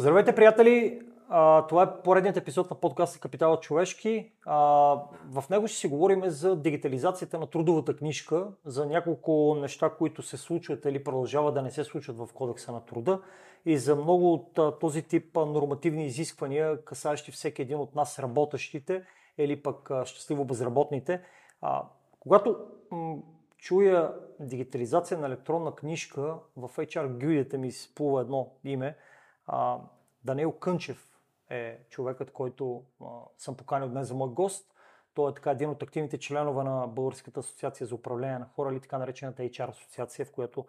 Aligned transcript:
Здравейте, 0.00 0.34
приятели! 0.34 1.00
Това 1.68 1.82
е 1.82 2.02
поредният 2.02 2.36
епизод 2.36 2.70
на 2.70 2.76
подкаста 2.76 3.20
Капитала 3.20 3.60
човешки. 3.60 4.32
В 4.46 5.44
него 5.50 5.68
ще 5.68 5.78
си 5.78 5.88
говорим 5.88 6.22
за 6.24 6.56
дигитализацията 6.56 7.38
на 7.38 7.46
трудовата 7.46 7.96
книжка, 7.96 8.46
за 8.64 8.86
няколко 8.86 9.56
неща, 9.60 9.90
които 9.98 10.22
се 10.22 10.36
случват 10.36 10.84
или 10.84 11.04
продължават 11.04 11.54
да 11.54 11.62
не 11.62 11.70
се 11.70 11.84
случват 11.84 12.18
в 12.18 12.28
Кодекса 12.34 12.72
на 12.72 12.84
труда 12.84 13.20
и 13.66 13.78
за 13.78 13.96
много 13.96 14.32
от 14.32 14.80
този 14.80 15.02
тип 15.02 15.36
нормативни 15.36 16.06
изисквания, 16.06 16.84
касаещи 16.84 17.32
всеки 17.32 17.62
един 17.62 17.78
от 17.78 17.94
нас 17.94 18.18
работещите 18.18 19.02
или 19.38 19.62
пък 19.62 19.90
щастливо 20.04 20.44
безработните. 20.44 21.22
Когато 22.20 22.56
чуя 23.58 24.14
дигитализация 24.40 25.18
на 25.18 25.26
електронна 25.26 25.74
книжка, 25.74 26.34
в 26.56 26.70
HR 26.76 27.20
гюидите 27.20 27.58
ми 27.58 27.68
изплува 27.68 28.20
едно 28.20 28.50
име– 28.64 28.96
а, 29.52 29.78
Даниел 30.24 30.52
Кънчев 30.52 31.08
е 31.50 31.78
човекът, 31.90 32.32
който 32.32 32.82
а, 33.00 33.06
съм 33.38 33.56
поканил 33.56 33.88
днес 33.88 34.08
за 34.08 34.14
мой 34.14 34.28
гост. 34.28 34.74
Той 35.14 35.30
е 35.30 35.34
така 35.34 35.50
един 35.50 35.70
от 35.70 35.82
активните 35.82 36.18
членове 36.18 36.64
на 36.64 36.86
Българската 36.86 37.40
асоциация 37.40 37.86
за 37.86 37.94
управление 37.94 38.38
на 38.38 38.46
хора 38.54 38.72
или 38.72 38.80
така 38.80 38.98
наречената 38.98 39.42
HR 39.42 39.68
асоциация, 39.68 40.26
в 40.26 40.32
която 40.32 40.64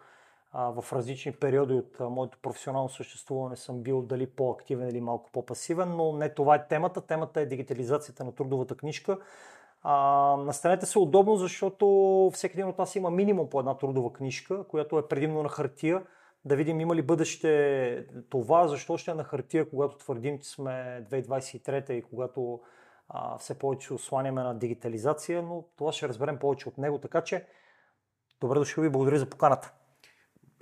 а, 0.51 0.81
в 0.81 0.93
различни 0.93 1.31
периоди 1.31 1.73
от 1.73 1.99
а, 1.99 2.09
моето 2.09 2.37
професионално 2.41 2.89
съществуване 2.89 3.55
съм 3.55 3.83
бил 3.83 4.01
дали 4.01 4.27
по-активен 4.27 4.89
или 4.89 5.01
малко 5.01 5.29
по-пасивен, 5.31 5.95
но 5.95 6.13
не 6.13 6.33
това 6.33 6.55
е 6.55 6.67
темата. 6.67 7.01
Темата 7.01 7.41
е 7.41 7.45
дигитализацията 7.45 8.23
на 8.23 8.35
трудовата 8.35 8.75
книжка. 8.75 9.17
А, 9.83 9.95
настанете 10.37 10.85
се 10.85 10.99
удобно, 10.99 11.35
защото 11.35 11.85
всеки 12.33 12.53
един 12.53 12.67
от 12.67 12.77
нас 12.77 12.95
има 12.95 13.11
минимум 13.11 13.49
по 13.49 13.59
една 13.59 13.77
трудова 13.77 14.13
книжка, 14.13 14.67
която 14.67 14.97
е 14.97 15.07
предимно 15.07 15.43
на 15.43 15.49
хартия 15.49 16.03
да 16.45 16.55
видим 16.55 16.79
има 16.79 16.95
ли 16.95 17.01
бъдеще 17.01 18.07
това, 18.29 18.67
защо 18.67 18.97
ще 18.97 19.11
е 19.11 19.13
на 19.13 19.23
хартия, 19.23 19.69
когато 19.69 19.97
твърдим, 19.97 20.39
че 20.39 20.49
сме 20.49 21.05
2023 21.11 21.91
и 21.91 22.01
когато 22.01 22.61
а, 23.09 23.37
все 23.37 23.59
повече 23.59 23.93
осланяме 23.93 24.43
на 24.43 24.59
дигитализация, 24.59 25.41
но 25.43 25.65
това 25.77 25.91
ще 25.91 26.09
разберем 26.09 26.39
повече 26.39 26.69
от 26.69 26.77
него, 26.77 26.97
така 26.97 27.21
че 27.21 27.45
добре 28.41 28.59
дошли 28.59 28.81
ви, 28.81 28.89
благодаря 28.89 29.19
за 29.19 29.25
поканата. 29.25 29.73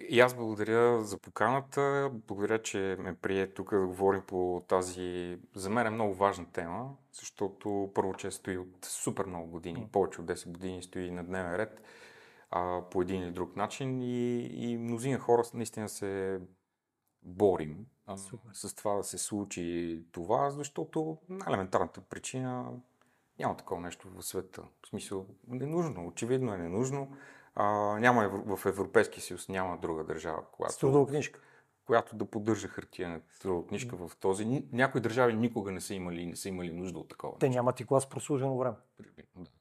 И 0.09 0.19
аз 0.19 0.33
благодаря 0.33 1.01
за 1.01 1.17
поканата, 1.17 2.11
благодаря, 2.13 2.61
че 2.61 2.95
ме 2.99 3.15
прие 3.15 3.47
тук 3.47 3.71
да 3.71 3.87
говорим 3.87 4.21
по 4.27 4.63
тази, 4.67 5.37
за 5.55 5.69
мен 5.69 5.87
е 5.87 5.89
много 5.89 6.13
важна 6.13 6.45
тема, 6.51 6.89
защото 7.11 7.91
първо, 7.95 8.13
че 8.13 8.31
стои 8.31 8.57
от 8.57 8.85
супер 8.85 9.25
много 9.25 9.47
години, 9.47 9.89
повече 9.91 10.21
от 10.21 10.27
10 10.27 10.51
години 10.51 10.83
стои 10.83 11.11
на 11.11 11.23
дневен 11.23 11.55
ред 11.55 11.81
а, 12.51 12.81
по 12.91 13.01
един 13.01 13.23
или 13.23 13.31
друг 13.31 13.55
начин 13.55 14.01
и, 14.01 14.39
и 14.39 14.77
мнозина 14.77 15.19
хора 15.19 15.43
наистина 15.53 15.89
се 15.89 16.41
борим 17.23 17.85
а, 18.05 18.17
с 18.53 18.75
това 18.75 18.95
да 18.95 19.03
се 19.03 19.17
случи 19.17 20.03
това, 20.11 20.49
защото 20.49 21.17
елементарната 21.47 22.01
причина 22.01 22.71
няма 23.39 23.57
такова 23.57 23.81
нещо 23.81 24.09
в 24.09 24.23
света. 24.23 24.63
В 24.85 24.87
смисъл, 24.87 25.25
ненужно, 25.47 26.07
очевидно 26.07 26.53
е 26.53 26.57
ненужно. 26.57 27.11
А, 27.55 27.65
няма 27.99 28.29
в 28.29 28.65
Европейския 28.65 29.23
съюз 29.23 29.49
няма 29.49 29.77
друга 29.77 30.03
държава, 30.03 30.43
която, 30.51 31.05
книжка. 31.05 31.41
която 31.85 32.15
да 32.15 32.25
поддържа 32.25 32.67
хартия 32.67 33.09
на 33.09 33.21
трудова 33.41 33.67
книжка 33.67 33.95
в 33.95 34.11
този. 34.19 34.63
Някои 34.71 35.01
държави 35.01 35.33
никога 35.33 35.71
не 35.71 35.81
са 35.81 35.93
имали, 35.93 36.25
не 36.25 36.35
са 36.35 36.49
имали 36.49 36.71
нужда 36.73 36.99
от 36.99 37.09
такова. 37.09 37.37
Те 37.39 37.49
нямат 37.49 37.79
и 37.79 37.85
клас 37.85 38.09
прослужено 38.09 38.57
време. 38.57 38.75
Да. 39.35 39.51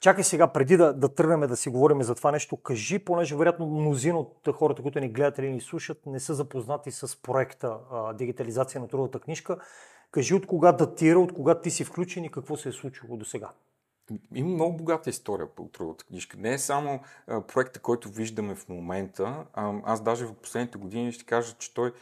Чакай 0.00 0.24
сега, 0.24 0.46
преди 0.46 0.76
да, 0.76 0.92
да 0.92 1.14
тръгнем 1.14 1.40
да 1.40 1.56
си 1.56 1.68
говорим 1.68 2.02
за 2.02 2.14
това 2.14 2.32
нещо, 2.32 2.56
кажи, 2.56 2.98
понеже 2.98 3.36
вероятно 3.36 3.66
мнозина 3.66 4.18
от 4.18 4.48
хората, 4.52 4.82
които 4.82 5.00
ни 5.00 5.08
гледат 5.08 5.38
или 5.38 5.50
ни 5.50 5.60
слушат, 5.60 6.06
не 6.06 6.20
са 6.20 6.34
запознати 6.34 6.90
с 6.90 7.22
проекта 7.22 7.76
а, 7.92 8.12
Дигитализация 8.12 8.80
на 8.80 8.88
трудовата 8.88 9.20
книжка. 9.20 9.56
Кажи 10.10 10.34
от 10.34 10.46
кога 10.46 10.72
датира, 10.72 11.18
от 11.18 11.34
кога 11.34 11.60
ти 11.60 11.70
си 11.70 11.84
включен 11.84 12.24
и 12.24 12.30
какво 12.30 12.56
се 12.56 12.68
е 12.68 12.72
случило 12.72 13.16
до 13.16 13.24
сега. 13.24 13.50
Има 14.34 14.48
много 14.48 14.76
богата 14.76 15.10
история 15.10 15.46
по 15.46 15.68
трудовата 15.68 16.04
книжка. 16.04 16.36
Не 16.36 16.52
е 16.52 16.58
само 16.58 17.00
а, 17.26 17.40
проекта, 17.40 17.80
който 17.80 18.08
виждаме 18.08 18.54
в 18.54 18.68
момента. 18.68 19.44
А, 19.54 19.74
аз 19.84 20.02
даже 20.02 20.26
в 20.26 20.34
последните 20.34 20.78
години 20.78 21.12
ще 21.12 21.24
кажа, 21.24 21.54
че 21.58 21.74
той 21.74 21.92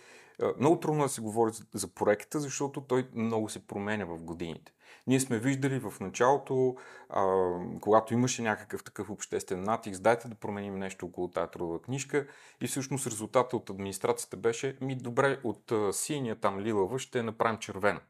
много 0.59 0.81
трудно 0.81 1.03
да 1.03 1.09
се 1.09 1.21
говори 1.21 1.53
за, 1.75 1.89
проекта, 1.89 2.41
защото 2.41 2.81
той 2.81 3.09
много 3.15 3.49
се 3.49 3.67
променя 3.67 4.05
в 4.05 4.23
годините. 4.23 4.73
Ние 5.07 5.21
сме 5.21 5.39
виждали 5.39 5.79
в 5.79 5.95
началото, 6.01 6.77
а, 7.09 7.53
когато 7.81 8.15
имаше 8.15 8.43
някакъв 8.43 8.85
такъв 8.85 9.11
обществен 9.11 9.63
натиск, 9.63 10.03
дайте 10.03 10.29
да 10.29 10.35
променим 10.35 10.79
нещо 10.79 11.07
около 11.07 11.29
тази 11.29 11.51
трудова 11.51 11.83
книжка 11.83 12.27
и 12.61 12.67
всъщност 12.67 13.07
резултата 13.07 13.57
от 13.57 13.71
администрацията 13.71 14.37
беше, 14.37 14.79
ми 14.81 14.97
добре, 14.97 15.41
от 15.45 15.73
синия 15.93 16.37
там 16.41 16.61
лилава 16.61 16.99
ще 16.99 17.23
направим 17.23 17.59
червена. 17.59 18.01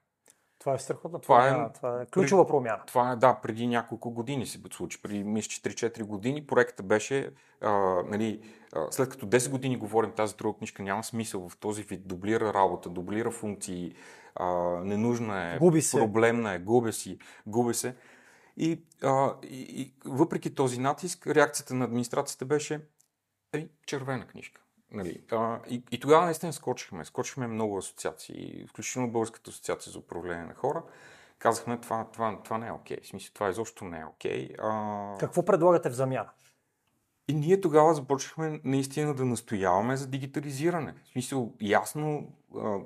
Това 0.67 0.75
е 0.75 0.79
страхотна 0.79 1.19
това 1.21 1.49
Е, 1.49 1.73
това 1.73 2.03
е 2.03 2.07
ключова 2.07 2.47
промяна. 2.47 2.83
Това 2.87 3.13
е, 3.13 3.17
да, 3.17 3.35
преди 3.35 3.67
няколко 3.67 4.11
години 4.11 4.47
се 4.47 4.59
случи. 4.75 5.03
Преди, 5.03 5.25
мисля, 5.25 5.71
3-4 5.71 6.03
години 6.03 6.47
проектът 6.47 6.87
беше, 6.87 7.31
а, 7.61 7.71
нали, 8.09 8.41
а, 8.73 8.87
след 8.91 9.09
като 9.09 9.27
10 9.27 9.51
години 9.51 9.77
говорим 9.77 10.13
тази 10.13 10.37
друга 10.37 10.59
книжка, 10.59 10.83
няма 10.83 11.05
смисъл 11.05 11.49
в 11.49 11.57
този 11.57 11.83
вид, 11.83 12.09
дублира 12.09 12.55
работа, 12.55 12.89
дублира 12.89 13.31
функции, 13.31 13.95
а, 14.35 14.47
ненужна 14.85 15.55
е, 15.55 15.59
губи 15.59 15.83
се. 15.83 15.99
проблемна 15.99 16.53
е, 16.53 16.59
губи, 16.59 16.93
си, 16.93 17.19
губи 17.47 17.75
се. 17.75 17.97
И, 18.57 18.83
а, 19.03 19.35
и, 19.43 19.61
и 19.61 19.95
въпреки 20.05 20.55
този 20.55 20.81
натиск, 20.81 21.27
реакцията 21.27 21.75
на 21.75 21.85
администрацията 21.85 22.45
беше 22.45 22.81
е, 23.53 23.69
червена 23.87 24.27
книжка. 24.27 24.61
Нали, 24.97 25.23
а, 25.33 25.59
и, 25.69 25.83
и 25.91 26.01
тогава 26.01 26.25
наистина 26.25 26.53
скочихме. 26.53 27.05
Скочихме 27.05 27.47
много 27.47 27.79
асоциации, 27.79 28.67
включително 28.69 29.11
Българската 29.11 29.51
асоциация 29.51 29.93
за 29.93 29.99
управление 29.99 30.45
на 30.45 30.55
хора. 30.55 30.83
Казахме, 31.39 31.81
това, 31.81 32.07
това, 32.13 32.39
това 32.45 32.59
не 32.59 32.67
е 32.67 32.73
окей. 32.73 32.97
Okay. 32.97 33.05
В 33.05 33.07
смисъл, 33.07 33.31
това 33.35 33.49
изобщо 33.49 33.85
не 33.85 34.01
е 34.01 34.05
окей. 34.05 34.49
Okay. 34.49 34.57
А... 34.63 35.19
Какво 35.19 35.45
предлагате 35.45 35.91
в 35.91 35.93
замяна? 35.93 36.31
И 37.29 37.35
ние 37.35 37.61
тогава 37.61 37.95
започнахме 37.95 38.61
наистина 38.65 39.15
да 39.15 39.25
настояваме 39.25 39.97
за 39.97 40.07
дигитализиране. 40.07 40.95
В 41.05 41.09
смисъл, 41.09 41.53
ясно, 41.61 42.33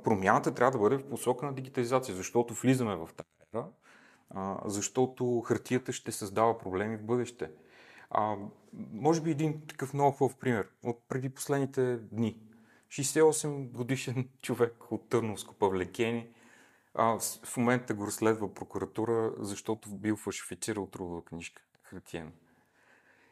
промяната 0.04 0.54
трябва 0.54 0.70
да 0.70 0.78
бъде 0.78 0.96
в 0.96 1.08
посока 1.08 1.46
на 1.46 1.54
дигитализация, 1.54 2.14
защото 2.14 2.54
влизаме 2.54 2.96
в 2.96 3.08
тази 3.16 3.28
ера, 3.54 3.66
защото 4.64 5.40
хартията 5.40 5.92
ще 5.92 6.12
създава 6.12 6.58
проблеми 6.58 6.96
в 6.96 7.04
бъдеще. 7.04 7.50
А, 8.10 8.36
може 8.92 9.20
би 9.20 9.30
един 9.30 9.66
такъв 9.66 9.94
много 9.94 10.16
хубав 10.16 10.36
пример 10.36 10.68
от 10.82 11.02
преди 11.08 11.28
последните 11.28 11.96
дни. 11.96 12.40
68 12.88 13.70
годишен 13.70 14.28
човек 14.42 14.74
от 14.90 15.08
Търновско 15.08 15.54
Павлекени. 15.54 16.28
А, 16.94 17.18
в 17.44 17.56
момента 17.56 17.94
го 17.94 18.06
разследва 18.06 18.54
прокуратура, 18.54 19.32
защото 19.38 19.90
бил 19.90 20.16
фалшифицирал 20.16 20.86
трудова 20.86 21.24
книжка. 21.24 21.62
Хартиена. 21.82 22.30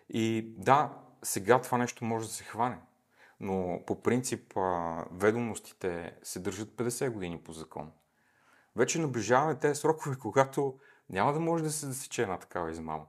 И 0.09 0.55
да, 0.57 0.93
сега 1.23 1.61
това 1.61 1.79
нещо 1.79 2.05
може 2.05 2.27
да 2.27 2.33
се 2.33 2.45
хване. 2.45 2.79
Но 3.41 3.83
по 3.87 4.03
принцип 4.03 4.53
ведомостите 5.13 6.15
се 6.23 6.41
държат 6.41 6.69
50 6.69 7.11
години 7.11 7.39
по 7.39 7.53
закон. 7.53 7.91
Вече 8.77 9.01
наближаваме 9.01 9.59
тези 9.59 9.81
срокове, 9.81 10.17
когато 10.21 10.79
няма 11.11 11.33
да 11.33 11.41
може 11.41 11.65
да 11.65 11.71
се 11.71 11.87
засече 11.87 12.23
една 12.23 12.39
такава 12.39 12.71
измама. 12.71 13.05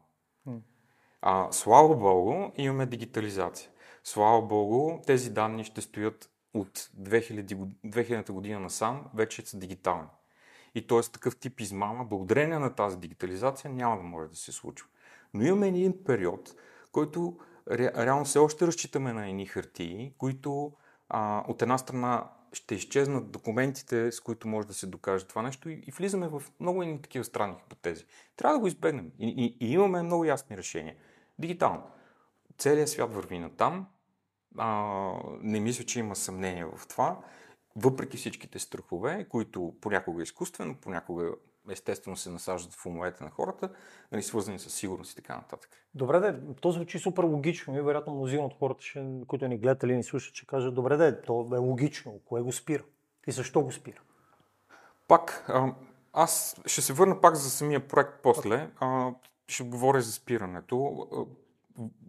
А, 1.21 1.47
слава 1.51 1.95
Богу, 1.95 2.51
имаме 2.57 2.85
дигитализация. 2.85 3.69
Слава 4.03 4.41
Богу, 4.41 5.01
тези 5.07 5.29
данни 5.29 5.63
ще 5.63 5.81
стоят 5.81 6.29
от 6.53 6.77
2000, 6.77 7.67
2000 7.85 8.31
година 8.31 8.59
насам, 8.59 9.05
вече 9.13 9.45
са 9.45 9.57
дигитални. 9.57 10.07
И 10.75 10.87
т.е. 10.87 11.01
такъв 11.01 11.37
тип 11.37 11.59
измама, 11.59 12.05
благодарение 12.05 12.59
на 12.59 12.75
тази 12.75 12.97
дигитализация, 12.97 13.71
няма 13.71 13.97
да 13.97 14.03
може 14.03 14.29
да 14.29 14.35
се 14.35 14.51
случва. 14.51 14.87
Но 15.33 15.43
имаме 15.43 15.67
един 15.67 16.03
период, 16.03 16.55
който 16.91 17.37
ре, 17.71 18.05
реално 18.05 18.25
все 18.25 18.39
още 18.39 18.67
разчитаме 18.67 19.13
на 19.13 19.29
едни 19.29 19.45
хартии, 19.45 20.13
които 20.17 20.71
а, 21.09 21.43
от 21.47 21.61
една 21.61 21.77
страна 21.77 22.29
ще 22.53 22.75
изчезнат 22.75 23.31
документите, 23.31 24.11
с 24.11 24.19
които 24.19 24.47
може 24.47 24.67
да 24.67 24.73
се 24.73 24.87
докаже 24.87 25.27
това 25.27 25.41
нещо 25.41 25.69
и, 25.69 25.83
и 25.87 25.91
влизаме 25.91 26.27
в 26.27 26.43
много 26.59 26.83
едни 26.83 27.01
такива 27.01 27.25
странни 27.25 27.55
хипотези. 27.59 28.05
Трябва 28.35 28.57
да 28.57 28.61
го 28.61 28.67
избегнем 28.67 29.11
и, 29.19 29.55
и, 29.59 29.67
и 29.67 29.71
имаме 29.71 30.03
много 30.03 30.25
ясни 30.25 30.57
решения. 30.57 30.95
Дигитално. 31.39 31.83
Целият 32.57 32.89
свят 32.89 33.13
върви 33.13 33.39
на 33.39 33.49
там. 33.49 33.87
А, 34.57 35.13
не 35.41 35.59
мисля, 35.59 35.83
че 35.83 35.99
има 35.99 36.15
съмнение 36.15 36.65
в 36.65 36.87
това. 36.87 37.19
Въпреки 37.75 38.17
всичките 38.17 38.59
страхове, 38.59 39.27
които 39.29 39.73
понякога 39.81 40.21
е 40.21 40.23
изкуствено, 40.23 40.75
понякога 40.81 41.31
естествено 41.71 42.17
се 42.17 42.29
насаждат 42.29 42.73
в 42.73 42.85
умовете 42.85 43.23
на 43.23 43.29
хората, 43.29 43.69
нали, 44.11 44.23
свързани 44.23 44.59
с 44.59 44.69
сигурност 44.69 45.11
и 45.11 45.15
така 45.15 45.35
нататък. 45.35 45.69
Добре, 45.95 46.19
да, 46.19 46.55
то 46.61 46.71
звучи 46.71 46.99
супер 46.99 47.23
логично 47.23 47.77
и 47.77 47.81
вероятно 47.81 48.13
мнозина 48.13 48.45
от 48.45 48.53
хората, 48.59 48.83
ще, 48.83 49.05
които 49.27 49.47
ни 49.47 49.57
гледат 49.57 49.83
или 49.83 49.95
ни 49.95 50.03
слушат, 50.03 50.35
ще 50.35 50.45
кажат, 50.45 50.75
добре, 50.75 50.97
да, 50.97 51.21
то 51.21 51.49
е 51.53 51.57
логично, 51.57 52.19
кое 52.25 52.41
го 52.41 52.51
спира 52.51 52.83
и 53.27 53.31
защо 53.31 53.61
го 53.61 53.71
спира? 53.71 54.01
Пак, 55.07 55.51
аз 56.13 56.61
ще 56.65 56.81
се 56.81 56.93
върна 56.93 57.21
пак 57.21 57.35
за 57.35 57.49
самия 57.49 57.87
проект 57.87 58.19
после. 58.23 58.71
А, 58.79 59.11
ще 59.49 59.63
говоря 59.63 60.01
за 60.01 60.11
спирането. 60.11 61.07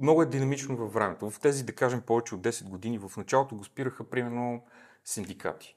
Много 0.00 0.22
е 0.22 0.26
динамично 0.26 0.76
във 0.76 0.92
времето. 0.92 1.30
В 1.30 1.40
тези, 1.40 1.64
да 1.64 1.74
кажем, 1.74 2.00
повече 2.00 2.34
от 2.34 2.40
10 2.40 2.68
години, 2.68 2.98
в 2.98 3.12
началото 3.16 3.56
го 3.56 3.64
спираха 3.64 4.10
примерно 4.10 4.62
синдикати. 5.04 5.76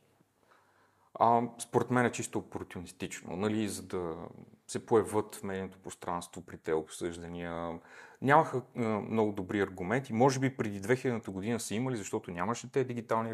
А, 1.19 1.41
според 1.59 1.91
мен 1.91 2.05
е 2.05 2.11
чисто 2.11 2.39
опортунистично, 2.39 3.35
нали, 3.35 3.69
за 3.69 3.83
да 3.83 4.15
се 4.67 4.85
появят 4.85 5.35
в 5.35 5.43
медийното 5.43 5.77
пространство 5.79 6.41
при 6.41 6.57
те 6.57 6.73
обсъждания. 6.73 7.79
Нямаха 8.21 8.61
а, 8.77 8.81
много 8.81 9.31
добри 9.31 9.61
аргументи. 9.61 10.13
Може 10.13 10.39
би 10.39 10.57
преди 10.57 10.81
2000 10.81 11.29
година 11.29 11.59
са 11.59 11.75
имали, 11.75 11.97
защото 11.97 12.31
нямаше 12.31 12.71
те 12.71 12.83
дигитални 12.83 13.33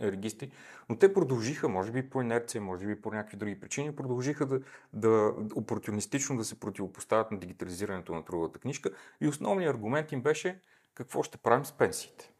регистри, 0.00 0.50
но 0.88 0.96
те 0.96 1.14
продължиха, 1.14 1.68
може 1.68 1.92
би 1.92 2.10
по 2.10 2.22
инерция, 2.22 2.60
може 2.60 2.86
би 2.86 3.00
по 3.00 3.10
някакви 3.10 3.36
други 3.36 3.60
причини, 3.60 3.96
продължиха 3.96 4.46
да, 4.46 4.60
да 4.92 5.32
опортунистично 5.54 6.36
да 6.36 6.44
се 6.44 6.60
противопоставят 6.60 7.30
на 7.30 7.38
дигитализирането 7.38 8.14
на 8.14 8.24
трудовата 8.24 8.58
книжка. 8.58 8.90
И 9.20 9.28
основният 9.28 9.74
аргумент 9.74 10.12
им 10.12 10.22
беше 10.22 10.60
какво 10.94 11.22
ще 11.22 11.38
правим 11.38 11.64
с 11.64 11.72
пенсиите. 11.72 12.35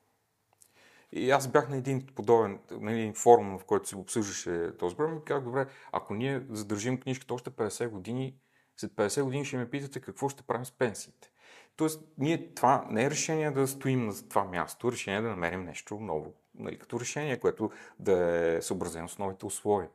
И 1.17 1.31
аз 1.31 1.49
бях 1.49 1.69
на 1.69 1.77
един 1.77 2.07
подобен, 2.15 2.59
на 2.71 2.93
един 2.93 3.15
форум, 3.15 3.59
в 3.59 3.65
който 3.65 3.89
се 3.89 3.97
обсъждаше 3.97 4.73
този 4.79 4.97
проблем 4.97 5.19
и 5.19 5.25
казах, 5.25 5.45
добре, 5.45 5.67
ако 5.93 6.15
ние 6.15 6.43
задържим 6.51 7.01
книжката 7.01 7.35
още 7.35 7.51
50 7.51 7.89
години, 7.89 8.37
след 8.77 8.93
50 8.93 9.23
години 9.23 9.45
ще 9.45 9.57
ме 9.57 9.71
питате 9.71 10.01
какво 10.01 10.29
ще 10.29 10.43
правим 10.43 10.65
с 10.65 10.73
пенсиите. 10.73 11.31
Тоест, 11.77 12.05
ние 12.19 12.55
това 12.55 12.87
не 12.91 13.05
е 13.05 13.11
решение 13.11 13.51
да 13.51 13.69
стоим 13.69 14.07
на 14.07 14.29
това 14.29 14.45
място, 14.45 14.93
решение 14.93 15.19
е 15.19 15.23
да 15.23 15.29
намерим 15.29 15.65
нещо 15.65 15.95
ново, 16.01 16.35
нали, 16.55 16.79
като 16.79 17.01
решение, 17.01 17.41
което 17.41 17.71
да 17.99 18.37
е 18.57 18.63
съобразено 18.63 19.09
с 19.09 19.19
новите 19.19 19.47
условия. 19.47 19.89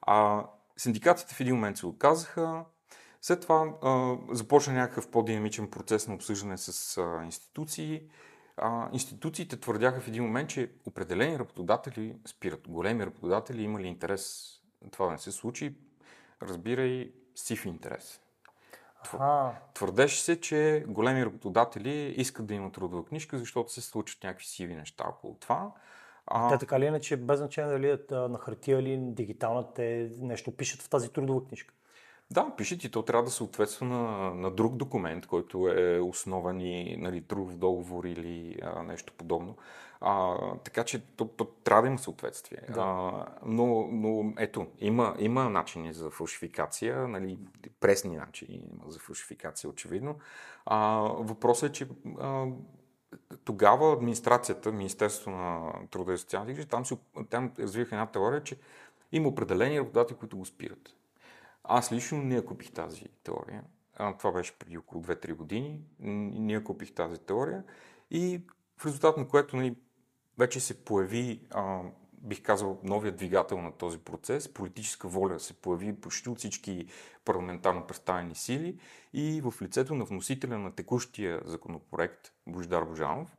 А 0.00 0.46
синдикатите 0.76 1.34
в 1.34 1.40
един 1.40 1.54
момент 1.54 1.76
се 1.76 1.86
оказаха, 1.86 2.64
след 3.22 3.40
това 3.40 3.74
а, 3.82 4.16
започна 4.34 4.72
някакъв 4.72 5.08
по-динамичен 5.08 5.70
процес 5.70 6.08
на 6.08 6.14
обсъждане 6.14 6.58
с 6.58 6.98
а, 6.98 7.24
институции, 7.24 8.02
а, 8.56 8.88
институциите 8.92 9.56
твърдяха 9.56 10.00
в 10.00 10.08
един 10.08 10.24
момент, 10.24 10.50
че 10.50 10.72
определени 10.86 11.38
работодатели 11.38 12.16
спират. 12.26 12.68
Големи 12.68 13.06
работодатели 13.06 13.62
имали 13.62 13.86
интерес 13.86 14.52
това 14.90 15.06
да 15.06 15.12
не 15.12 15.18
се 15.18 15.32
случи, 15.32 15.74
разбирай 16.42 17.12
сив 17.34 17.66
интерес. 17.66 18.20
А. 19.18 19.52
Твърдеше 19.74 20.22
се, 20.22 20.40
че 20.40 20.84
големи 20.88 21.24
работодатели 21.24 22.14
искат 22.16 22.46
да 22.46 22.54
имат 22.54 22.72
трудова 22.72 23.04
книжка, 23.04 23.38
защото 23.38 23.72
се 23.72 23.80
случват 23.80 24.24
някакви 24.24 24.46
сиви 24.46 24.74
неща 24.74 25.04
около 25.08 25.34
това. 25.34 25.72
А... 26.26 26.48
Те 26.48 26.58
така 26.58 26.80
ли 26.80 26.84
иначе, 26.84 27.16
без 27.16 27.38
значение 27.38 27.72
дали 27.72 27.90
е 27.90 27.98
на 28.14 28.38
хартия 28.38 28.80
или 28.80 28.98
дигитална, 29.00 29.74
те 29.74 30.10
нещо 30.20 30.56
пишат 30.56 30.82
в 30.82 30.88
тази 30.88 31.12
трудова 31.12 31.44
книжка? 31.44 31.74
Да, 32.32 32.56
пишете, 32.56 32.90
то 32.90 33.02
трябва 33.02 33.24
да 33.24 33.30
съответства 33.30 33.86
на, 33.86 34.34
на 34.34 34.50
друг 34.50 34.76
документ, 34.76 35.26
който 35.26 35.68
е 35.68 36.00
основен 36.00 36.60
и 36.60 36.96
нали, 36.96 37.22
трудов 37.22 37.56
договор 37.56 38.04
или 38.04 38.58
а, 38.62 38.82
нещо 38.82 39.12
подобно. 39.18 39.56
А, 40.00 40.36
така 40.64 40.84
че 40.84 41.06
то, 41.16 41.24
то 41.24 41.44
трябва 41.44 41.82
да 41.82 41.88
има 41.88 41.98
съответствие. 41.98 42.58
Да. 42.74 42.80
А, 42.80 43.26
но, 43.46 43.88
но 43.92 44.32
ето, 44.38 44.66
има, 44.78 45.16
има 45.18 45.50
начини 45.50 45.92
за 45.92 46.10
фалшификация, 46.10 47.08
нали, 47.08 47.38
пресни 47.80 48.16
начини 48.16 48.68
има 48.72 48.90
за 48.90 48.98
фалшификация, 48.98 49.70
очевидно. 49.70 50.18
А, 50.66 51.00
въпросът 51.18 51.70
е, 51.70 51.72
че 51.72 51.88
а, 52.20 52.46
тогава 53.44 53.92
администрацията, 53.92 54.72
Министерството 54.72 55.30
на 55.30 55.72
труда 55.90 56.12
и 56.12 56.18
социалните 56.18 56.52
грижи, 56.54 56.68
там, 56.68 56.84
там 57.30 57.52
развиха 57.58 57.94
една 57.94 58.06
теория, 58.06 58.42
че 58.42 58.56
има 59.12 59.28
определени 59.28 59.80
работодатели, 59.80 60.16
които 60.16 60.36
го 60.36 60.44
спират. 60.44 60.94
Аз 61.64 61.92
лично 61.92 62.22
не 62.22 62.34
я 62.34 62.44
купих 62.44 62.72
тази 62.72 63.04
теория. 63.24 63.64
А, 63.96 64.16
това 64.16 64.32
беше 64.32 64.58
преди 64.58 64.78
около 64.78 65.04
2-3 65.04 65.34
години. 65.34 65.80
Ние 65.98 66.64
купих 66.64 66.94
тази 66.94 67.20
теория 67.20 67.64
и 68.10 68.42
в 68.76 68.86
резултат 68.86 69.16
на 69.16 69.28
което 69.28 69.56
нали, 69.56 69.76
вече 70.38 70.60
се 70.60 70.84
появи, 70.84 71.40
а, 71.50 71.80
бих 72.12 72.42
казал, 72.42 72.80
новия 72.84 73.12
двигател 73.12 73.60
на 73.60 73.72
този 73.72 73.98
процес. 73.98 74.54
Политическа 74.54 75.08
воля 75.08 75.40
се 75.40 75.54
появи 75.54 76.00
почти 76.00 76.28
от 76.28 76.38
всички 76.38 76.86
парламентарно 77.24 77.86
представени 77.86 78.34
сили 78.34 78.78
и 79.12 79.40
в 79.40 79.54
лицето 79.62 79.94
на 79.94 80.04
вносителя 80.04 80.58
на 80.58 80.72
текущия 80.72 81.42
законопроект 81.44 82.32
Бождар 82.46 82.84
Божанов, 82.84 83.36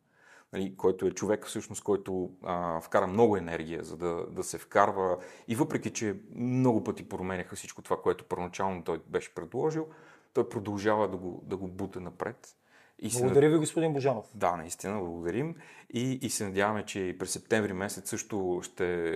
нали, 0.54 0.76
който 0.78 1.06
е 1.06 1.12
човек 1.12 1.46
всъщност, 1.46 1.84
който 1.84 2.32
а, 2.44 2.82
вкара 2.82 3.08
много 3.08 3.38
енергия, 3.38 3.84
за 3.84 3.98
да, 3.98 4.26
да 4.30 4.44
се 4.44 4.58
вкарва 4.58 5.18
и 5.48 5.56
въпреки, 5.56 5.90
че 5.90 6.16
много 6.36 6.84
пъти 6.84 7.10
променяха 7.10 7.56
всичко 7.56 7.82
това, 7.82 8.02
което 8.02 8.26
първоначално 8.26 8.84
той 8.84 9.00
беше 9.08 9.36
предложил, 9.36 9.88
той 10.34 10.50
продължава 10.50 11.10
да 11.10 11.18
го, 11.18 11.42
да 11.46 11.58
го 11.58 11.68
бута 11.68 12.00
напред. 12.00 12.56
И 13.00 13.10
Благодаря 13.10 13.50
ви, 13.50 13.58
господин 13.58 13.94
Божанов. 13.94 14.26
Да, 14.36 14.56
наистина, 14.56 15.00
благодарим. 15.00 15.56
И, 15.94 16.20
и 16.22 16.30
се 16.30 16.46
надяваме, 16.46 16.86
че 16.86 17.00
и 17.00 17.18
през 17.18 17.32
септември 17.32 17.74
месец 17.74 18.10
също 18.10 18.60
ще 18.64 19.14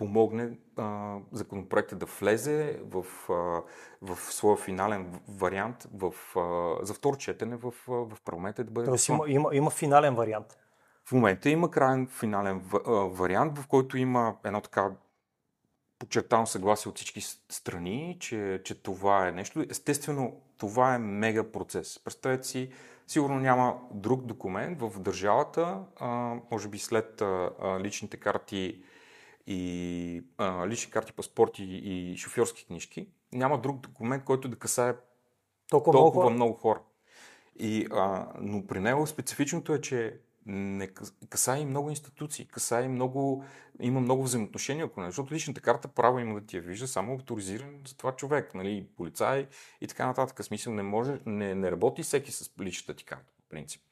помогне 0.00 0.50
а, 0.76 1.16
законопроекта 1.32 1.96
да 1.96 2.06
влезе 2.06 2.80
в, 2.84 3.04
а, 3.30 3.32
в 4.02 4.16
своя 4.20 4.56
финален 4.56 5.20
вариант 5.28 5.88
в, 5.94 6.14
а, 6.38 6.76
за 6.86 6.94
второ 6.94 7.16
четене 7.16 7.56
в, 7.56 7.72
в 7.88 8.16
парламента 8.24 8.64
да 8.64 8.70
бъде. 8.70 8.86
Тоест 8.86 9.08
има, 9.08 9.24
има, 9.28 9.50
има 9.52 9.70
финален 9.70 10.14
вариант. 10.14 10.58
В 11.04 11.12
момента 11.12 11.50
има 11.50 11.70
крайен 11.70 12.06
финален 12.06 12.62
вариант, 13.12 13.58
в 13.58 13.66
който 13.66 13.98
има 13.98 14.36
едно 14.44 14.60
така 14.60 14.90
подчертано 15.98 16.46
съгласие 16.46 16.90
от 16.90 16.96
всички 16.96 17.20
страни, 17.48 18.16
че, 18.20 18.60
че 18.64 18.82
това 18.82 19.28
е 19.28 19.32
нещо. 19.32 19.64
Естествено, 19.70 20.40
това 20.58 20.94
е 20.94 20.98
мега 20.98 21.52
процес. 21.52 22.00
Представете 22.04 22.46
си, 22.46 22.70
сигурно 23.06 23.40
няма 23.40 23.80
друг 23.92 24.22
документ 24.22 24.80
в 24.80 25.00
държавата, 25.00 25.78
а, 25.96 26.36
може 26.50 26.68
би 26.68 26.78
след 26.78 27.20
а, 27.20 27.50
личните 27.80 28.16
карти 28.16 28.82
и 29.46 30.22
а, 30.38 30.68
лични 30.68 30.90
карти, 30.90 31.12
паспорти 31.12 31.64
и 31.64 32.16
шофьорски 32.16 32.66
книжки, 32.66 33.08
няма 33.32 33.60
друг 33.60 33.80
документ, 33.80 34.24
който 34.24 34.48
да 34.48 34.56
касае 34.56 34.94
толкова, 35.68 35.98
толкова 35.98 36.30
много 36.30 36.54
хора. 36.54 36.78
хора. 36.78 36.82
И, 37.58 37.86
а, 37.90 38.32
но 38.40 38.66
при 38.66 38.80
него 38.80 39.06
специфичното 39.06 39.74
е, 39.74 39.80
че 39.80 40.20
не 40.46 40.88
касае 41.28 41.60
и 41.60 41.66
много 41.66 41.90
институции, 41.90 42.46
касае 42.46 42.84
и 42.84 42.88
много, 42.88 43.44
има 43.80 44.00
много 44.00 44.22
взаимоотношения 44.22 44.86
около 44.86 45.02
него, 45.02 45.10
защото 45.10 45.34
личната 45.34 45.60
карта 45.60 45.88
право 45.88 46.18
има 46.18 46.40
да 46.40 46.46
ти 46.46 46.56
я 46.56 46.62
вижда 46.62 46.88
само 46.88 47.14
авторизиран 47.14 47.80
за 47.88 47.96
това 47.96 48.12
човек, 48.12 48.54
нали, 48.54 48.86
полицай 48.96 49.48
и 49.80 49.86
така 49.86 50.06
нататък. 50.06 50.44
Смисъл 50.44 50.72
не 50.72 50.82
може, 50.82 51.20
не, 51.26 51.54
не 51.54 51.70
работи 51.70 52.02
всеки 52.02 52.32
с 52.32 52.50
личната 52.60 52.94
ти 52.94 53.04
карта, 53.04 53.32
по 53.36 53.42
принцип. 53.48 53.82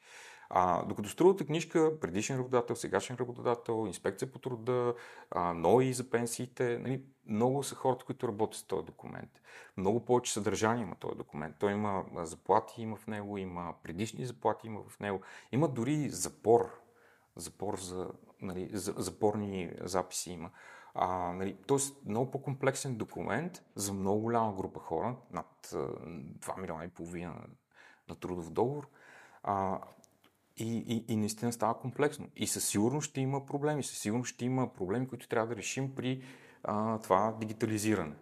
А, 0.51 0.85
докато 0.85 1.09
струвата 1.09 1.47
книжка, 1.47 2.01
предишен 2.01 2.37
работодател, 2.37 2.77
сегашен 2.77 3.17
работодател, 3.21 3.85
инспекция 3.87 4.33
по 4.33 4.39
труда, 4.39 4.95
а, 5.31 5.53
НОИ 5.55 5.93
за 5.93 6.11
пенсиите, 6.11 6.79
нали, 6.79 7.03
много 7.27 7.63
са 7.63 7.75
хората, 7.75 8.05
които 8.05 8.29
работят 8.29 8.61
с 8.61 8.63
този 8.63 8.87
документ. 8.87 9.43
Много 9.77 10.05
повече 10.05 10.33
съдържание 10.33 10.83
има 10.83 10.95
този 10.95 11.17
документ. 11.17 11.57
Той 11.59 11.73
има 11.73 12.05
заплати, 12.15 12.83
има 12.83 12.97
в 12.97 13.07
него, 13.07 13.39
има 13.39 13.75
предишни 13.83 14.27
заплати, 14.27 14.67
има 14.67 14.81
в 14.89 15.01
него. 15.01 15.21
Има 15.53 15.69
дори 15.69 16.11
запор. 16.11 16.81
Запор 17.37 17.79
за, 17.79 18.11
нали, 18.41 18.71
за, 18.73 18.95
запорни 18.97 19.71
записи 19.81 20.31
има. 20.31 20.51
А, 20.95 21.33
нали, 21.33 21.57
тоест 21.67 22.07
много 22.07 22.31
по-комплексен 22.31 22.97
документ 22.97 23.65
за 23.75 23.93
много 23.93 24.21
голяма 24.21 24.55
група 24.55 24.81
хора, 24.81 25.17
над 25.31 25.69
2 25.73 26.61
милиона 26.61 26.85
и 26.85 26.89
половина 26.89 27.35
на 28.09 28.15
трудов 28.15 28.51
договор. 28.51 28.89
А, 29.43 29.81
и, 30.59 30.79
и, 30.79 31.05
и 31.13 31.17
наистина 31.17 31.53
става 31.53 31.79
комплексно. 31.79 32.29
И 32.37 32.47
със 32.47 32.69
сигурност 32.69 33.09
ще 33.09 33.21
има 33.21 33.47
проблеми. 33.47 33.83
Със 33.83 33.99
сигурност 33.99 34.35
ще 34.35 34.45
има 34.45 34.73
проблеми, 34.73 35.09
които 35.09 35.29
трябва 35.29 35.47
да 35.47 35.57
решим 35.57 35.95
при 35.95 36.23
а, 36.63 36.99
това 36.99 37.37
дигитализиране. 37.41 38.15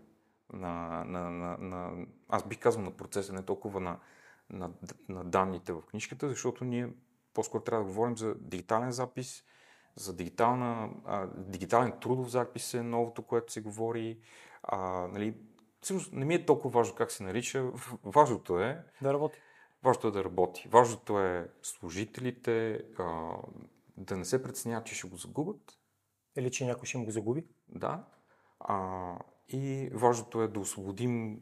На, 0.52 1.04
на, 1.04 1.30
на, 1.30 1.56
на, 1.58 2.06
аз 2.28 2.46
бих 2.46 2.58
казал 2.58 2.82
на 2.82 2.90
процеса, 2.90 3.32
не 3.32 3.42
толкова 3.42 3.80
на, 3.80 3.98
на, 4.50 4.70
на 5.08 5.24
данните 5.24 5.72
в 5.72 5.82
книжката, 5.82 6.28
защото 6.28 6.64
ние 6.64 6.88
по-скоро 7.34 7.62
трябва 7.62 7.84
да 7.84 7.92
говорим 7.92 8.16
за 8.16 8.34
дигитален 8.34 8.92
запис, 8.92 9.44
за 9.96 10.16
дигитална, 10.16 10.90
а, 11.04 11.26
дигитален 11.36 11.92
трудов 12.00 12.28
запис 12.28 12.74
е 12.74 12.82
новото, 12.82 13.22
което 13.22 13.52
се 13.52 13.60
говори. 13.60 14.18
А, 14.62 14.78
нали, 15.06 15.34
всъщност 15.80 16.12
не 16.12 16.24
ми 16.24 16.34
е 16.34 16.46
толкова 16.46 16.80
важно 16.80 16.94
как 16.94 17.12
се 17.12 17.22
нарича. 17.22 17.70
Важното 18.04 18.60
е 18.60 18.84
да 19.02 19.12
работи. 19.12 19.38
Важното 19.82 20.08
е 20.08 20.10
да 20.10 20.24
работи. 20.24 20.68
Важното 20.68 21.20
е 21.20 21.50
служителите 21.62 22.84
а, 22.98 23.36
да 23.96 24.16
не 24.16 24.24
се 24.24 24.42
преценяват, 24.42 24.86
че 24.86 24.94
ще 24.94 25.08
го 25.08 25.16
загубят. 25.16 25.78
Или 26.36 26.50
че 26.50 26.66
някой 26.66 26.86
ще 26.86 26.98
им 26.98 27.04
го 27.04 27.10
загуби. 27.10 27.44
Да. 27.68 28.04
А, 28.60 29.18
и 29.48 29.90
важното 29.92 30.42
е 30.42 30.48
да 30.48 30.60
освободим, 30.60 31.40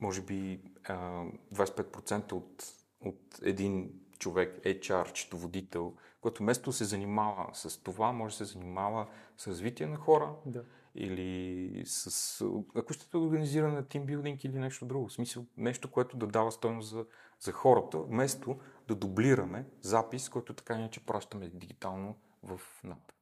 може 0.00 0.22
би, 0.22 0.62
а, 0.84 1.24
25% 1.54 2.32
от, 2.32 2.64
от 3.00 3.38
един 3.42 4.00
човек, 4.18 4.60
HR, 4.64 5.12
четоводител, 5.12 5.94
който 6.20 6.42
вместо 6.42 6.72
се 6.72 6.84
занимава 6.84 7.50
с 7.52 7.82
това, 7.82 8.12
може 8.12 8.38
да 8.38 8.46
се 8.46 8.52
занимава 8.52 9.06
с 9.36 9.48
развитие 9.48 9.86
на 9.86 9.96
хора, 9.96 10.34
да 10.46 10.64
или 10.96 11.82
с, 11.86 12.44
ако 12.74 12.92
ще 12.92 13.16
организиране 13.16 13.74
на 13.74 13.88
тимбилдинг 13.88 14.44
или 14.44 14.58
нещо 14.58 14.86
друго. 14.86 15.08
В 15.08 15.12
смисъл, 15.12 15.44
нещо, 15.56 15.90
което 15.90 16.16
да 16.16 16.26
дава 16.26 16.52
стойност 16.52 16.88
за, 16.88 17.06
за 17.40 17.52
хората, 17.52 17.98
вместо 17.98 18.58
да 18.88 18.94
дублираме 18.94 19.66
запис, 19.80 20.28
който 20.28 20.54
така 20.54 20.74
иначе 20.74 21.06
пращаме 21.06 21.48
дигитално 21.48 22.16
в 22.42 22.60
НАП. 22.84 23.12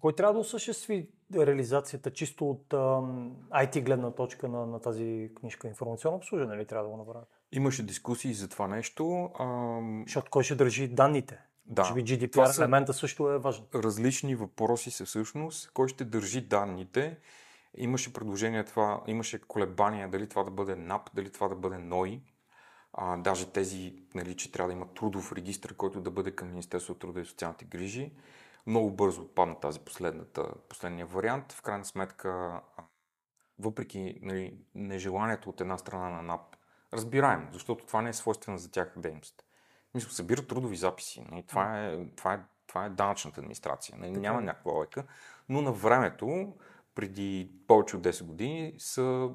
Кой 0.00 0.12
трябва 0.12 0.34
да 0.34 0.40
осъществи 0.40 1.08
реализацията 1.34 2.12
чисто 2.12 2.50
от 2.50 2.68
IT 3.50 3.84
гледна 3.84 4.10
точка 4.10 4.48
на, 4.48 4.66
на 4.66 4.80
тази 4.80 5.30
книжка? 5.34 5.68
Информационно 5.68 6.16
обслужване 6.16 6.56
ли 6.56 6.66
трябва 6.66 6.84
да 6.84 6.90
го 6.90 6.96
направят? 6.96 7.39
Имаше 7.52 7.86
дискусии 7.86 8.34
за 8.34 8.48
това 8.48 8.68
нещо. 8.68 9.30
Ам... 9.40 10.02
Защото 10.06 10.30
кой 10.30 10.44
ще 10.44 10.54
държи 10.54 10.88
данните? 10.88 11.38
Да. 11.66 11.82
Може 11.82 11.94
би 11.94 12.04
GDPR 12.04 12.50
са... 12.50 12.62
елемента 12.62 12.92
също 12.94 13.30
е 13.30 13.38
важен. 13.38 13.64
Различни 13.74 14.34
въпроси 14.34 14.90
са 14.90 15.04
всъщност. 15.04 15.70
Кой 15.72 15.88
ще 15.88 16.04
държи 16.04 16.40
данните? 16.40 17.18
Имаше 17.76 18.12
предложение 18.12 18.64
това, 18.64 19.02
имаше 19.06 19.40
колебания 19.40 20.08
дали 20.08 20.28
това 20.28 20.44
да 20.44 20.50
бъде 20.50 20.72
NAP, 20.72 21.14
дали 21.14 21.32
това 21.32 21.48
да 21.48 21.54
бъде 21.54 21.76
NOI. 21.76 22.20
А, 22.92 23.16
даже 23.16 23.46
тези, 23.46 23.94
нали, 24.14 24.36
че 24.36 24.52
трябва 24.52 24.68
да 24.68 24.76
има 24.76 24.94
трудов 24.94 25.32
регистр, 25.32 25.74
който 25.74 26.00
да 26.00 26.10
бъде 26.10 26.30
към 26.30 26.48
Министерството 26.48 26.98
труда 26.98 27.20
и 27.20 27.24
социалните 27.24 27.64
грижи. 27.64 28.12
Много 28.66 28.90
бързо 28.90 29.22
отпадна 29.22 29.60
тази 29.60 29.80
последната, 29.80 30.54
последния 30.68 31.06
вариант. 31.06 31.52
В 31.52 31.62
крайна 31.62 31.84
сметка, 31.84 32.60
въпреки 33.58 34.18
нали, 34.22 34.58
нежеланието 34.74 35.48
от 35.50 35.60
една 35.60 35.78
страна 35.78 36.08
на 36.08 36.22
НАП, 36.22 36.49
разбираем, 36.92 37.48
защото 37.52 37.86
това 37.86 38.02
не 38.02 38.08
е 38.08 38.12
свойствено 38.12 38.58
за 38.58 38.70
тях 38.70 38.92
дейност. 38.96 39.44
Мисля, 39.94 40.10
събират 40.10 40.48
трудови 40.48 40.76
записи. 40.76 41.24
Нали, 41.30 41.42
това, 41.42 41.86
е, 41.86 42.06
това, 42.16 42.34
е, 42.34 42.40
това 42.66 42.84
е 42.84 42.90
данъчната 42.90 43.40
администрация. 43.40 43.98
Нали, 43.98 44.10
няма 44.10 44.40
е. 44.40 44.44
някаква 44.44 44.72
лойка. 44.72 45.04
Но 45.48 45.62
на 45.62 45.72
времето, 45.72 46.54
преди 46.94 47.50
повече 47.66 47.96
от 47.96 48.02
10 48.02 48.24
години, 48.24 48.74
са 48.78 49.30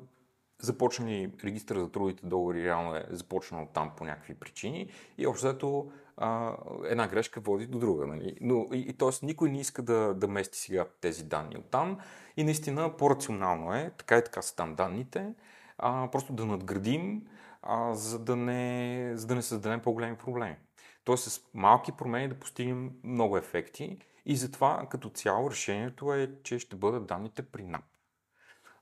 започнали 0.61 1.31
регистъра 1.43 1.79
за 1.79 1.91
трудовите 1.91 2.25
договори, 2.25 2.63
реално 2.63 2.95
е 2.95 3.05
започнал 3.09 3.67
там 3.73 3.91
по 3.97 4.05
някакви 4.05 4.33
причини 4.33 4.89
и 5.17 5.27
общо 5.27 5.91
а, 6.17 6.57
една 6.85 7.07
грешка 7.07 7.39
води 7.39 7.67
до 7.67 7.79
друга. 7.79 8.07
Нали? 8.07 8.37
Но, 8.41 8.67
и, 8.73 8.79
и 8.79 8.93
т.е. 8.93 9.25
никой 9.25 9.49
не 9.49 9.59
иска 9.59 9.81
да, 9.81 10.13
да 10.13 10.27
мести 10.27 10.57
сега 10.59 10.85
тези 11.01 11.23
данни 11.23 11.57
от 11.57 11.65
там 11.65 11.99
и 12.37 12.43
наистина 12.43 12.97
по-рационално 12.97 13.73
е, 13.73 13.91
така 13.97 14.17
и 14.17 14.23
така 14.23 14.41
са 14.41 14.55
там 14.55 14.75
данните, 14.75 15.33
а, 15.77 16.09
просто 16.11 16.33
да 16.33 16.45
надградим, 16.45 17.27
а, 17.65 17.93
за, 17.95 18.19
да 18.19 18.35
не, 18.35 19.11
за 19.15 19.27
да 19.27 19.35
не 19.35 19.41
създадем 19.41 19.79
по-големи 19.79 20.17
проблеми. 20.17 20.55
Тоест 21.03 21.23
с 21.23 21.41
малки 21.53 21.91
промени 21.91 22.27
да 22.27 22.39
постигнем 22.39 22.91
много 23.03 23.37
ефекти 23.37 23.99
и 24.25 24.35
затова 24.35 24.87
като 24.89 25.09
цяло 25.09 25.51
решението 25.51 26.13
е, 26.13 26.31
че 26.43 26.59
ще 26.59 26.75
бъдат 26.75 27.05
данните 27.05 27.41
при 27.41 27.63
НАП. 27.63 27.85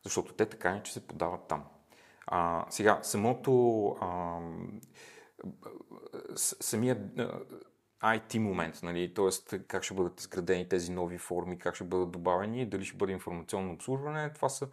Защото 0.04 0.34
те 0.34 0.46
така 0.46 0.74
не 0.74 0.84
че 0.84 0.94
се 0.94 1.08
подават 1.08 1.48
там. 1.48 1.63
А, 2.28 2.66
сега, 2.70 3.00
самото 3.04 3.88
а, 4.02 4.40
самия 6.36 7.10
IT 8.04 8.38
момент, 8.38 8.80
нали, 8.84 9.13
т.е. 9.13 9.60
как 9.60 9.84
ще 9.84 9.94
бъдат 9.94 10.20
изградени 10.20 10.70
тези 10.70 10.92
нови 10.92 11.18
форми, 11.18 11.60
как 11.60 11.75
ще 11.75 11.84
бъдат 11.84 12.12
добавени, 12.12 12.70
дали 12.70 12.86
ще 12.86 12.98
бъде 12.98 13.13
информационно 13.13 13.74
обслужване, 13.74 14.34
това 14.34 14.50
са, 14.50 14.68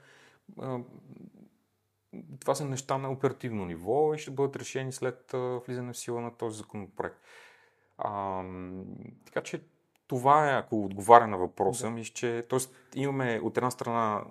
това 2.40 2.54
са 2.54 2.64
неща 2.64 2.98
на 2.98 3.10
оперативно 3.10 3.64
ниво 3.64 4.14
и 4.14 4.18
ще 4.18 4.30
бъдат 4.30 4.56
решени 4.56 4.92
след 4.92 5.30
влизане 5.66 5.92
в 5.92 5.98
сила 5.98 6.20
на 6.20 6.36
този 6.36 6.58
законопроект. 6.58 7.16
А, 7.98 8.42
така 9.26 9.42
че 9.42 9.62
това 10.06 10.50
е, 10.50 10.58
ако 10.58 10.84
отговаря 10.84 11.26
на 11.26 11.38
въпроса, 11.38 11.84
да. 11.84 11.90
мисля, 11.90 12.14
че 12.14 12.46
т.е. 12.50 12.58
имаме 13.00 13.40
от 13.42 13.56
една 13.56 13.70
страна 13.70 14.24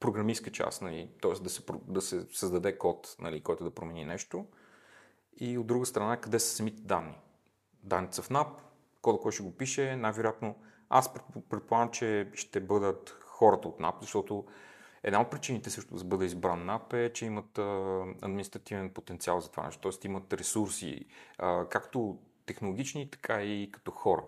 програмистка 0.00 0.50
част, 0.50 0.82
нали, 0.82 1.10
т.е. 1.22 1.30
Да 1.30 1.50
се, 1.50 1.62
да 1.88 2.00
се 2.00 2.26
създаде 2.32 2.78
код, 2.78 3.16
нали, 3.20 3.42
който 3.42 3.64
да 3.64 3.74
промени 3.74 4.04
нещо 4.04 4.46
и 5.40 5.58
от 5.58 5.66
друга 5.66 5.86
страна 5.86 6.16
къде 6.16 6.38
са 6.38 6.56
самите 6.56 6.82
данни. 6.82 7.18
Данните 7.82 8.14
са 8.14 8.22
в 8.22 8.28
NAP, 8.28 8.48
кода, 9.02 9.18
кой 9.18 9.32
ще 9.32 9.42
го 9.42 9.56
пише, 9.56 9.96
най-вероятно 9.96 10.56
аз 10.88 11.14
предполагам, 11.50 11.90
че 11.90 12.30
ще 12.34 12.60
бъдат 12.60 13.16
хората 13.26 13.68
от 13.68 13.78
NAP, 13.78 13.94
защото 14.00 14.44
една 15.02 15.20
от 15.20 15.30
причините 15.30 15.70
също 15.70 15.94
да 15.94 16.04
бъде 16.04 16.24
избран 16.24 16.66
NAP 16.66 16.94
е, 16.94 17.12
че 17.12 17.26
имат 17.26 17.58
административен 18.22 18.90
потенциал 18.90 19.40
за 19.40 19.50
това 19.50 19.64
нещо, 19.64 19.90
т.е. 19.90 20.06
имат 20.06 20.32
ресурси, 20.32 21.06
както 21.70 22.18
технологични, 22.46 23.10
така 23.10 23.42
и 23.42 23.72
като 23.72 23.90
хора. 23.90 24.24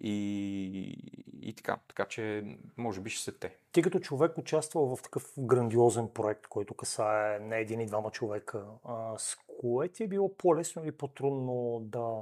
И, 0.00 0.96
и 1.42 1.54
така, 1.54 1.78
така 1.88 2.04
че 2.04 2.44
може 2.76 3.00
би 3.00 3.10
ще 3.10 3.22
се 3.24 3.32
те. 3.32 3.56
Ти 3.72 3.82
като 3.82 4.00
човек 4.00 4.38
участвал 4.38 4.96
в 4.96 5.02
такъв 5.02 5.32
грандиозен 5.38 6.08
проект, 6.08 6.46
който 6.46 6.74
касае 6.74 7.38
не 7.38 7.58
един 7.58 7.80
и 7.80 7.86
двама 7.86 8.10
човека, 8.10 8.64
а, 8.84 9.18
с 9.18 9.36
кое 9.60 9.88
ти 9.88 10.04
е 10.04 10.08
било 10.08 10.36
по-лесно 10.36 10.84
или 10.84 10.92
по-трудно 10.92 11.80
да, 11.82 12.20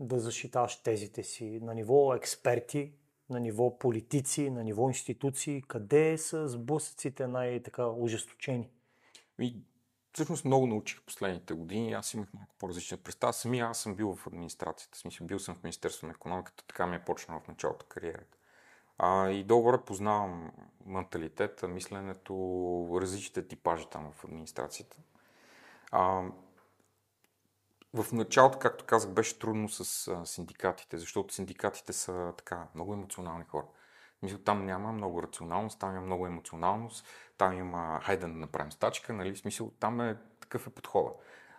да 0.00 0.18
защитаваш 0.18 0.82
тезите 0.82 1.22
си 1.22 1.60
на 1.62 1.74
ниво 1.74 2.14
експерти, 2.14 2.92
на 3.30 3.40
ниво 3.40 3.78
политици, 3.78 4.50
на 4.50 4.64
ниво 4.64 4.88
институции? 4.88 5.62
Къде 5.62 6.18
са 6.18 6.48
сблъсъците 6.48 7.26
най-така 7.26 7.86
ужесточени? 7.86 8.70
И 9.40 9.56
всъщност 10.12 10.44
много 10.44 10.66
научих 10.66 11.02
последните 11.02 11.54
години. 11.54 11.92
Аз 11.92 12.14
имах 12.14 12.34
малко 12.34 12.54
по-различна 12.58 12.96
представа. 12.96 13.32
Сами 13.32 13.60
аз 13.60 13.78
съм 13.78 13.94
бил 13.94 14.14
в 14.14 14.26
администрацията. 14.26 14.98
Смисъл, 14.98 15.26
бил 15.26 15.38
съм 15.38 15.54
в 15.54 15.62
Министерството 15.62 16.06
на 16.06 16.12
економиката, 16.12 16.64
така 16.66 16.86
ми 16.86 16.96
е 16.96 17.04
почнал 17.04 17.40
в 17.40 17.48
началото 17.48 17.86
кариерата. 17.88 18.36
А, 18.98 19.30
и 19.30 19.44
долу 19.44 19.78
познавам 19.86 20.52
менталитета, 20.86 21.68
мисленето, 21.68 22.98
различните 23.02 23.48
типажи 23.48 23.86
там 23.90 24.12
в 24.12 24.24
администрацията. 24.24 24.96
А, 25.90 26.22
в 28.02 28.12
началото, 28.12 28.58
както 28.58 28.84
казах, 28.84 29.10
беше 29.10 29.38
трудно 29.38 29.68
с 29.68 30.10
синдикатите, 30.24 30.98
защото 30.98 31.34
синдикатите 31.34 31.92
са 31.92 32.32
така 32.36 32.66
много 32.74 32.92
емоционални 32.92 33.44
хора. 33.44 33.66
Мисля, 34.22 34.38
там 34.38 34.66
няма 34.66 34.92
много 34.92 35.22
рационалност, 35.22 35.80
там 35.80 35.90
има 35.90 36.00
много 36.00 36.26
емоционалност, 36.26 37.06
там 37.38 37.58
има 37.58 38.00
хайде 38.02 38.20
да 38.20 38.28
направим 38.28 38.72
стачка, 38.72 39.12
нали? 39.12 39.36
Смисъл, 39.36 39.70
там 39.80 40.00
е 40.00 40.16
такъв 40.40 40.66
е 40.66 40.70
подхода. 40.70 41.10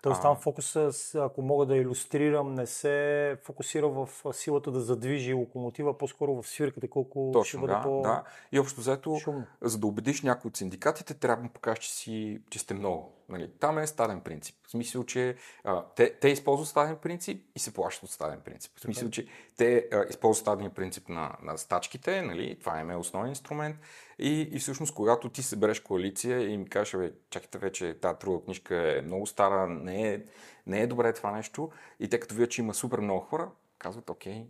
Тоест 0.01 0.21
там 0.21 0.35
фокуса, 0.35 0.91
ако 1.15 1.41
мога 1.41 1.65
да 1.65 1.77
иллюстрирам, 1.77 2.53
не 2.53 2.65
се 2.65 3.37
фокусира 3.43 3.89
в 3.89 4.09
силата 4.31 4.71
да 4.71 4.79
задвижи 4.79 5.33
локомотива, 5.33 5.97
по-скоро 5.97 6.41
в 6.41 6.47
свирката, 6.47 6.89
колко 6.89 7.29
Точно, 7.33 7.45
ще 7.45 7.57
бъде 7.57 7.73
да, 7.73 7.81
по 7.81 8.01
да. 8.01 8.23
И 8.51 8.59
общо 8.59 8.81
взето, 8.81 9.17
за 9.61 9.77
да 9.77 9.87
убедиш 9.87 10.21
някой 10.21 10.49
от 10.49 10.57
синдикатите, 10.57 11.13
трябва 11.13 11.43
да 11.43 11.53
покажеш, 11.53 11.83
че, 11.83 11.93
си, 11.93 12.41
че 12.49 12.59
сте 12.59 12.73
много. 12.73 13.16
Нали? 13.29 13.51
Там 13.59 13.77
е 13.77 13.87
стаден 13.87 14.21
принцип. 14.21 14.55
В 14.67 14.71
смисъл, 14.71 15.03
че 15.03 15.35
а, 15.63 15.85
те, 15.95 16.13
те 16.13 16.29
използват 16.29 16.67
стаден 16.69 16.97
принцип 16.97 17.45
и 17.55 17.59
се 17.59 17.73
плащат 17.73 18.03
от 18.03 18.09
стаден 18.09 18.41
принцип. 18.45 18.71
В 18.77 18.81
смисъл, 18.81 19.09
че 19.09 19.27
те 19.57 19.87
а, 19.93 20.05
използват 20.09 20.41
стаден 20.41 20.71
принцип 20.71 21.09
на, 21.09 21.35
на 21.41 21.57
стачките, 21.57 22.21
нали? 22.21 22.59
това 22.59 22.79
е 22.79 22.95
основен 22.95 23.29
инструмент. 23.29 23.77
И, 24.19 24.41
и 24.41 24.59
всъщност, 24.59 24.93
когато 24.93 25.29
ти 25.29 25.43
събереш 25.43 25.79
коалиция 25.79 26.49
и 26.49 26.57
ми 26.57 26.69
кажеш, 26.69 26.95
бе, 26.95 27.11
чакайте 27.29 27.57
вече, 27.57 27.99
тази 27.99 28.19
труда 28.19 28.45
книжка 28.45 28.97
е 28.97 29.01
много 29.01 29.25
стара, 29.25 29.67
не 29.67 30.13
е, 30.13 30.21
не 30.67 30.81
е 30.81 30.87
добре 30.87 31.13
това 31.13 31.31
нещо. 31.31 31.71
И 31.99 32.09
те 32.09 32.19
като 32.19 32.35
видят, 32.35 32.51
че 32.51 32.61
има 32.61 32.73
супер 32.73 32.99
много 32.99 33.19
хора, 33.19 33.51
казват, 33.77 34.09
окей, 34.09 34.45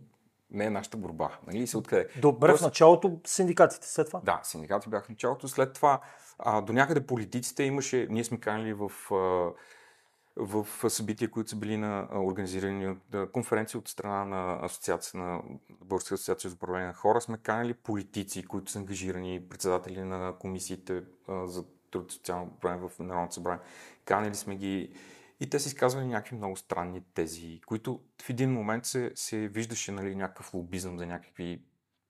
не 0.50 0.64
е 0.64 0.70
нашата 0.70 0.96
борба. 0.96 1.38
Нали? 1.46 1.66
Се 1.66 1.78
откъде. 1.78 2.08
Добре, 2.20 2.48
Тоест, 2.48 2.62
в 2.62 2.66
началото 2.66 3.20
синдикатите, 3.26 3.88
след 3.88 4.06
това? 4.06 4.20
Да, 4.24 4.40
синдикатите 4.42 4.90
бяха 4.90 5.06
в 5.06 5.08
началото. 5.08 5.48
След 5.48 5.72
това 5.72 6.00
а, 6.38 6.60
до 6.60 6.72
някъде 6.72 7.06
политиците 7.06 7.62
имаше, 7.62 8.06
ние 8.10 8.24
сме 8.24 8.40
канали 8.40 8.72
в, 8.72 8.90
в 10.36 10.66
събития, 10.90 11.30
които 11.30 11.50
са 11.50 11.56
били 11.56 11.76
на, 11.76 12.08
организирани 12.12 12.86
от 12.86 13.32
конференции 13.32 13.78
от 13.78 13.88
страна 13.88 14.24
на 14.24 14.58
Асоциация 14.62 15.20
на 15.20 15.42
Българска 15.84 16.14
асоциация 16.14 16.50
за 16.50 16.56
управление 16.56 16.86
на 16.86 16.94
хора, 16.94 17.20
сме 17.20 17.38
канали 17.38 17.74
политици, 17.74 18.42
които 18.42 18.70
са 18.70 18.78
ангажирани, 18.78 19.48
председатели 19.48 20.02
на 20.02 20.34
комисиите 20.38 21.02
за 21.44 21.64
труд 21.90 22.12
социално 22.12 22.52
управление 22.56 22.88
в 22.88 22.98
Народното 22.98 23.34
събрание. 23.34 23.64
Канали 24.04 24.34
сме 24.34 24.56
ги 24.56 24.92
и 25.40 25.50
те 25.50 25.58
са 25.58 25.68
изказвали 25.68 26.06
някакви 26.06 26.36
много 26.36 26.56
странни 26.56 27.02
тези, 27.14 27.60
които 27.66 28.00
в 28.22 28.30
един 28.30 28.52
момент 28.52 28.84
се, 28.84 29.12
се 29.14 29.48
виждаше 29.48 29.92
нали, 29.92 30.14
някакъв 30.14 30.54
лобизъм 30.54 30.98
за 30.98 31.06
някакви 31.06 31.62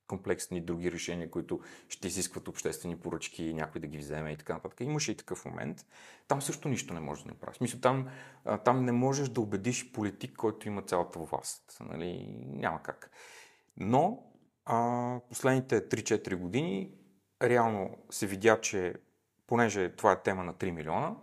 комплексни 0.08 0.60
други 0.60 0.92
решения, 0.92 1.30
които 1.30 1.60
ще 1.88 2.08
изискват 2.08 2.48
обществени 2.48 2.96
поръчки 2.96 3.44
и 3.44 3.54
някой 3.54 3.80
да 3.80 3.86
ги 3.86 3.98
вземе 3.98 4.32
и 4.32 4.36
така 4.36 4.54
нататък. 4.54 4.80
Имаше 4.80 5.12
и 5.12 5.16
такъв 5.16 5.44
момент. 5.44 5.86
Там 6.28 6.42
също 6.42 6.68
нищо 6.68 6.94
не 6.94 7.00
можеш 7.00 7.24
да 7.24 7.30
направиш. 7.30 7.56
Смисъл, 7.56 7.80
там, 7.80 8.08
там 8.64 8.84
не 8.84 8.92
можеш 8.92 9.28
да 9.28 9.40
убедиш 9.40 9.92
политик, 9.92 10.36
който 10.36 10.68
има 10.68 10.82
цялата 10.82 11.18
власт. 11.18 11.76
Нали? 11.80 12.26
Няма 12.46 12.82
как. 12.82 13.10
Но 13.76 14.22
а, 14.64 15.20
последните 15.28 15.88
3-4 15.88 16.34
години 16.36 16.90
реално 17.42 17.96
се 18.10 18.26
видя, 18.26 18.60
че 18.60 18.94
понеже 19.46 19.96
това 19.96 20.12
е 20.12 20.22
тема 20.22 20.44
на 20.44 20.54
3 20.54 20.70
милиона, 20.70 21.16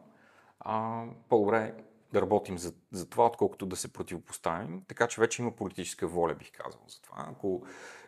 а, 0.60 1.04
по-добре 1.30 1.74
да 2.16 2.22
работим 2.22 2.58
за, 2.58 2.74
за 2.92 3.10
това, 3.10 3.26
отколкото 3.26 3.66
да 3.66 3.76
се 3.76 3.94
противопоставим. 3.94 4.82
Така 4.88 5.08
че 5.08 5.22
вече 5.22 5.42
има 5.42 5.52
политическа 5.52 6.08
воля, 6.08 6.34
бих 6.34 6.52
казал, 6.52 6.82
за 6.88 7.02
това. 7.02 7.26
Ако, 7.30 7.64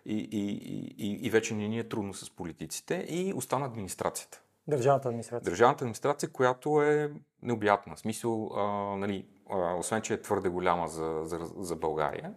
и, 0.06 0.18
и, 0.18 0.52
и, 0.98 1.26
и 1.26 1.30
вече 1.30 1.54
не 1.54 1.68
ни 1.68 1.80
е 1.80 1.90
трудно 1.90 2.14
с 2.14 2.36
политиците. 2.36 3.06
И 3.10 3.34
остана 3.36 3.66
администрацията. 3.66 4.42
Държавната 4.68 5.08
администрация. 5.08 5.52
Държавната 5.52 5.84
администрация, 5.84 6.30
която 6.30 6.82
е 6.82 7.12
необятна. 7.42 7.96
В 7.96 8.00
смисъл, 8.00 8.52
а, 8.56 8.64
нали, 8.98 9.26
а, 9.50 9.76
освен, 9.76 10.02
че 10.02 10.14
е 10.14 10.22
твърде 10.22 10.50
голяма 10.50 10.88
за, 10.88 11.22
за, 11.24 11.40
за 11.58 11.76
България, 11.76 12.34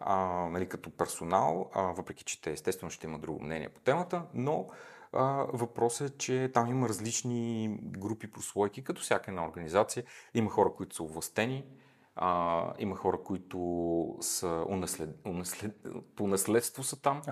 а, 0.00 0.16
нали, 0.50 0.68
като 0.68 0.90
персонал, 0.90 1.70
а, 1.74 1.82
въпреки 1.82 2.24
че 2.24 2.42
те 2.42 2.50
естествено 2.50 2.90
ще 2.90 3.06
има 3.06 3.18
друго 3.18 3.42
мнение 3.42 3.68
по 3.68 3.80
темата, 3.80 4.22
но 4.34 4.66
а, 5.12 5.46
въпросът 5.52 6.10
е, 6.10 6.18
че 6.18 6.50
там 6.54 6.70
има 6.70 6.88
различни 6.88 7.76
групи 7.82 8.30
прослойки, 8.30 8.84
като 8.84 9.02
всяка 9.02 9.30
една 9.30 9.46
организация. 9.46 10.04
Има 10.34 10.50
хора, 10.50 10.72
които 10.76 10.96
са 10.96 11.02
овластени, 11.02 11.64
а, 12.16 12.72
има 12.78 12.96
хора, 12.96 13.18
които 13.24 14.16
са 14.20 14.64
унаслед, 14.68 15.10
унаслед, 15.26 15.86
по 16.16 16.26
наследство 16.26 16.82
са 16.82 17.02
там, 17.02 17.22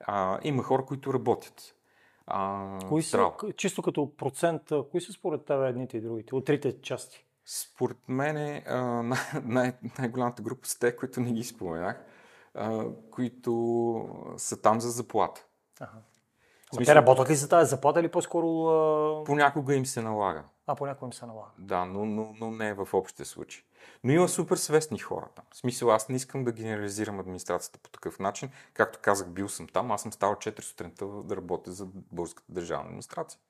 а, 0.00 0.38
има 0.42 0.62
хора, 0.62 0.84
които 0.84 1.14
работят. 1.14 1.74
А, 2.26 2.78
кои 2.88 3.02
са, 3.02 3.30
чисто 3.56 3.82
като 3.82 4.16
процент, 4.16 4.62
кои 4.90 5.00
са 5.00 5.12
според 5.12 5.44
теб 5.44 5.62
едните 5.62 5.96
и 5.96 6.00
другите, 6.00 6.34
от 6.34 6.44
трите 6.44 6.80
части? 6.80 7.26
Според 7.44 7.96
мен 8.08 8.62
най- 9.08 9.18
най- 9.44 9.72
най-голямата 9.98 10.42
група 10.42 10.68
са 10.68 10.78
те, 10.78 10.96
които 10.96 11.20
не 11.20 11.32
ги 11.32 11.44
споменах, 11.44 12.04
а, 12.54 12.84
които 13.10 14.34
са 14.36 14.62
там 14.62 14.80
за 14.80 14.90
заплата. 14.90 15.46
Ага. 15.80 16.02
Смисъл... 16.74 16.92
те 16.92 16.94
работят 16.94 17.30
ли 17.30 17.34
за 17.34 17.48
тази 17.48 17.70
заплата 17.70 18.00
или 18.00 18.08
по-скоро... 18.08 18.66
А... 18.66 19.24
Понякога 19.24 19.74
им 19.74 19.86
се 19.86 20.02
налага. 20.02 20.44
А, 20.66 20.74
понякога 20.74 21.06
им 21.06 21.12
се 21.12 21.26
налага. 21.26 21.50
Да, 21.58 21.84
но, 21.84 22.06
но, 22.06 22.34
но 22.40 22.50
не 22.50 22.68
е 22.68 22.74
в 22.74 22.88
общия 22.92 23.26
случай. 23.26 23.62
Но 24.04 24.12
има 24.12 24.28
супер 24.28 24.56
свестни 24.56 24.98
хора 24.98 25.28
там. 25.36 25.44
В 25.50 25.56
смисъл, 25.56 25.90
аз 25.90 26.08
не 26.08 26.16
искам 26.16 26.44
да 26.44 26.52
генерализирам 26.52 27.20
администрацията 27.20 27.78
по 27.78 27.90
такъв 27.90 28.18
начин. 28.18 28.50
Както 28.74 28.98
казах, 29.02 29.28
бил 29.28 29.48
съм 29.48 29.68
там, 29.68 29.92
аз 29.92 30.02
съм 30.02 30.12
ставал 30.12 30.36
4 30.36 30.60
сутринта 30.60 31.06
да 31.06 31.36
работя 31.36 31.72
за 31.72 31.86
българската 32.12 32.52
държавна 32.52 32.84
администрация. 32.84 33.40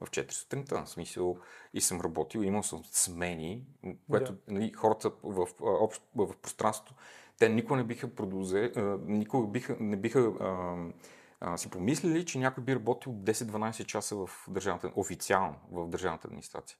В 0.00 0.10
4 0.10 0.30
сутринта, 0.32 0.82
в 0.84 0.88
смисъл, 0.88 1.36
и 1.74 1.80
съм 1.80 2.00
работил, 2.00 2.40
имал 2.40 2.62
съм 2.62 2.82
смени, 2.84 3.64
което 4.10 4.32
да. 4.32 4.38
нали, 4.48 4.72
хората 4.72 5.10
в, 5.22 5.46
в, 5.60 5.88
в, 6.16 6.36
пространството, 6.42 6.94
те 7.38 7.48
никога 7.48 7.76
не 7.76 7.84
биха 7.84 8.14
продълзе, 8.14 8.72
никога 9.06 9.46
биха, 9.46 9.76
не 9.80 9.96
биха 9.96 10.20
а, 10.40 10.76
а, 11.40 11.56
си 11.56 11.70
помислили, 11.70 12.26
че 12.26 12.38
някой 12.38 12.64
би 12.64 12.74
работил 12.74 13.12
10-12 13.12 13.84
часа 13.84 14.16
в 14.16 14.30
държавната, 14.48 14.92
официално 14.96 15.54
в 15.72 15.88
държавната 15.88 16.26
администрация. 16.26 16.78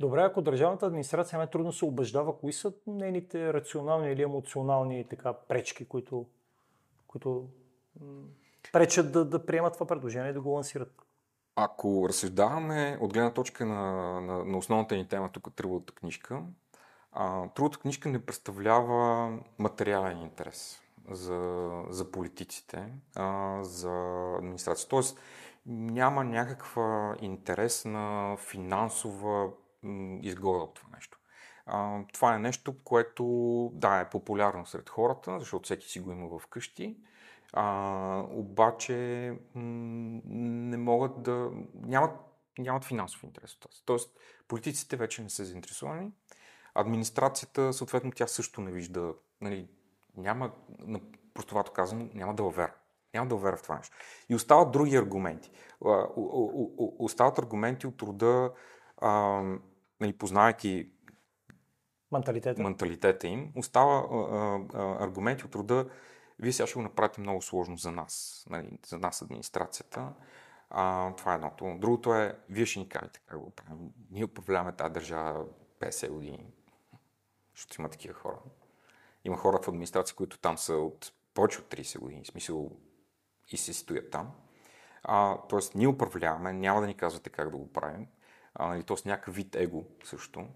Добре, 0.00 0.22
ако 0.22 0.42
държавната 0.42 0.86
администрация 0.86 1.42
е 1.42 1.50
трудно 1.50 1.72
се 1.72 1.84
убеждава, 1.84 2.38
кои 2.38 2.52
са 2.52 2.72
нейните 2.86 3.52
рационални 3.52 4.12
или 4.12 4.22
емоционални 4.22 5.04
така, 5.08 5.32
пречки, 5.32 5.84
които, 5.84 6.26
които 7.06 7.48
пречат 8.72 9.12
да, 9.12 9.24
да 9.24 9.46
приемат 9.46 9.74
това 9.74 9.86
предложение 9.86 10.30
и 10.30 10.34
да 10.34 10.40
го 10.40 10.50
лансират? 10.50 10.92
Ако 11.56 12.08
разсъждаваме 12.08 12.98
от 13.00 13.12
гледна 13.12 13.34
точка 13.34 13.66
на, 13.66 14.20
на, 14.20 14.44
на 14.44 14.58
основната 14.58 14.96
ни 14.96 15.08
тема, 15.08 15.30
тук 15.32 15.54
трудовата 15.56 15.92
книжка, 15.92 16.42
а, 17.12 17.48
трудовата 17.48 17.78
книжка 17.78 18.08
не 18.08 18.26
представлява 18.26 19.32
материален 19.58 20.18
интерес 20.18 20.80
за, 21.10 21.70
за 21.88 22.10
политиците, 22.10 22.92
а, 23.16 23.58
за 23.62 23.92
администрация. 24.38 24.88
Тоест 24.88 25.20
няма 25.66 26.24
някаква 26.24 27.16
интерес 27.20 27.84
на 27.84 28.36
финансова 28.36 29.50
изгода 30.22 30.58
от 30.58 30.74
това 30.74 30.88
нещо. 30.94 31.18
А, 31.66 32.00
това 32.12 32.34
е 32.34 32.38
нещо, 32.38 32.74
което 32.84 33.24
да, 33.74 34.00
е 34.00 34.10
популярно 34.10 34.66
сред 34.66 34.90
хората, 34.90 35.38
защото 35.38 35.64
всеки 35.64 35.88
си 35.88 36.00
го 36.00 36.12
има 36.12 36.38
вкъщи, 36.38 36.96
а, 37.52 38.24
обаче 38.30 39.32
м- 39.54 40.20
не 40.24 40.76
могат 40.76 41.22
да... 41.22 41.50
нямат, 41.74 42.10
нямат 42.58 42.84
финансов 42.84 43.22
интерес 43.22 43.54
от 43.54 43.60
това. 43.60 43.72
Тоест, 43.84 44.16
политиците 44.48 44.96
вече 44.96 45.22
не 45.22 45.30
са 45.30 45.44
заинтересовани, 45.44 46.10
администрацията, 46.74 47.72
съответно, 47.72 48.12
тя 48.12 48.26
също 48.26 48.60
не 48.60 48.70
вижда, 48.70 49.14
нали, 49.40 49.68
няма, 50.20 50.50
простовато 51.34 51.72
казано, 51.72 52.08
няма 52.14 52.34
да 52.34 52.42
вера. 52.42 52.74
Няма 53.14 53.28
да 53.28 53.36
вера 53.36 53.56
в 53.56 53.62
това 53.62 53.76
нещо. 53.76 53.96
И 54.28 54.34
остават 54.34 54.72
други 54.72 54.96
аргументи. 54.96 55.50
Остават 56.98 57.38
аргументи 57.38 57.86
от 57.86 58.02
рода, 58.02 58.52
а, 58.96 59.42
нали, 60.00 60.12
познавайки 60.12 60.90
менталитета. 62.12 62.62
менталитета 62.62 63.26
им, 63.26 63.52
остава 63.56 63.94
а, 63.94 64.60
а, 64.74 65.04
аргументи 65.04 65.44
от 65.44 65.54
рода, 65.54 65.90
вие 66.38 66.52
сега 66.52 66.66
ще 66.66 66.74
го 66.74 66.82
направите 66.82 67.20
много 67.20 67.42
сложно 67.42 67.76
за 67.76 67.92
нас, 67.92 68.46
нали, 68.50 68.78
за 68.86 68.98
нас 68.98 69.22
администрацията. 69.22 70.12
А, 70.70 71.14
това 71.14 71.32
е 71.32 71.34
едното. 71.34 71.76
Другото 71.78 72.14
е, 72.14 72.38
вие 72.48 72.66
ще 72.66 72.78
ни 72.78 72.88
кажете 72.88 73.20
как 73.26 73.38
го 73.38 73.50
правим. 73.50 73.90
Ние 74.10 74.24
управляваме 74.24 74.72
тази 74.72 74.92
държава 74.92 75.46
50 75.80 76.08
години, 76.08 76.46
защото 77.56 77.80
има 77.80 77.88
такива 77.88 78.14
хора. 78.14 78.38
Има 79.28 79.36
хора 79.36 79.58
в 79.62 79.68
администрация, 79.68 80.16
които 80.16 80.38
там 80.38 80.58
са 80.58 80.74
от 80.74 81.12
повече 81.34 81.58
от 81.58 81.66
30 81.74 81.98
години, 81.98 82.24
в 82.24 82.26
смисъл 82.26 82.70
и 83.48 83.56
се 83.56 83.74
стоят 83.74 84.10
там. 84.10 84.30
А, 85.02 85.38
тоест, 85.48 85.74
ние 85.74 85.88
управляваме, 85.88 86.52
няма 86.52 86.80
да 86.80 86.86
ни 86.86 86.94
казвате 86.94 87.30
как 87.30 87.50
да 87.50 87.56
го 87.56 87.72
правим. 87.72 88.06
А, 88.54 88.66
нали, 88.66 88.84
с 88.96 89.04
някакъв 89.04 89.34
вид 89.34 89.56
его 89.56 89.84
също. 90.04 90.46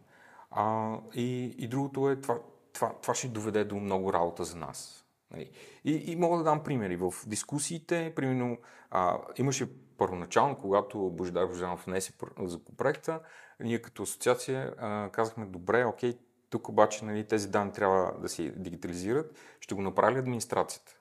А, 0.50 0.96
и, 1.14 1.44
и 1.58 1.68
другото 1.68 2.10
е, 2.10 2.20
това, 2.20 2.38
това, 2.72 2.94
това 3.02 3.14
ще 3.14 3.28
доведе 3.28 3.64
до 3.64 3.76
много 3.76 4.12
работа 4.12 4.44
за 4.44 4.56
нас. 4.56 5.06
Нали. 5.30 5.50
И, 5.84 6.12
и 6.12 6.16
мога 6.16 6.38
да 6.38 6.44
дам 6.44 6.62
примери. 6.62 6.96
В 6.96 7.14
дискусиите, 7.26 8.12
примерно, 8.16 8.58
а, 8.90 9.18
имаше 9.36 9.96
първоначално, 9.98 10.58
когато 10.58 11.10
Божидар 11.10 11.46
Божанов 11.46 11.84
внесе 11.84 12.12
законопроекта, 12.42 13.20
ние 13.60 13.82
като 13.82 14.02
асоциация 14.02 14.74
а, 14.78 15.10
казахме, 15.12 15.46
добре, 15.46 15.84
окей, 15.84 16.18
тук 16.52 16.68
обаче 16.68 17.04
нали, 17.04 17.24
тези 17.24 17.48
данни 17.48 17.72
трябва 17.72 18.18
да 18.20 18.28
се 18.28 18.50
дигитализират. 18.50 19.36
Ще 19.60 19.74
го 19.74 19.82
направи 19.82 20.18
администрацията. 20.18 20.96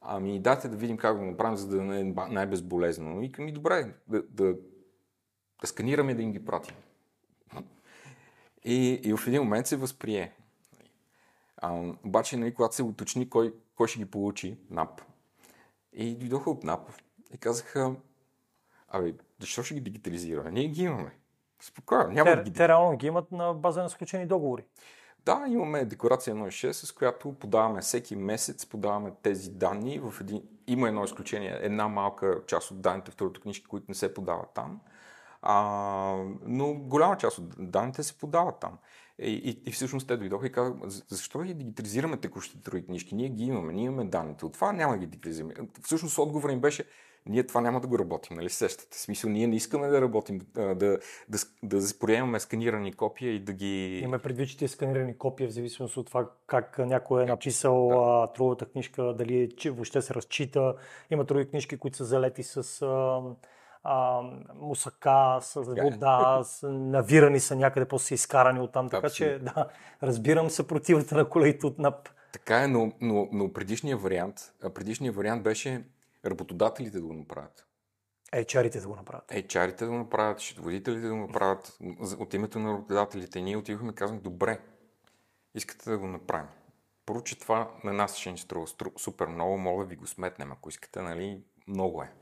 Ами 0.00 0.40
дайте 0.40 0.68
да 0.68 0.76
видим 0.76 0.96
как 0.96 1.18
го 1.18 1.24
направим, 1.24 1.56
за 1.56 1.68
да 1.68 1.82
не 1.82 2.00
е 2.00 2.04
най-безболезнено. 2.28 3.22
И 3.22 3.32
ми 3.38 3.52
добре, 3.52 3.94
да, 4.08 4.22
да, 4.22 4.54
да 5.60 5.66
сканираме 5.66 6.14
да 6.14 6.22
им 6.22 6.32
ги 6.32 6.44
пратим. 6.44 6.76
И, 8.64 9.00
и 9.04 9.16
в 9.16 9.26
един 9.26 9.42
момент 9.42 9.66
се 9.66 9.76
възприе. 9.76 10.32
А, 11.56 11.92
обаче, 12.04 12.36
нали, 12.36 12.54
когато 12.54 12.74
се 12.74 12.82
уточни 12.82 13.30
кой, 13.30 13.54
кой 13.74 13.88
ще 13.88 13.98
ги 13.98 14.10
получи, 14.10 14.58
НАП. 14.70 15.00
И 15.92 16.14
дойдоха 16.14 16.50
от 16.50 16.64
НАП 16.64 16.92
и 17.34 17.38
казаха, 17.38 17.94
абе, 18.88 19.14
защо 19.40 19.62
ще 19.62 19.74
ги 19.74 19.80
дигитализираме? 19.80 20.50
Ние 20.50 20.68
ги 20.68 20.82
имаме. 20.82 21.17
Спокойно, 21.60 22.10
няма 22.10 22.30
те, 22.30 22.36
да 22.36 22.42
ги... 22.42 22.52
Те 22.52 22.68
реално 22.68 22.96
ги 22.96 23.06
имат 23.06 23.32
на 23.32 23.54
база 23.54 23.82
на 23.82 23.90
сключени 23.90 24.26
договори. 24.26 24.64
Да, 25.24 25.44
имаме 25.48 25.84
декларация 25.84 26.36
1.6, 26.36 26.72
с 26.72 26.92
която 26.92 27.32
подаваме 27.32 27.80
всеки 27.80 28.16
месец, 28.16 28.66
подаваме 28.66 29.12
тези 29.22 29.50
данни. 29.50 29.98
В 29.98 30.20
един... 30.20 30.42
Има 30.66 30.88
едно 30.88 31.04
изключение, 31.04 31.58
една 31.60 31.88
малка 31.88 32.40
част 32.46 32.70
от 32.70 32.80
данните 32.80 33.10
в 33.10 33.16
трудовата 33.16 33.40
книжка, 33.40 33.68
които 33.68 33.86
не 33.88 33.94
се 33.94 34.14
подават 34.14 34.48
там. 34.54 34.80
А, 35.42 35.62
но 36.42 36.74
голяма 36.74 37.16
част 37.16 37.38
от 37.38 37.70
данните 37.70 38.02
се 38.02 38.18
подават 38.18 38.60
там. 38.60 38.78
И, 39.18 39.32
и, 39.32 39.62
и 39.66 39.72
всъщност 39.72 40.08
те 40.08 40.16
дойдоха 40.16 40.46
и 40.46 40.52
казаха, 40.52 40.78
защо 41.08 41.38
ги 41.38 41.54
дигитализираме 41.54 42.16
текущите 42.16 42.62
трудови 42.62 42.86
книжки? 42.86 43.14
Ние 43.14 43.28
ги 43.28 43.44
имаме, 43.44 43.72
ние 43.72 43.84
имаме 43.84 44.04
данните. 44.04 44.46
От 44.46 44.52
това 44.52 44.72
няма 44.72 44.92
да 44.92 44.98
ги 44.98 45.06
дигитализираме. 45.06 45.54
Всъщност 45.82 46.18
отговорът 46.18 46.52
им 46.52 46.60
беше, 46.60 46.84
ние 47.28 47.46
това 47.46 47.60
няма 47.60 47.80
да 47.80 47.86
го 47.86 47.98
работим, 47.98 48.36
нали 48.36 48.50
сещате? 48.50 48.96
В 48.96 49.00
смисъл, 49.00 49.30
ние 49.30 49.46
не 49.46 49.56
искаме 49.56 49.88
да 49.88 50.00
работим, 50.00 50.40
да, 50.54 50.74
да, 50.74 50.98
да, 51.28 51.38
да 51.62 51.80
приемаме 52.00 52.40
сканирани 52.40 52.92
копия 52.92 53.34
и 53.34 53.38
да 53.38 53.52
ги... 53.52 53.98
Имаме 53.98 54.18
предвид, 54.18 54.48
че 54.48 54.58
тези 54.58 54.72
сканирани 54.72 55.18
копия, 55.18 55.48
в 55.48 55.52
зависимост 55.52 55.96
от 55.96 56.06
това 56.06 56.30
как 56.46 56.78
някой 56.78 57.22
е 57.22 57.26
написал 57.26 57.88
да. 57.88 58.32
трудовата 58.32 58.66
книжка, 58.66 59.14
дали 59.18 59.56
че 59.56 59.70
въобще 59.70 60.02
се 60.02 60.14
разчита. 60.14 60.74
Има 61.10 61.24
други 61.24 61.50
книжки, 61.50 61.78
които 61.78 61.96
са 61.96 62.04
залети 62.04 62.42
с 62.42 62.82
а, 62.82 63.20
а, 63.84 64.22
мусака, 64.54 65.38
с 65.40 65.54
вода, 65.54 66.40
с, 66.42 66.68
навирани 66.68 67.40
са 67.40 67.56
някъде, 67.56 67.88
после 67.88 68.06
са 68.06 68.14
изкарани 68.14 68.60
оттам. 68.60 68.88
Така 68.88 69.10
че, 69.10 69.38
да, 69.38 69.68
разбирам 70.02 70.50
съпротивата 70.50 71.14
на 71.14 71.28
колегите 71.28 71.66
от 71.66 71.78
НАП. 71.78 72.08
Така 72.32 72.62
е, 72.62 72.68
но, 72.68 72.92
но, 73.00 73.28
но 73.32 73.52
предишният 73.52 74.02
вариант, 74.02 74.36
предишният 74.74 75.16
вариант 75.16 75.42
беше 75.42 75.84
работодателите 76.26 77.00
да 77.00 77.06
го 77.06 77.12
направят. 77.12 77.66
HR-ите 78.32 78.80
да 78.80 78.88
го 78.88 78.96
направят. 78.96 79.30
HR-ите 79.30 79.84
да 79.84 79.90
го 79.90 79.96
направят, 79.96 80.40
счетоводителите 80.40 81.06
да 81.06 81.14
го 81.14 81.20
направят. 81.20 81.78
От 82.18 82.34
името 82.34 82.58
на 82.58 82.72
работодателите 82.72 83.40
ние 83.40 83.56
отивахме 83.56 83.92
и 83.92 83.94
казахме, 83.94 84.20
добре, 84.20 84.60
искате 85.54 85.90
да 85.90 85.98
го 85.98 86.06
направим. 86.06 86.48
Първо, 87.06 87.22
че 87.22 87.38
това 87.38 87.70
на 87.84 87.92
нас 87.92 88.16
ще 88.16 88.32
ни 88.32 88.38
струва 88.38 88.66
супер 88.96 89.26
много, 89.26 89.58
мога 89.58 89.84
да 89.84 89.88
ви 89.88 89.96
го 89.96 90.06
сметнем, 90.06 90.52
ако 90.52 90.68
искате, 90.68 91.02
нали, 91.02 91.42
много 91.68 92.02
е. 92.02 92.12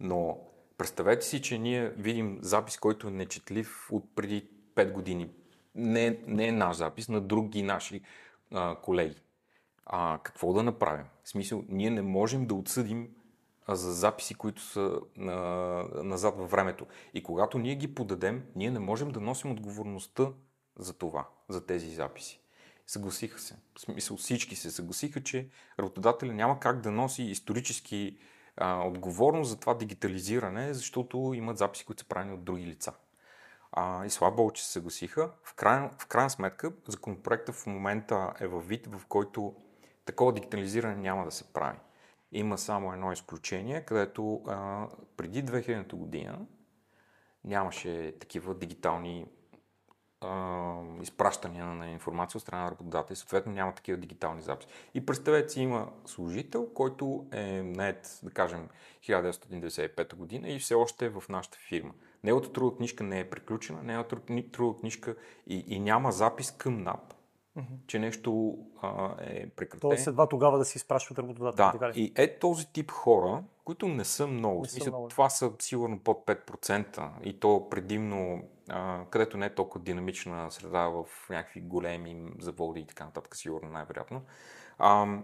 Но 0.00 0.38
представете 0.78 1.26
си, 1.26 1.42
че 1.42 1.58
ние 1.58 1.90
видим 1.90 2.38
запис, 2.42 2.76
който 2.76 3.08
е 3.08 3.10
нечетлив 3.10 3.88
от 3.92 4.14
преди 4.14 4.50
5 4.74 4.92
години. 4.92 5.30
Не, 5.74 6.18
не 6.26 6.48
е 6.48 6.52
наш 6.52 6.76
запис, 6.76 7.08
на 7.08 7.20
други 7.20 7.62
наши 7.62 8.02
а, 8.52 8.76
колеги. 8.76 9.22
А, 9.86 10.18
какво 10.22 10.52
да 10.52 10.62
направим? 10.62 11.06
В 11.22 11.28
смисъл, 11.28 11.64
ние 11.68 11.90
не 11.90 12.02
можем 12.02 12.46
да 12.46 12.54
отсъдим 12.54 13.08
за 13.68 13.92
записи, 13.92 14.34
които 14.34 14.62
са 14.62 15.00
а, 15.18 15.22
назад 16.02 16.36
във 16.36 16.50
времето. 16.50 16.86
И 17.14 17.22
когато 17.22 17.58
ние 17.58 17.74
ги 17.74 17.94
подадем, 17.94 18.42
ние 18.56 18.70
не 18.70 18.78
можем 18.78 19.10
да 19.10 19.20
носим 19.20 19.50
отговорността 19.50 20.28
за 20.78 20.92
това, 20.92 21.28
за 21.48 21.66
тези 21.66 21.90
записи. 21.90 22.40
съгласиха 22.86 23.40
се. 23.40 23.56
В 23.76 23.80
смисъл 23.80 24.16
всички 24.16 24.56
се 24.56 24.70
съгласиха, 24.70 25.22
че 25.22 25.48
работодателя 25.78 26.32
няма 26.32 26.60
как 26.60 26.80
да 26.80 26.90
носи 26.90 27.22
исторически 27.22 28.18
а, 28.56 28.86
отговорност 28.86 29.50
за 29.50 29.60
това 29.60 29.74
дигитализиране, 29.74 30.74
защото 30.74 31.32
имат 31.34 31.58
записи, 31.58 31.84
които 31.84 32.02
са 32.02 32.08
правени 32.08 32.32
от 32.34 32.44
други 32.44 32.66
лица. 32.66 32.92
А, 33.72 34.06
и 34.06 34.10
слабо, 34.10 34.50
че 34.52 34.64
се 34.64 34.72
съгласиха. 34.72 35.30
В, 35.42 35.54
край, 35.54 35.90
в 35.98 36.06
крайна 36.06 36.30
сметка, 36.30 36.72
законопроектът 36.88 37.54
в 37.54 37.66
момента 37.66 38.32
е 38.40 38.46
във 38.46 38.68
вид, 38.68 38.86
в 38.86 39.06
който 39.06 39.54
такова 40.04 40.32
дигитализиране 40.32 40.96
няма 40.96 41.24
да 41.24 41.30
се 41.30 41.52
прави. 41.52 41.78
Има 42.32 42.58
само 42.58 42.92
едно 42.92 43.12
изключение, 43.12 43.84
където 43.84 44.42
а, 44.46 44.88
преди 45.16 45.44
2000 45.44 45.94
година 45.94 46.38
нямаше 47.44 48.14
такива 48.20 48.54
дигитални 48.54 49.26
а, 50.20 50.82
изпращания 51.02 51.66
на 51.66 51.90
информация 51.90 52.38
от 52.38 52.42
страна 52.42 52.64
на 52.64 52.70
работодатели, 52.70 53.16
съответно 53.16 53.52
няма 53.52 53.74
такива 53.74 53.98
дигитални 53.98 54.42
записи. 54.42 54.68
И 54.94 55.06
представете 55.06 55.48
си, 55.48 55.60
има 55.60 55.92
служител, 56.06 56.68
който 56.74 57.26
е 57.32 57.62
наед, 57.62 58.20
да 58.22 58.30
кажем, 58.30 58.68
1995 59.02 60.14
година 60.14 60.48
и 60.48 60.58
все 60.58 60.74
още 60.74 61.06
е 61.06 61.10
в 61.10 61.24
нашата 61.28 61.58
фирма. 61.58 61.92
Неговата 62.24 62.52
трудова 62.52 62.76
книжка 62.76 63.04
не 63.04 63.20
е 63.20 63.30
приключена, 63.30 63.82
неговата 63.82 64.16
трудова 64.52 64.80
книжка 64.80 65.16
и, 65.46 65.64
и 65.68 65.80
няма 65.80 66.12
запис 66.12 66.50
към 66.50 66.82
НАП, 66.82 67.14
mm-hmm. 67.58 67.86
че 67.86 67.98
нещо 67.98 68.58
а, 68.82 69.14
е 69.20 69.48
прекратено. 69.48 69.90
Тоест 69.90 70.06
едва 70.06 70.28
тогава 70.28 70.58
да 70.58 70.64
си 70.64 70.78
изпращат 70.78 71.18
работодатели. 71.18 71.78
Да, 71.78 71.92
и 71.94 72.12
е 72.16 72.38
този 72.38 72.72
тип 72.72 72.90
хора, 72.90 73.44
които 73.64 73.88
не 73.88 74.04
са 74.04 74.26
много. 74.26 74.62
Не 74.62 74.68
са 74.68 74.90
много. 74.90 75.08
Това 75.08 75.30
са 75.30 75.52
сигурно 75.58 75.98
под 75.98 76.26
5% 76.26 77.10
и 77.22 77.40
то 77.40 77.68
предимно, 77.70 78.42
а, 78.68 79.04
където 79.10 79.36
не 79.36 79.46
е 79.46 79.54
толкова 79.54 79.84
динамична 79.84 80.50
среда 80.50 80.88
в 80.88 81.04
някакви 81.30 81.60
големи 81.60 82.32
заводи 82.38 82.80
и 82.80 82.86
така 82.86 83.04
нататък, 83.04 83.36
сигурно 83.36 83.70
най-вероятно. 83.70 84.22
А, 84.78 85.18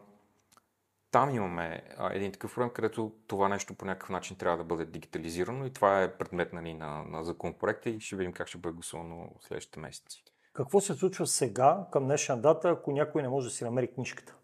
там 1.10 1.30
имаме 1.30 1.82
а, 1.98 2.14
един 2.14 2.32
такъв 2.32 2.54
проблем, 2.54 2.70
където 2.70 3.12
това 3.26 3.48
нещо 3.48 3.74
по 3.74 3.84
някакъв 3.84 4.10
начин 4.10 4.36
трябва 4.36 4.58
да 4.58 4.64
бъде 4.64 4.84
дигитализирано 4.84 5.66
и 5.66 5.72
това 5.72 6.02
е 6.02 6.16
предмет 6.16 6.52
нали, 6.52 6.74
на, 6.74 7.04
на 7.04 7.24
законопроекта 7.24 7.90
и 7.90 8.00
ще 8.00 8.16
видим 8.16 8.32
как 8.32 8.48
ще 8.48 8.58
бъде 8.58 8.74
гласувано 8.74 9.30
в 9.40 9.44
следващите 9.44 9.80
месеци. 9.80 10.24
Какво 10.54 10.80
се 10.80 10.94
случва 10.94 11.26
сега, 11.26 11.86
към 11.92 12.04
днешна 12.04 12.40
дата, 12.40 12.68
ако 12.68 12.92
някой 12.92 13.22
не 13.22 13.28
може 13.28 13.48
да 13.48 13.54
си 13.54 13.64
намери 13.64 13.92
книжката? 13.92 14.34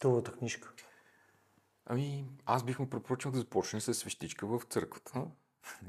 Трудовата 0.00 0.32
книжка. 0.32 0.72
Ами, 1.86 2.24
аз 2.46 2.64
бих 2.64 2.78
му 2.78 2.90
препоръчал 2.90 3.32
да 3.32 3.38
започне 3.38 3.80
с 3.80 3.94
свещичка 3.94 4.46
в 4.46 4.60
църквата. 4.70 5.24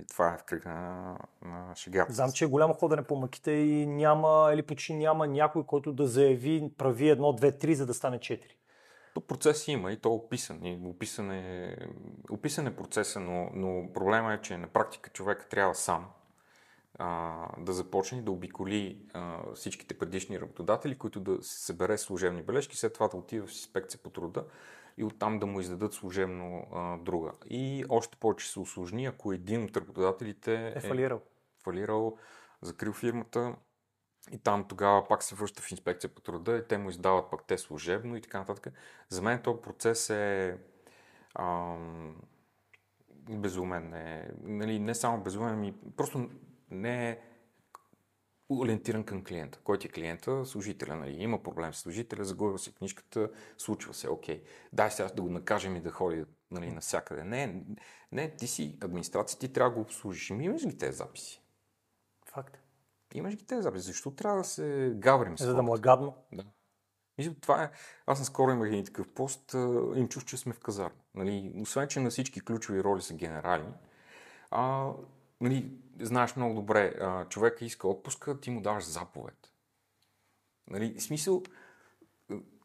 И 0.02 0.06
това 0.06 0.34
е 0.34 0.38
в 0.38 0.44
кръга 0.44 0.70
на, 0.70 1.18
на 1.42 1.76
шегата. 1.76 2.14
Знам, 2.14 2.32
че 2.32 2.46
е 2.46 2.48
голямо 2.48 2.74
ходене 2.74 3.04
по 3.04 3.16
мъките 3.16 3.52
и 3.52 3.88
няма, 3.88 4.52
или 4.54 4.62
почти 4.64 4.94
няма 4.94 5.28
някой, 5.28 5.66
който 5.66 5.94
да 5.94 6.08
заяви 6.08 6.72
прави 6.78 7.10
едно, 7.10 7.34
две, 7.34 7.58
три, 7.58 7.76
за 7.76 7.86
да 7.86 7.94
стане 7.94 8.20
четири. 8.20 8.58
То 9.14 9.22
процес 9.22 9.68
има 9.68 9.92
и 9.92 9.98
то 9.98 10.10
е 10.10 10.12
описан. 10.12 10.66
И 10.66 10.82
описан, 10.86 11.32
е, 11.32 11.78
описан 12.32 12.68
е 12.68 12.76
процеса, 12.76 13.20
но, 13.20 13.50
но 13.54 13.94
проблема 13.94 14.34
е, 14.34 14.42
че 14.42 14.58
на 14.58 14.68
практика 14.68 15.10
човек 15.10 15.48
трябва 15.50 15.76
сам 15.76 16.08
а, 17.00 17.46
да 17.58 17.74
започне 17.74 18.22
да 18.22 18.32
обиколи 18.32 19.02
а, 19.14 19.54
всичките 19.54 19.98
предишни 19.98 20.40
работодатели, 20.40 20.98
които 20.98 21.20
да 21.20 21.44
се 21.44 21.66
събере 21.66 21.98
служебни 21.98 22.44
бележки, 22.44 22.78
след 22.78 22.94
това 22.94 23.08
да 23.08 23.18
отиде 23.18 23.42
в 23.42 23.50
инспекция 23.50 24.00
по 24.04 24.10
труда 24.10 24.46
и 24.98 25.04
оттам 25.04 25.40
да 25.40 25.46
му 25.46 25.60
издадат 25.60 25.94
служебно 25.94 26.68
а, 26.74 26.98
друга. 26.98 27.32
И 27.50 27.86
още 27.90 28.18
повече 28.18 28.52
се 28.52 28.60
усложни, 28.60 29.06
ако 29.06 29.34
един 29.34 29.64
от 29.64 29.78
работодателите 29.78 30.74
е 30.76 30.80
фалирал, 30.80 31.18
е 31.18 31.64
фалирал 31.64 32.18
закрил 32.62 32.94
фирмата 32.94 33.56
и 34.32 34.38
там 34.38 34.68
тогава 34.68 35.08
пак 35.08 35.24
се 35.24 35.36
връща 35.36 35.62
в 35.62 35.72
инспекция 35.72 36.10
по 36.10 36.22
труда 36.22 36.58
и 36.58 36.68
те 36.68 36.78
му 36.78 36.90
издават 36.90 37.32
пък 37.32 37.44
те 37.48 37.58
служебно 37.58 38.16
и 38.18 38.22
така 38.22 38.40
нататък. 38.40 38.74
За 39.10 39.22
мен 39.22 39.42
този 39.42 39.62
процес 39.62 40.10
е 40.10 40.58
ам, 41.36 42.16
безумен. 43.30 43.94
Е, 43.94 44.32
нали, 44.42 44.80
не 44.80 44.96
само 44.96 45.24
безумен, 45.24 45.54
ами 45.54 45.74
просто 45.98 46.30
не 46.72 47.10
е 47.10 47.20
ориентиран 48.50 49.04
към 49.04 49.24
клиента. 49.24 49.60
Който 49.64 49.88
е 49.88 49.92
клиента? 49.92 50.46
Служителя. 50.46 50.96
Нали? 50.96 51.12
Има 51.12 51.44
проблем 51.44 51.74
с 51.74 51.78
служителя, 51.78 52.26
загубил 52.26 52.58
си 52.58 52.76
книжката, 52.76 53.30
случва 53.58 53.94
се, 53.94 54.10
окей. 54.10 54.44
Дай 54.74 54.92
сега 54.92 55.10
да 55.10 55.22
го 55.22 55.30
накажем 55.30 55.76
и 55.76 55.82
да 55.82 55.92
ходи 55.92 56.26
нали, 56.52 56.72
навсякъде. 56.72 57.24
Не, 57.24 57.66
не, 58.12 58.36
ти 58.36 58.48
си 58.48 58.78
администрация, 58.82 59.40
ти 59.40 59.54
трябва 59.54 59.70
да 59.70 59.76
го 59.76 59.82
обслужиш. 59.82 60.30
Ми 60.30 60.46
имаш 60.46 60.68
ги 60.68 60.78
тези 60.78 60.98
записи. 60.98 61.42
Факт. 62.26 62.58
Имаш 63.14 63.36
ги 63.36 63.46
тези 63.46 63.62
записи. 63.62 63.86
Защо 63.86 64.12
трябва 64.12 64.38
да 64.38 64.44
се 64.44 64.94
гаврим 64.96 65.38
с 65.38 65.44
За 65.44 65.54
да 65.54 65.62
му 65.62 65.76
е 65.76 65.80
гадно. 65.80 66.16
Да. 66.34 66.44
Мисля, 67.18 67.34
това 67.42 67.64
е... 67.64 67.72
Аз 68.06 68.20
наскоро 68.20 68.52
имах 68.52 68.68
един 68.68 68.86
такъв 68.86 69.14
пост, 69.14 69.54
им 69.96 70.08
чух, 70.08 70.26
че 70.26 70.38
сме 70.38 70.54
в 70.54 70.60
казарма. 70.60 71.00
Нали, 71.16 71.54
освен, 71.62 71.88
че 71.88 72.00
на 72.00 72.10
всички 72.10 72.42
ключови 72.42 72.84
роли 72.84 73.02
са 73.02 73.14
генерали, 73.14 73.66
а, 74.52 74.92
нали, 75.42 75.72
знаеш 76.00 76.36
много 76.36 76.56
добре, 76.56 76.96
а, 77.00 77.26
човека 77.26 77.66
иска 77.66 77.88
отпуска, 77.88 78.40
ти 78.40 78.50
му 78.50 78.62
даваш 78.62 78.84
заповед. 78.84 79.54
Нали, 80.70 81.00
смисъл, 81.00 81.44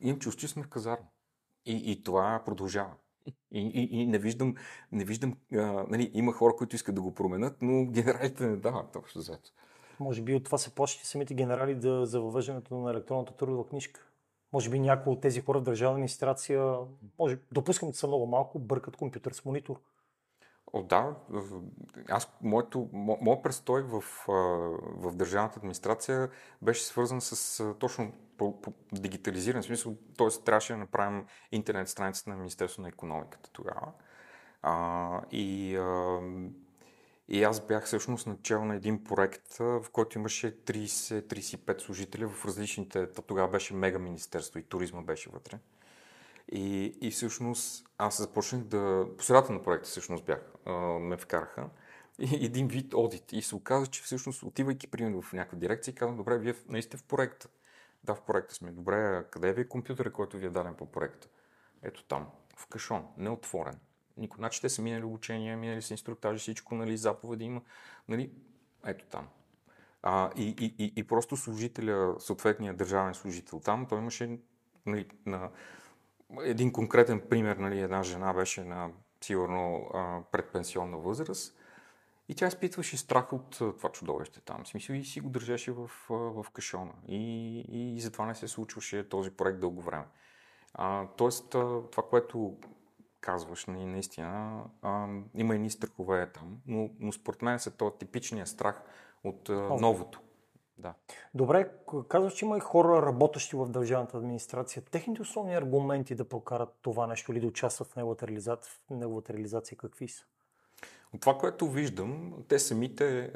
имам 0.01 0.19
чувство, 0.19 0.41
че 0.41 0.49
сме 0.49 0.63
в 0.63 0.69
казарма. 0.69 1.07
И, 1.67 1.93
и 1.93 2.03
това 2.03 2.43
продължава. 2.45 2.95
И, 3.27 3.33
и, 3.53 4.01
и 4.01 4.07
не 4.07 4.19
виждам, 4.19 4.55
не 4.93 5.05
виждам 5.05 5.37
а, 5.53 5.57
нали, 5.89 6.11
има 6.15 6.33
хора, 6.33 6.57
които 6.57 6.77
искат 6.77 6.95
да 6.95 7.03
го 7.03 7.15
променят, 7.15 7.63
но 7.63 7.87
генералите 7.87 8.47
не 8.47 8.57
дават 8.57 8.97
общо 8.97 9.19
взето. 9.19 9.51
Може 10.01 10.23
би 10.23 10.35
от 10.35 10.45
това 10.45 10.59
се 10.59 10.75
плащат 10.75 11.07
самите 11.07 11.35
генерали 11.35 11.75
да, 11.75 12.07
за 12.07 12.21
въвеждането 12.21 12.75
на 12.75 12.91
електронната 12.91 13.37
трудова 13.37 13.69
книжка. 13.69 14.07
Може 14.53 14.71
би 14.71 14.79
някои 14.79 15.13
от 15.13 15.21
тези 15.21 15.41
хора 15.41 15.59
в 15.59 15.63
държавна 15.63 15.95
администрация, 15.95 16.75
може, 17.19 17.39
допускам, 17.53 17.93
че 17.93 17.99
са 17.99 18.07
много 18.07 18.27
малко, 18.27 18.59
бъркат 18.59 18.97
компютър 18.97 19.33
с 19.33 19.45
монитор. 19.45 19.81
О, 20.77 20.83
да, 20.83 21.15
аз, 22.09 22.29
моето, 22.43 22.89
мо, 22.93 23.19
моят 23.21 23.43
престой 23.43 23.83
в, 23.83 24.05
в 24.97 25.13
държавната 25.17 25.59
администрация 25.59 26.31
беше 26.63 26.85
свързан 26.85 27.21
с 27.21 27.75
точно 27.79 28.13
по, 28.39 28.61
по 28.61 28.73
дигитализиран 28.93 29.63
смисъл, 29.63 29.97
т.е. 30.19 30.29
трябваше 30.45 30.73
да 30.73 30.79
направим 30.79 31.27
интернет 31.53 31.89
страницата 31.89 32.31
на 32.31 32.37
Министерство 32.37 32.83
на 32.83 32.89
економиката 32.89 33.51
тогава. 33.53 33.93
А, 34.63 35.21
и, 35.31 35.77
а, 35.77 36.21
и 37.29 37.45
аз 37.45 37.67
бях 37.67 37.85
всъщност 37.85 38.27
начал 38.27 38.65
на 38.65 38.75
един 38.75 39.05
проект, 39.05 39.57
в 39.59 39.87
който 39.93 40.19
имаше 40.19 40.65
30-35 40.65 41.81
служители 41.81 42.25
в 42.25 42.45
различните, 42.45 43.13
тогава 43.13 43.49
беше 43.49 43.75
мега 43.75 43.99
министерство 43.99 44.59
и 44.59 44.63
туризма 44.63 45.03
беше 45.03 45.31
вътре. 45.31 45.59
И, 46.52 46.96
и 47.00 47.11
всъщност 47.11 47.87
аз 47.98 48.18
започнах 48.18 48.62
да... 48.62 49.07
По 49.18 49.24
средата 49.24 49.52
на 49.52 49.62
проекта 49.62 49.88
всъщност 49.88 50.24
бях, 50.24 50.52
а, 50.66 50.72
ме 50.98 51.16
вкараха. 51.16 51.68
И 52.18 52.44
един 52.46 52.68
вид 52.68 52.94
одит. 52.94 53.33
И 53.33 53.42
се 53.42 53.54
оказа, 53.54 53.87
че 53.87 54.02
всъщност 54.02 54.42
отивайки 54.42 54.87
примерно 54.87 55.22
в 55.22 55.33
някаква 55.33 55.59
дирекция, 55.59 55.94
казвам, 55.94 56.16
добре, 56.16 56.38
вие 56.38 56.54
наистина 56.68 56.98
в 56.98 57.04
проекта. 57.04 57.48
Да, 58.04 58.14
в 58.14 58.22
проекта 58.22 58.54
сме. 58.54 58.70
Добре, 58.70 59.24
къде 59.30 59.48
е 59.48 59.52
ви 59.52 59.68
компютъра, 59.68 60.12
който 60.12 60.37
ви 60.37 60.46
е 60.46 60.50
даден 60.50 60.74
по 60.74 60.87
проекта? 60.87 61.28
Ето 61.83 62.04
там, 62.04 62.26
в 62.57 62.66
кашон, 62.66 63.07
неотворен. 63.16 63.78
Никой. 64.16 64.37
Значи 64.37 64.61
те 64.61 64.68
са 64.68 64.83
минали 64.83 65.04
обучения, 65.04 65.57
минали 65.57 65.83
са 65.83 65.94
инструктажи, 65.94 66.38
всичко, 66.38 66.74
нали, 66.74 66.96
заповеди 66.96 67.44
има. 67.44 67.62
Нали, 68.09 68.30
ето 68.87 69.04
там. 69.04 69.28
А, 70.02 70.30
и, 70.37 70.48
и, 70.48 70.85
и, 70.85 70.92
и 70.96 71.04
просто 71.04 71.37
служителя, 71.37 72.14
съответния 72.18 72.74
държавен 72.74 73.14
служител 73.14 73.61
там, 73.61 73.87
той 73.87 73.98
имаше 73.98 74.38
нали, 74.87 75.09
на 75.26 75.50
един 76.44 76.73
конкретен 76.73 77.20
пример, 77.31 77.57
нали, 77.57 77.81
една 77.81 78.03
жена 78.03 78.33
беше 78.33 78.64
на 78.64 78.90
сигурно 79.20 79.90
предпенсионна 80.33 80.99
възраст 80.99 81.57
и 82.29 82.35
тя 82.35 82.47
изпитваше 82.47 82.97
страх 82.97 83.33
от 83.33 83.51
това 83.51 83.88
чудовище 83.92 84.40
там. 84.40 84.64
В 84.64 84.68
смисъл 84.68 84.94
и 84.94 85.05
си 85.05 85.20
го 85.20 85.29
държеше 85.29 85.73
в, 85.73 85.90
в 86.09 86.47
кашона. 86.53 86.92
И, 87.09 87.16
и, 87.68 87.97
и 87.97 88.01
затова 88.01 88.27
не 88.27 88.35
се 88.35 88.49
случваше 88.49 89.09
този 89.09 89.31
проект 89.31 89.61
дълго 89.61 89.83
време. 89.83 90.05
А, 90.75 91.07
тоест, 91.16 91.51
това, 91.51 92.03
което 92.11 92.57
казваш, 93.20 93.66
нали, 93.66 93.85
наистина, 93.85 94.64
а, 94.83 95.09
има 95.35 95.55
едни 95.55 95.70
страхове 95.70 96.33
там, 96.33 96.59
но, 96.66 96.90
но 96.99 97.12
според 97.12 97.42
мен 97.42 97.59
са 97.59 97.70
това 97.70 97.90
типичния 97.90 98.47
страх 98.47 98.83
от 99.25 99.49
а, 99.49 99.53
новото. 99.81 100.20
Да. 100.79 100.95
Добре, 101.35 101.71
казваш, 102.09 102.35
че 102.35 102.45
има 102.45 102.57
и 102.57 102.61
хора, 102.61 103.07
работещи 103.07 103.57
в 103.57 103.69
държавната 103.69 104.17
администрация. 104.17 104.83
Техните 104.83 105.23
основни 105.23 105.55
аргументи 105.55 106.15
да 106.15 106.29
прокарат 106.29 106.79
това 106.83 107.07
нещо 107.07 107.33
или 107.33 107.41
да 107.41 107.47
участват 107.47 107.89
в 107.89 107.97
неговата 107.97 108.27
реализация, 108.27 108.73
в 108.73 108.91
неговата 108.91 109.33
реализация 109.33 109.79
какви 109.79 110.09
са? 110.09 110.25
От 111.15 111.21
това, 111.21 111.39
което 111.39 111.71
виждам, 111.71 112.35
те 112.49 112.59
самите, 112.59 113.33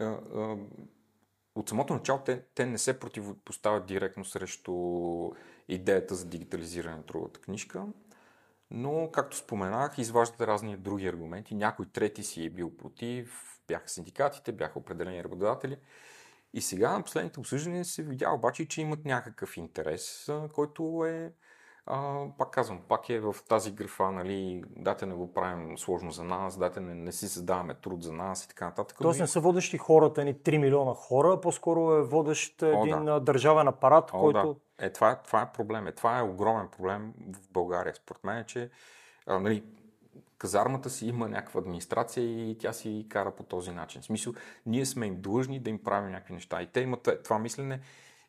от 1.55 1.69
самото 1.69 1.95
начало, 1.95 2.19
те, 2.19 2.43
те 2.55 2.67
не 2.67 2.79
се 2.79 3.01
противопоставят 3.01 3.87
директно 3.87 4.25
срещу 4.25 4.75
идеята 5.69 6.15
за 6.15 6.27
дигитализиране 6.27 6.97
на 6.97 7.03
трудовата 7.03 7.41
книжка, 7.41 7.87
но, 8.71 9.11
както 9.13 9.37
споменах, 9.37 9.99
изваждат 9.99 10.41
разни 10.41 10.77
други 10.77 11.07
аргументи. 11.07 11.55
Някой 11.55 11.87
трети 11.87 12.23
си 12.23 12.45
е 12.45 12.51
бил 12.51 12.77
против, 12.77 13.59
бяха 13.69 13.89
синдикатите, 13.89 14.53
бяха 14.53 14.79
определени 14.79 15.25
работодатели. 15.25 15.77
И 16.55 16.61
сега 16.61 16.93
на 16.93 17.03
последните 17.03 17.41
обсъждания 17.41 17.85
се 17.85 18.03
видя 18.03 18.31
обаче, 18.31 18.69
че 18.69 18.81
имат 18.81 19.05
някакъв 19.05 19.57
интерес, 19.57 20.31
който 20.53 21.05
е 21.07 21.33
а, 21.91 22.25
пак 22.39 22.51
казвам, 22.51 22.81
пак 22.89 23.09
е 23.09 23.21
в 23.21 23.37
тази 23.49 23.73
графа, 23.73 24.11
нали, 24.11 24.65
дайте 24.77 25.07
не 25.07 25.15
го 25.15 25.33
правим 25.35 25.79
сложно 25.79 26.11
за 26.11 26.25
нас, 26.25 26.59
дайте 26.59 26.81
не, 26.81 26.95
не 26.95 27.13
си 27.13 27.29
създаваме 27.29 27.75
труд 27.75 28.03
за 28.03 28.13
нас 28.13 28.45
и 28.45 28.49
така 28.49 28.65
нататък. 28.65 28.99
Тоест 29.01 29.21
не 29.21 29.27
са 29.27 29.41
водещи 29.41 29.79
хората 29.79 30.25
ни 30.25 30.35
3 30.35 30.59
милиона 30.59 30.95
хора, 30.95 31.41
по-скоро 31.41 31.95
е 31.95 32.03
водещ 32.03 32.63
О, 32.63 32.67
един 32.67 33.05
да. 33.05 33.21
държавен 33.21 33.69
апарат, 33.69 34.11
О, 34.13 34.19
който... 34.21 34.57
Да. 34.79 34.87
Е, 34.87 34.93
това, 34.93 35.11
е, 35.11 35.23
това 35.23 35.43
е 35.43 35.53
проблем. 35.53 35.87
Е, 35.87 35.93
това 35.93 36.19
е 36.19 36.23
огромен 36.23 36.69
проблем 36.69 37.15
в 37.33 37.53
България. 37.53 37.95
Според 37.95 38.25
мен 38.25 38.39
е, 38.39 38.45
че 38.45 38.71
а, 39.27 39.39
нали, 39.39 39.65
казармата 40.39 40.91
си 40.91 41.07
има 41.07 41.29
някаква 41.29 41.61
администрация 41.61 42.51
и 42.51 42.59
тя 42.59 42.73
си 42.73 43.07
кара 43.09 43.31
по 43.31 43.43
този 43.43 43.71
начин. 43.71 44.03
В 44.03 44.05
смисъл, 44.05 44.33
ние 44.67 44.87
сме 44.87 45.07
им 45.07 45.21
длъжни 45.21 45.61
да 45.61 45.71
им 45.71 45.83
правим 45.85 46.11
някакви 46.11 46.35
неща. 46.35 46.63
И 46.63 46.67
те 46.67 46.81
имат 46.81 47.09
това 47.25 47.39
мислене 47.39 47.81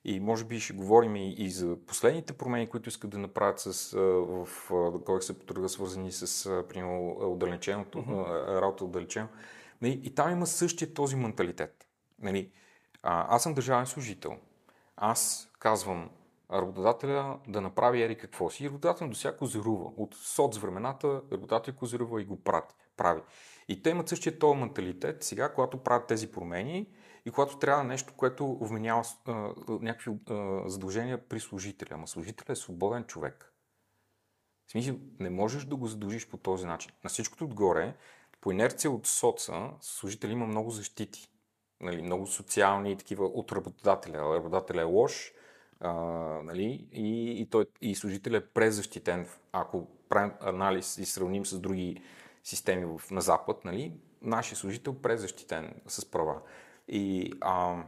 и 0.06 0.19
може 0.19 0.45
би 0.45 0.60
ще 0.60 0.74
говорим 0.74 1.15
и, 1.15 1.34
и 1.34 1.50
за 1.50 1.78
последните 1.88 2.34
промени, 2.34 2.69
които 2.69 2.89
искат 2.89 3.10
да 3.10 3.17
направят 3.17 3.60
с, 3.60 3.91
в 4.28 4.48
кодекса 5.06 5.34
по 5.34 5.45
труда, 5.45 5.69
свързани 5.69 6.12
с 6.12 6.63
примерно, 6.69 7.17
отдалеченото, 7.19 8.04
работа 8.48 8.86
отдалечено. 8.86 9.28
Нали, 9.82 10.02
и 10.04 10.15
там 10.15 10.32
има 10.32 10.48
същия 10.48 10.93
този 10.93 11.15
менталитет. 11.15 11.88
Нали, 12.22 12.52
а, 13.04 13.36
аз 13.36 13.43
съм 13.43 13.54
държавен 13.54 13.86
служител. 13.86 14.38
Аз 14.98 15.52
казвам 15.60 16.10
работодателя 16.53 17.39
да 17.47 17.62
направи 17.62 18.03
ери 18.03 18.17
какво 18.17 18.49
си. 18.49 18.63
И 18.63 18.67
работодател 18.67 19.07
до 19.07 19.15
всяко 19.15 19.38
козирува. 19.38 19.91
От 19.97 20.15
соц 20.15 20.57
времената 20.57 21.21
работодател 21.31 21.75
козирува 21.75 22.21
и 22.21 22.25
го 22.25 22.43
прати, 22.43 22.75
прави. 22.97 23.21
И 23.67 23.81
те 23.81 23.89
имат 23.89 24.09
същия 24.09 24.39
този 24.39 24.59
менталитет. 24.59 25.23
Сега, 25.23 25.53
когато 25.53 25.83
правят 25.83 26.07
тези 26.07 26.31
промени, 26.31 26.88
и 27.25 27.31
когато 27.31 27.57
трябва 27.57 27.83
нещо, 27.83 28.13
което 28.17 28.57
вменява 28.62 29.03
а, 29.25 29.53
някакви 29.67 30.12
а, 30.29 30.63
задължения 30.69 31.27
при 31.27 31.39
служителя. 31.39 31.89
Ама 31.91 32.07
служителя 32.07 32.51
е 32.51 32.55
свободен 32.55 33.03
човек. 33.03 33.53
В 34.67 34.71
смисъл, 34.71 34.95
не 35.19 35.29
можеш 35.29 35.65
да 35.65 35.75
го 35.75 35.88
задължиш 35.88 36.29
по 36.29 36.38
този 36.38 36.65
начин. 36.65 36.91
На 37.03 37.09
всичкото 37.09 37.43
отгоре, 37.43 37.95
по 38.41 38.51
инерция 38.51 38.91
от 38.91 39.07
соца, 39.07 39.69
служител 39.81 40.27
има 40.27 40.45
много 40.45 40.69
защити. 40.69 41.29
Нали, 41.81 42.01
много 42.01 42.27
социални 42.27 42.91
и 42.91 42.97
такива 42.97 43.25
от 43.25 43.51
работодателя. 43.51 44.35
Работодателя 44.35 44.81
е 44.81 44.83
лош, 44.83 45.33
а, 45.79 45.93
нали, 46.43 46.87
и, 46.91 47.31
и, 47.41 47.49
той, 47.49 47.65
и 47.81 47.95
служителя 47.95 48.37
е 48.37 48.45
презащитен. 48.45 49.27
Ако 49.51 49.87
правим 50.09 50.31
анализ 50.41 50.97
и 50.97 51.05
сравним 51.05 51.45
с 51.45 51.59
други 51.59 52.01
системи 52.43 52.85
в, 52.85 53.11
на 53.11 53.21
Запад, 53.21 53.65
нали, 53.65 53.93
нашия 54.21 54.57
служител 54.57 54.91
е 54.91 55.01
презащитен 55.01 55.81
с 55.87 56.11
права. 56.11 56.41
И, 56.87 57.33
а, 57.41 57.83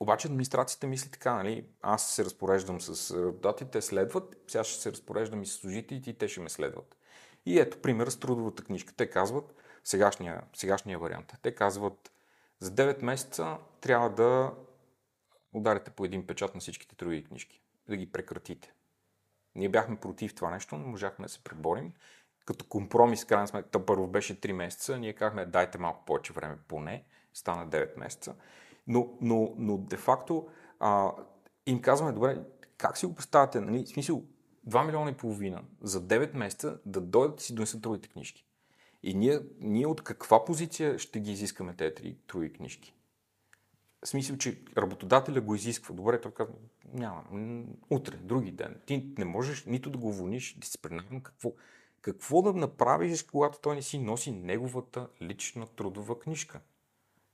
обаче 0.00 0.28
администрацията 0.28 0.86
мисли 0.86 1.10
така, 1.10 1.34
нали? 1.34 1.64
Аз 1.82 2.10
се 2.14 2.24
разпореждам 2.24 2.80
с 2.80 3.16
работодателите, 3.16 3.70
те 3.70 3.82
следват, 3.82 4.36
сега 4.48 4.64
ще 4.64 4.82
се 4.82 4.92
разпореждам 4.92 5.42
и 5.42 5.46
с 5.46 5.52
служителите 5.52 6.10
и 6.10 6.14
те 6.14 6.28
ще 6.28 6.40
ме 6.40 6.48
следват. 6.48 6.96
И 7.46 7.58
ето 7.58 7.78
пример 7.78 8.06
с 8.06 8.16
трудовата 8.16 8.64
книжка. 8.64 8.92
Те 8.96 9.10
казват, 9.10 9.54
сегашния, 9.84 10.42
сегашния 10.54 10.98
вариант, 10.98 11.32
те 11.42 11.54
казват, 11.54 12.12
за 12.60 12.70
9 12.70 13.02
месеца 13.02 13.56
трябва 13.80 14.10
да 14.10 14.52
ударите 15.52 15.90
по 15.90 16.04
един 16.04 16.26
печат 16.26 16.54
на 16.54 16.60
всичките 16.60 16.96
трудови 16.96 17.24
книжки, 17.24 17.62
да 17.88 17.96
ги 17.96 18.12
прекратите. 18.12 18.72
Ние 19.54 19.68
бяхме 19.68 19.96
против 19.96 20.34
това 20.34 20.50
нещо, 20.50 20.76
но 20.76 20.86
можахме 20.86 21.24
да 21.24 21.28
се 21.28 21.44
преборим. 21.44 21.92
Като 22.44 22.64
компромис, 22.64 23.24
крайна 23.24 23.48
сметка, 23.48 23.86
първо 23.86 24.06
беше 24.06 24.40
3 24.40 24.52
месеца, 24.52 24.98
ние 24.98 25.12
казахме, 25.12 25.46
дайте 25.46 25.78
малко 25.78 26.04
повече 26.04 26.32
време 26.32 26.58
поне, 26.68 27.04
стана 27.34 27.68
9 27.68 27.98
месеца. 27.98 28.34
Но, 28.86 29.18
но, 29.20 29.54
но 29.58 29.78
де-факто 29.78 30.48
а, 30.80 31.12
им 31.66 31.82
казваме, 31.82 32.12
добре, 32.12 32.38
как 32.78 32.98
си 32.98 33.06
го 33.06 33.14
представяте? 33.14 33.60
Нали? 33.60 33.84
В 33.84 33.88
смисъл, 33.88 34.24
2 34.68 34.86
милиона 34.86 35.10
и 35.10 35.16
половина 35.16 35.62
за 35.80 36.02
9 36.02 36.34
месеца 36.34 36.78
да 36.86 37.00
дойдат 37.00 37.40
си 37.40 37.54
донесат 37.54 37.82
трудите 37.82 38.08
книжки. 38.08 38.46
И 39.02 39.14
ние, 39.14 39.40
ние 39.60 39.86
от 39.86 40.04
каква 40.04 40.44
позиция 40.44 40.98
ще 40.98 41.20
ги 41.20 41.32
изискаме 41.32 41.74
тези 41.74 41.94
три 41.94 42.16
труди 42.26 42.52
книжки? 42.52 42.94
В 44.04 44.08
смисъл, 44.08 44.36
че 44.36 44.60
работодателя 44.76 45.40
го 45.40 45.54
изисква. 45.54 45.94
Добре, 45.94 46.20
той 46.20 46.32
казва, 46.32 46.54
няма, 46.94 47.24
утре, 47.90 48.16
други 48.16 48.50
ден. 48.50 48.80
Ти 48.86 49.12
не 49.18 49.24
можеш 49.24 49.64
нито 49.64 49.90
да 49.90 49.98
го 49.98 50.08
уволниш 50.08 50.56
дисциплинарно. 50.58 51.22
Какво, 51.22 51.52
какво 52.00 52.42
да 52.42 52.52
направиш, 52.52 53.22
когато 53.22 53.58
той 53.58 53.74
не 53.74 53.82
си 53.82 53.98
носи 53.98 54.32
неговата 54.32 55.08
лична 55.22 55.66
трудова 55.66 56.18
книжка? 56.18 56.60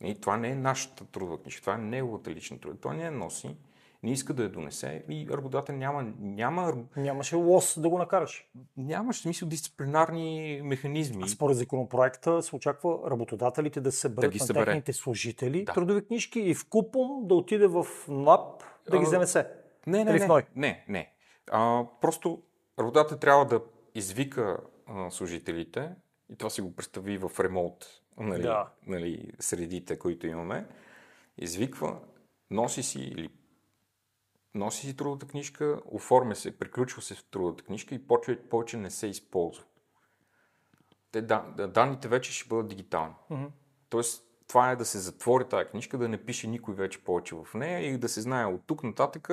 И 0.04 0.20
това 0.20 0.37
не 0.37 0.48
е 0.48 0.54
нашата 0.54 1.04
трудова 1.04 1.42
книжка, 1.42 1.61
това 1.61 1.74
е 1.74 1.78
неговата 1.78 2.31
лична 2.31 2.59
трудова. 2.59 2.81
Той 2.81 2.96
не 2.96 3.04
я 3.04 3.11
носи, 3.11 3.57
не 4.03 4.13
иска 4.13 4.35
да 4.35 4.43
я 4.43 4.49
донесе 4.49 5.05
и 5.09 5.29
работодател 5.31 5.75
няма, 5.77 6.13
няма... 6.21 6.75
Нямаше 6.97 7.37
лос 7.37 7.81
да 7.81 7.89
го 7.89 7.99
накараш. 7.99 8.49
Нямаше 8.77 9.23
смисъл 9.23 9.49
дисциплинарни 9.49 10.61
механизми. 10.65 11.23
А 11.25 11.29
според 11.29 11.57
законопроекта 11.57 12.43
се 12.43 12.57
очаква 12.57 13.11
работодателите 13.11 13.81
да 13.81 13.93
се 13.93 14.09
да 14.09 14.27
на 14.27 14.39
събере. 14.39 14.65
техните 14.65 14.93
служители 14.93 15.65
да. 15.65 15.73
трудови 15.73 16.07
книжки 16.07 16.41
и 16.41 16.55
в 16.55 16.69
купом 16.69 17.27
да 17.29 17.35
отиде 17.35 17.67
в 17.67 17.87
НАП 18.09 18.63
да 18.91 18.99
ги 18.99 19.05
вземе 19.05 19.27
се. 19.27 19.47
Не, 19.87 20.05
не, 20.05 20.13
не, 20.13 20.47
не, 20.57 20.85
не. 20.89 21.13
А, 21.51 21.85
просто 22.01 22.43
работодател 22.79 23.19
трябва 23.19 23.47
да 23.47 23.61
извика 23.95 24.57
а, 24.87 25.11
служителите 25.11 25.91
и 26.33 26.37
това 26.37 26.51
си 26.51 26.61
го 26.61 26.77
представи 26.77 27.19
в 27.19 27.31
ремонт 27.41 27.75
нали, 28.21 28.43
да. 28.43 28.69
нали, 28.87 29.31
средите, 29.39 29.99
които 29.99 30.27
имаме, 30.27 30.67
извиква, 31.39 31.99
носи 32.51 32.83
си 32.83 33.01
или 33.01 33.29
носи 34.59 34.87
си 34.87 34.97
трудовата 34.97 35.27
книжка, 35.27 35.81
оформя 35.87 36.37
се, 36.37 36.59
приключва 36.59 37.03
се 37.03 37.14
в 37.14 37.25
трудовата 37.25 37.64
книжка 37.64 37.94
и 37.94 38.07
повече, 38.07 38.38
повече 38.51 38.77
не 38.77 38.90
се 38.90 39.07
използва. 39.07 39.64
Те, 41.12 41.23
да, 41.23 41.40
данните 41.75 42.09
вече 42.09 42.33
ще 42.33 42.49
бъдат 42.49 42.68
дигитални. 42.68 43.14
Mm-hmm. 43.31 43.51
Тоест, 43.88 44.25
това 44.49 44.71
е 44.71 44.77
да 44.77 44.85
се 44.85 44.99
затвори 44.99 45.49
тази 45.49 45.68
книжка, 45.68 45.99
да 45.99 46.09
не 46.09 46.25
пише 46.25 46.47
никой 46.47 46.75
вече 46.75 47.05
повече 47.05 47.35
в 47.35 47.55
нея 47.55 47.81
и 47.81 47.99
да 47.99 48.09
се 48.09 48.21
знае 48.21 48.47
от 48.47 48.66
тук 48.66 48.83
нататък 48.83 49.31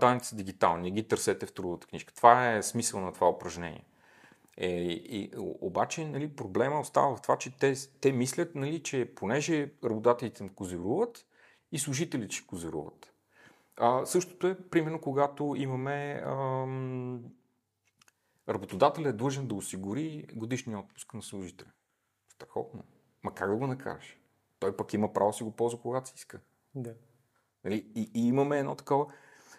данните 0.00 0.26
са 0.26 0.36
дигитални, 0.36 0.82
не 0.82 0.90
ги 0.90 1.08
търсете 1.08 1.46
в 1.46 1.52
трудовата 1.52 1.86
книжка. 1.86 2.14
Това 2.14 2.52
е 2.52 2.62
смисъл 2.62 3.00
на 3.00 3.12
това 3.12 3.28
упражнение. 3.28 3.84
Е, 4.56 4.68
и, 4.92 5.30
обаче 5.60 6.04
нали, 6.04 6.36
проблема 6.36 6.80
остава 6.80 7.16
в 7.16 7.22
това, 7.22 7.38
че 7.38 7.58
те, 7.58 7.74
те 8.00 8.12
мислят, 8.12 8.54
нали, 8.54 8.82
че 8.82 9.14
понеже 9.14 9.72
работодателите 9.84 10.50
козируват 10.54 11.26
и 11.72 11.78
служителите 11.78 12.34
ще 12.34 12.46
козируват. 12.46 13.09
А, 13.76 14.06
същото 14.06 14.46
е, 14.46 14.68
примерно, 14.68 15.00
когато 15.00 15.54
имаме 15.56 16.22
ам, 16.26 17.24
работодател 18.48 19.02
е 19.02 19.12
длъжен 19.12 19.46
да 19.46 19.54
осигури 19.54 20.26
годишния 20.34 20.78
отпуск 20.78 21.14
на 21.14 21.22
служителя. 21.22 21.70
Страхотно. 22.28 22.84
Ма 23.22 23.34
как 23.34 23.50
да 23.50 23.56
го 23.56 23.66
накараш? 23.66 24.18
Той 24.58 24.76
пък 24.76 24.94
има 24.94 25.12
право 25.12 25.30
да 25.30 25.36
си 25.36 25.42
го 25.42 25.50
ползва, 25.50 25.80
когато 25.80 26.08
си 26.08 26.14
иска. 26.16 26.40
Да. 26.74 26.94
Нали? 27.64 27.90
И, 27.94 28.10
и 28.14 28.28
имаме 28.28 28.58
едно 28.58 28.74
такова. 28.74 29.06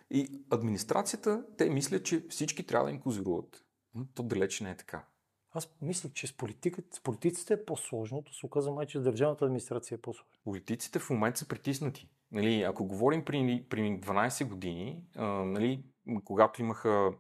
И 0.09 0.41
администрацията, 0.49 1.45
те 1.57 1.69
мислят, 1.69 2.05
че 2.05 2.27
всички 2.29 2.67
трябва 2.67 2.85
да 2.85 2.91
им 2.91 3.01
козируват. 3.01 3.65
Но 3.95 4.05
то 4.05 4.23
далеч 4.23 4.59
не 4.59 4.71
е 4.71 4.77
така. 4.77 5.05
Аз 5.53 5.69
мисля, 5.81 6.09
че 6.13 6.27
с, 6.27 6.37
политиката, 6.37 6.95
с 6.95 6.99
политиците 6.99 7.53
е 7.53 7.65
по-сложно. 7.65 8.23
Се 8.31 8.45
оказа 8.45 8.71
май, 8.71 8.85
че 8.85 8.99
с 8.99 9.03
държавната 9.03 9.45
администрация 9.45 9.95
е 9.95 10.01
по-сложно. 10.01 10.39
Политиците 10.43 10.99
в 10.99 11.09
момента 11.09 11.39
са 11.39 11.47
притиснати. 11.47 12.09
Нали, 12.31 12.61
ако 12.61 12.85
говорим 12.85 13.25
при, 13.25 13.65
при 13.69 13.79
12 13.79 14.45
години, 14.45 15.03
а, 15.15 15.25
нали, 15.25 15.83
когато 16.23 16.61
имаха 16.61 17.11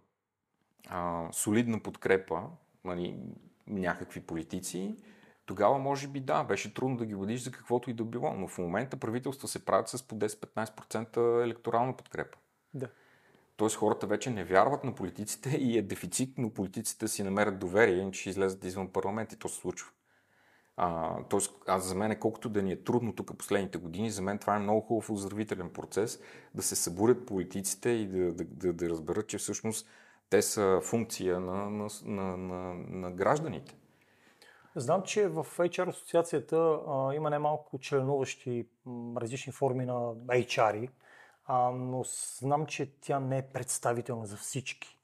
а, 0.89 1.27
солидна 1.31 1.79
подкрепа 1.79 2.43
нали, 2.83 3.17
някакви 3.67 4.21
политици, 4.21 4.95
тогава 5.45 5.79
може 5.79 6.07
би 6.07 6.19
да, 6.19 6.43
беше 6.43 6.73
трудно 6.73 6.97
да 6.97 7.05
ги 7.05 7.15
водиш 7.15 7.41
за 7.41 7.51
каквото 7.51 7.89
и 7.89 7.93
да 7.93 8.03
било, 8.03 8.33
но 8.33 8.47
в 8.47 8.57
момента 8.57 8.97
правителства 8.97 9.47
се 9.47 9.65
правят 9.65 9.89
с 9.89 10.07
по 10.07 10.15
10-15% 10.15 11.43
електорална 11.43 11.97
подкрепа. 11.97 12.37
Да. 12.73 12.87
Тоест 13.57 13.75
хората 13.75 14.07
вече 14.07 14.29
не 14.29 14.43
вярват 14.43 14.83
на 14.83 14.95
политиците 14.95 15.49
и 15.49 15.77
е 15.77 15.81
дефицит, 15.81 16.37
но 16.37 16.49
политиците 16.49 17.07
си 17.07 17.23
намерят 17.23 17.59
доверие, 17.59 18.13
ще 18.13 18.29
излезат 18.29 18.63
извън 18.63 18.87
парламент 18.87 19.33
и 19.33 19.39
то 19.39 19.49
се 19.49 19.55
случва. 19.55 19.91
А, 20.77 21.17
тоест, 21.29 21.51
аз 21.67 21.83
за 21.83 21.95
мен, 21.95 22.19
колкото 22.19 22.49
да 22.49 22.61
ни 22.61 22.71
е 22.71 22.83
трудно 22.83 23.15
тук 23.15 23.37
последните 23.37 23.77
години, 23.77 24.11
за 24.11 24.21
мен 24.21 24.39
това 24.39 24.55
е 24.55 24.59
много 24.59 24.81
хубав 24.81 25.09
оздравителен 25.09 25.69
процес, 25.69 26.19
да 26.55 26.63
се 26.63 26.75
събудят 26.75 27.25
политиците 27.25 27.89
и 27.89 28.07
да, 28.07 28.33
да, 28.33 28.43
да, 28.45 28.73
да 28.73 28.89
разберат, 28.89 29.27
че 29.27 29.37
всъщност 29.37 29.87
те 30.29 30.41
са 30.41 30.79
функция 30.83 31.39
на, 31.39 31.69
на, 31.69 31.87
на, 32.05 32.37
на, 32.37 32.73
на 32.89 33.11
гражданите. 33.11 33.75
Знам, 34.75 35.03
че 35.03 35.27
в 35.27 35.45
HR 35.57 35.89
асоциацията 35.89 36.79
а, 36.87 37.13
има 37.13 37.29
немалко 37.29 37.79
членуващи 37.79 38.67
м, 38.85 39.21
различни 39.21 39.53
форми 39.53 39.85
на 39.85 39.93
HR, 40.15 40.89
а, 41.45 41.71
но 41.71 42.03
знам, 42.39 42.65
че 42.65 42.99
тя 43.01 43.19
не 43.19 43.37
е 43.37 43.49
представителна 43.53 44.25
за 44.25 44.37
всички. 44.37 45.00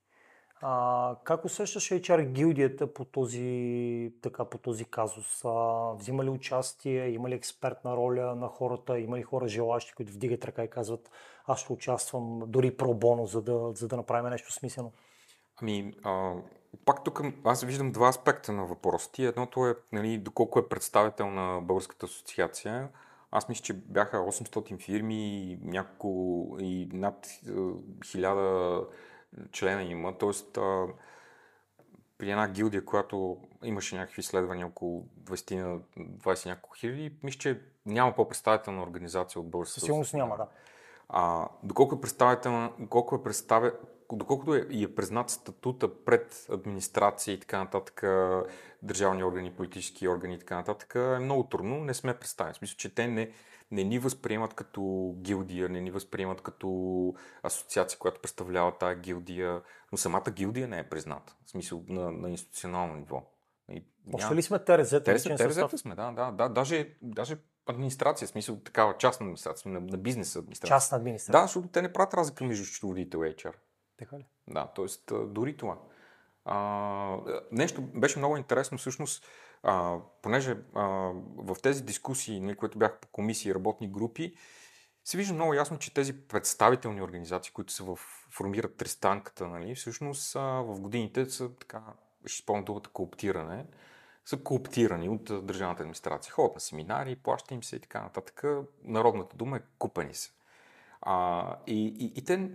А, 0.62 1.16
как 1.24 1.46
усещаш 1.46 1.90
HR 1.90 2.26
гилдията 2.26 2.94
по 2.94 3.06
този, 3.06 4.14
така, 4.22 4.46
по 4.46 4.58
този 4.58 4.86
казус? 4.86 5.42
А, 5.46 5.92
взима 5.94 6.24
ли 6.24 6.30
участие? 6.30 7.10
Има 7.10 7.30
ли 7.30 7.36
експертна 7.36 7.96
роля 7.96 8.36
на 8.36 8.48
хората? 8.48 9.00
Има 9.00 9.18
ли 9.18 9.24
хора 9.24 9.48
желащи, 9.48 9.94
които 9.94 10.14
вдигат 10.14 10.46
ръка 10.46 10.64
и 10.64 10.70
казват 10.70 11.10
аз 11.48 11.60
ще 11.60 11.74
участвам 11.74 12.42
дори 12.48 12.78
про 12.78 12.94
боно, 12.94 13.26
за 13.26 13.42
да, 13.42 13.72
за 13.74 13.88
да 13.88 13.98
направим 13.98 14.30
нещо 14.30 14.54
смислено? 14.54 14.92
Ами, 15.62 15.94
а, 16.04 16.34
пак 16.86 17.04
тук 17.04 17.22
аз 17.44 17.64
виждам 17.64 17.92
два 17.92 18.10
аспекта 18.10 18.52
на 18.52 18.66
въпросите. 18.66 19.24
Едното 19.24 19.68
е 19.68 19.76
нали, 19.92 20.18
доколко 20.18 20.60
е 20.60 20.70
представител 20.70 21.30
на 21.30 21.62
Българската 21.62 22.06
асоциация. 22.06 22.90
Аз 23.32 23.50
мисля, 23.50 23.64
че 23.64 23.74
бяха 23.74 24.18
800 24.18 24.82
фирми 24.82 25.52
и 25.52 25.60
няколко 25.64 26.58
и 26.60 26.90
над 26.94 27.28
1000 27.28 28.88
члена 29.52 29.84
има. 29.84 30.18
Тоест, 30.18 30.58
а, 30.58 30.88
при 32.18 32.32
една 32.32 32.48
гилдия, 32.48 32.86
която 32.86 33.38
имаше 33.64 33.96
някакви 33.96 34.20
изследвания 34.20 34.68
около 34.68 35.08
20, 35.24 35.82
20 35.98 36.46
няколко 36.46 36.76
хиляди, 36.76 37.18
мисля, 37.24 37.40
че 37.40 37.62
няма 37.86 38.16
по-представителна 38.16 38.84
организация 38.84 39.42
от 39.42 39.50
Българската 39.50 39.80
Със 39.80 39.86
сигурност 39.86 40.14
няма, 40.14 40.38
да. 40.38 40.48
А, 41.10 41.48
доколко 41.64 41.96
е 41.96 42.02
представителна, 42.02 42.72
доколко 42.80 43.16
е 43.16 43.24
представя, 43.24 43.74
доколкото 44.12 44.56
е, 44.56 44.68
и 44.70 44.84
е 44.84 44.96
признат 44.96 45.30
статута 45.30 46.04
пред 46.06 46.48
администрация 46.52 47.34
и 47.34 47.40
така 47.40 47.58
нататък, 47.58 48.04
държавни 48.84 49.24
органи, 49.24 49.54
политически 49.54 50.08
органи 50.08 50.36
и 50.36 50.40
така 50.40 50.56
нататък, 50.56 50.96
е 50.96 51.20
много 51.20 51.44
трудно. 51.44 51.78
Не 51.78 51.94
сме 51.94 52.18
представени. 52.18 52.54
В 52.54 52.58
смисъл, 52.58 52.78
че 52.78 52.96
те 52.96 53.08
не, 53.08 53.32
не 53.72 53.84
ни 53.84 54.00
възприемат 54.00 54.54
като 54.54 55.14
гилдия, 55.18 55.70
не 55.70 55.82
ни 55.82 55.92
възприемат 55.92 56.42
като 56.42 57.14
асоциация, 57.44 58.00
която 58.00 58.22
представлява 58.22 58.78
тази 58.78 59.00
гилдия, 59.00 59.62
но 59.92 59.98
самата 59.98 60.32
гилдия 60.32 60.68
не 60.68 60.80
е 60.80 60.90
призната. 60.90 61.36
В 61.46 61.50
смисъл 61.50 61.84
на, 61.88 62.12
на 62.12 62.30
институционално 62.30 62.96
ниво. 62.96 63.24
И, 63.72 63.84
Още 64.14 64.36
ли 64.36 64.42
сме 64.42 64.60
ТРЗ? 64.60 64.90
ТРЗ 64.90 65.82
сме, 65.82 65.96
да, 65.96 66.12
да, 66.12 66.32
да. 66.32 66.50
Даже, 66.50 66.96
даже 67.02 67.38
администрация, 67.66 68.28
в 68.28 68.32
смисъл 68.32 68.56
такава 68.60 68.98
частна 68.98 69.24
администрация, 69.24 69.72
на, 69.72 69.80
на 69.80 69.98
бизнес 69.98 70.36
администрация. 70.36 70.76
Частна 70.76 70.98
администрация. 70.98 71.42
Да, 71.42 71.48
защото 71.48 71.68
те 71.68 71.82
не 71.82 71.94
правят 71.94 72.14
разлика 72.14 72.44
между 72.44 72.66
счетоводител 72.66 73.18
и 73.18 73.36
HR. 73.36 73.54
Така 73.98 74.18
ли? 74.18 74.26
Да, 74.48 74.68
т.е. 74.76 75.14
дори 75.26 75.58
това. 75.58 75.78
А, 76.46 77.18
нещо 77.52 77.82
беше 77.82 78.20
много 78.20 78.38
интересно 78.38 78.78
всъщност, 78.78 79.26
а, 79.64 79.98
понеже 80.22 80.58
а, 80.74 80.82
в 81.38 81.56
тези 81.64 81.84
дискусии, 81.84 82.40
нали, 82.40 82.56
които 82.56 82.78
бяха 82.78 83.00
по 83.00 83.08
комисии 83.08 83.50
и 83.50 83.56
работни 83.56 83.88
групи, 83.88 84.34
се 85.04 85.18
вижда 85.18 85.34
много 85.34 85.54
ясно, 85.54 85.80
че 85.80 85.94
тези 85.94 86.14
представителни 86.14 87.02
организации, 87.02 87.54
които 87.54 87.74
се 87.74 87.84
формират 88.32 88.78
тристанката, 88.78 89.48
нали, 89.48 89.76
всъщност 89.76 90.36
а, 90.36 90.40
в 90.42 90.80
годините 90.80 91.30
са 91.30 91.50
така, 91.56 91.84
ще 92.26 92.44
спомня 92.44 92.64
думата 92.64 92.82
кооптиране, 92.94 93.66
са 94.26 94.38
кооптирани 94.38 95.10
от 95.10 95.46
държавната 95.46 95.84
администрация. 95.84 96.34
Ходят 96.34 96.56
на 96.56 96.62
семинари, 96.62 97.16
плаща 97.16 97.54
им 97.54 97.64
се 97.64 97.76
и 97.76 97.80
така 97.80 98.02
нататък. 98.02 98.44
Народната 98.84 99.38
дума 99.38 99.58
е 99.58 99.62
купани 99.80 100.14
се. 100.14 100.32
А, 101.02 101.56
и, 101.68 101.86
и, 101.86 102.14
и 102.16 102.24
те 102.24 102.52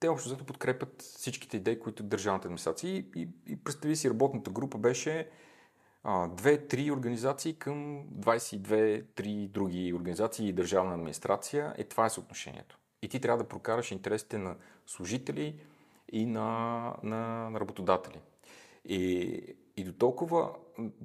те 0.00 0.08
общо 0.08 0.28
взето 0.28 0.44
подкрепят 0.44 1.02
всичките 1.02 1.56
идеи, 1.56 1.80
които 1.80 2.02
държавната 2.02 2.48
администрация. 2.48 2.90
И, 2.90 3.06
и, 3.16 3.28
и 3.46 3.56
представи 3.56 3.96
си, 3.96 4.10
работната 4.10 4.50
група 4.50 4.78
беше 4.78 5.30
две-три 6.30 6.90
организации 6.90 7.54
към 7.54 8.04
22-3 8.08 9.48
други 9.48 9.94
организации 9.94 10.48
и 10.48 10.52
държавна 10.52 10.94
администрация. 10.94 11.74
Е, 11.78 11.84
това 11.84 12.06
е 12.06 12.10
съотношението. 12.10 12.78
И 13.02 13.08
ти 13.08 13.20
трябва 13.20 13.42
да 13.42 13.48
прокараш 13.48 13.90
интересите 13.90 14.38
на 14.38 14.56
служители 14.86 15.60
и 16.12 16.26
на, 16.26 16.94
на, 17.02 17.50
на 17.50 17.60
работодатели. 17.60 18.20
И, 18.84 19.40
и 19.76 19.84
до 19.84 19.92
толкова 19.92 20.50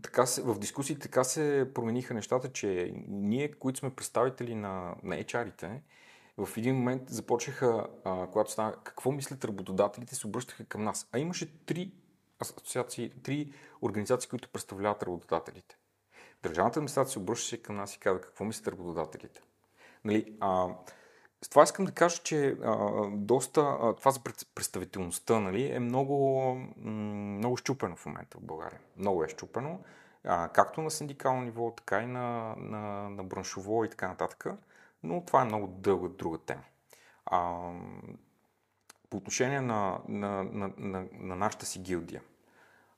така 0.02 0.26
се, 0.26 0.42
в 0.42 0.60
дискусии 0.60 1.00
така 1.00 1.24
се 1.24 1.72
промениха 1.74 2.14
нещата, 2.14 2.52
че 2.52 2.94
ние, 3.08 3.52
които 3.52 3.80
сме 3.80 3.90
представители 3.90 4.56
на, 4.56 4.96
на 5.04 5.16
HR-ите, 5.16 5.82
в 6.38 6.58
един 6.58 6.76
момент 6.76 7.10
започнаха, 7.10 7.88
а, 8.04 8.28
когато 8.28 8.52
стана 8.52 8.76
какво 8.84 9.12
мислят 9.12 9.46
работодателите, 9.46 10.16
се 10.16 10.28
обръщаха 10.28 10.66
към 10.66 10.84
нас. 10.84 11.10
А 11.12 11.20
имаше 11.20 11.66
три 11.66 11.92
асоциации, 12.42 13.10
три 13.24 13.54
организации, 13.82 14.30
които 14.30 14.50
представляват 14.50 15.04
работодателите. 15.04 15.78
Държавната 16.44 16.80
администрация 16.80 17.22
обръщаше 17.22 17.64
към 17.64 17.76
нас 17.76 17.96
и 17.96 18.00
каза 18.00 18.22
какво 18.22 18.46
мислят 18.46 18.68
работодателите. 18.68 19.42
Нали, 20.06 20.38
а, 20.40 20.68
с 21.42 21.50
това 21.50 21.64
искам 21.64 21.86
да 21.86 21.92
кажа, 21.92 22.18
че 22.24 22.58
а, 22.64 23.06
доста, 23.12 23.62
а, 23.62 23.96
това 23.96 24.12
за 24.12 24.20
представителността 24.56 25.40
нали, 25.40 25.72
е 25.72 25.80
много, 25.80 26.56
много 26.78 27.58
щупено 27.58 27.96
в 27.96 28.06
момента 28.06 28.38
в 28.38 28.42
България. 28.42 28.80
Много 28.98 29.24
е 29.24 29.30
щупено, 29.30 29.80
а, 30.24 30.50
както 30.50 30.82
на 30.82 30.92
синдикално 30.92 31.42
ниво, 31.42 31.72
така 31.72 32.02
и 32.02 32.06
на, 32.06 32.56
на, 32.58 33.10
на 33.10 33.24
браншово 33.24 33.86
и 33.86 33.90
така 33.90 34.08
нататък 34.08 34.48
но 35.04 35.26
това 35.26 35.42
е 35.42 35.46
много 35.46 35.68
дълга 35.68 36.08
друга 36.08 36.38
тема. 36.38 36.64
А, 37.26 37.72
по 39.10 39.18
отношение 39.18 39.62
на, 39.62 40.00
на, 40.08 40.44
на, 40.44 40.72
на, 40.78 41.06
на 41.12 41.36
нашата 41.36 41.66
си 41.66 41.80
гилдия. 41.80 42.22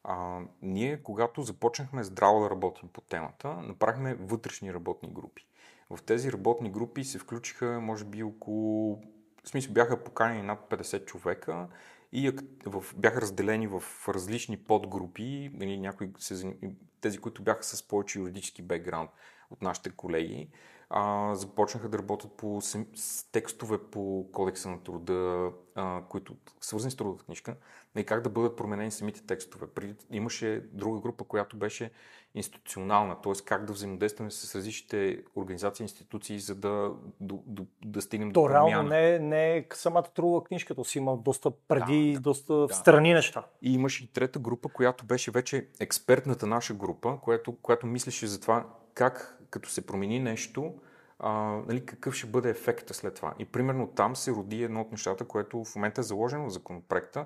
А, 0.04 0.40
ние, 0.62 1.04
когато 1.04 1.42
започнахме 1.42 2.04
здраво 2.04 2.44
да 2.44 2.50
работим 2.50 2.90
по 2.94 3.02
темата, 3.02 3.54
направихме 3.54 4.14
вътрешни 4.16 4.74
работни 4.74 5.10
групи. 5.14 5.48
В 5.90 6.04
тези 6.04 6.32
работни 6.32 6.72
групи 6.72 7.04
се 7.04 7.20
включиха, 7.20 7.80
може 7.82 8.06
би, 8.06 8.24
около. 8.24 9.02
В 9.44 9.50
смисъл, 9.50 9.74
бяха 9.74 10.04
поканени 10.04 10.42
над 10.42 10.70
50 10.70 11.06
човека 11.06 11.68
и 12.12 12.32
в, 12.66 12.84
бяха 12.98 13.22
разделени 13.22 13.68
в 13.68 13.84
различни 14.08 14.58
подгрупи. 14.58 15.52
Нали, 15.54 15.78
някои 15.78 16.12
се, 16.20 16.56
тези, 17.02 17.18
които 17.18 17.44
бяха 17.44 17.64
с 17.64 17.88
повече 17.88 18.20
юридически 18.20 18.62
бекграунд 18.62 19.12
от 19.50 19.62
нашите 19.62 19.90
колеги, 19.90 20.50
а, 20.96 21.36
започнаха 21.36 21.90
да 21.90 21.98
работят 21.98 22.32
по 22.32 22.62
с 22.62 23.32
текстове 23.32 23.78
по 23.78 24.26
кодекса 24.32 24.70
на 24.70 24.84
труда, 24.84 25.52
а, 25.76 26.02
които 26.10 26.36
свързани 26.62 26.92
с 26.92 26.96
трудовата 26.96 27.26
книжка, 27.26 27.56
и 27.98 28.04
как 28.04 28.22
да 28.22 28.30
бъдат 28.30 28.58
променени 28.58 28.92
самите 28.92 29.26
текстове. 29.26 29.68
Преди 29.68 29.96
имаше 30.12 30.64
друга 30.72 31.00
група, 31.00 31.24
която 31.24 31.58
беше 31.58 31.92
институционална, 32.36 33.22
т.е. 33.22 33.34
как 33.46 33.66
да 33.66 33.74
взаимодействаме 33.74 34.32
с 34.32 34.56
различните 34.56 35.24
организации 35.36 35.84
институции, 35.84 36.40
за 36.40 36.56
да, 36.56 36.92
да, 37.20 37.36
да, 37.46 37.64
да 37.86 38.02
стигнем 38.02 38.32
то, 38.32 38.42
до 38.42 38.48
промяна. 38.48 38.70
реално 38.70 38.90
не, 38.90 39.20
не 39.20 39.58
е 39.58 39.66
самата 39.74 40.04
трудова 40.16 40.44
книжка, 40.44 40.76
то 40.76 40.84
си 40.84 40.98
има 40.98 41.18
доста 41.18 41.52
преди, 41.52 42.14
да, 42.14 42.20
доста 42.20 42.54
да. 42.54 42.74
страни 42.74 43.14
неща. 43.14 43.46
И 43.62 43.74
имаше 43.74 44.04
и 44.04 44.08
трета 44.08 44.40
група, 44.40 44.70
която 44.70 45.06
беше 45.06 45.32
вече 45.32 45.68
експертната 45.80 46.48
наша 46.48 46.74
група, 46.74 47.18
която, 47.22 47.56
която 47.62 47.86
мислеше 47.86 48.28
за 48.28 48.42
това 48.42 48.66
как 48.94 49.40
като 49.50 49.70
се 49.70 49.86
промени 49.86 50.20
нещо, 50.20 50.80
а, 51.20 51.32
нали, 51.68 51.86
какъв 51.86 52.16
ще 52.16 52.28
бъде 52.28 52.50
ефекта 52.50 52.94
след 52.94 53.16
това. 53.16 53.36
И 53.40 53.46
примерно 53.46 53.88
там 53.88 54.16
се 54.16 54.32
роди 54.32 54.64
едно 54.64 54.82
от 54.82 54.92
нещата, 54.92 55.26
което 55.28 55.64
в 55.64 55.76
момента 55.76 56.02
е 56.02 56.04
заложено 56.04 56.46
в 56.46 56.54
законопроекта. 56.54 57.26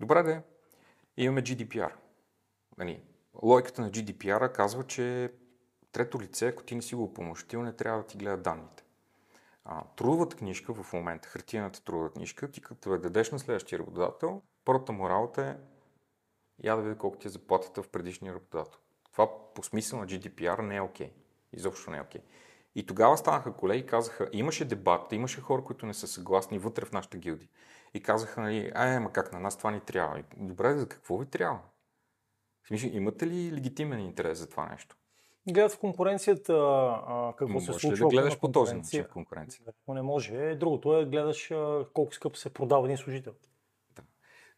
Добре 0.00 0.22
де, 0.22 0.42
имаме 1.16 1.42
GDPR. 1.42 1.92
Нали, 2.78 3.02
логиката 3.42 3.82
на 3.82 3.90
GDPR 3.90 4.52
казва, 4.52 4.84
че 4.86 5.32
трето 5.92 6.20
лице, 6.20 6.48
ако 6.48 6.62
ти 6.62 6.74
не 6.74 6.82
си 6.82 6.94
го 6.94 7.04
упомощил, 7.04 7.62
не 7.62 7.72
трябва 7.72 8.00
да 8.00 8.06
ти 8.06 8.16
гледа 8.16 8.36
данните. 8.36 8.84
А, 9.64 9.84
трудовата 9.96 10.36
книжка 10.36 10.74
в 10.74 10.92
момента, 10.92 11.28
хартияната 11.28 11.84
трудова 11.84 12.10
книжка, 12.10 12.50
ти 12.50 12.60
като 12.60 12.92
я 12.92 13.00
дадеш 13.00 13.30
на 13.30 13.38
следващия 13.38 13.78
работодател, 13.78 14.42
първата 14.64 14.92
му 14.92 15.08
работа 15.08 15.42
е 15.42 15.56
я 16.62 16.76
да 16.76 16.82
видя 16.82 16.98
колко 16.98 17.18
ти 17.18 17.28
е 17.28 17.30
заплатата 17.30 17.82
в 17.82 17.88
предишния 17.88 18.34
работодател. 18.34 18.78
Това 19.14 19.28
по 19.54 19.62
смисъл 19.62 19.98
на 19.98 20.06
GDPR 20.06 20.62
не 20.62 20.76
е 20.76 20.80
окей. 20.80 21.06
Okay. 21.06 21.12
Изобщо 21.52 21.90
не 21.90 21.96
е 21.96 22.00
окей. 22.00 22.20
Okay. 22.20 22.24
И 22.74 22.86
тогава 22.86 23.16
станаха 23.16 23.52
колеги 23.52 23.80
и 23.80 23.86
казаха, 23.86 24.28
имаше 24.32 24.64
дебат, 24.64 25.12
имаше 25.12 25.40
хора, 25.40 25.64
които 25.64 25.86
не 25.86 25.94
са 25.94 26.06
съгласни 26.06 26.58
вътре 26.58 26.84
в 26.84 26.92
нашата 26.92 27.18
гилдия. 27.18 27.48
И 27.94 28.02
казаха, 28.02 28.40
нали, 28.40 28.72
ай, 28.74 29.00
ма 29.00 29.12
как 29.12 29.32
на 29.32 29.40
нас 29.40 29.58
това 29.58 29.70
ни 29.70 29.80
трябва? 29.80 30.18
И, 30.18 30.24
Добре, 30.36 30.74
за 30.74 30.88
какво 30.88 31.18
ви 31.18 31.26
трябва? 31.26 31.60
В 32.62 32.68
смисъл, 32.68 32.90
имате 32.92 33.26
ли 33.26 33.52
легитимен 33.52 34.00
интерес 34.00 34.38
за 34.38 34.50
това 34.50 34.68
нещо? 34.68 34.96
Гледат 35.48 35.72
в 35.72 35.78
конкуренцията 35.78 36.52
а, 36.52 37.32
какво 37.36 37.60
се 37.60 37.72
случва. 37.72 38.08
да 38.08 38.10
гледаш 38.10 38.40
по 38.40 38.52
този 38.52 38.74
начин 38.74 39.04
в 39.04 39.08
конкуренция? 39.08 39.64
Не 39.88 40.02
може. 40.02 40.54
Другото 40.54 40.96
е 40.96 41.04
гледаш 41.04 41.50
а, 41.50 41.86
колко 41.92 42.14
скъпо 42.14 42.36
се 42.36 42.54
продава 42.54 42.86
един 42.86 42.96
служител. 42.96 43.32
Да. 43.96 44.02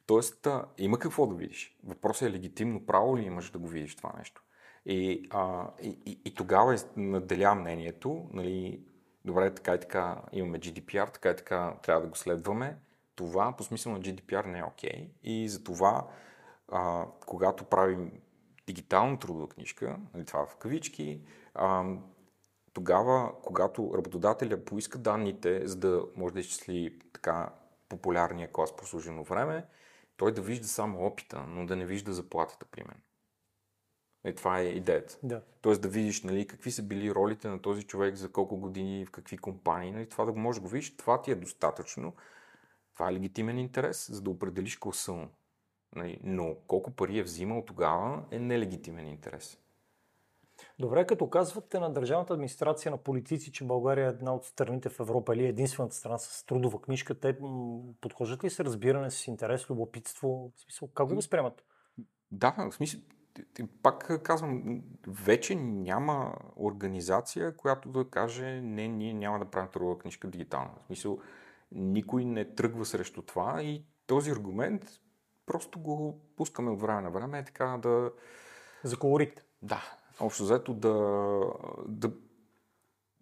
Тоест, 0.06 0.46
а, 0.46 0.68
има 0.78 0.98
какво 0.98 1.26
да 1.26 1.34
видиш. 1.34 1.76
Въпросът 1.84 2.28
е 2.28 2.32
легитимно 2.32 2.86
право 2.86 3.18
ли 3.18 3.22
имаш 3.22 3.50
да 3.50 3.58
го 3.58 3.68
видиш 3.68 3.96
това 3.96 4.12
нещо. 4.18 4.42
И, 4.86 5.28
а, 5.30 5.70
и, 5.82 5.98
и, 6.06 6.20
и 6.24 6.34
тогава 6.34 6.76
наделя 6.96 7.54
мнението, 7.54 8.28
нали, 8.32 8.80
добре, 9.24 9.54
така 9.54 9.74
и 9.74 9.80
така 9.80 10.22
имаме 10.32 10.60
GDPR, 10.60 11.12
така 11.12 11.30
и 11.30 11.36
така 11.36 11.74
трябва 11.82 12.02
да 12.02 12.08
го 12.08 12.16
следваме. 12.16 12.76
Това 13.14 13.56
по 13.56 13.64
смисъл 13.64 13.92
на 13.92 14.00
GDPR 14.00 14.46
не 14.46 14.58
е 14.58 14.64
окей. 14.64 14.90
Okay. 14.90 15.08
И 15.22 15.48
затова, 15.48 16.06
а, 16.68 17.06
когато 17.26 17.64
правим 17.64 18.12
дигитална 18.66 19.18
трудова 19.18 19.48
книжка, 19.48 19.96
нали, 20.14 20.24
това 20.24 20.46
в 20.46 20.56
кавички, 20.56 21.20
а, 21.54 21.84
тогава, 22.72 23.32
когато 23.42 23.92
работодателя 23.96 24.64
поиска 24.64 24.98
данните, 24.98 25.66
за 25.66 25.76
да 25.76 26.04
може 26.16 26.34
да 26.34 26.40
изчисли 26.40 26.98
така 27.12 27.50
популярния 27.88 28.52
клас 28.52 28.76
по 28.76 28.86
служено 28.86 29.24
време, 29.24 29.64
той 30.16 30.32
да 30.32 30.40
вижда 30.40 30.66
само 30.66 31.06
опита, 31.06 31.44
но 31.48 31.66
да 31.66 31.76
не 31.76 31.86
вижда 31.86 32.12
заплатата, 32.12 32.66
примерно. 32.66 33.00
И 34.26 34.34
това 34.34 34.58
е 34.58 34.64
идеята. 34.64 35.18
Да. 35.22 35.42
Тоест 35.60 35.82
да 35.82 35.88
видиш 35.88 36.22
нали, 36.22 36.46
какви 36.46 36.70
са 36.70 36.82
били 36.82 37.14
ролите 37.14 37.48
на 37.48 37.62
този 37.62 37.82
човек 37.82 38.14
за 38.14 38.32
колко 38.32 38.56
години, 38.56 39.06
в 39.06 39.10
какви 39.10 39.38
компании. 39.38 39.92
Нали, 39.92 40.08
това 40.08 40.24
да 40.24 40.32
го 40.32 40.38
можеш 40.38 40.60
да 40.60 40.62
го 40.62 40.68
видиш, 40.68 40.96
това 40.96 41.22
ти 41.22 41.30
е 41.30 41.34
достатъчно. 41.34 42.12
Това 42.94 43.10
е 43.10 43.12
легитимен 43.12 43.58
интерес, 43.58 44.10
за 44.12 44.22
да 44.22 44.30
определиш 44.30 44.76
класа 44.76 45.12
му. 45.12 45.28
Нали, 45.96 46.20
но 46.22 46.56
колко 46.66 46.90
пари 46.90 47.18
е 47.18 47.22
взимал 47.22 47.64
тогава 47.66 48.24
е 48.30 48.38
нелегитимен 48.38 49.06
интерес. 49.06 49.58
Добре, 50.78 51.06
като 51.06 51.30
казвате 51.30 51.78
на 51.78 51.92
държавната 51.92 52.32
администрация, 52.32 52.90
на 52.90 52.96
политици, 52.96 53.52
че 53.52 53.64
България 53.64 54.06
е 54.06 54.08
една 54.08 54.34
от 54.34 54.44
страните 54.44 54.88
в 54.88 55.00
Европа 55.00 55.34
или 55.34 55.44
е 55.44 55.48
единствената 55.48 55.94
страна 55.94 56.18
с 56.18 56.44
трудова 56.46 56.80
книжка, 56.80 57.20
те 57.20 57.38
подхождат 58.00 58.44
ли 58.44 58.50
с 58.50 58.60
разбиране, 58.60 59.10
с 59.10 59.26
интерес, 59.26 59.70
любопитство? 59.70 60.52
В 60.56 60.60
смисъл, 60.60 60.88
как 60.88 61.08
го 61.08 61.14
възприемат? 61.14 61.64
Да, 62.30 62.54
в 62.70 62.72
смисъл, 62.72 63.00
пак 63.82 64.22
казвам, 64.22 64.82
вече 65.06 65.54
няма 65.54 66.34
организация, 66.56 67.56
която 67.56 67.88
да 67.88 68.10
каже, 68.10 68.60
не, 68.60 68.88
ние 68.88 69.14
няма 69.14 69.38
да 69.38 69.44
правим 69.44 69.70
трудова 69.70 69.98
книжка 69.98 70.28
дигитална. 70.28 70.70
В 70.82 70.86
смисъл, 70.86 71.18
никой 71.72 72.24
не 72.24 72.54
тръгва 72.54 72.84
срещу 72.84 73.22
това 73.22 73.62
и 73.62 73.84
този 74.06 74.30
аргумент 74.30 75.00
просто 75.46 75.78
го 75.78 76.20
пускаме 76.36 76.70
от 76.70 76.80
време 76.80 77.00
на 77.00 77.10
време, 77.10 77.44
така 77.44 77.78
да... 77.82 78.12
За 78.84 78.96
колорит. 78.96 79.44
Да, 79.62 79.82
общо 80.20 80.42
взето 80.42 80.74
да, 80.74 80.94
да, 81.88 82.12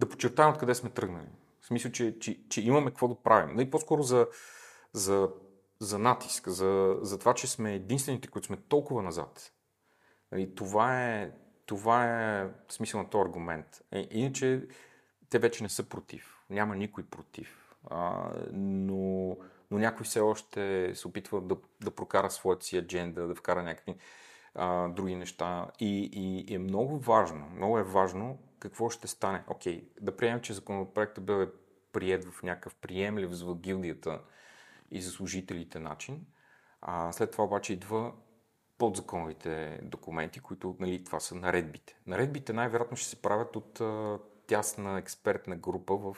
да 0.01 0.09
подчертаем 0.09 0.51
откъде 0.51 0.75
сме 0.75 0.91
тръгнали. 0.91 1.29
В 1.61 1.67
смисъл, 1.67 1.93
че, 1.93 2.19
че, 2.19 2.49
че 2.49 2.63
имаме 2.63 2.91
какво 2.91 3.09
да 3.09 3.15
правим. 3.15 3.61
И 3.61 3.71
по-скоро 3.71 4.03
за, 4.03 4.29
за, 4.93 5.31
за 5.79 5.99
натиск, 5.99 6.49
за, 6.49 6.97
за 7.01 7.19
това, 7.19 7.35
че 7.35 7.47
сме 7.47 7.75
единствените, 7.75 8.29
които 8.29 8.47
сме 8.47 8.57
толкова 8.57 9.03
назад. 9.03 9.53
Нали, 10.35 10.55
това 10.55 11.05
е, 11.05 11.31
това 11.67 12.07
е 12.41 12.49
смисъл 12.69 13.03
на 13.03 13.11
този 13.11 13.23
аргумент. 13.23 13.83
Е, 13.93 14.09
иначе 14.11 14.67
те 15.31 15.39
вече 15.39 15.63
не 15.63 15.69
са 15.69 15.89
против. 15.89 16.39
Няма 16.51 16.77
никой 16.77 17.05
против. 17.05 17.77
А, 17.91 18.31
но, 18.53 19.37
но 19.71 19.79
някой 19.79 20.05
все 20.05 20.21
още 20.21 20.93
се 20.95 21.09
опитва 21.09 21.41
да, 21.41 21.57
да 21.85 21.91
прокара 21.91 22.31
своята 22.31 22.67
си 22.67 22.79
адженда, 22.79 23.27
да 23.27 23.35
вкара 23.35 23.63
някакви 23.63 23.97
а, 24.55 24.89
други 24.89 25.15
неща. 25.15 25.71
И, 25.81 26.11
и, 26.13 26.53
и 26.53 26.55
е 26.55 26.59
много 26.59 26.99
важно, 26.99 27.47
много 27.49 27.79
е 27.79 27.83
важно 27.83 28.39
какво 28.59 28.91
ще 28.91 29.09
стане. 29.09 29.45
Окей, 29.49 29.89
да 30.01 30.17
приемем, 30.17 30.41
че 30.41 30.53
законопроектът 30.53 31.25
бъде 31.25 31.51
прият 31.93 32.25
в 32.25 32.43
някакъв 32.43 32.75
приемлив 32.75 33.31
за 33.31 33.55
гилдията 33.55 34.21
и 34.91 35.03
за 35.03 35.11
служителите 35.11 35.79
начин. 35.79 36.27
А, 36.83 37.13
след 37.13 37.31
това 37.31 37.45
обаче 37.45 37.73
идва 37.73 38.13
подзаконовите 38.79 39.81
документи, 39.83 40.41
които 40.41 40.77
нали, 40.81 41.05
това 41.05 41.21
са 41.21 41.35
наредбите. 41.35 41.97
Наредбите 42.07 42.53
най-вероятно 42.53 42.97
ще 42.97 43.09
се 43.09 43.23
правят 43.23 43.57
от 43.57 43.81
а, 43.81 44.19
тясна 44.47 44.99
експертна 44.99 45.57
група 45.57 45.97
в 45.97 46.17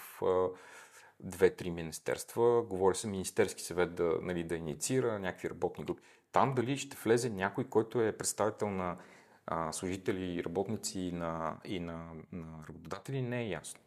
две-три 1.21 1.71
министерства. 1.71 2.63
Говори 2.63 2.97
се 2.97 3.09
Министерски 3.09 3.63
съвет 3.63 3.95
да, 3.95 4.19
нали, 4.23 4.45
да 4.45 4.57
инициира 4.57 5.19
някакви 5.19 5.51
работни 5.51 5.85
групи. 5.85 6.03
Там 6.33 6.55
дали 6.55 6.79
ще 6.79 6.97
влезе 6.97 7.31
някой, 7.31 7.65
който 7.65 8.01
е 8.01 8.17
представител 8.17 8.71
на 8.71 8.97
а, 9.47 9.73
служители 9.73 10.45
работници 10.45 11.01
и 11.01 11.13
на, 11.13 11.57
и 11.65 11.81
на, 11.81 12.11
на 12.33 12.65
работодатели, 12.69 13.23
не 13.23 13.43
е 13.43 13.49
ясно. 13.49 13.81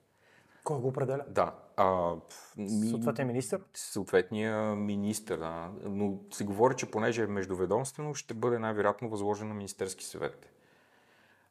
Кой 0.70 0.80
го 0.80 0.88
определя? 0.88 1.26
Да. 1.30 1.56
А, 1.78 2.16
ми, 2.58 2.90
Съответния 2.90 3.28
министр? 3.28 3.60
Съответния 3.74 4.76
министр, 4.76 5.38
да. 5.38 5.72
Но 5.84 6.18
се 6.32 6.44
говори, 6.44 6.76
че 6.76 6.92
понеже 6.92 7.24
е 7.24 7.28
междуведомствено, 7.28 8.14
ще 8.14 8.34
бъде 8.34 8.60
най-вероятно 8.60 9.10
възложено 9.10 9.50
на 9.50 9.56
Министерски 9.56 10.06
съвет. 10.06 10.50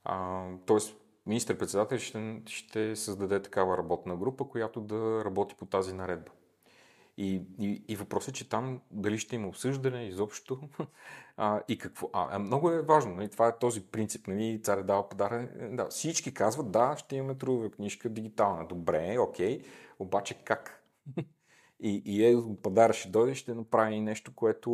А, 0.05 0.45
тоест, 0.67 0.97
министър-председател 1.27 1.99
ще, 1.99 2.43
ще 2.47 2.97
създаде 2.97 3.43
такава 3.43 3.79
работна 3.79 4.17
група, 4.17 4.45
която 4.45 4.81
да 4.81 5.25
работи 5.25 5.55
по 5.55 5.67
тази 5.67 5.95
наредба. 5.95 6.31
И, 7.21 7.43
и, 7.59 7.83
и 7.89 7.97
въпросът 7.97 8.29
е, 8.29 8.39
че 8.39 8.49
там 8.49 8.81
дали 8.91 9.19
ще 9.19 9.37
има 9.37 9.49
обсъждане 9.49 10.05
изобщо 10.05 10.61
а, 11.37 11.61
и 11.69 11.79
какво. 11.79 12.11
А, 12.13 12.39
много 12.39 12.71
е 12.71 12.83
важно, 12.83 13.15
нали? 13.15 13.29
това 13.29 13.49
е 13.49 13.59
този 13.59 13.87
принцип, 13.87 14.27
нали? 14.27 14.61
царя 14.63 14.83
дава 14.83 15.09
подарък. 15.09 15.75
Да, 15.77 15.87
всички 15.89 16.35
казват, 16.35 16.71
да, 16.71 16.97
ще 16.97 17.17
имаме 17.17 17.35
трудова 17.35 17.71
книжка 17.71 18.09
дигитална. 18.09 18.67
Добре, 18.67 19.19
окей, 19.19 19.63
обаче 19.99 20.35
как? 20.35 20.85
и, 21.81 22.03
и 22.05 22.25
е, 22.25 22.37
подарък 22.63 22.97
ще 22.97 23.09
дойде, 23.09 23.35
ще 23.35 23.55
направи 23.55 24.01
нещо, 24.01 24.35
което 24.35 24.71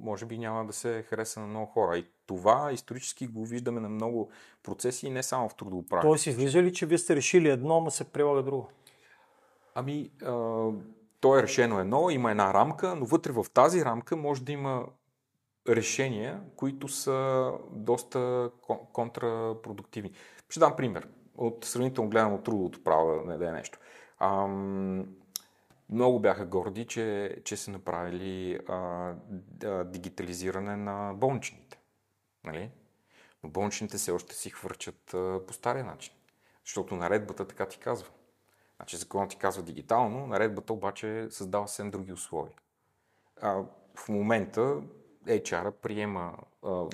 може 0.00 0.26
би 0.26 0.38
няма 0.38 0.66
да 0.66 0.72
се 0.72 1.02
хареса 1.02 1.40
на 1.40 1.46
много 1.46 1.66
хора. 1.66 1.98
И 1.98 2.06
това 2.26 2.72
исторически 2.72 3.26
го 3.26 3.44
виждаме 3.44 3.80
на 3.80 3.88
много 3.88 4.30
процеси 4.62 5.06
и 5.06 5.10
не 5.10 5.22
само 5.22 5.48
в 5.48 5.54
трудоуправа. 5.54 6.02
Тоест, 6.02 6.26
излиза 6.26 6.62
ли, 6.62 6.72
че 6.72 6.86
вие 6.86 6.98
сте 6.98 7.16
решили 7.16 7.48
едно, 7.48 7.80
но 7.80 7.90
се 7.90 8.04
прилага 8.04 8.42
друго? 8.42 8.68
Ами, 9.74 10.10
а, 10.24 10.70
то 11.20 11.38
е 11.38 11.42
решено 11.42 11.80
едно, 11.80 12.10
има 12.10 12.30
една 12.30 12.54
рамка, 12.54 12.96
но 12.96 13.04
вътре 13.04 13.32
в 13.32 13.46
тази 13.54 13.84
рамка 13.84 14.16
може 14.16 14.42
да 14.42 14.52
има 14.52 14.86
решения, 15.68 16.40
които 16.56 16.88
са 16.88 17.50
доста 17.70 18.50
контрапродуктивни. 18.92 20.12
Ще 20.48 20.60
дам 20.60 20.76
пример. 20.76 21.08
От 21.36 21.64
сравнително 21.64 22.10
гледам 22.10 22.34
от 22.34 22.44
трудовото 22.44 22.84
право 22.84 23.24
да 23.26 23.38
не 23.38 23.46
е 23.46 23.52
нещо. 23.52 23.78
Ам, 24.18 25.06
много 25.90 26.20
бяха 26.20 26.46
горди, 26.46 26.86
че, 26.86 27.36
че 27.44 27.56
са 27.56 27.70
направили 27.70 28.58
а, 28.68 29.12
а, 29.64 29.84
дигитализиране 29.84 30.76
на 30.76 31.14
болничните. 31.14 31.78
Нали? 32.44 32.70
Но 33.44 33.50
болничните 33.50 33.96
все 33.96 34.10
още 34.10 34.34
си 34.34 34.50
хвърчат 34.50 35.14
а, 35.14 35.46
по 35.46 35.52
стария 35.52 35.84
начин. 35.84 36.14
Защото 36.64 36.96
наредбата 36.96 37.46
така 37.46 37.66
ти 37.66 37.78
казва. 37.78 38.08
Значи 38.76 38.96
законът 38.96 39.30
ти 39.30 39.36
казва 39.36 39.62
дигитално, 39.62 40.26
наредбата 40.26 40.72
обаче 40.72 41.26
създава 41.30 41.68
съвсем 41.68 41.90
други 41.90 42.12
условия. 42.12 42.54
А, 43.42 43.62
в 43.94 44.08
момента 44.08 44.82
HR 45.26 45.70
приема... 45.70 46.38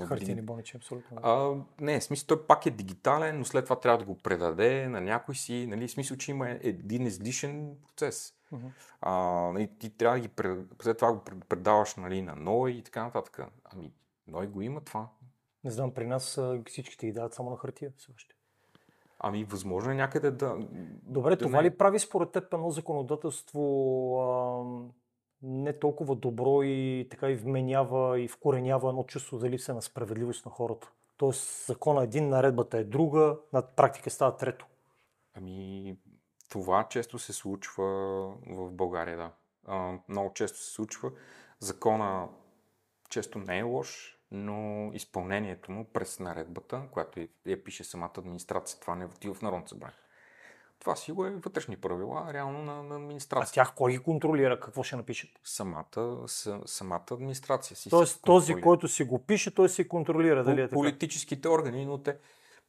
Хартини 0.08 0.42
болнични, 0.42 0.78
абсолютно. 0.78 1.18
А, 1.22 1.54
не, 1.80 2.00
в 2.00 2.04
смисъл 2.04 2.26
той 2.26 2.46
пак 2.46 2.66
е 2.66 2.70
дигитален, 2.70 3.38
но 3.38 3.44
след 3.44 3.64
това 3.64 3.80
трябва 3.80 3.98
да 3.98 4.04
го 4.04 4.18
предаде 4.18 4.88
на 4.88 5.00
някой 5.00 5.34
си. 5.34 5.66
Нали, 5.66 5.88
в 5.88 5.90
смисъл, 5.90 6.16
че 6.16 6.30
има 6.30 6.48
един 6.50 7.06
излишен 7.06 7.76
процес. 7.86 8.34
Uh-huh. 8.52 8.70
А, 9.00 9.12
нали, 9.52 9.70
ти 9.78 9.90
трябва 9.90 10.16
да 10.16 10.22
ги 10.22 10.28
пред... 10.28 10.66
след 10.82 10.98
това 10.98 11.12
го 11.12 11.20
предаваш 11.48 11.94
нали, 11.96 12.22
на 12.22 12.36
НОИ 12.36 12.72
и 12.72 12.82
така 12.82 13.04
нататък. 13.04 13.40
Ами, 13.64 13.92
НОИ 14.26 14.46
го 14.46 14.62
има 14.62 14.80
това. 14.80 15.08
Не 15.64 15.70
знам, 15.70 15.94
при 15.94 16.06
нас 16.06 16.40
всичките 16.66 17.06
ги 17.06 17.12
дават 17.12 17.34
само 17.34 17.50
на 17.50 17.56
хартия 17.56 17.92
все 17.96 18.12
още. 18.14 18.34
Ами, 19.24 19.44
възможно 19.44 19.92
е 19.92 19.94
някъде 19.94 20.30
да. 20.30 20.56
Добре, 21.02 21.36
да 21.36 21.44
това 21.44 21.62
не... 21.62 21.64
ли 21.64 21.76
прави 21.76 21.98
според 21.98 22.30
теб 22.30 22.54
едно 22.54 22.70
законодателство 22.70 23.62
а, 24.20 24.64
не 25.42 25.78
толкова 25.78 26.14
добро 26.14 26.62
и 26.62 27.06
така 27.10 27.30
и 27.30 27.34
вменява 27.34 28.20
и 28.20 28.28
вкоренява 28.28 28.88
едно 28.88 29.04
чувство 29.04 29.38
за 29.38 29.50
липса 29.50 29.74
на 29.74 29.82
справедливост 29.82 30.46
на 30.46 30.50
хората? 30.50 30.90
Тоест, 31.16 31.66
закона 31.66 32.00
е 32.00 32.04
един, 32.04 32.28
наредбата 32.28 32.78
е 32.78 32.84
друга, 32.84 33.36
на 33.52 33.62
практика 33.62 34.10
става 34.10 34.36
трето. 34.36 34.66
Ами, 35.34 35.96
това 36.50 36.86
често 36.88 37.18
се 37.18 37.32
случва 37.32 37.84
в 38.46 38.70
България, 38.70 39.16
да. 39.16 39.30
А, 39.66 39.98
много 40.08 40.32
често 40.32 40.58
се 40.58 40.70
случва. 40.70 41.10
Закона 41.60 42.28
често 43.10 43.38
не 43.38 43.58
е 43.58 43.62
лош, 43.62 44.18
но 44.32 44.90
изпълнението 44.94 45.72
му 45.72 45.84
през 45.84 46.20
наредбата, 46.20 46.82
която 46.90 47.20
я 47.46 47.64
пише 47.64 47.84
самата 47.84 48.12
администрация, 48.18 48.80
това 48.80 48.94
не 48.94 49.04
отива 49.04 49.34
в 49.34 49.42
Народното 49.42 49.68
събрание. 49.68 49.96
Това 50.78 50.96
си 50.96 51.12
го 51.12 51.26
е 51.26 51.30
вътрешни 51.30 51.76
правила, 51.76 52.32
реално 52.32 52.62
на, 52.62 52.82
на 52.82 52.96
администрация. 52.96 53.50
А 53.50 53.54
тях 53.54 53.74
кой 53.74 53.92
ги 53.92 53.98
контролира? 53.98 54.60
Какво 54.60 54.82
ще 54.82 54.96
напишат? 54.96 55.30
Самата, 55.44 56.18
с, 56.26 56.60
самата 56.66 57.04
администрация 57.10 57.76
си 57.76 57.90
Тоест 57.90 58.22
този, 58.22 58.54
който 58.54 58.88
си 58.88 59.04
го 59.04 59.26
пише, 59.26 59.54
той 59.54 59.68
си 59.68 59.88
контролира, 59.88 60.44
дали 60.44 60.60
е 60.60 60.64
така? 60.64 60.74
Политическите 60.74 61.48
органи, 61.48 61.86
но 61.86 61.98
те, 61.98 62.16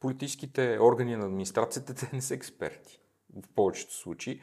политическите 0.00 0.78
органи 0.80 1.16
на 1.16 1.24
администрацията, 1.24 1.94
те 1.94 2.10
не 2.12 2.22
са 2.22 2.34
експерти 2.34 3.00
в 3.42 3.48
повечето 3.54 3.94
случаи. 3.94 4.40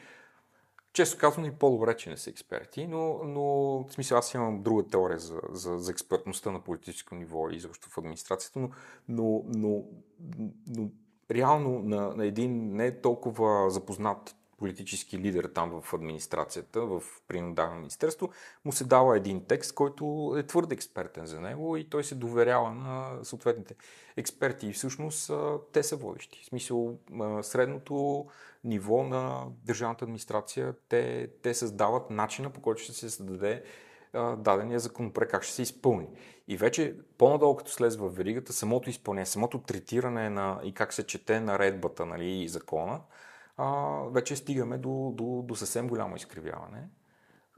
Често 0.93 1.17
казвам 1.17 1.45
и 1.45 1.51
по-добре, 1.51 1.97
че 1.97 2.09
не 2.09 2.17
са 2.17 2.29
експерти, 2.29 2.87
но, 2.87 3.23
но 3.23 3.41
в 3.87 3.93
смисъл 3.93 4.17
аз 4.17 4.33
имам 4.33 4.63
друга 4.63 4.83
теория 4.83 5.19
за, 5.19 5.41
за, 5.49 5.77
за 5.77 5.91
експертността 5.91 6.51
на 6.51 6.59
политическо 6.59 7.15
ниво 7.15 7.49
и 7.49 7.59
защо 7.59 7.89
в 7.89 7.97
администрацията, 7.97 8.59
но, 8.59 8.69
но, 9.07 9.43
но, 9.47 9.83
но 10.67 10.89
реално 11.31 11.79
на, 11.79 12.15
на 12.15 12.25
един 12.25 12.75
не 12.75 13.01
толкова 13.01 13.69
запознат 13.69 14.35
политически 14.61 15.19
лидер 15.19 15.49
там 15.53 15.81
в 15.81 15.93
администрацията, 15.93 16.81
в 16.81 17.03
принудаване 17.27 17.77
министерство, 17.77 18.29
му 18.65 18.71
се 18.71 18.83
дава 18.83 19.17
един 19.17 19.45
текст, 19.45 19.75
който 19.75 20.35
е 20.37 20.43
твърде 20.43 20.75
експертен 20.75 21.25
за 21.25 21.41
него 21.41 21.77
и 21.77 21.89
той 21.89 22.03
се 22.03 22.15
доверява 22.15 22.71
на 22.71 23.23
съответните 23.23 23.75
експерти. 24.17 24.67
И 24.67 24.73
всъщност 24.73 25.31
те 25.71 25.83
са 25.83 25.95
водещи. 25.95 26.43
В 26.43 26.45
смисъл, 26.45 26.97
средното 27.41 28.25
ниво 28.63 29.03
на 29.03 29.45
държавната 29.65 30.05
администрация, 30.05 30.73
те, 30.89 31.27
те 31.41 31.53
създават 31.53 32.09
начина 32.09 32.49
по 32.49 32.61
който 32.61 32.81
ще 32.81 32.93
се 32.93 33.09
създаде 33.09 33.63
дадения 34.37 34.79
законопроект, 34.79 35.31
как 35.31 35.43
ще 35.43 35.53
се 35.53 35.61
изпълни. 35.61 36.07
И 36.47 36.57
вече 36.57 36.95
по-надолу, 37.17 37.55
като 37.55 37.71
слезе 37.71 37.97
в 37.99 38.09
веригата, 38.09 38.53
самото 38.53 38.89
изпълнение, 38.89 39.25
самото 39.25 39.61
третиране 39.61 40.29
на 40.29 40.59
и 40.63 40.73
как 40.73 40.93
се 40.93 41.07
чете 41.07 41.39
наредбата 41.39 42.05
нали, 42.05 42.29
и 42.29 42.47
закона, 42.47 43.01
а, 43.57 43.97
вече 44.09 44.35
стигаме 44.35 44.77
до, 44.77 45.13
до, 45.15 45.41
до 45.45 45.55
съвсем 45.55 45.87
голямо 45.87 46.15
изкривяване. 46.15 46.89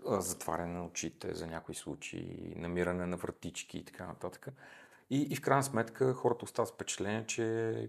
Затваряне 0.05 0.73
на 0.73 0.85
очите 0.85 1.33
за 1.33 1.47
някои 1.47 1.75
случаи, 1.75 2.53
намиране 2.55 3.05
на 3.05 3.17
вратички 3.17 3.77
и 3.77 3.85
така 3.85 4.07
нататък. 4.07 4.47
И, 5.09 5.21
и 5.21 5.35
в 5.35 5.41
крайна 5.41 5.63
сметка 5.63 6.13
хората 6.13 6.45
остават 6.45 6.73
впечатление, 6.73 7.25
че 7.25 7.87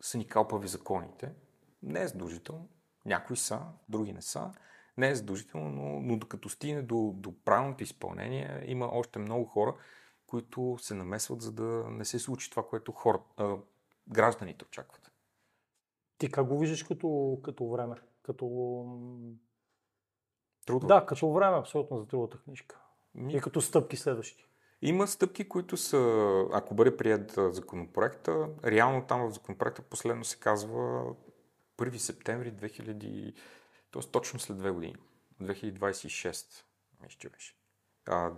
са 0.00 0.18
ни 0.18 0.26
калпави 0.26 0.68
законите. 0.68 1.32
Не 1.82 2.02
е 2.02 2.08
задължително. 2.08 2.68
Някои 3.06 3.36
са, 3.36 3.60
други 3.88 4.12
не 4.12 4.22
са. 4.22 4.52
Не 4.98 5.08
е 5.08 5.14
задължително, 5.14 5.70
но, 5.70 6.00
но 6.00 6.16
докато 6.16 6.48
стигне 6.48 6.82
до, 6.82 7.12
до 7.16 7.34
правилното 7.44 7.82
изпълнение, 7.82 8.64
има 8.66 8.86
още 8.86 9.18
много 9.18 9.44
хора, 9.44 9.74
които 10.26 10.76
се 10.80 10.94
намесват, 10.94 11.42
за 11.42 11.52
да 11.52 11.84
не 11.90 12.04
се 12.04 12.18
случи 12.18 12.50
това, 12.50 12.66
което 12.66 12.92
хора, 12.92 13.20
а, 13.36 13.56
гражданите 14.08 14.64
очакват. 14.64 14.99
Ти 16.20 16.30
как 16.30 16.46
го 16.46 16.58
виждаш 16.58 16.82
като, 16.82 17.38
като 17.42 17.68
време? 17.68 17.96
Като... 18.22 18.46
Трудно. 20.66 20.88
Да, 20.88 21.06
като 21.06 21.32
време 21.32 21.58
абсолютно 21.58 21.98
за 21.98 22.06
трудовата 22.06 22.38
книжка. 22.38 22.80
Ми, 23.14 23.36
И 23.36 23.40
като 23.40 23.60
стъпки 23.60 23.96
следващи. 23.96 24.46
Има 24.82 25.06
стъпки, 25.06 25.48
които 25.48 25.76
са, 25.76 25.98
ако 26.52 26.74
бъде 26.74 26.96
прият 26.96 27.32
законопроекта, 27.50 28.48
реално 28.64 29.06
там 29.06 29.28
в 29.28 29.32
законопроекта 29.32 29.82
последно 29.82 30.24
се 30.24 30.38
казва 30.38 31.04
1 31.78 31.96
септември 31.96 32.52
2000, 32.52 33.34
т.е. 33.92 34.02
точно 34.02 34.40
след 34.40 34.58
две 34.58 34.70
години, 34.70 34.96
2026, 35.42 36.64
мисля, 37.02 37.18
че 37.18 37.28
беше. 37.28 37.54
А, 38.06 38.32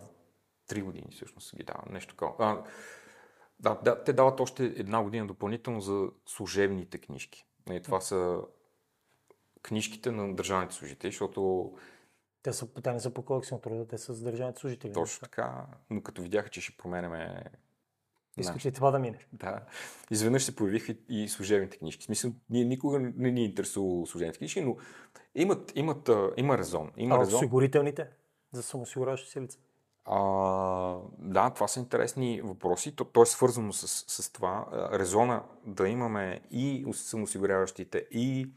три 0.66 0.82
години 0.82 1.08
всъщност 1.12 1.56
ги 1.56 1.62
дава, 1.62 1.82
нещо 1.90 2.14
такова. 2.14 2.34
А, 2.38 2.64
да, 3.60 3.74
да, 3.74 4.04
те 4.04 4.12
дават 4.12 4.40
още 4.40 4.64
една 4.64 5.02
година 5.02 5.26
допълнително 5.26 5.80
за 5.80 6.08
служебните 6.26 6.98
книжки. 6.98 7.46
И 7.70 7.82
това 7.82 8.00
са 8.00 8.40
книжките 9.62 10.10
на 10.10 10.34
държавните 10.34 10.74
служители, 10.74 11.10
защото 11.10 11.72
Те, 12.42 12.52
са, 12.52 12.74
те 12.82 12.92
не 12.92 13.00
са 13.00 13.14
по 13.14 13.22
кодекс 13.22 13.50
на 13.50 13.60
труда, 13.60 13.86
те 13.88 13.98
са 13.98 14.14
задържаните 14.14 14.60
служители. 14.60 14.92
точно 14.92 15.20
така, 15.20 15.66
но 15.90 16.02
като 16.02 16.22
видяха, 16.22 16.48
че 16.48 16.60
ще 16.60 16.76
променяме 16.76 17.44
Искате 18.38 18.68
и 18.68 18.72
това 18.72 18.90
да 18.90 18.98
мине. 18.98 19.18
Да. 19.32 19.60
Изведнъж 20.10 20.44
се 20.44 20.56
появиха 20.56 20.92
и, 20.92 21.22
и 21.22 21.28
служебните 21.28 21.78
книжки. 21.78 22.02
В 22.02 22.04
смисъл, 22.04 22.32
ние 22.50 22.64
никога 22.64 23.00
не 23.00 23.30
ни 23.30 23.40
е 23.40 23.44
интересувало 23.44 24.06
служебните 24.06 24.38
книжки, 24.38 24.60
но 24.60 24.76
имат, 25.34 25.72
имат, 25.74 26.10
има 26.36 26.58
резон. 26.58 26.92
Има 26.96 27.14
А 27.14 27.20
резон. 27.20 27.34
осигурителните 27.36 28.06
за 28.52 28.62
самоосигуряващи 28.62 29.30
се 29.30 29.40
лица. 29.40 29.58
А, 30.04 30.96
да, 31.18 31.50
това 31.50 31.68
са 31.68 31.80
интересни 31.80 32.40
въпроси. 32.40 32.96
То, 32.96 33.04
то 33.04 33.22
е 33.22 33.26
свързано 33.26 33.72
с, 33.72 34.04
с 34.22 34.32
това. 34.32 34.66
Резона 34.92 35.42
да 35.66 35.88
имаме 35.88 36.40
и 36.50 36.86
самоосигуряващите, 36.92 38.06
и 38.10 38.52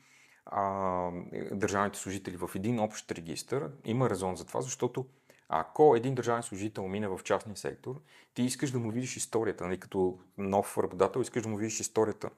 а, 0.46 1.12
държавните 1.52 2.00
служители 2.00 2.38
в 2.38 2.50
един 2.56 2.80
общ 2.80 3.12
регистр. 3.12 3.70
Има 3.86 4.10
резон 4.10 4.36
за 4.36 4.46
това, 4.46 4.62
защото 4.62 5.06
ако 5.50 5.96
един 5.96 6.16
държавен 6.16 6.44
служител 6.44 6.88
мине 6.88 7.08
в 7.08 7.20
частния 7.24 7.58
сектор, 7.58 8.02
ти 8.34 8.44
искаш 8.44 8.72
да 8.72 8.80
му 8.80 8.92
видиш 8.92 9.18
историята, 9.18 9.66
нали, 9.66 9.80
като 9.80 10.20
нов 10.38 10.78
работодател, 10.78 11.20
искаш 11.20 11.44
да 11.44 11.50
му 11.50 11.58
видиш 11.58 11.80
историята, 11.80 12.30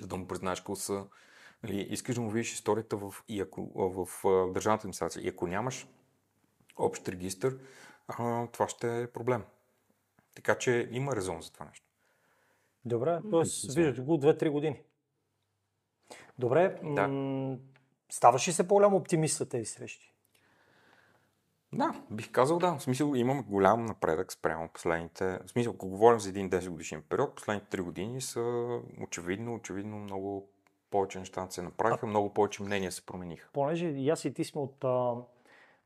за 0.00 0.06
да 0.06 0.16
му 0.16 0.28
признаеш 0.28 0.60
класа, 0.60 1.04
нали, 1.62 1.86
искаш 1.90 2.14
да 2.14 2.20
му 2.20 2.30
видиш 2.30 2.52
историята 2.52 2.96
в, 2.96 3.14
и 3.28 3.40
ако, 3.40 3.70
в, 3.74 4.06
в, 4.06 4.22
в 4.24 4.52
държавната 4.52 4.82
администрация. 4.82 5.24
И 5.24 5.28
ако 5.28 5.46
нямаш 5.46 5.86
общ 6.76 7.08
регистр, 7.08 7.48
а, 8.18 8.46
това 8.46 8.68
ще 8.68 9.02
е 9.02 9.06
проблем. 9.06 9.44
Така 10.34 10.58
че 10.58 10.88
има 10.90 11.16
резон 11.16 11.42
за 11.42 11.52
това 11.52 11.66
нещо. 11.66 11.86
Добре, 12.84 13.20
т.е. 13.30 13.72
виждате 13.74 14.00
го 14.00 14.18
2-3 14.20 14.50
години. 14.50 14.80
Добре, 16.38 16.80
Да. 16.84 17.08
м- 17.08 17.56
ставаш 18.10 18.48
ли 18.48 18.52
се 18.52 18.68
по-голям 18.68 18.94
оптимист 18.94 19.38
за 19.38 19.48
тези 19.48 19.64
срещи? 19.64 20.12
Да, 21.74 22.02
бих 22.10 22.30
казал 22.32 22.58
да. 22.58 22.74
В 22.78 22.82
смисъл 22.82 23.14
имаме 23.14 23.42
голям 23.42 23.86
напредък 23.86 24.32
спрямо 24.32 24.68
последните... 24.68 25.38
В 25.46 25.50
смисъл, 25.50 25.72
ако 25.72 25.88
говорим 25.88 26.20
за 26.20 26.28
един 26.28 26.50
10 26.50 26.68
годишен 26.68 27.02
период, 27.08 27.34
последните 27.34 27.76
3 27.76 27.82
години 27.82 28.20
са 28.20 28.40
очевидно, 29.00 29.54
очевидно 29.54 29.96
много 29.98 30.48
повече 30.90 31.18
неща 31.18 31.46
се 31.50 31.62
направиха, 31.62 32.06
много 32.06 32.34
повече 32.34 32.62
мнения 32.62 32.92
се 32.92 33.06
промениха. 33.06 33.48
Понеже 33.52 33.86
и 33.86 34.10
аз 34.10 34.24
и 34.24 34.34
ти 34.34 34.44
сме 34.44 34.60
от, 34.60 34.84
а, 34.84 35.14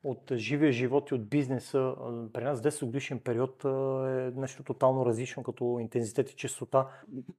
от 0.07 0.33
живия 0.35 0.73
живот 0.73 1.11
и 1.11 1.15
от 1.15 1.29
бизнеса, 1.29 1.95
при 2.33 2.45
нас 2.45 2.61
10 2.61 2.85
годишен 2.85 3.19
период 3.19 3.65
е 3.65 4.41
нещо 4.41 4.63
тотално 4.63 5.07
различно 5.07 5.43
като 5.43 5.79
интензитет 5.81 6.31
и 6.31 6.35
честота. 6.35 6.87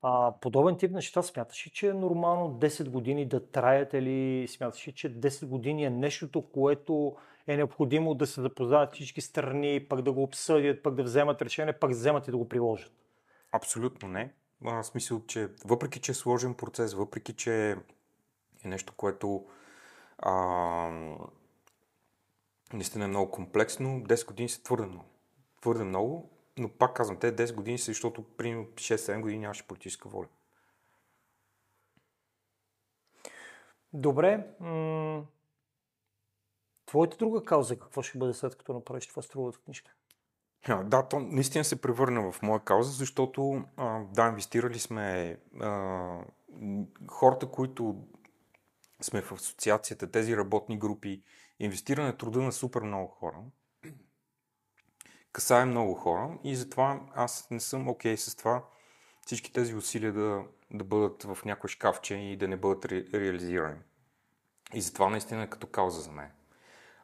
А, 0.01 0.34
подобен 0.41 0.78
тип 0.78 0.91
неща 0.91 1.22
смяташ 1.22 1.68
ли, 1.68 1.72
че 1.72 1.88
е 1.88 1.93
нормално 1.93 2.59
10 2.59 2.89
години 2.89 3.26
да 3.26 3.47
траят 3.47 3.93
или 3.93 4.47
смяташ 4.47 4.88
ли, 4.88 4.91
че 4.91 5.20
10 5.20 5.45
години 5.45 5.84
е 5.84 5.89
нещото, 5.89 6.41
което 6.41 7.15
е 7.47 7.57
необходимо 7.57 8.15
да 8.15 8.28
се 8.28 8.41
запознаят 8.41 8.93
всички 8.93 9.22
страни, 9.22 9.86
пък 9.89 10.01
да 10.01 10.11
го 10.11 10.24
обсъдят, 10.24 10.84
пък 10.84 10.95
да 10.95 11.03
вземат 11.03 11.41
решение, 11.41 11.74
пък 11.74 11.91
вземат 11.91 12.28
и 12.28 12.32
да 12.32 12.38
го 12.38 12.49
приложат? 12.49 12.91
Абсолютно 13.51 14.07
не. 14.07 14.34
В 14.61 14.84
смисъл, 14.84 15.22
че 15.28 15.47
въпреки, 15.65 15.99
че 15.99 16.11
е 16.11 16.15
сложен 16.15 16.53
процес, 16.53 16.93
въпреки, 16.93 17.34
че 17.34 17.72
е 17.72 17.76
нещо, 18.65 18.93
което 18.97 19.45
а, 20.18 20.89
наистина 22.74 23.05
е 23.05 23.07
много 23.07 23.32
комплексно, 23.32 23.89
10 23.89 24.28
години 24.28 24.49
са 24.49 24.63
твърде 24.63 24.86
много. 24.86 25.05
Твърде 25.61 25.84
много, 25.84 26.30
но 26.57 26.70
пак 26.70 26.95
казвам, 26.95 27.18
те 27.18 27.36
10 27.36 27.55
години 27.55 27.78
са, 27.78 27.86
защото 27.86 28.24
примерно 28.24 28.65
6-7 28.65 29.22
години 29.22 29.39
нямаше 29.39 29.68
политическа 29.68 30.09
воля. 30.09 30.28
Добре. 33.93 34.47
М- 34.59 35.26
твоята 36.86 37.18
друга 37.18 37.43
кауза 37.43 37.80
какво 37.80 38.01
ще 38.01 38.18
бъде 38.18 38.34
след 38.34 38.55
като 38.55 38.74
направиш 38.74 39.07
това 39.07 39.22
с 39.22 39.28
трудовата 39.28 39.59
книжка? 39.59 39.91
А, 40.68 40.84
Да, 40.84 41.07
то 41.07 41.20
наистина 41.20 41.63
се 41.63 41.82
превърна 41.82 42.32
в 42.32 42.41
моя 42.41 42.59
кауза, 42.59 42.91
защото 42.91 43.63
а, 43.78 44.03
да, 44.13 44.28
инвестирали 44.28 44.80
сме 44.80 45.38
а, 45.61 46.20
хората, 47.07 47.47
които 47.51 47.95
сме 49.01 49.22
в 49.22 49.32
асоциацията, 49.32 50.11
тези 50.11 50.38
работни 50.38 50.80
групи, 50.80 51.24
инвестиране 51.60 52.18
труда 52.18 52.41
на 52.41 52.51
супер 52.51 52.82
много 52.82 53.08
хора, 53.08 53.38
касае 55.32 55.66
много 55.66 55.93
хора 55.93 56.38
и 56.43 56.55
затова 56.55 57.01
аз 57.16 57.47
не 57.51 57.60
съм 57.60 57.88
окей 57.88 58.14
okay 58.14 58.16
с 58.16 58.36
това 58.36 58.64
всички 59.26 59.53
тези 59.53 59.76
усилия 59.76 60.14
да, 60.14 60.43
да 60.72 60.84
бъдат 60.84 61.24
в 61.24 61.45
някой 61.45 61.70
шкафче 61.70 62.16
и 62.16 62.38
да 62.38 62.47
не 62.47 62.58
бъдат 62.58 62.86
ре, 62.86 63.05
реализирани. 63.14 63.80
И 64.74 64.82
затова 64.82 65.10
наистина 65.10 65.43
е 65.43 65.49
като 65.49 65.68
кауза 65.68 66.01
за 66.01 66.12
мен. 66.12 66.32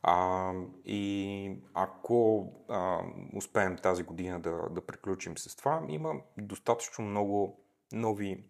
А, 0.01 0.53
и 0.85 1.51
ако 1.73 2.49
а, 2.69 2.99
успеем 3.35 3.77
тази 3.77 4.03
година 4.03 4.39
да, 4.39 4.69
да 4.71 4.85
приключим 4.85 5.37
с 5.37 5.55
това, 5.55 5.81
има 5.89 6.13
достатъчно 6.37 7.05
много 7.05 7.59
нови 7.91 8.43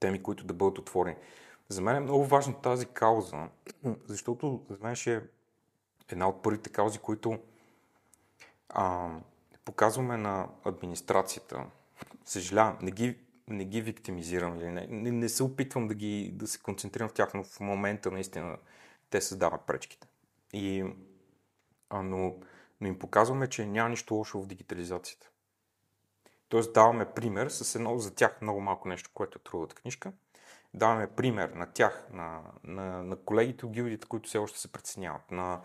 теми, 0.00 0.22
които 0.22 0.44
да 0.44 0.54
бъдат 0.54 0.78
отворени. 0.78 1.16
За 1.68 1.82
мен 1.82 1.96
е 1.96 2.00
много 2.00 2.24
важна 2.24 2.60
тази 2.60 2.86
кауза, 2.86 3.48
защото 4.06 4.66
за 4.70 5.12
е 5.12 5.22
една 6.08 6.28
от 6.28 6.42
първите 6.42 6.70
каузи, 6.70 6.98
които 6.98 7.38
а, 8.68 9.10
показваме 9.64 10.16
на 10.16 10.48
администрацията. 10.64 11.66
Съжалявам, 12.24 12.78
не 12.82 12.90
ги, 12.90 13.18
не 13.48 13.64
ги 13.64 13.82
виктимизирам 13.82 14.56
или 14.56 14.70
не, 14.70 14.86
не, 14.86 15.10
не 15.10 15.28
се 15.28 15.42
опитвам 15.42 15.88
да, 15.88 15.94
ги, 15.94 16.30
да 16.34 16.46
се 16.46 16.58
концентрирам 16.58 17.08
в 17.08 17.12
тях, 17.12 17.34
но 17.34 17.44
в 17.44 17.60
момента 17.60 18.10
наистина 18.10 18.56
те 19.10 19.20
създават 19.20 19.66
пречките. 19.66 20.08
И, 20.52 20.84
а, 21.90 22.02
но, 22.02 22.36
но 22.80 22.88
им 22.88 22.98
показваме, 22.98 23.48
че 23.48 23.66
няма 23.66 23.88
нищо 23.88 24.14
лошо 24.14 24.42
в 24.42 24.46
дигитализацията. 24.46 25.30
Тоест 26.48 26.72
даваме 26.72 27.12
пример 27.12 27.48
с 27.48 27.74
едно 27.74 27.98
за 27.98 28.14
тях 28.14 28.42
много 28.42 28.60
малко 28.60 28.88
нещо, 28.88 29.10
което 29.14 29.38
е 29.38 29.42
трудовата 29.42 29.74
книжка. 29.74 30.12
Даваме 30.74 31.06
пример 31.06 31.48
на 31.48 31.66
тях, 31.66 32.08
на, 32.12 32.40
на, 32.64 33.02
на 33.02 33.16
колегите 33.16 33.66
от 33.66 33.72
гилдията, 33.72 34.06
които 34.06 34.28
все 34.28 34.38
още 34.38 34.58
се 34.58 34.72
преценяват, 34.72 35.30
на 35.30 35.60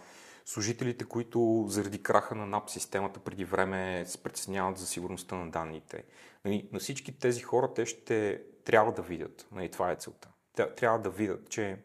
служителите, 0.45 1.05
които 1.05 1.65
заради 1.67 2.03
краха 2.03 2.35
на 2.35 2.45
НАП 2.45 2.69
системата 2.69 3.19
преди 3.19 3.45
време 3.45 4.03
се 4.05 4.23
притесняват 4.23 4.77
за 4.77 4.87
сигурността 4.87 5.35
на 5.35 5.51
данните. 5.51 6.03
Нали, 6.45 6.69
на 6.71 6.79
всички 6.79 7.19
тези 7.19 7.41
хора 7.41 7.73
те 7.73 7.85
ще 7.85 8.43
трябва 8.65 8.91
да 8.91 9.01
видят. 9.01 9.47
Нали, 9.51 9.71
това 9.71 9.91
е 9.91 9.95
целта. 9.95 10.29
Трябва 10.77 10.99
да 10.99 11.09
видят, 11.09 11.49
че 11.49 11.77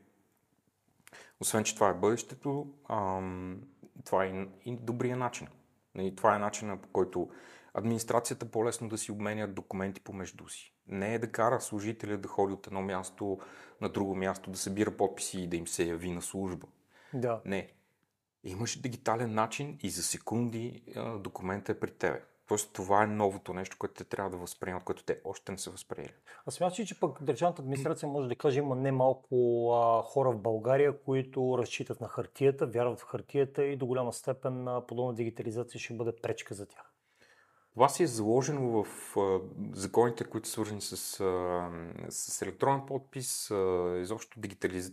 освен, 1.41 1.64
че 1.64 1.75
това 1.75 1.89
е 1.89 1.95
бъдещето, 1.95 2.75
ам, 2.89 3.62
това 4.05 4.25
е 4.25 4.47
и, 4.64 4.77
добрия 4.77 5.16
начин. 5.16 5.49
Нали, 5.95 6.16
това 6.16 6.37
е 6.37 6.39
начинът 6.39 6.81
по 6.81 6.89
който 6.89 7.31
администрацията 7.75 8.51
по-лесно 8.51 8.89
да 8.89 8.99
си 8.99 9.12
обменя 9.12 9.49
документи 9.49 10.01
помежду 10.01 10.49
си. 10.49 10.72
Не 10.89 11.14
е 11.14 11.18
да 11.18 11.33
кара 11.33 11.61
служителя 11.61 12.16
да 12.16 12.28
ходи 12.28 12.53
от 12.53 12.66
едно 12.66 12.83
място 12.83 13.39
на 13.80 13.89
друго 13.89 14.14
място, 14.14 14.51
да 14.51 14.59
събира 14.59 14.97
подписи 14.97 15.41
и 15.41 15.47
да 15.47 15.57
им 15.57 15.66
се 15.66 15.85
яви 15.85 16.11
на 16.11 16.22
служба. 16.22 16.66
Да. 17.14 17.41
Не. 17.45 17.72
имаш 18.45 18.80
дигитален 18.80 19.35
начин 19.35 19.78
и 19.83 19.91
за 19.91 20.03
секунди 20.03 20.83
документът 21.18 21.76
е 21.76 21.80
при 21.80 21.91
тебе. 21.91 22.22
Тоест 22.49 22.72
това 22.72 23.03
е 23.03 23.07
новото 23.07 23.55
нещо, 23.55 23.76
което 23.78 23.95
те 23.95 24.05
трябва 24.05 24.30
да 24.30 24.37
възприемат, 24.37 24.85
което 24.85 25.05
те 25.05 25.20
още 25.24 25.53
не 25.53 25.59
са 25.59 25.70
възприели. 25.70 26.12
Аз 26.47 26.55
смятам, 26.55 26.87
че 26.87 27.01
пък 27.01 27.22
държавната 27.22 27.62
администрация 27.62 28.09
може 28.09 28.28
да 28.28 28.37
каже, 28.37 28.59
има 28.59 28.76
немалко 28.76 29.68
а, 29.72 30.03
хора 30.03 30.33
в 30.33 30.39
България, 30.39 30.99
които 30.99 31.59
разчитат 31.59 32.01
на 32.01 32.09
хартията, 32.09 32.66
вярват 32.66 33.01
в 33.01 33.05
хартията 33.05 33.64
и 33.64 33.76
до 33.76 33.87
голяма 33.87 34.12
степен 34.12 34.68
а, 34.68 34.87
подобна 34.87 35.14
дигитализация 35.14 35.80
ще 35.80 35.95
бъде 35.95 36.12
пречка 36.22 36.55
за 36.55 36.66
тях. 36.66 36.91
Това 37.75 37.89
си 37.89 38.03
е 38.03 38.07
заложено 38.07 38.83
в 38.83 39.16
а, 39.16 39.41
законите, 39.73 40.25
които 40.25 40.49
са 40.49 40.53
свързани 40.53 40.81
с, 40.81 41.20
а, 41.20 41.70
с 42.09 42.43
електронен 42.43 42.87
подпис, 42.87 43.51
а, 43.51 43.99
изобщо 44.01 44.41
дигитализ... 44.41 44.93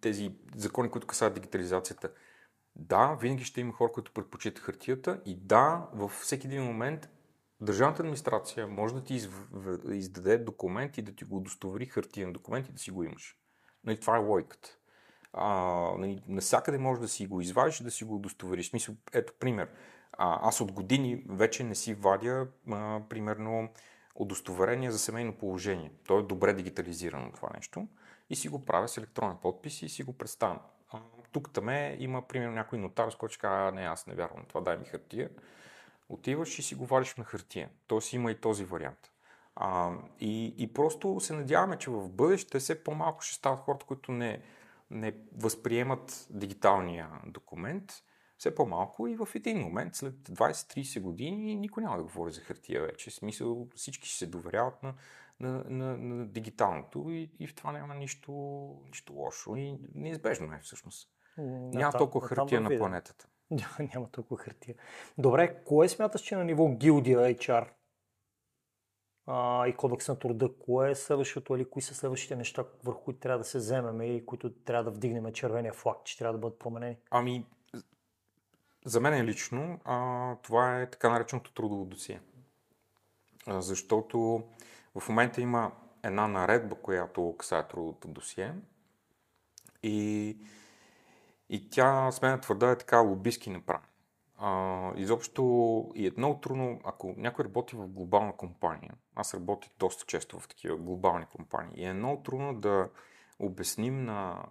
тези 0.00 0.32
закони, 0.56 0.90
които 0.90 1.06
касаят 1.06 1.34
дигитализацията. 1.34 2.10
Да, 2.76 3.16
винаги 3.20 3.44
ще 3.44 3.60
има 3.60 3.72
хора, 3.72 3.92
които 3.92 4.12
предпочитат 4.12 4.64
хартията 4.64 5.20
и 5.26 5.36
да, 5.36 5.88
във 5.92 6.12
всеки 6.12 6.46
един 6.46 6.62
момент 6.62 7.08
държавната 7.60 8.02
администрация 8.02 8.66
може 8.66 8.94
да 8.94 9.04
ти 9.04 9.28
издаде 9.90 10.38
документ 10.38 10.98
и 10.98 11.02
да 11.02 11.12
ти 11.12 11.24
го 11.24 11.36
удостовери 11.36 11.86
хартиен 11.86 12.32
документ 12.32 12.68
и 12.68 12.72
да 12.72 12.78
си 12.78 12.90
го 12.90 13.04
имаш. 13.04 13.36
Нали, 13.84 14.00
това 14.00 14.16
е 14.16 14.20
логиката. 14.20 14.78
А, 15.32 15.54
нали, 15.98 16.22
насякъде 16.28 16.78
може 16.78 17.00
да 17.00 17.08
си 17.08 17.26
го 17.26 17.40
извадиш 17.40 17.80
и 17.80 17.84
да 17.84 17.90
си 17.90 18.04
го 18.04 18.14
удостовериш. 18.14 18.70
Смисъл, 18.70 18.94
ето 19.12 19.32
пример. 19.40 19.68
А, 20.18 20.48
аз 20.48 20.60
от 20.60 20.72
години 20.72 21.24
вече 21.28 21.64
не 21.64 21.74
си 21.74 21.94
вадя, 21.94 22.46
а, 22.70 23.00
примерно, 23.08 23.68
удостоверение 24.14 24.90
за 24.90 24.98
семейно 24.98 25.32
положение. 25.32 25.92
То 26.06 26.18
е 26.18 26.22
добре 26.22 26.52
дигитализирано 26.52 27.32
това 27.32 27.48
нещо. 27.54 27.88
И 28.30 28.36
си 28.36 28.48
го 28.48 28.64
правя 28.64 28.88
с 28.88 28.96
електронен 28.96 29.36
подпис 29.42 29.82
и 29.82 29.88
си 29.88 30.02
го 30.02 30.12
представям 30.12 30.58
тук 31.32 31.52
таме 31.52 31.96
има, 31.98 32.22
примерно, 32.22 32.52
някой 32.52 32.78
нотар, 32.78 33.10
с 33.10 33.14
който 33.14 33.34
ще 33.34 33.40
каже, 33.40 33.74
не, 33.74 33.82
аз 33.82 34.06
не 34.06 34.14
вярвам 34.14 34.44
това, 34.48 34.60
дай 34.60 34.76
ми 34.78 34.84
хартия. 34.84 35.30
Отиваш 36.08 36.58
и 36.58 36.62
си 36.62 36.74
го 36.74 36.86
вадиш 36.86 37.14
на 37.14 37.24
хартия. 37.24 37.70
Тоест 37.86 38.12
има 38.12 38.30
и 38.30 38.40
този 38.40 38.64
вариант. 38.64 39.10
А, 39.56 39.92
и, 40.20 40.54
и 40.58 40.72
просто 40.72 41.20
се 41.20 41.32
надяваме, 41.32 41.78
че 41.78 41.90
в 41.90 42.08
бъдеще 42.08 42.58
все 42.58 42.84
по-малко 42.84 43.22
ще 43.22 43.34
стават 43.34 43.60
хората, 43.60 43.86
които 43.86 44.12
не, 44.12 44.42
не 44.90 45.14
възприемат 45.36 46.26
дигиталния 46.30 47.08
документ, 47.26 47.92
все 48.38 48.54
по-малко 48.54 49.06
и 49.06 49.16
в 49.16 49.28
един 49.34 49.58
момент, 49.58 49.94
след 49.94 50.14
20-30 50.14 51.00
години, 51.00 51.54
никой 51.54 51.82
няма 51.82 51.96
да 51.96 52.02
говори 52.02 52.32
за 52.32 52.40
хартия 52.40 52.82
вече. 52.82 53.10
В 53.10 53.14
смисъл 53.14 53.68
всички 53.74 54.08
ще 54.08 54.18
се 54.18 54.26
доверяват 54.26 54.82
на 54.82 54.94
на, 55.40 55.64
на, 55.68 55.96
на 55.96 56.26
дигиталното 56.26 57.10
и, 57.10 57.30
и 57.40 57.46
в 57.46 57.54
това 57.54 57.72
няма 57.72 57.94
нищо, 57.94 58.32
нищо 58.86 59.12
лошо 59.12 59.56
и 59.56 59.78
неизбежно 59.94 60.52
е 60.54 60.60
всъщност. 60.62 61.08
Да, 61.38 61.78
няма 61.78 61.92
толкова 61.92 62.28
хартия 62.28 62.60
на 62.60 62.78
планетата. 62.78 63.28
няма 63.94 64.10
толкова 64.10 64.38
хартия. 64.38 64.74
Добре, 65.18 65.64
кое 65.64 65.88
смяташ, 65.88 66.20
че 66.20 66.36
на 66.36 66.44
ниво 66.44 66.68
гилдия 66.68 67.18
HR 67.18 67.68
а, 69.26 69.66
и 69.66 69.76
кодекс 69.76 70.08
на 70.08 70.18
труда, 70.18 70.50
кое 70.58 70.90
е 70.90 70.94
следващото 70.94 71.56
или 71.56 71.70
кои 71.70 71.82
са 71.82 71.94
следващите 71.94 72.36
неща, 72.36 72.64
върху 72.84 73.04
които 73.04 73.20
трябва 73.20 73.38
да 73.38 73.44
се 73.44 73.58
вземем 73.58 74.02
и 74.02 74.26
които 74.26 74.54
трябва 74.54 74.84
да 74.84 74.90
вдигнем 74.90 75.32
червения 75.32 75.72
флаг, 75.72 76.04
че 76.04 76.18
трябва 76.18 76.32
да 76.32 76.38
бъдат 76.38 76.58
променени? 76.58 76.96
Ами, 77.10 77.46
за 78.88 79.00
мен 79.00 79.24
лично 79.24 79.80
а, 79.84 80.36
това 80.36 80.80
е 80.80 80.90
така 80.90 81.10
нареченото 81.10 81.52
трудово 81.52 81.84
досие. 81.84 82.20
А, 83.46 83.60
защото 83.60 84.44
в 84.94 85.08
момента 85.08 85.40
има 85.40 85.72
една 86.02 86.28
наредба, 86.28 86.74
която 86.74 87.34
касае 87.38 87.68
трудовото 87.68 88.08
досие 88.08 88.54
и, 89.82 90.36
и 91.48 91.70
тя, 91.70 92.12
сме 92.12 92.28
да 92.28 92.40
твърда, 92.40 92.70
е 92.70 92.78
така 92.78 92.98
лобистки 92.98 93.50
направена. 93.50 93.84
А, 94.38 94.92
изобщо 94.96 95.42
и 95.94 96.06
е 96.06 96.12
много 96.16 96.40
трудно, 96.40 96.80
ако 96.84 97.14
някой 97.16 97.44
работи 97.44 97.76
в 97.76 97.88
глобална 97.88 98.32
компания, 98.32 98.94
аз 99.14 99.34
работя 99.34 99.68
доста 99.78 100.04
често 100.06 100.40
в 100.40 100.48
такива 100.48 100.76
глобални 100.76 101.26
компании, 101.26 101.82
и 101.82 101.84
е 101.84 101.92
много 101.92 102.22
трудно 102.22 102.54
да 102.54 102.88
обясним 103.38 104.04
на 104.04 104.44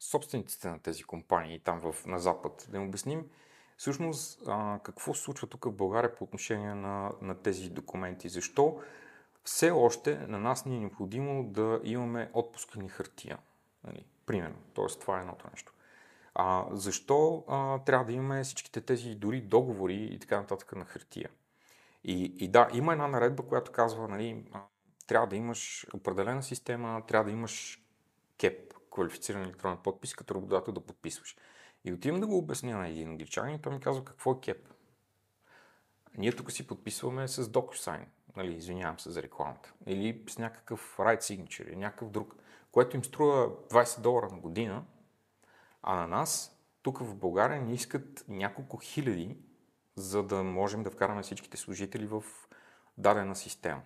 собствениците 0.00 0.68
на 0.68 0.78
тези 0.78 1.04
компании 1.04 1.60
там 1.60 1.80
в, 1.80 2.06
на 2.06 2.18
Запад, 2.18 2.66
да 2.70 2.76
им 2.76 2.84
обясним 2.88 3.30
всъщност 3.80 4.42
а, 4.46 4.78
какво 4.82 5.14
се 5.14 5.22
случва 5.22 5.46
тук 5.46 5.64
в 5.64 5.72
България 5.72 6.14
по 6.14 6.24
отношение 6.24 6.74
на, 6.74 7.12
на 7.22 7.34
тези 7.34 7.70
документи. 7.70 8.28
Защо 8.28 8.80
все 9.44 9.70
още 9.70 10.18
на 10.28 10.38
нас 10.38 10.64
ни 10.64 10.76
е 10.76 10.80
необходимо 10.80 11.44
да 11.44 11.80
имаме 11.84 12.30
отпуска 12.32 12.78
ни 12.78 12.88
хартия. 12.88 13.38
Нали? 13.84 14.04
Примерно. 14.26 14.56
Тоест, 14.74 15.00
това 15.00 15.18
е 15.18 15.20
едното 15.20 15.46
нещо. 15.50 15.72
А, 16.34 16.66
защо 16.70 17.44
а, 17.48 17.78
трябва 17.78 18.06
да 18.06 18.12
имаме 18.12 18.44
всичките 18.44 18.80
тези 18.80 19.14
дори 19.14 19.40
договори 19.40 20.08
и 20.12 20.18
така 20.18 20.40
нататък 20.40 20.76
на 20.76 20.84
хартия? 20.84 21.30
И, 22.04 22.24
и 22.24 22.48
да, 22.48 22.68
има 22.74 22.92
една 22.92 23.08
наредба, 23.08 23.42
която 23.42 23.72
казва, 23.72 24.08
нали, 24.08 24.44
трябва 25.06 25.26
да 25.26 25.36
имаш 25.36 25.86
определена 25.94 26.42
система, 26.42 27.02
трябва 27.08 27.24
да 27.24 27.30
имаш 27.30 27.82
КЕП, 28.38 28.74
квалифициран 28.90 29.42
електронен 29.42 29.78
подпис, 29.84 30.14
като 30.14 30.34
работодател 30.34 30.74
да 30.74 30.80
подписваш. 30.80 31.36
И 31.84 31.92
отивам 31.92 32.20
да 32.20 32.26
го 32.26 32.38
обясня 32.38 32.78
на 32.78 32.88
един 32.88 33.08
англичанин 33.08 33.54
и 33.54 33.62
той 33.62 33.72
ми 33.72 33.80
казва 33.80 34.04
какво 34.04 34.32
е 34.32 34.40
КЕП. 34.40 34.68
Ние 36.18 36.32
тук 36.32 36.52
си 36.52 36.66
подписваме 36.66 37.28
с 37.28 37.44
DocuSign 37.44 38.06
нали, 38.36 38.54
извинявам 38.54 38.98
се 38.98 39.10
за 39.10 39.22
рекламата, 39.22 39.72
или 39.86 40.24
с 40.28 40.38
някакъв 40.38 40.96
right 40.98 41.18
signature 41.18 41.68
или 41.68 41.76
някакъв 41.76 42.10
друг, 42.10 42.34
което 42.72 42.96
им 42.96 43.04
струва 43.04 43.50
20 43.50 44.00
долара 44.00 44.28
на 44.32 44.38
година, 44.38 44.84
а 45.82 45.94
на 45.94 46.06
нас, 46.06 46.58
тук 46.82 46.98
в 46.98 47.14
България, 47.14 47.62
ни 47.62 47.74
искат 47.74 48.24
няколко 48.28 48.78
хиляди, 48.78 49.38
за 49.96 50.22
да 50.22 50.42
можем 50.42 50.82
да 50.82 50.90
вкараме 50.90 51.22
всичките 51.22 51.56
служители 51.56 52.06
в 52.06 52.24
дадена 52.98 53.36
система. 53.36 53.82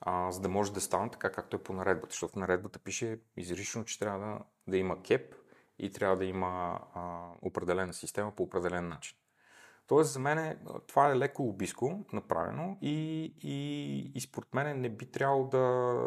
А, 0.00 0.32
за 0.32 0.40
да 0.40 0.48
може 0.48 0.72
да 0.72 0.80
стане 0.80 1.10
така, 1.10 1.32
както 1.32 1.56
е 1.56 1.62
по 1.62 1.72
наредбата, 1.72 2.12
защото 2.12 2.32
в 2.32 2.36
наредбата 2.36 2.78
пише 2.78 3.20
изрично, 3.36 3.84
че 3.84 3.98
трябва 3.98 4.18
да, 4.26 4.38
да 4.66 4.76
има 4.76 5.02
кеп 5.02 5.34
и 5.78 5.92
трябва 5.92 6.16
да 6.16 6.24
има 6.24 6.80
а, 6.94 7.26
определена 7.42 7.92
система 7.92 8.30
по 8.30 8.42
определен 8.42 8.88
начин. 8.88 9.18
Тоест, 9.86 10.12
за 10.12 10.18
мен 10.18 10.58
това 10.86 11.10
е 11.10 11.18
леко 11.18 11.42
лобиско 11.42 12.04
направено 12.12 12.78
и, 12.82 13.24
и, 13.42 14.12
и 14.14 14.20
според 14.20 14.54
мен 14.54 14.80
не 14.80 14.88
би 14.88 15.06
трябвало 15.06 15.44
да, 15.44 15.58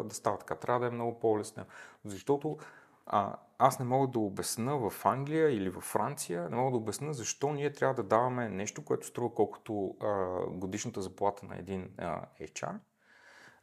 да 0.04 0.14
става 0.14 0.38
така. 0.38 0.54
Трябва 0.54 0.80
да 0.80 0.86
е 0.86 0.90
много 0.90 1.20
по-лесно. 1.20 1.64
Защото 2.04 2.58
а, 3.06 3.36
аз 3.58 3.78
не 3.78 3.84
мога 3.84 4.06
да 4.06 4.18
обясна 4.18 4.90
в 4.90 5.06
Англия 5.06 5.50
или 5.50 5.70
в 5.70 5.80
Франция, 5.80 6.48
не 6.50 6.56
мога 6.56 6.70
да 6.70 6.76
обясна 6.76 7.14
защо 7.14 7.52
ние 7.52 7.72
трябва 7.72 7.94
да 7.94 8.02
даваме 8.02 8.48
нещо, 8.48 8.84
което 8.84 9.06
струва 9.06 9.34
колкото 9.34 9.96
а, 10.00 10.40
годишната 10.46 11.02
заплата 11.02 11.46
на 11.46 11.58
един 11.58 11.90
а, 11.98 12.26
HR. 12.40 12.74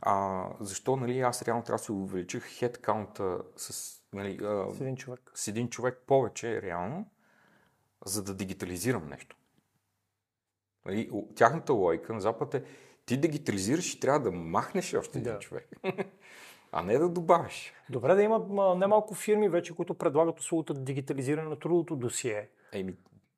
А, 0.01 0.45
защо 0.59 0.95
нали, 0.95 1.19
аз 1.19 1.41
реално 1.41 1.63
трябва 1.63 1.77
да 1.77 1.83
се 1.83 1.91
увелича 1.91 2.39
хедкаунта 2.39 3.39
с, 3.55 3.95
нали, 4.13 4.39
а, 4.43 4.73
с, 4.73 4.81
един 4.81 4.95
човек. 4.95 5.31
с 5.35 5.47
един 5.47 5.69
човек 5.69 6.03
повече 6.07 6.61
реално, 6.61 7.05
за 8.05 8.23
да 8.23 8.33
дигитализирам 8.33 9.09
нещо. 9.09 9.35
Нали, 10.85 11.11
тяхната 11.35 11.73
лойка 11.73 12.13
на 12.13 12.21
Запад 12.21 12.53
е 12.53 12.63
ти 13.05 13.17
дигитализираш 13.17 13.93
и 13.93 13.99
трябва 13.99 14.19
да 14.19 14.31
махнеш 14.31 14.93
още 14.93 15.19
един 15.19 15.33
да. 15.33 15.39
човек. 15.39 15.69
а 16.71 16.83
не 16.83 16.97
да 16.97 17.09
добавиш. 17.09 17.73
Добре 17.89 18.15
да 18.15 18.23
има 18.23 18.75
немалко 18.75 19.13
фирми 19.13 19.49
вече, 19.49 19.75
които 19.75 19.93
предлагат 19.93 20.39
услугата 20.39 20.73
дигитализиране 20.73 21.49
на 21.49 21.59
трудовото 21.59 21.95
досие. 21.95 22.49
Еми, 22.73 22.95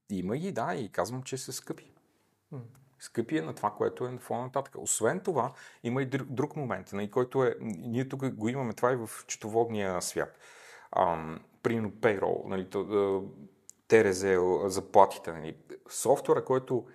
има 0.09 0.37
ги, 0.37 0.51
да, 0.51 0.75
и 0.75 0.89
казвам, 0.89 1.23
че 1.23 1.37
са 1.37 1.53
скъпи. 1.53 1.91
Скъпи 3.01 3.37
е 3.37 3.41
на 3.41 3.53
това, 3.53 3.71
което 3.71 4.05
е 4.05 4.11
на 4.11 4.19
фона 4.19 4.41
нататък. 4.41 4.75
Освен 4.77 5.19
това, 5.19 5.53
има 5.83 6.01
и 6.01 6.05
друг, 6.05 6.55
момент, 6.55 6.93
който 7.11 7.43
е, 7.43 7.55
ние 7.61 8.09
тук 8.09 8.29
го 8.29 8.49
имаме, 8.49 8.73
това 8.73 8.91
и 8.91 8.95
в 8.95 9.09
четоводния 9.27 10.01
свят. 10.01 10.39
Примерно 11.63 11.91
payroll, 11.91 12.47
нали, 12.47 12.67
ТРЗ, 13.87 14.25
заплатите. 14.73 15.31
Нали. 15.31 15.57
Софтуера, 15.89 16.45
който 16.45 16.85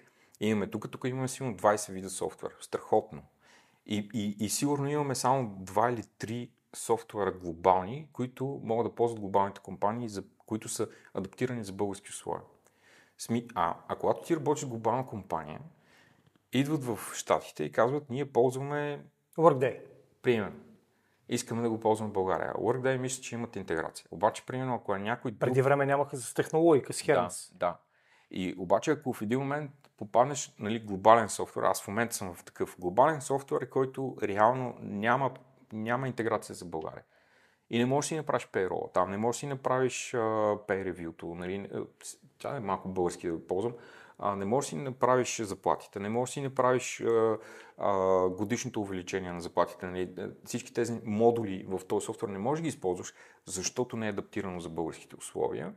имаме 0.40 0.66
тук. 0.66 0.90
Тук 0.90 1.04
имаме 1.04 1.28
сигурно 1.28 1.56
20 1.56 1.92
вида 1.92 2.10
софтуер. 2.10 2.56
Страхотно. 2.60 3.22
И, 3.86 4.08
и, 4.14 4.36
и 4.44 4.48
сигурно 4.48 4.88
имаме 4.88 5.14
само 5.14 5.48
2 5.48 5.92
или 5.92 6.02
3 6.02 6.50
софтуера 6.74 7.32
глобални, 7.32 8.08
които 8.12 8.60
могат 8.64 8.86
да 8.86 8.94
ползват 8.94 9.20
глобалните 9.20 9.60
компании, 9.60 10.08
за, 10.08 10.24
които 10.46 10.68
са 10.68 10.88
адаптирани 11.14 11.64
за 11.64 11.72
български 11.72 12.10
условия. 12.10 12.44
А, 13.54 13.76
а 13.88 13.96
когато 13.96 14.22
ти 14.22 14.36
работиш 14.36 14.64
в 14.64 14.68
глобална 14.68 15.06
компания, 15.06 15.60
идват 16.56 16.84
в 16.84 16.98
Штатите 17.14 17.64
и 17.64 17.72
казват, 17.72 18.10
ние 18.10 18.32
ползваме 18.32 19.04
Workday. 19.38 19.80
Примерно. 20.22 20.56
Искаме 21.28 21.62
да 21.62 21.70
го 21.70 21.80
ползваме 21.80 22.10
в 22.10 22.14
България. 22.14 22.52
Workday 22.54 22.96
мисля, 22.96 23.22
че 23.22 23.34
имат 23.34 23.56
интеграция. 23.56 24.06
Обаче, 24.10 24.46
примерно, 24.46 24.74
ако 24.74 24.94
е 24.94 24.98
някой 24.98 25.30
друг... 25.30 25.40
Преди 25.40 25.62
време 25.62 25.86
нямаха 25.86 26.16
с 26.16 26.34
технологика, 26.34 26.92
с 26.92 27.02
Hermes. 27.02 27.52
Да, 27.52 27.66
да. 27.66 27.78
И 28.30 28.54
обаче, 28.58 28.90
ако 28.90 29.12
в 29.12 29.22
един 29.22 29.38
момент 29.38 29.70
попаднеш 29.96 30.54
нали, 30.58 30.78
глобален 30.78 31.28
софтуер, 31.28 31.64
аз 31.64 31.82
в 31.82 31.88
момента 31.88 32.14
съм 32.14 32.34
в 32.34 32.44
такъв 32.44 32.76
глобален 32.78 33.20
софтуер, 33.20 33.68
който 33.68 34.16
реално 34.22 34.76
няма, 34.80 35.30
няма 35.72 36.08
интеграция 36.08 36.54
за 36.54 36.64
България. 36.64 37.04
И 37.70 37.78
не 37.78 37.86
можеш 37.86 38.08
да 38.08 38.08
си 38.08 38.16
направиш 38.16 38.48
payroll, 38.52 38.92
там 38.92 39.10
не 39.10 39.16
можеш 39.16 39.38
да 39.38 39.40
си 39.40 39.46
направиш 39.46 40.12
uh, 40.12 40.68
pay 40.68 40.92
review, 40.92 41.34
нали, 41.34 41.70
тя 42.38 42.56
е 42.56 42.60
малко 42.60 42.88
български 42.88 43.28
да 43.28 43.46
ползвам, 43.46 43.72
а, 43.72 43.76
не 44.36 44.44
можеш 44.44 44.70
да 44.70 44.76
си 44.76 44.82
направиш 44.82 45.42
заплатите, 45.42 46.00
не 46.00 46.08
можеш 46.08 46.30
да 46.30 46.32
си 46.32 46.42
направиш 46.42 47.04
годишното 48.30 48.80
увеличение 48.80 49.32
на 49.32 49.40
заплатите. 49.40 49.86
Нали? 49.86 50.14
Всички 50.44 50.74
тези 50.74 51.00
модули 51.04 51.66
в 51.68 51.80
този 51.88 52.04
софтуер 52.04 52.30
не 52.30 52.38
можеш 52.38 52.60
да 52.60 52.62
ги 52.62 52.68
използваш, 52.68 53.14
защото 53.44 53.96
не 53.96 54.06
е 54.06 54.10
адаптирано 54.10 54.60
за 54.60 54.68
българските 54.68 55.16
условия. 55.16 55.74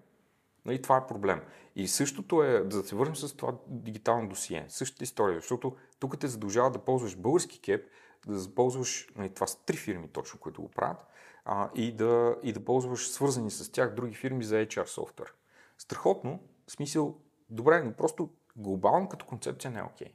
Нали, 0.65 0.81
това 0.81 0.97
е 0.97 1.07
проблем. 1.07 1.41
И 1.75 1.87
същото 1.87 2.43
е, 2.43 2.59
да 2.59 2.83
се 2.83 2.95
върнем 2.95 3.15
с 3.15 3.35
това 3.35 3.55
дигитално 3.67 4.29
досие, 4.29 4.65
същата 4.69 5.03
история, 5.03 5.39
защото 5.39 5.75
тук 5.99 6.19
те 6.19 6.27
задължава 6.27 6.71
да 6.71 6.79
ползваш 6.79 7.15
български 7.15 7.61
кеп, 7.61 7.89
да 8.27 8.55
ползваш, 8.55 9.07
нали, 9.15 9.33
това 9.33 9.47
са 9.47 9.65
три 9.65 9.77
фирми 9.77 10.07
точно, 10.07 10.39
които 10.39 10.61
го 10.61 10.69
правят, 10.69 11.05
а, 11.45 11.69
и, 11.75 11.95
да, 11.95 12.35
и 12.43 12.53
да 12.53 12.65
ползваш 12.65 13.09
свързани 13.09 13.51
с 13.51 13.71
тях 13.71 13.95
други 13.95 14.15
фирми 14.15 14.43
за 14.43 14.55
HR 14.55 14.85
софтуер. 14.85 15.33
Страхотно, 15.77 16.39
в 16.67 16.71
смисъл, 16.71 17.17
добре, 17.49 17.83
но 17.83 17.93
просто 17.93 18.29
глобално 18.55 19.09
като 19.09 19.25
концепция 19.25 19.71
не 19.71 19.79
е 19.79 19.83
окей. 19.83 20.07
Okay. 20.07 20.11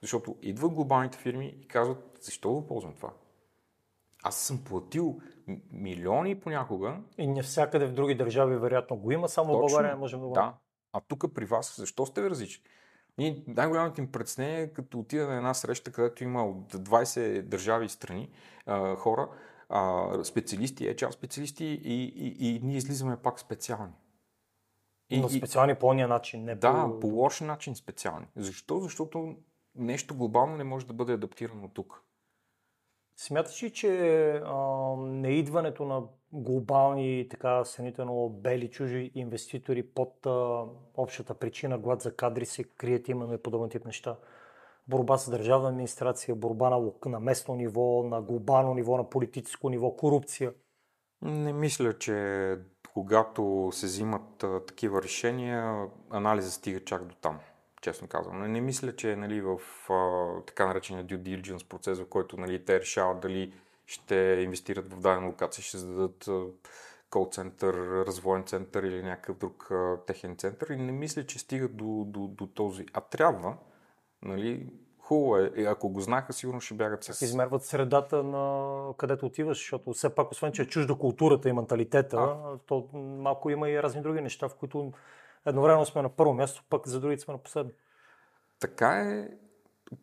Защото 0.00 0.36
идват 0.42 0.72
глобалните 0.72 1.18
фирми 1.18 1.46
и 1.46 1.68
казват, 1.68 2.18
защо 2.20 2.52
го 2.52 2.66
ползвам 2.66 2.94
това? 2.94 3.12
Аз 4.22 4.36
съм 4.36 4.64
платил 4.64 5.20
милиони 5.72 6.40
понякога. 6.40 6.96
И 7.18 7.26
навсякъде 7.26 7.86
в 7.86 7.92
други 7.92 8.14
държави 8.14 8.56
вероятно 8.56 8.96
го 8.96 9.12
има, 9.12 9.28
само 9.28 9.52
Точно, 9.52 9.58
в 9.58 9.60
България 9.60 9.94
не 9.94 10.00
можем 10.00 10.20
да 10.20 10.26
го 10.26 10.32
Да. 10.32 10.54
А 10.92 11.00
тук 11.00 11.34
при 11.34 11.44
вас, 11.44 11.76
защо 11.76 12.06
сте 12.06 12.30
различни? 12.30 12.64
Ние 13.18 13.42
най-голямото 13.46 14.00
им 14.00 14.12
предснение 14.12 14.62
е 14.62 14.72
като 14.72 14.98
отида 14.98 15.26
на 15.26 15.36
една 15.36 15.54
среща, 15.54 15.92
където 15.92 16.24
има 16.24 16.44
от 16.44 16.74
20 16.74 17.42
държави 17.42 17.86
и 17.86 17.88
страни 17.88 18.30
а, 18.66 18.96
хора, 18.96 19.28
а, 19.68 20.24
специалисти, 20.24 20.84
HR 20.84 21.10
специалисти 21.10 21.64
и, 21.64 22.04
и, 22.04 22.48
и 22.48 22.60
ние 22.62 22.76
излизаме 22.76 23.16
пак 23.16 23.40
специални. 23.40 23.92
И, 25.10 25.20
Но 25.20 25.28
специални 25.28 25.74
по 25.74 25.86
ония 25.86 26.08
начин, 26.08 26.44
не 26.44 26.54
Да, 26.54 26.90
по... 26.92 27.00
по 27.00 27.06
лош 27.06 27.40
начин 27.40 27.74
специални. 27.74 28.26
Защо? 28.36 28.80
Защото 28.80 29.36
нещо 29.74 30.14
глобално 30.14 30.56
не 30.56 30.64
може 30.64 30.86
да 30.86 30.92
бъде 30.92 31.12
адаптирано 31.12 31.68
тук. 31.68 32.02
Смяташ 33.16 33.62
ли, 33.62 33.70
че 33.70 33.90
а, 34.44 34.56
неидването 34.96 35.84
на 35.84 36.02
глобални, 36.32 37.26
така 37.30 37.64
сънително 37.64 38.28
бели 38.28 38.70
чужи 38.70 39.10
инвеститори 39.14 39.82
под 39.82 40.26
а, 40.26 40.64
общата 40.96 41.34
причина 41.34 41.78
глад 41.78 42.02
за 42.02 42.16
кадри 42.16 42.46
се 42.46 42.64
крият 42.64 43.08
именно 43.08 43.34
и 43.34 43.42
подобен 43.42 43.70
тип 43.70 43.84
неща? 43.84 44.16
Борба 44.88 45.18
с 45.18 45.30
държавна 45.30 45.68
администрация, 45.68 46.34
борба 46.34 46.70
на, 46.70 46.92
на 47.06 47.20
местно 47.20 47.54
ниво, 47.54 48.02
на 48.02 48.22
глобално 48.22 48.74
ниво, 48.74 48.96
на 48.96 49.10
политическо 49.10 49.70
ниво, 49.70 49.96
корупция? 49.96 50.52
Не 51.22 51.52
мисля, 51.52 51.98
че 51.98 52.56
когато 52.92 53.70
се 53.72 53.86
взимат 53.86 54.44
а, 54.44 54.64
такива 54.64 55.02
решения, 55.02 55.86
анализа 56.10 56.50
стига 56.50 56.80
чак 56.80 57.04
до 57.04 57.14
там 57.14 57.38
честно 57.80 58.08
казвам. 58.08 58.40
Не, 58.40 58.48
не 58.48 58.60
мисля, 58.60 58.96
че 58.96 59.16
нали, 59.16 59.40
в 59.40 59.60
а, 59.90 60.42
така 60.46 60.66
наречения 60.66 61.04
due 61.04 61.22
diligence 61.22 61.68
процес, 61.68 62.00
в 62.00 62.08
който 62.08 62.36
нали, 62.36 62.64
те 62.64 62.80
решават 62.80 63.20
дали 63.20 63.52
ще 63.86 64.16
инвестират 64.44 64.92
в 64.92 65.00
дадена 65.00 65.26
локация, 65.26 65.64
ще 65.64 65.78
зададат 65.78 66.28
кол 67.10 67.28
център, 67.32 67.74
развоен 68.06 68.44
център 68.44 68.82
или 68.82 69.02
някакъв 69.02 69.38
друг 69.38 69.68
а, 69.70 69.96
техен 70.06 70.36
център. 70.36 70.68
И 70.68 70.76
не 70.76 70.92
мисля, 70.92 71.26
че 71.26 71.38
стигат 71.38 71.76
до, 71.76 72.04
до, 72.06 72.28
до 72.28 72.46
този. 72.46 72.86
А 72.92 73.00
трябва, 73.00 73.56
нали, 74.22 74.66
хубаво 75.08 75.36
е. 75.36 75.50
Ако 75.66 75.88
го 75.88 76.00
знаха, 76.00 76.32
сигурно 76.32 76.60
ще 76.60 76.74
бягат 76.74 77.04
с... 77.04 77.22
Измерват 77.22 77.64
средата 77.64 78.22
на 78.22 78.94
където 78.96 79.26
отиваш, 79.26 79.58
защото 79.58 79.92
все 79.92 80.14
пак, 80.14 80.30
освен 80.30 80.52
че 80.52 80.62
е 80.62 80.66
чужда 80.66 80.94
културата 80.94 81.48
и 81.48 81.52
менталитета, 81.52 82.16
а. 82.16 82.58
то 82.66 82.88
малко 82.94 83.50
има 83.50 83.70
и 83.70 83.82
разни 83.82 84.02
други 84.02 84.20
неща, 84.20 84.48
в 84.48 84.54
които 84.54 84.92
едновременно 85.46 85.86
сме 85.86 86.02
на 86.02 86.08
първо 86.08 86.34
място, 86.34 86.64
пък 86.70 86.88
за 86.88 87.00
другите 87.00 87.22
сме 87.22 87.32
на 87.32 87.38
последно. 87.38 87.70
Така 88.60 88.88
е. 88.88 89.28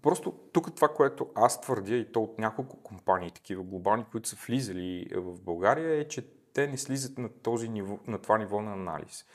Просто 0.02 0.32
тук 0.54 0.76
това, 0.76 0.88
което 0.88 1.28
аз 1.36 1.62
твърдя 1.62 1.96
и 1.96 2.12
то 2.12 2.22
от 2.22 2.40
няколко 2.40 2.78
компании, 2.84 3.32
такива 3.32 3.64
глобални, 3.64 4.06
които 4.12 4.30
са 4.30 4.38
влизали 4.48 5.08
в 5.16 5.42
България, 5.42 6.00
е, 6.00 6.08
че 6.08 6.28
те 6.54 6.68
не 6.68 6.78
слизат 6.78 7.18
на, 7.18 7.30
този 7.30 7.70
ниво, 7.70 8.00
на 8.08 8.18
това 8.18 8.38
ниво 8.38 8.62
на 8.62 8.74
анализ. 8.74 9.26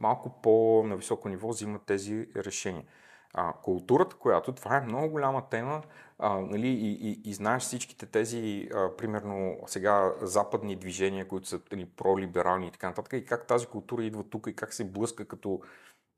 Малко 0.00 0.40
по-на 0.42 0.96
високо 0.96 1.28
ниво 1.28 1.48
взимат 1.48 1.82
тези 1.86 2.28
решения. 2.36 2.84
А, 3.34 3.52
културата, 3.52 4.16
която, 4.16 4.52
това 4.52 4.76
е 4.76 4.80
много 4.80 5.08
голяма 5.08 5.48
тема, 5.48 5.82
а, 6.18 6.40
нали, 6.40 6.68
и, 6.68 7.10
и, 7.10 7.20
и 7.24 7.34
знаеш 7.34 7.62
всичките 7.62 8.06
тези, 8.06 8.68
а, 8.74 8.96
примерно 8.96 9.58
сега 9.66 10.12
западни 10.22 10.76
движения, 10.76 11.28
които 11.28 11.48
са 11.48 11.60
нали, 11.72 11.86
пролиберални 11.86 12.66
и 12.66 12.70
така 12.70 12.88
нататък, 12.88 13.12
и 13.12 13.24
как 13.24 13.46
тази 13.46 13.66
култура 13.66 14.04
идва 14.04 14.24
тук 14.30 14.46
и 14.46 14.56
как 14.56 14.74
се 14.74 14.84
блъска 14.84 15.24
като 15.24 15.60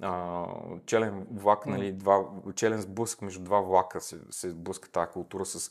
а, 0.03 0.45
челен 0.87 1.27
влак, 1.31 1.67
нали, 1.67 1.93
два, 1.93 2.25
челен 2.55 2.81
сблъск 2.81 3.23
между 3.23 3.45
два 3.45 3.61
влака 3.61 4.01
се, 4.01 4.21
се 4.31 4.55
блъска 4.55 4.89
тази 4.89 5.11
култура 5.11 5.45
с 5.45 5.71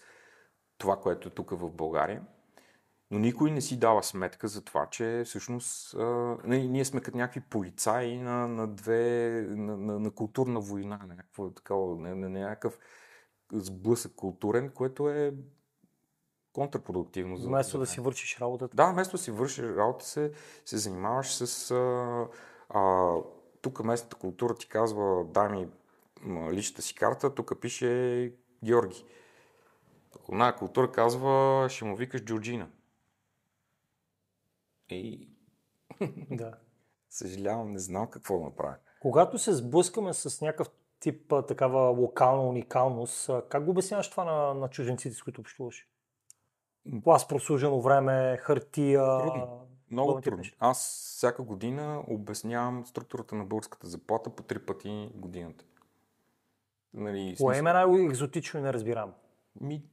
това, 0.78 1.00
което 1.00 1.28
е 1.28 1.32
тук 1.32 1.50
в 1.52 1.72
България. 1.72 2.22
Но 3.12 3.20
никой 3.20 3.52
не 3.52 3.62
си 3.62 3.80
дава 3.80 4.04
сметка 4.04 4.48
за 4.48 4.66
това, 4.66 4.88
че 4.90 5.24
всъщност 5.26 5.94
а, 5.94 6.38
ние, 6.46 6.68
ние 6.68 6.86
сме 6.86 7.02
като 7.02 7.18
някакви 7.18 7.42
полицаи 7.42 8.18
на, 8.18 8.48
на 8.48 8.68
две, 8.68 9.30
на, 9.50 9.78
на, 9.78 10.00
на 10.00 10.12
културна 10.12 10.60
война, 10.60 11.00
на 11.08 11.16
някакво 11.16 11.50
такова, 11.50 11.96
на, 12.02 12.16
на 12.16 12.30
някакъв 12.30 12.78
сблъсък 13.54 14.16
културен, 14.16 14.70
което 14.70 15.10
е 15.10 15.34
контрпродуктивно. 16.54 17.38
Вместо 17.38 17.80
да 17.80 17.86
си 17.86 18.02
вършиш 18.02 18.40
работата. 18.40 18.76
Да, 18.76 18.92
вместо 18.92 19.12
да 19.12 19.24
си 19.24 19.32
вършиш 19.32 19.66
работа, 19.66 20.06
се, 20.06 20.32
се 20.66 20.78
занимаваш 20.78 21.34
с... 21.36 21.72
А, 21.72 22.28
а, 22.70 23.14
тук 23.62 23.84
местната 23.84 24.16
култура 24.16 24.56
ти 24.56 24.68
казва, 24.68 25.26
дай 25.26 25.50
ми 25.50 25.68
личната 26.52 26.82
си 26.82 26.96
карта, 26.96 27.36
тук 27.36 27.62
пише 27.62 28.34
Георги. 28.64 29.06
Една 30.32 30.56
култура 30.56 30.92
казва, 30.92 31.66
ще 31.70 31.86
му 31.86 31.96
викаш 31.96 32.22
Джорджина. 32.22 32.68
И... 34.90 35.30
Да. 36.32 36.54
Съжалявам, 37.10 37.72
не 37.72 37.80
знам 37.80 38.10
какво 38.10 38.38
да 38.38 38.44
направя. 38.44 38.76
Когато 39.00 39.38
се 39.38 39.54
сблъскаме 39.54 40.14
с 40.14 40.42
някакъв 40.42 40.70
тип 41.00 41.34
такава 41.48 41.90
локална 41.90 42.44
уникалност, 42.44 43.30
как 43.50 43.66
го 43.66 43.72
обясняваш 43.72 44.10
това 44.10 44.24
на, 44.24 44.54
на 44.54 44.68
чужденците, 44.68 45.16
с 45.16 45.24
които 45.24 45.42
общуваш? 45.42 45.88
Клас 47.04 47.28
прослужено 47.28 47.82
време, 47.82 48.38
хартия... 48.38 49.20
Трудно. 49.20 49.68
Много 49.92 50.22
трудно. 50.22 50.44
Аз 50.60 51.06
всяка 51.16 51.44
година 51.44 52.04
обяснявам 52.08 52.86
структурата 52.86 53.36
на 53.36 53.46
българската 53.46 53.88
заплата 53.88 54.30
по 54.30 54.44
три 54.44 54.66
пъти 54.66 55.10
годината. 55.16 55.66
Нали, 56.94 57.36
Кое 57.40 57.58
е 57.58 57.62
най-екзотично 57.62 58.60
и 58.60 58.64
неразбираемо? 58.64 59.14
Ми, 59.62 59.84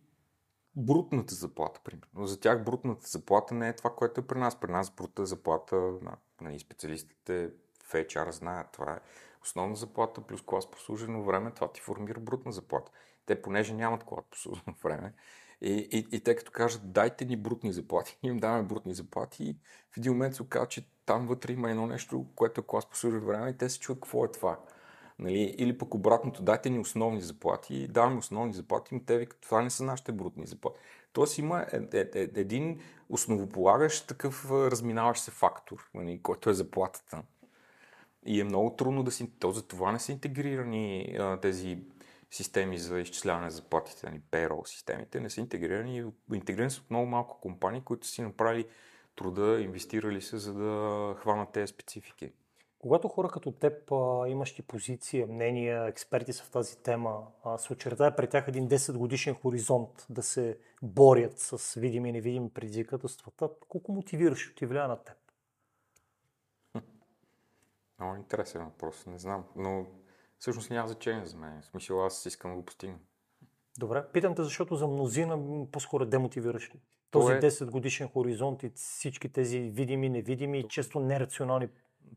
брутната 0.77 1.35
заплата, 1.35 1.81
примерно. 1.85 2.27
За 2.27 2.41
тях 2.41 2.65
брутната 2.65 3.07
заплата 3.07 3.55
не 3.55 3.69
е 3.69 3.77
това, 3.77 3.95
което 3.95 4.21
е 4.21 4.27
при 4.27 4.39
нас. 4.39 4.61
При 4.61 4.71
нас 4.71 4.91
брутната 4.91 5.27
заплата, 5.27 5.93
нали, 6.41 6.59
специалистите 6.59 7.51
в 7.85 7.93
HR 7.93 8.31
знаят, 8.31 8.73
това 8.73 8.93
е 8.93 9.01
основна 9.43 9.77
заплата 9.77 10.21
плюс 10.21 10.43
клас 10.43 10.71
послужено 10.71 11.25
време, 11.25 11.51
това 11.51 11.73
ти 11.73 11.81
формира 11.81 12.21
брутна 12.21 12.53
заплата. 12.53 12.93
Те, 13.27 13.43
понеже 13.43 13.75
нямат 13.75 14.05
клас 14.05 14.25
послужено 14.31 14.75
време, 14.85 15.13
и, 15.61 15.89
и, 15.93 16.17
и 16.17 16.21
те 16.21 16.37
като 16.37 16.53
кажат, 16.53 16.93
дайте 16.93 17.25
ни 17.25 17.37
брутни 17.37 17.73
заплати, 17.73 18.19
им 18.23 18.39
даваме 18.39 18.63
брутни 18.63 18.95
заплати 18.95 19.45
и 19.45 19.57
в 19.91 19.97
един 19.97 20.13
момент 20.13 20.35
се 20.35 20.43
оказва, 20.43 20.69
че 20.69 20.87
там 21.07 21.27
вътре 21.27 21.53
има 21.53 21.71
едно 21.71 21.87
нещо, 21.87 22.27
което 22.35 22.61
е 22.61 22.65
клас 22.67 22.87
послужено 22.87 23.27
време 23.27 23.51
и 23.51 23.57
те 23.57 23.69
се 23.69 23.79
чуят 23.79 24.01
какво 24.01 24.25
е 24.25 24.31
това. 24.31 24.59
Нали? 25.23 25.55
Или 25.59 25.79
пък 25.79 25.95
обратното, 25.95 26.43
дайте 26.43 26.71
ни 26.71 26.79
основни 26.79 27.21
заплати, 27.21 27.89
даваме 27.89 28.19
основни 28.19 28.53
заплати, 28.53 28.95
но 28.95 29.01
те 29.01 29.19
викат, 29.19 29.41
това 29.41 29.63
не 29.63 29.71
са 29.71 29.85
нашите 29.85 30.13
брутни 30.13 30.47
заплати. 30.47 30.79
Тоест 31.13 31.39
има 31.39 31.67
е, 31.73 31.99
е, 31.99 32.01
е, 32.15 32.29
един 32.35 32.81
основополагащ 33.09 34.09
такъв 34.09 34.51
разминаващ 34.51 35.23
се 35.23 35.31
фактор, 35.31 35.91
нали, 35.95 36.21
който 36.23 36.51
е 36.51 36.55
заплатата. 36.55 37.23
И 38.27 38.41
е 38.41 38.45
много 38.45 38.77
трудно 38.77 39.03
да 39.03 39.11
си... 39.11 39.31
То 39.39 39.53
за 39.53 39.63
това 39.63 39.93
не 39.93 39.99
са 39.99 40.13
интегрирани 40.13 41.17
а, 41.19 41.41
тези 41.41 41.79
системи 42.31 42.79
за 42.79 43.01
изчисляване 43.01 43.45
на 43.45 43.51
заплатите, 43.51 44.07
нали, 44.07 44.21
payroll 44.31 44.69
системите, 44.69 45.21
не 45.21 45.31
са 45.31 45.41
интегрирани. 45.41 46.05
Интегрирани 46.33 46.71
са 46.71 46.81
от 46.81 46.91
много 46.91 47.07
малко 47.07 47.41
компании, 47.41 47.81
които 47.81 48.07
си 48.07 48.23
направили 48.23 48.67
труда, 49.17 49.61
инвестирали 49.61 50.23
се, 50.23 50.37
за 50.37 50.55
да 50.55 51.15
хванат 51.19 51.53
тези 51.53 51.67
специфики. 51.67 52.33
Когато 52.83 53.09
хора 53.09 53.29
като 53.29 53.53
теб, 53.53 53.91
имащи 54.29 54.63
позиция, 54.63 55.27
мнения, 55.27 55.87
експерти 55.87 56.33
са 56.33 56.45
в 56.45 56.51
тази 56.51 56.79
тема, 56.79 57.27
се 57.57 57.73
очертая 57.73 58.17
при 58.17 58.29
тях 58.29 58.49
един 58.49 58.69
10 58.69 58.97
годишен 58.97 59.35
хоризонт 59.35 60.07
да 60.11 60.23
се 60.23 60.59
борят 60.83 61.39
с 61.39 61.75
видими 61.75 62.09
и 62.09 62.13
невидими 62.13 62.51
предизвикателствата, 62.51 63.51
колко 63.69 63.93
мотивираш 63.93 64.55
и 64.63 64.67
влияе 64.67 64.87
на 64.87 64.97
теб? 64.97 65.15
Много 67.99 68.17
интересен 68.17 68.65
въпрос, 68.65 69.07
не 69.07 69.19
знам, 69.19 69.45
но 69.57 69.87
всъщност 70.39 70.71
няма 70.71 70.89
значение 70.89 71.27
за 71.27 71.37
мен. 71.37 71.63
В 71.63 71.65
смисъл 71.65 72.05
аз 72.07 72.27
искам 72.27 72.51
да 72.51 72.57
го 72.57 72.65
постигна. 72.65 72.99
Добре, 73.79 74.05
питам 74.13 74.35
те, 74.35 74.43
защото 74.43 74.77
за 74.77 74.87
мнозина 74.87 75.67
по-скоро 75.73 76.07
демотивиращо. 76.07 76.77
Този 77.11 77.33
е... 77.33 77.41
10 77.41 77.71
годишен 77.71 78.09
хоризонт 78.09 78.63
и 78.63 78.73
всички 78.75 79.29
тези 79.29 79.61
видими, 79.61 80.09
невидими 80.09 80.59
и 80.59 80.69
често 80.69 81.01
нерационални 81.01 81.69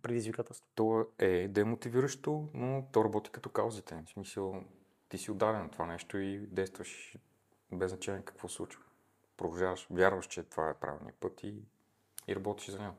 предизвикателство. 0.01 0.67
То 0.75 1.05
е 1.19 1.47
демотивиращо, 1.47 2.49
но 2.53 2.88
то 2.91 3.03
работи 3.03 3.29
като 3.29 3.49
каузите. 3.49 4.03
В 4.05 4.09
смисъл, 4.09 4.63
ти 5.09 5.17
си 5.17 5.31
отдаден 5.31 5.61
на 5.61 5.69
това 5.69 5.86
нещо 5.86 6.17
и 6.17 6.38
действаш 6.38 7.17
без 7.71 7.89
значение 7.91 8.21
какво 8.25 8.47
случва. 8.47 8.83
Продължаваш, 9.38 9.88
вярваш, 9.91 10.25
че 10.25 10.43
това 10.43 10.69
е 10.69 10.73
правилният 10.73 11.17
път 11.19 11.43
и, 11.43 11.55
и 12.27 12.36
работиш 12.36 12.69
за 12.69 12.79
него. 12.79 12.95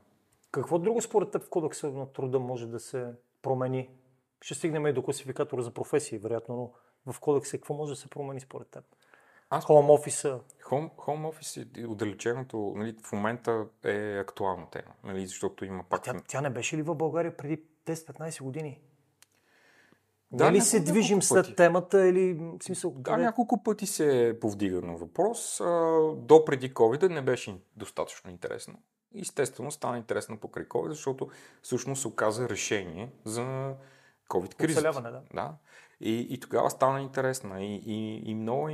Какво 0.50 0.78
друго 0.78 1.02
според 1.02 1.30
теб 1.30 1.42
в 1.42 1.48
кодекса 1.48 1.90
на 1.90 2.12
труда 2.12 2.40
може 2.40 2.66
да 2.66 2.80
се 2.80 3.12
промени? 3.42 3.90
Ще 4.40 4.54
стигнем 4.54 4.86
и 4.86 4.92
до 4.92 5.02
класификатора 5.02 5.62
за 5.62 5.70
професии, 5.70 6.18
вероятно, 6.18 6.74
но 7.06 7.12
в 7.12 7.20
кодекса 7.20 7.58
какво 7.58 7.74
може 7.74 7.92
да 7.92 7.96
се 7.96 8.08
промени 8.08 8.40
според 8.40 8.68
теб? 8.68 8.84
Аз... 9.50 9.64
Home 9.64 9.90
офиса. 9.90 10.40
Home, 10.62 10.90
home 10.90 11.32
office 11.32 11.76
и 11.76 11.86
отдалеченото 11.86 12.72
нали, 12.76 12.96
в 13.02 13.12
момента 13.12 13.52
е 13.84 14.18
актуална 14.18 14.66
тема, 14.66 14.92
нали, 15.04 15.26
защото 15.26 15.64
има 15.64 15.84
пак... 15.84 16.02
Тя, 16.02 16.14
тя 16.28 16.40
не 16.40 16.50
беше 16.50 16.76
ли 16.76 16.82
в 16.82 16.94
България 16.94 17.36
преди 17.36 17.62
10-15 17.86 18.42
години? 18.42 18.80
Да, 20.32 20.36
Да, 20.36 20.44
ли 20.44 20.48
няколко- 20.50 20.64
се 20.64 20.80
движим 20.82 21.22
след 21.22 21.44
пъти. 21.44 21.56
темата 21.56 22.08
или 22.08 22.34
в 22.34 22.58
смисъл? 22.62 22.90
Да, 22.90 23.02
къде- 23.02 23.22
няколко 23.22 23.62
пъти 23.62 23.86
се 23.86 24.28
е 24.28 24.40
повдигано 24.40 24.96
въпрос. 24.96 25.60
А, 25.60 25.64
До 26.14 26.44
преди 26.44 26.74
COVID 26.74 27.08
не 27.08 27.22
беше 27.22 27.56
достатъчно 27.76 28.30
интересно. 28.30 28.82
Естествено 29.14 29.70
стана 29.70 29.98
интересно 29.98 30.38
покрай 30.38 30.64
COVID, 30.64 30.88
защото 30.88 31.28
всъщност 31.62 32.02
се 32.02 32.08
оказа 32.08 32.48
решение 32.48 33.12
за 33.24 33.74
COVID 34.28 34.54
кризата. 34.54 34.88
Оцеляване, 34.88 35.10
да. 35.10 35.22
Да. 35.34 35.54
И, 36.00 36.26
и 36.30 36.40
тогава 36.40 36.70
стана 36.70 37.00
интересна. 37.00 37.62
И, 37.64 37.82
и, 37.86 38.30
и 38.30 38.34
много. 38.34 38.70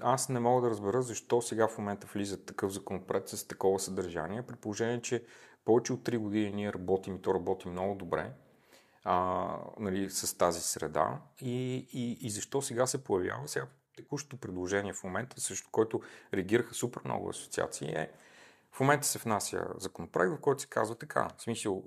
Аз 0.00 0.28
не 0.28 0.40
мога 0.40 0.62
да 0.62 0.70
разбера 0.70 1.02
защо 1.02 1.42
сега 1.42 1.68
в 1.68 1.78
момента 1.78 2.06
влиза 2.14 2.44
такъв 2.44 2.72
законопроект 2.72 3.28
с 3.28 3.48
такова 3.48 3.78
съдържание, 3.78 4.42
при 4.42 4.56
положение, 4.56 5.02
че 5.02 5.24
повече 5.64 5.92
от 5.92 6.00
3 6.00 6.18
години 6.18 6.52
ние 6.52 6.72
работим 6.72 7.16
и 7.16 7.22
то 7.22 7.34
работим 7.34 7.72
много 7.72 7.94
добре 7.94 8.32
а, 9.04 9.46
нали, 9.78 10.10
с 10.10 10.38
тази 10.38 10.60
среда. 10.60 11.20
И, 11.40 11.86
и, 11.92 12.18
и 12.26 12.30
защо 12.30 12.62
сега 12.62 12.86
се 12.86 13.04
появява? 13.04 13.48
Сега 13.48 13.66
текущото 13.96 14.36
предложение 14.36 14.92
в 14.92 15.04
момента, 15.04 15.40
срещу 15.40 15.68
който 15.72 16.00
реагираха 16.34 16.74
супер 16.74 17.02
много 17.04 17.28
асоциации, 17.28 17.88
е 17.88 18.10
в 18.72 18.80
момента 18.80 19.06
се 19.06 19.18
внася 19.18 19.66
законопроект, 19.78 20.32
в 20.32 20.40
който 20.40 20.62
се 20.62 20.68
казва 20.68 20.94
така. 20.94 21.28
В 21.38 21.42
смисъл, 21.42 21.84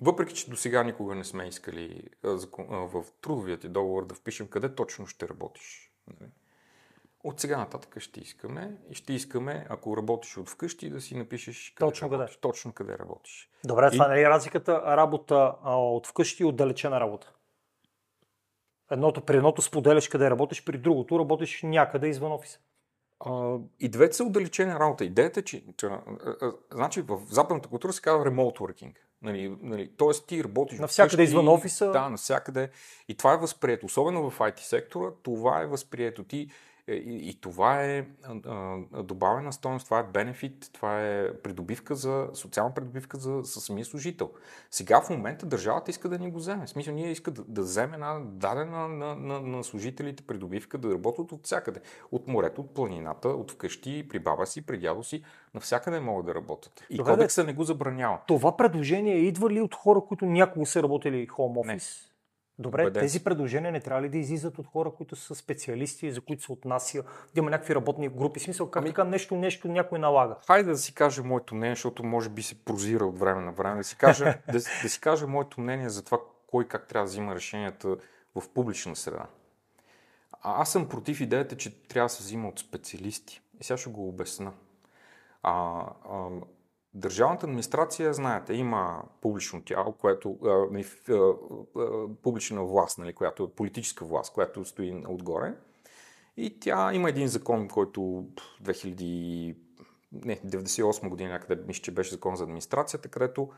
въпреки, 0.00 0.34
че 0.34 0.50
до 0.50 0.56
сега 0.56 0.82
никога 0.82 1.14
не 1.14 1.24
сме 1.24 1.44
искали 1.48 2.02
а, 2.24 2.36
закон, 2.36 2.66
а, 2.70 2.76
в 2.76 3.04
трудовия 3.20 3.58
ти 3.58 3.68
договор 3.68 4.06
да 4.06 4.14
впишем 4.14 4.48
къде 4.48 4.74
точно 4.74 5.06
ще 5.06 5.28
работиш. 5.28 5.92
нали, 6.20 6.30
От 7.24 7.40
сега 7.40 7.58
нататък 7.58 8.00
ще 8.00 8.20
искаме 8.20 8.76
и 8.90 8.94
ще 8.94 9.12
искаме, 9.12 9.66
ако 9.68 9.96
работиш 9.96 10.36
от 10.36 10.48
вкъщи, 10.48 10.90
да 10.90 11.00
си 11.00 11.16
напишеш 11.16 11.72
къде 11.76 11.90
Точно 11.90 12.08
къде. 12.08 12.18
работиш. 12.18 12.36
Точно 12.36 12.72
къде 12.72 12.98
работиш. 12.98 13.50
Добре, 13.64 13.90
това 13.90 14.08
нали 14.08 14.20
е 14.20 14.28
разликата 14.28 14.96
работа 14.96 15.54
а, 15.62 15.76
от 15.76 16.06
вкъщи 16.06 16.42
и 16.42 16.46
отдалечена 16.46 17.00
работа? 17.00 17.32
Едното, 18.90 19.20
при 19.24 19.36
едното 19.36 19.62
споделяш 19.62 20.08
къде 20.08 20.30
работиш, 20.30 20.64
при 20.64 20.78
другото 20.78 21.18
работиш 21.18 21.62
някъде 21.62 22.08
извън 22.08 22.32
офиса. 22.32 22.58
А, 23.20 23.56
и 23.80 23.88
двете 23.88 24.16
са 24.16 24.24
отдалечена 24.24 24.80
работа. 24.80 25.04
Идеята 25.04 25.40
е, 25.40 25.42
че, 25.42 25.64
че 25.76 25.86
а, 25.86 26.02
а, 26.40 26.52
значи 26.72 27.00
в 27.02 27.20
западната 27.28 27.68
култура 27.68 27.92
се 27.92 28.02
казва 28.02 28.24
remote 28.24 28.58
working. 28.58 28.94
Нали, 29.22 29.56
нали, 29.62 29.90
тоест 29.96 30.26
ти 30.26 30.44
работиш 30.44 30.78
Навсякъде 30.78 31.14
вкъщи, 31.14 31.22
извън 31.22 31.48
офиса. 31.48 31.90
Да, 31.90 32.08
навсякъде. 32.08 32.70
И 33.08 33.14
това 33.14 33.32
е 33.32 33.36
възприето. 33.36 33.86
Особено 33.86 34.30
в 34.30 34.38
IT 34.38 34.60
сектора, 34.60 35.10
това 35.22 35.60
е 35.60 35.66
възприето. 35.66 36.24
Ти, 36.24 36.50
и, 36.94 37.30
и 37.30 37.34
това 37.40 37.84
е 37.84 38.06
а, 38.46 38.76
добавена 39.02 39.52
стойност, 39.52 39.84
това 39.84 39.98
е 39.98 40.04
бенефит, 40.04 40.70
това 40.72 41.00
е 41.00 41.34
придобивка 41.34 41.94
за, 41.94 42.28
социална 42.34 42.74
придобивка 42.74 43.18
за, 43.18 43.40
за 43.42 43.60
самия 43.60 43.84
служител. 43.84 44.30
Сега 44.70 45.00
в 45.00 45.10
момента 45.10 45.46
държавата 45.46 45.90
иска 45.90 46.08
да 46.08 46.18
ни 46.18 46.30
го 46.30 46.38
вземе. 46.38 46.66
В 46.66 46.70
смисъл, 46.70 46.94
ние 46.94 47.10
иска 47.10 47.30
да, 47.30 47.44
да 47.48 47.62
вземе 47.62 47.94
една 47.94 48.20
дадена 48.24 48.88
на, 48.88 49.14
на, 49.14 49.40
на 49.40 49.64
служителите 49.64 50.22
придобивка 50.22 50.78
да 50.78 50.94
работят 50.94 51.32
от 51.32 51.44
всякъде. 51.44 51.80
От 52.12 52.28
морето, 52.28 52.60
от 52.60 52.74
планината, 52.74 53.28
от 53.28 53.50
вкъщи, 53.50 54.06
при 54.08 54.18
баба 54.18 54.46
си, 54.46 54.66
при 54.66 54.78
дядо 54.78 55.04
си, 55.04 55.22
навсякъде 55.54 56.00
могат 56.00 56.26
да 56.26 56.34
работят. 56.34 56.82
И 56.90 56.96
Добре, 56.96 57.10
кодекса 57.10 57.44
не 57.44 57.52
го 57.52 57.64
забранява. 57.64 58.18
Това 58.26 58.56
предложение 58.56 59.16
идва 59.16 59.50
ли 59.50 59.60
от 59.60 59.74
хора, 59.74 60.00
които 60.08 60.26
някога 60.26 60.66
са 60.66 60.82
работили 60.82 61.28
home 61.28 61.66
Не. 61.66 61.78
Добре, 62.60 62.82
Убеден 62.82 63.00
тези 63.00 63.24
предложения 63.24 63.72
не 63.72 63.80
трябва 63.80 64.02
ли 64.02 64.08
да 64.08 64.18
излизат 64.18 64.58
от 64.58 64.66
хора, 64.66 64.90
които 64.90 65.16
са 65.16 65.34
специалисти, 65.34 66.12
за 66.12 66.20
които 66.20 66.42
се 66.42 66.52
отнася, 66.52 67.02
да 67.34 67.38
има 67.38 67.50
някакви 67.50 67.74
работни 67.74 68.08
групи, 68.08 68.40
смисъл, 68.40 68.70
как 68.70 68.80
Ами- 68.80 68.90
така 68.90 69.04
нещо, 69.04 69.36
нещо 69.36 69.68
някой 69.68 69.98
налага. 69.98 70.36
Хайде 70.46 70.70
да 70.70 70.78
си 70.78 70.94
кажа 70.94 71.22
моето 71.22 71.54
мнение, 71.54 71.74
защото 71.74 72.04
може 72.04 72.28
би 72.28 72.42
се 72.42 72.64
прозира 72.64 73.06
от 73.06 73.18
време 73.18 73.40
на 73.40 73.52
време. 73.52 73.76
Да 73.76 73.84
си 73.84 73.96
кажа, 73.96 74.24
да, 74.46 74.52
да 74.82 74.88
си 74.88 75.00
кажа 75.00 75.26
моето 75.26 75.60
мнение 75.60 75.88
за 75.88 76.04
това 76.04 76.18
кой 76.46 76.68
как 76.68 76.88
трябва 76.88 77.06
да 77.06 77.10
взима 77.10 77.34
решенията 77.34 77.96
в 78.34 78.48
публична 78.54 78.96
среда. 78.96 79.26
А, 80.32 80.62
аз 80.62 80.72
съм 80.72 80.88
против 80.88 81.20
идеята, 81.20 81.56
че 81.56 81.82
трябва 81.82 82.06
да 82.06 82.14
се 82.14 82.22
взима 82.22 82.48
от 82.48 82.58
специалисти. 82.58 83.40
И 83.60 83.64
сега 83.64 83.76
ще 83.76 83.90
го 83.90 84.08
обясна. 84.08 84.52
А, 85.42 85.84
а, 86.10 86.28
държавната 86.94 87.46
администрация, 87.46 88.14
знаете, 88.14 88.54
има 88.54 89.02
публично 89.20 89.62
тяло, 89.62 89.92
което 89.92 90.38
а, 90.44 91.34
публична 92.22 92.64
власт, 92.64 92.98
нали, 92.98 93.12
която 93.12 93.44
е 93.44 93.50
политическа 93.50 94.04
власт, 94.04 94.32
която 94.32 94.64
стои 94.64 95.04
отгоре. 95.08 95.54
И 96.36 96.60
тя 96.60 96.92
има 96.94 97.08
един 97.08 97.28
закон, 97.28 97.68
който 97.68 98.26
пф, 98.36 98.64
2000, 98.64 99.56
не, 100.12 100.36
98 100.36 101.08
година 101.08 101.30
някъде, 101.30 101.62
мисля, 101.66 101.82
че 101.82 101.94
беше 101.94 102.10
закон 102.10 102.36
за 102.36 102.44
администрацията, 102.44 103.08
където 103.08 103.48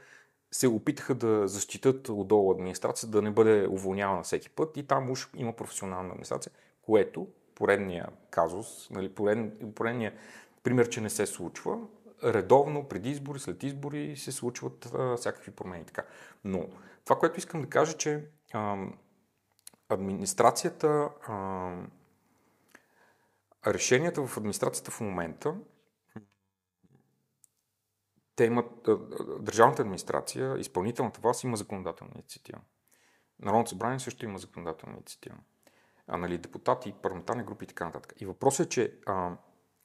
се 0.52 0.68
опитаха 0.68 1.14
да 1.14 1.48
защитат 1.48 2.08
отдолу 2.08 2.52
администрация, 2.52 3.08
да 3.08 3.22
не 3.22 3.30
бъде 3.30 3.66
уволнявана 3.70 4.22
всеки 4.22 4.50
път 4.50 4.76
и 4.76 4.86
там 4.86 5.10
уж 5.10 5.28
има 5.36 5.52
професионална 5.52 6.08
администрация, 6.08 6.52
което 6.82 7.26
поредния 7.54 8.08
казус, 8.30 8.90
нали, 8.90 9.08
поред, 9.08 9.74
поредния 9.74 10.12
пример, 10.62 10.88
че 10.88 11.00
не 11.00 11.10
се 11.10 11.26
случва, 11.26 11.78
редовно 12.24 12.88
преди 12.88 13.10
избори, 13.10 13.38
след 13.38 13.62
избори 13.62 14.16
се 14.16 14.32
случват 14.32 14.90
а, 14.94 15.16
всякакви 15.16 15.50
промени. 15.50 15.84
Така. 15.84 16.02
Но 16.44 16.68
това, 17.04 17.18
което 17.18 17.38
искам 17.38 17.60
да 17.60 17.68
кажа, 17.68 17.96
че 17.96 18.24
ам, 18.54 18.98
администрацията 19.88 21.10
ам, 21.28 21.90
решенията 23.66 24.26
в 24.26 24.36
администрацията 24.36 24.90
в 24.90 25.00
момента, 25.00 25.56
те 28.36 28.44
имат, 28.44 28.88
а, 28.88 28.92
а, 28.92 28.98
държавната 29.38 29.82
администрация, 29.82 30.58
изпълнителната 30.58 31.20
власт 31.20 31.44
има 31.44 31.56
законодателна 31.56 32.12
инициатива. 32.14 32.60
Народното 33.38 33.70
събрание 33.70 33.98
също 33.98 34.24
има 34.24 34.38
законодателна 34.38 34.96
инициатива. 34.96 35.36
А, 36.06 36.16
нали, 36.16 36.38
депутати, 36.38 36.94
парламентарни 37.02 37.44
групи 37.44 37.64
и 37.64 37.68
така 37.68 37.84
нататък. 37.84 38.14
И 38.20 38.26
въпросът 38.26 38.66
е, 38.66 38.68
че 38.68 38.98
а, 39.06 39.36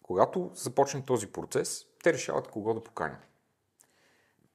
когато 0.08 0.52
започне 0.54 1.06
този 1.06 1.28
процес, 1.28 1.86
те 2.04 2.14
решават 2.14 2.48
кого 2.48 2.74
да 2.74 2.84
поканят. 2.84 3.28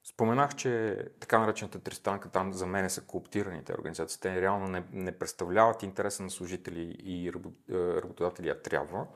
Споменах, 0.04 0.54
че 0.56 0.98
така 1.20 1.38
наречената 1.38 1.78
тристанка 1.78 2.28
там 2.28 2.52
за 2.52 2.66
мен 2.66 2.90
са 2.90 3.00
кооптираните 3.00 3.72
организации. 3.72 4.20
Те 4.20 4.40
реално 4.40 4.68
не, 4.68 4.84
не 4.92 5.18
представляват 5.18 5.82
интереса 5.82 6.22
на 6.22 6.30
служители 6.30 6.96
и 6.98 7.28
е, 7.28 7.32
работодатели, 7.74 8.48
а 8.48 8.62
трябва. 8.62 9.06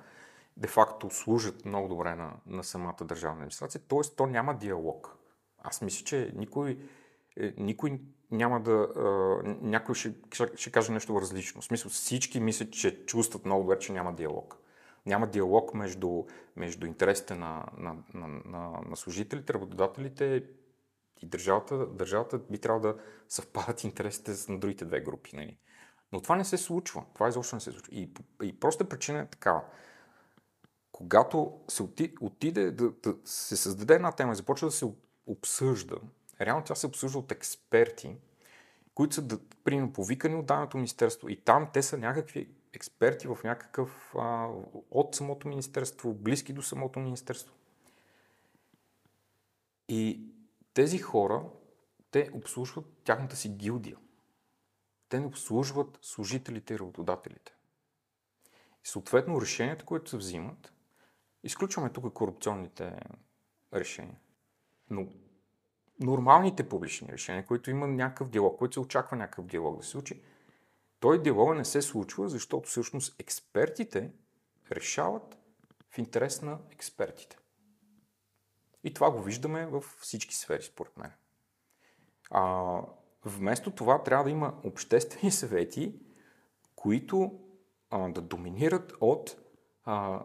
Де-факто 0.56 1.10
служат 1.10 1.64
много 1.64 1.88
добре 1.88 2.14
на, 2.14 2.32
на 2.46 2.64
самата 2.64 2.96
държавна 3.04 3.36
администрация, 3.36 3.80
т.е. 3.88 4.16
то 4.16 4.26
няма 4.26 4.54
диалог. 4.54 5.16
Аз 5.58 5.82
мисля, 5.82 6.04
че 6.04 6.32
никой, 6.34 6.78
е, 7.40 7.54
никой 7.56 8.00
няма 8.30 8.60
да... 8.60 8.88
Е, 8.96 9.48
някой 9.48 9.94
ще, 9.94 10.14
ще 10.54 10.70
каже 10.70 10.92
нещо 10.92 11.20
различно. 11.20 11.60
В 11.60 11.64
смисъл 11.64 11.90
всички 11.90 12.40
мислят, 12.40 12.72
че 12.72 13.06
чувстват 13.06 13.44
много 13.44 13.62
добре, 13.62 13.78
че 13.78 13.92
няма 13.92 14.14
диалог. 14.14 14.65
Няма 15.06 15.26
диалог 15.26 15.74
между, 15.74 16.24
между 16.56 16.86
интересите 16.86 17.34
на, 17.34 17.64
на, 17.78 17.96
на, 18.14 18.28
на, 18.28 18.80
на 18.88 18.96
служителите, 18.96 19.54
работодателите 19.54 20.44
и 21.22 21.26
държавата, 21.26 21.86
държавата 21.86 22.38
би 22.38 22.58
трябвало 22.58 22.82
да 22.82 22.96
съвпадат 23.28 23.84
интересите 23.84 24.52
на 24.52 24.58
другите 24.58 24.84
две 24.84 25.00
групи. 25.00 25.36
Нали? 25.36 25.58
Но 26.12 26.20
това 26.20 26.36
не 26.36 26.44
се 26.44 26.56
случва. 26.56 27.04
Това 27.14 27.28
изобщо 27.28 27.56
не 27.56 27.60
се 27.60 27.72
случва. 27.72 27.94
И, 27.94 28.10
и 28.42 28.60
проста 28.60 28.88
причина 28.88 29.18
е 29.18 29.26
такава. 29.26 29.62
Когато 30.92 31.60
се 31.68 31.82
оти, 31.82 32.14
отиде 32.20 32.70
да, 32.70 32.90
да 32.90 33.14
се 33.24 33.56
създаде 33.56 33.94
една 33.94 34.12
тема 34.12 34.32
и 34.32 34.36
започва 34.36 34.68
да 34.68 34.72
се 34.72 34.92
обсъжда, 35.26 35.96
реално 36.40 36.64
тя 36.64 36.74
се 36.74 36.86
обсъжда 36.86 37.18
от 37.18 37.32
експерти, 37.32 38.16
които 38.94 39.14
са 39.14 39.22
да, 39.22 39.38
примерно 39.64 39.92
повикани 39.92 40.34
от 40.34 40.46
данното 40.46 40.76
министерство 40.76 41.28
и 41.28 41.36
там 41.36 41.68
те 41.72 41.82
са 41.82 41.98
някакви 41.98 42.48
експерти 42.76 43.28
в 43.28 43.38
някакъв 43.44 44.14
а, 44.18 44.48
от 44.90 45.14
самото 45.14 45.48
министерство, 45.48 46.14
близки 46.14 46.52
до 46.52 46.62
самото 46.62 47.00
министерство. 47.00 47.54
И 49.88 50.28
тези 50.74 50.98
хора, 50.98 51.44
те 52.10 52.30
обслужват 52.34 52.84
тяхната 53.04 53.36
си 53.36 53.48
гилдия. 53.48 53.96
Те 55.08 55.20
не 55.20 55.26
обслужват 55.26 55.98
служителите 56.02 56.74
и 56.74 56.78
работодателите. 56.78 57.54
И 58.84 58.88
съответно 58.88 59.40
решенията, 59.40 59.84
които 59.84 60.10
се 60.10 60.16
взимат, 60.16 60.72
изключваме 61.42 61.92
тук 61.92 62.12
корупционните 62.12 63.00
решения. 63.74 64.20
Но 64.90 65.08
нормалните 66.00 66.68
публични 66.68 67.08
решения, 67.08 67.46
които 67.46 67.70
има 67.70 67.86
някакъв 67.86 68.30
диалог, 68.30 68.58
който 68.58 68.74
се 68.74 68.80
очаква 68.80 69.16
някакъв 69.16 69.46
диалог 69.46 69.76
да 69.76 69.82
се 69.82 69.90
случи, 69.90 70.22
той 71.06 71.22
диалога 71.22 71.54
не 71.54 71.64
се 71.64 71.82
случва, 71.82 72.28
защото 72.28 72.68
всъщност 72.68 73.20
експертите 73.20 74.10
решават 74.72 75.38
в 75.90 75.98
интерес 75.98 76.42
на 76.42 76.58
експертите. 76.70 77.38
И 78.84 78.94
това 78.94 79.10
го 79.10 79.22
виждаме 79.22 79.66
във 79.66 79.96
всички 80.00 80.34
сфери, 80.34 80.62
според 80.62 80.96
мен. 80.96 81.12
А, 82.30 82.80
вместо 83.24 83.70
това 83.70 84.02
трябва 84.02 84.24
да 84.24 84.30
има 84.30 84.54
обществени 84.64 85.30
съвети, 85.32 85.94
които 86.76 87.40
а, 87.90 88.08
да 88.08 88.20
доминират 88.20 88.92
от 89.00 89.36
а, 89.84 90.22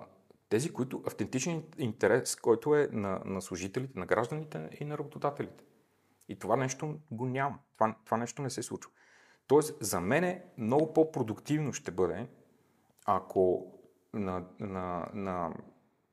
тези, 0.49 0.73
които 0.73 1.03
автентичен 1.07 1.63
интерес, 1.77 2.36
който 2.36 2.75
е 2.75 2.89
на, 2.91 3.21
на 3.25 3.41
служителите, 3.41 3.99
на 3.99 4.05
гражданите 4.05 4.69
и 4.79 4.86
на 4.86 4.97
работодателите. 4.97 5.63
И 6.29 6.39
това 6.39 6.55
нещо 6.55 6.99
го 7.11 7.25
няма. 7.25 7.59
Това, 7.73 7.95
това 8.05 8.17
нещо 8.17 8.41
не 8.41 8.49
се 8.49 8.63
случва. 8.63 8.91
Тоест, 9.52 9.78
за 9.82 9.99
мен 9.99 10.24
е 10.24 10.43
много 10.58 10.93
по-продуктивно 10.93 11.74
ще 11.74 11.91
бъде, 11.91 12.28
ако 13.06 13.72
на, 14.14 14.43
на, 14.60 15.10
на, 15.14 15.54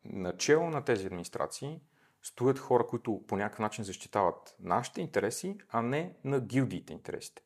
начало 0.05 0.71
на 0.71 0.85
тези 0.85 1.07
администрации 1.07 1.81
стоят 2.23 2.59
хора, 2.59 2.87
които 2.87 3.23
по 3.27 3.37
някакъв 3.37 3.59
начин 3.59 3.85
защитават 3.85 4.57
нашите 4.61 5.01
интереси, 5.01 5.59
а 5.69 5.83
не 5.83 6.17
на 6.25 6.41
гилдиите 6.41 6.93
интересите. 6.93 7.43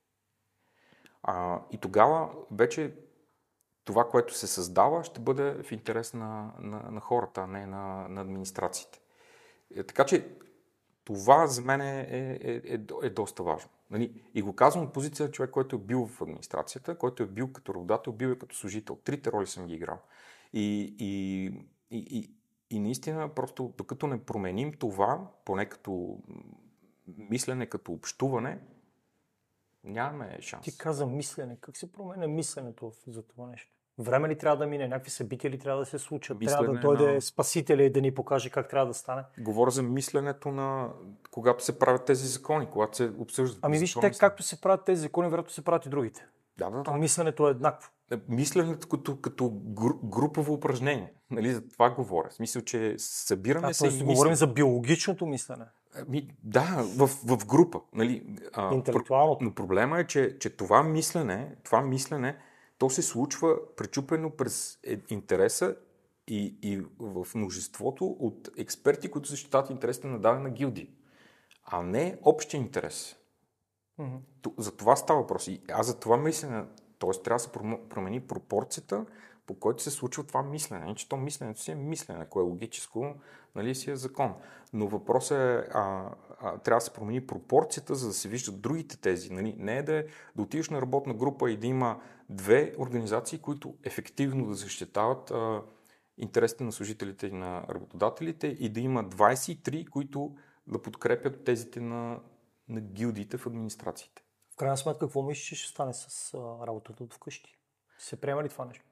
А, 1.23 1.63
и 1.71 1.79
тогава 1.79 2.31
вече 2.51 2.95
това, 3.85 4.09
което 4.09 4.35
се 4.35 4.47
създава, 4.47 5.05
ще 5.05 5.21
бъде 5.21 5.63
в 5.63 5.73
интерес 5.73 6.15
на, 6.15 6.53
на, 6.59 6.91
на 6.91 7.01
хората, 7.01 7.41
а 7.41 7.47
не 7.47 7.67
на, 7.67 8.09
на 8.09 8.21
администрациите. 8.21 9.01
Е, 9.77 9.85
така 9.85 10.05
че 10.05 10.29
това 11.05 11.47
за 11.47 11.63
мен 11.63 11.81
е, 11.81 12.01
е, 12.11 12.75
е, 12.75 12.79
е 13.03 13.11
доста 13.11 13.43
важно. 13.43 13.71
Нали? 13.93 14.23
И 14.35 14.43
го 14.43 14.57
казвам 14.57 14.85
от 14.85 14.93
позиция 14.93 15.27
на 15.27 15.33
човек, 15.33 15.51
който 15.51 15.77
е 15.77 15.79
бил 15.79 16.07
в 16.07 16.23
администрацията, 16.23 16.99
който 16.99 17.23
е 17.23 17.27
бил 17.27 17.53
като 17.53 17.75
работодател, 17.75 18.13
бил 18.13 18.29
е 18.29 18.39
като 18.39 18.57
служител. 18.57 18.97
Трите 18.97 19.33
роли 19.33 19.47
съм 19.47 19.67
ги 19.67 19.75
играл. 19.75 20.01
И, 20.53 20.97
и, 20.99 21.45
и, 21.91 22.19
и, 22.19 22.31
и 22.71 22.81
наистина, 22.81 23.35
просто 23.35 23.75
докато 23.77 24.07
не 24.07 24.25
променим 24.25 24.73
това, 24.73 25.31
поне 25.45 25.69
като 25.69 26.19
мислене, 27.07 27.67
като 27.67 27.93
общуване, 27.93 28.59
нямаме 29.85 30.39
шанс. 30.41 30.65
Ти 30.65 30.79
каза 30.79 31.07
мислене. 31.07 31.57
Как 31.61 31.77
се 31.77 31.93
променя 31.93 32.27
мисленето 32.27 32.93
за 33.07 33.23
това 33.23 33.47
нещо? 33.47 33.73
Време 34.03 34.29
ли 34.29 34.39
трябва 34.39 34.57
да 34.57 34.67
мине? 34.67 34.89
Някакви 34.89 35.11
събития 35.11 35.51
ли 35.51 35.59
трябва 35.59 35.81
да 35.81 35.87
се 35.87 35.99
случат? 35.99 36.39
Мислене 36.39 36.59
трябва 36.59 36.75
да 36.75 36.81
дойде 36.81 37.15
на... 37.15 37.21
спасителя 37.21 37.83
и 37.83 37.91
да 37.91 38.01
ни 38.01 38.15
покаже 38.15 38.51
как 38.51 38.69
трябва 38.69 38.87
да 38.87 38.95
стане? 38.95 39.23
Говоря 39.39 39.71
за 39.71 39.83
мисленето 39.83 40.53
на 40.53 40.89
когато 41.31 41.65
се 41.65 41.79
правят 41.79 42.05
тези 42.05 42.27
закони, 42.27 42.67
когато 42.73 42.97
се 42.97 43.13
обсъждат. 43.19 43.59
Ами 43.63 43.79
вижте, 43.79 44.11
както 44.21 44.43
се 44.43 44.61
правят 44.61 44.85
тези 44.85 45.03
закони, 45.03 45.29
вероятно 45.29 45.53
се 45.53 45.65
правят 45.65 45.87
и 45.87 45.89
другите. 45.89 46.27
Да, 46.59 46.71
да, 46.71 46.83
да. 46.83 46.91
А 46.91 46.99
мисленето 46.99 47.49
е 47.49 47.51
еднакво. 47.51 47.91
Е, 48.13 48.17
мисленето 48.29 48.89
като, 48.89 49.21
като 49.21 49.53
групово 50.05 50.53
упражнение. 50.53 51.13
Нали, 51.31 51.53
за 51.53 51.69
това 51.69 51.91
говоря. 51.91 52.29
В 52.31 52.35
смисъл, 52.35 52.63
че 52.63 52.95
събираме 52.99 53.69
а, 53.69 53.75
се. 53.75 53.87
и 53.87 54.03
говорим 54.03 54.35
за 54.35 54.47
биологичното 54.47 55.27
мислене. 55.27 55.65
Ми, 56.09 56.29
да, 56.43 56.85
в, 56.97 57.07
в 57.07 57.47
група. 57.47 57.81
Нали, 57.95 58.39
а, 58.53 58.75
Интелектуалното. 58.75 59.45
Но 59.45 59.55
проблема 59.55 60.01
е, 60.01 60.07
че, 60.07 60.39
че 60.39 60.51
това 60.51 60.83
мислене, 60.83 61.57
това 61.65 61.81
мислене, 61.81 62.37
то 62.83 62.91
се 62.91 63.03
случва 63.03 63.57
пречупено 63.77 64.31
през 64.31 64.79
е, 64.87 64.99
интереса 65.09 65.77
и, 66.29 66.57
и 66.63 66.83
в 66.99 67.27
множеството 67.35 68.07
от 68.07 68.49
експерти, 68.57 69.11
които 69.11 69.29
защитават 69.29 69.71
интересите 69.71 70.07
на 70.07 70.19
дадена 70.19 70.51
гилдия, 70.51 70.87
а 71.65 71.83
не 71.83 72.19
общия 72.23 72.59
интерес. 72.59 73.17
Mm-hmm. 74.01 74.21
За 74.59 74.77
това 74.77 74.97
става 74.97 75.21
въпрос. 75.21 75.47
И 75.47 75.61
аз 75.73 75.87
за 75.87 76.01
това 76.01 76.17
мислене, 76.17 76.65
т.е. 76.99 77.23
трябва 77.23 77.37
да 77.37 77.39
се 77.39 77.53
промени 77.89 78.21
пропорцията, 78.21 79.07
по 79.47 79.55
който 79.55 79.83
се 79.83 79.91
случва 79.91 80.25
това 80.25 80.43
мислене. 80.43 80.87
Не, 80.87 80.95
че 80.95 81.09
то 81.09 81.17
мисленето 81.17 81.61
си 81.61 81.71
е 81.71 81.75
мислене, 81.75 82.27
кое 82.27 82.43
е 82.43 82.47
логическо, 82.47 83.15
нали 83.55 83.75
си 83.75 83.91
е 83.91 83.97
закон. 83.97 84.35
Но 84.73 84.89
въпросът 84.89 85.39
е, 85.39 85.69
а, 85.75 86.11
а, 86.43 86.59
трябва 86.59 86.77
да 86.77 86.85
се 86.85 86.93
промени 86.93 87.27
пропорцията, 87.27 87.95
за 87.95 88.07
да 88.07 88.15
се 88.15 88.29
виждат 88.29 88.61
другите 88.61 89.01
тези. 89.01 89.33
Нали? 89.33 89.55
Не 89.59 89.79
е 89.79 89.83
да, 89.83 89.95
е, 89.95 90.05
да 90.37 90.43
отидеш 90.43 90.71
на 90.71 90.83
работна 90.83 91.15
група 91.15 91.51
и 91.51 91.57
да 91.57 91.67
има 91.67 92.01
две 92.31 92.75
организации, 92.79 93.39
които 93.39 93.75
ефективно 93.85 94.47
да 94.47 94.55
защитават 94.55 95.31
а, 95.31 95.63
интересите 96.19 96.65
на 96.65 96.73
служителите 96.73 97.27
и 97.27 97.33
на 97.33 97.65
работодателите 97.71 98.47
и 98.47 98.69
да 98.69 98.81
има 98.81 99.05
23, 99.05 99.89
които 99.89 100.35
да 100.67 100.83
подкрепят 100.83 101.45
тезите 101.45 101.81
на, 101.81 102.21
на 102.69 102.81
гилдиите 102.81 103.39
в 103.39 103.47
администрациите. 103.47 104.23
В 104.55 104.57
крайна 104.57 104.77
сметка, 104.77 104.99
какво 104.99 105.23
мислиш, 105.23 105.49
че 105.49 105.55
ще 105.55 105.69
стане 105.69 105.93
с 105.93 106.35
а, 106.35 106.67
работата 106.67 107.05
от 107.05 107.15
вкъщи? 107.15 107.59
Се 107.99 108.21
приема 108.21 108.43
ли 108.43 108.49
това 108.49 108.65
нещо? 108.65 108.85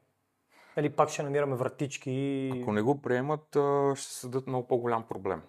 Или 0.76 0.90
пак 0.90 1.08
ще 1.08 1.22
намираме 1.22 1.56
вратички? 1.56 2.10
И... 2.10 2.60
Ако 2.62 2.72
не 2.72 2.82
го 2.82 3.02
приемат, 3.02 3.46
ще 3.94 4.08
се 4.08 4.20
съдат 4.20 4.46
много 4.46 4.68
по-голям 4.68 5.04
проблем. 5.08 5.42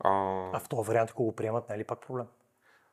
А, 0.00 0.10
а 0.52 0.60
в 0.60 0.68
този 0.68 0.88
вариант, 0.88 1.10
ако 1.10 1.24
го 1.24 1.36
приемат, 1.36 1.68
не 1.68 1.74
е 1.74 1.78
ли 1.78 1.84
пак 1.84 2.00
проблем? 2.00 2.26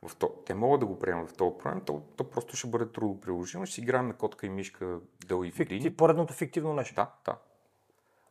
В 0.07 0.15
то, 0.15 0.43
те 0.45 0.53
могат 0.53 0.79
да 0.79 0.85
го 0.85 0.99
приемат 0.99 1.29
в 1.29 1.37
този 1.37 1.57
проблем, 1.57 1.81
то, 1.85 2.01
то 2.17 2.29
просто 2.29 2.55
ще 2.55 2.67
бъде 2.67 2.91
трудно 2.91 3.21
приложимо. 3.21 3.65
Ще 3.65 3.75
си 3.75 3.81
играем 3.81 4.07
на 4.07 4.13
котка 4.13 4.45
и 4.45 4.49
мишка 4.49 4.99
дълги 5.27 5.51
Фикти, 5.51 5.75
години. 5.75 5.95
Поредното 5.95 6.33
фиктивно 6.33 6.73
нещо. 6.73 6.95
Да, 6.95 7.11
да. 7.25 7.37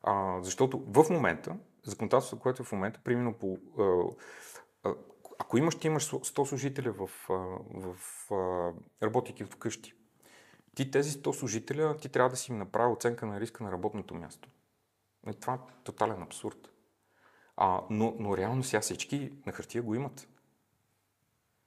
А, 0.02 0.42
защото 0.42 0.84
в 0.86 1.10
момента, 1.10 1.56
законодателството, 1.82 2.42
което 2.42 2.62
е 2.62 2.64
в 2.64 2.72
момента, 2.72 3.00
примерно 3.04 3.34
по... 3.34 3.58
А, 3.78 4.04
а, 4.88 4.94
ако 5.38 5.58
имаш, 5.58 5.78
ти 5.78 5.86
имаш 5.86 6.10
100 6.10 6.44
служителя 6.44 6.92
в, 6.92 7.10
в, 7.28 7.94
в 8.30 8.72
работейки 9.02 9.44
вкъщи, 9.44 9.94
ти 10.74 10.90
тези 10.90 11.10
100 11.10 11.32
служителя, 11.32 11.96
ти 11.96 12.08
трябва 12.08 12.30
да 12.30 12.36
си 12.36 12.52
им 12.52 12.58
направи 12.58 12.92
оценка 12.92 13.26
на 13.26 13.40
риска 13.40 13.64
на 13.64 13.72
работното 13.72 14.14
място. 14.14 14.48
И 15.30 15.40
това 15.40 15.54
е 15.54 15.58
тотален 15.84 16.22
абсурд. 16.22 16.72
А, 17.62 17.80
но, 17.90 18.16
но 18.18 18.36
реално 18.36 18.62
сега 18.62 18.80
всички 18.80 19.32
на 19.46 19.52
хартия 19.52 19.82
го 19.82 19.94
имат. 19.94 20.28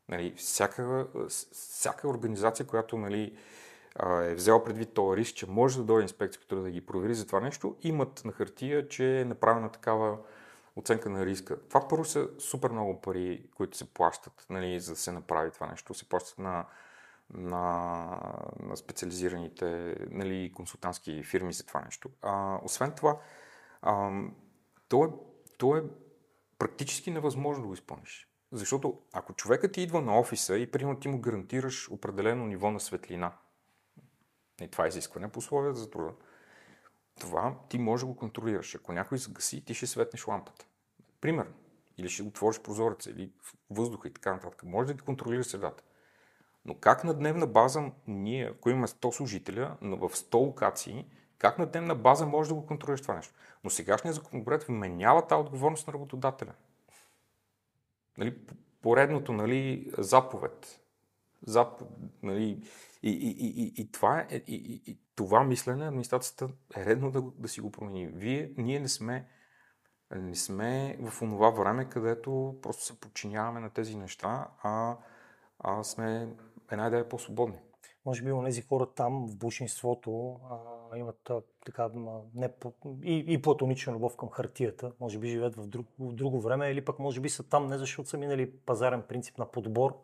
Нали, 0.10 0.34
всяка, 0.38 1.08
всяка 1.52 2.08
организация, 2.08 2.68
която 2.68 2.98
нали, 2.98 3.38
е 4.24 4.36
взела 4.36 4.64
предвид 4.64 4.94
този 4.94 5.18
риск, 5.18 5.36
че 5.36 5.50
може 5.50 5.78
да 5.78 5.84
дойде 5.84 6.04
инспекция, 6.04 6.42
която 6.42 6.64
да 6.64 6.72
ги 6.72 6.86
провери 6.86 7.16
за 7.16 7.28
това 7.28 7.40
нещо, 7.40 7.76
имат 7.82 8.26
на 8.26 8.32
хартия, 8.32 8.88
че 8.88 9.22
е 9.22 9.26
направена 9.26 9.70
такава 9.70 10.18
оценка 10.76 11.10
на 11.10 11.26
риска. 11.26 11.60
Това 11.68 11.88
първо 11.88 12.06
са 12.06 12.30
супер 12.40 12.70
много 12.70 13.02
пари, 13.02 13.50
които 13.56 13.78
се 13.78 13.94
плащат, 13.94 14.46
нали, 14.50 14.80
за 14.80 14.92
да 14.92 15.00
се 15.00 15.12
направи 15.12 15.52
това 15.52 15.68
нещо. 15.68 15.94
Се 15.94 16.10
плащат 16.10 16.40
на 16.40 16.66
на, 17.34 17.62
на 18.60 18.78
специализираните 18.78 19.96
нали, 20.12 20.52
консултантски 20.56 21.24
фирми 21.24 21.54
за 21.54 21.66
това 21.66 21.82
нещо. 21.82 22.10
А, 22.22 22.60
освен 22.64 22.92
това, 22.92 23.18
а, 23.82 24.22
то, 24.90 25.06
е, 25.06 25.08
то 25.64 25.78
е 25.78 25.84
практически 26.60 27.12
невъзможно 27.12 27.62
да 27.62 27.68
го 27.68 27.74
изпълниш. 27.74 28.28
Защото 28.52 29.02
ако 29.14 29.34
човекът 29.34 29.72
ти 29.72 29.82
идва 29.82 30.02
на 30.02 30.20
офиса 30.20 30.58
и 30.58 30.72
примерно 30.72 31.00
ти 31.00 31.08
му 31.08 31.22
гарантираш 31.22 31.92
определено 31.92 32.46
ниво 32.46 32.72
на 32.72 32.80
светлина, 32.80 33.38
и 34.62 34.68
това 34.68 34.86
е 34.86 34.88
изискване 34.88 35.32
по 35.32 35.40
условията 35.40 35.80
за 35.80 35.90
труда, 35.90 36.14
това 37.20 37.60
ти 37.70 37.78
може 37.78 38.02
да 38.02 38.08
го 38.08 38.16
контролираш. 38.16 38.76
Ако 38.76 38.94
някой 38.94 39.18
загаси, 39.18 39.66
ти 39.66 39.74
ще 39.74 39.88
светнеш 39.88 40.28
лампата. 40.28 40.66
Примерно. 41.22 41.54
Или 41.98 42.10
ще 42.10 42.24
отвориш 42.24 42.60
прозореца, 42.60 43.10
или 43.10 43.32
въздуха 43.70 44.08
и 44.08 44.14
така 44.14 44.34
нататък. 44.34 44.64
Може 44.64 44.88
да 44.88 44.94
ти 44.94 45.06
контролираш 45.06 45.46
средата. 45.46 45.84
Но 46.66 46.76
как 46.76 47.04
на 47.04 47.14
дневна 47.14 47.48
база 47.48 47.92
ние, 48.08 48.46
ако 48.46 48.70
имаме 48.70 48.88
100 48.88 49.12
служителя 49.12 49.78
в 49.82 50.10
100 50.10 50.34
локации, 50.34 51.06
как 51.44 51.60
на 51.60 51.66
дневна 51.66 51.96
база 51.96 52.26
може 52.26 52.50
да 52.50 52.56
го 52.56 52.66
контролираш 52.66 53.02
това 53.02 53.16
нещо? 53.16 53.34
Но 53.64 53.70
сегашният 53.70 54.16
законопроект 54.16 54.64
вменява 54.64 55.28
тази 55.28 55.40
отговорност 55.40 55.88
на 55.88 55.94
работодателя. 55.94 56.54
Нали, 58.18 58.38
поредното 58.82 59.34
нали, 59.34 59.92
заповед. 59.98 60.82
Зап, 61.46 61.82
нали, 62.24 62.44
и, 63.04 63.10
и, 63.10 63.30
и, 63.30 63.64
и, 63.64 63.74
и, 63.78 63.92
това 63.92 64.20
е, 64.20 64.36
и, 64.36 64.42
и, 64.48 64.92
и 64.92 65.00
това 65.16 65.44
мислене 65.44 65.88
администрацията 65.88 66.50
е 66.78 66.86
редно 66.86 67.12
да, 67.12 67.22
да 67.22 67.48
си 67.48 67.62
го 67.62 67.72
промени. 67.72 68.08
Вие, 68.08 68.52
ние 68.58 68.80
не 68.80 68.88
сме, 68.88 69.28
не 70.16 70.36
сме 70.36 70.98
в 71.02 71.22
онова 71.22 71.50
време, 71.50 71.90
където 71.90 72.60
просто 72.62 72.84
се 72.84 73.00
подчиняваме 73.00 73.60
на 73.60 73.70
тези 73.70 73.96
неща, 73.96 74.48
а, 74.62 74.98
а 75.60 75.84
сме 75.84 76.36
една 76.72 76.88
идея 76.88 77.10
по-свободни. 77.10 77.60
Може 78.06 78.24
би 78.24 78.32
онези 78.32 78.62
хора 78.62 78.94
там 78.96 79.28
в 79.28 79.38
бушинството 79.38 80.40
а, 80.52 80.58
имат 80.98 81.32
така 81.66 81.90
не, 82.36 82.50
и, 83.04 83.26
и 83.28 83.42
платонична 83.42 83.94
любов 83.94 84.16
към 84.16 84.30
хартията. 84.30 84.92
Може 85.00 85.20
би 85.20 85.28
живеят 85.28 85.56
в, 85.56 85.68
друг, 85.68 85.88
в 86.00 86.14
друго 86.14 86.42
време 86.42 86.70
или 86.70 86.86
пък 86.86 87.00
може 87.00 87.20
би 87.20 87.30
са 87.30 87.44
там 87.44 87.68
не 87.68 87.78
защото 87.78 88.10
са 88.10 88.18
минали 88.18 88.52
пазарен 88.52 89.02
принцип 89.02 89.38
на 89.38 89.52
подбор, 89.52 89.98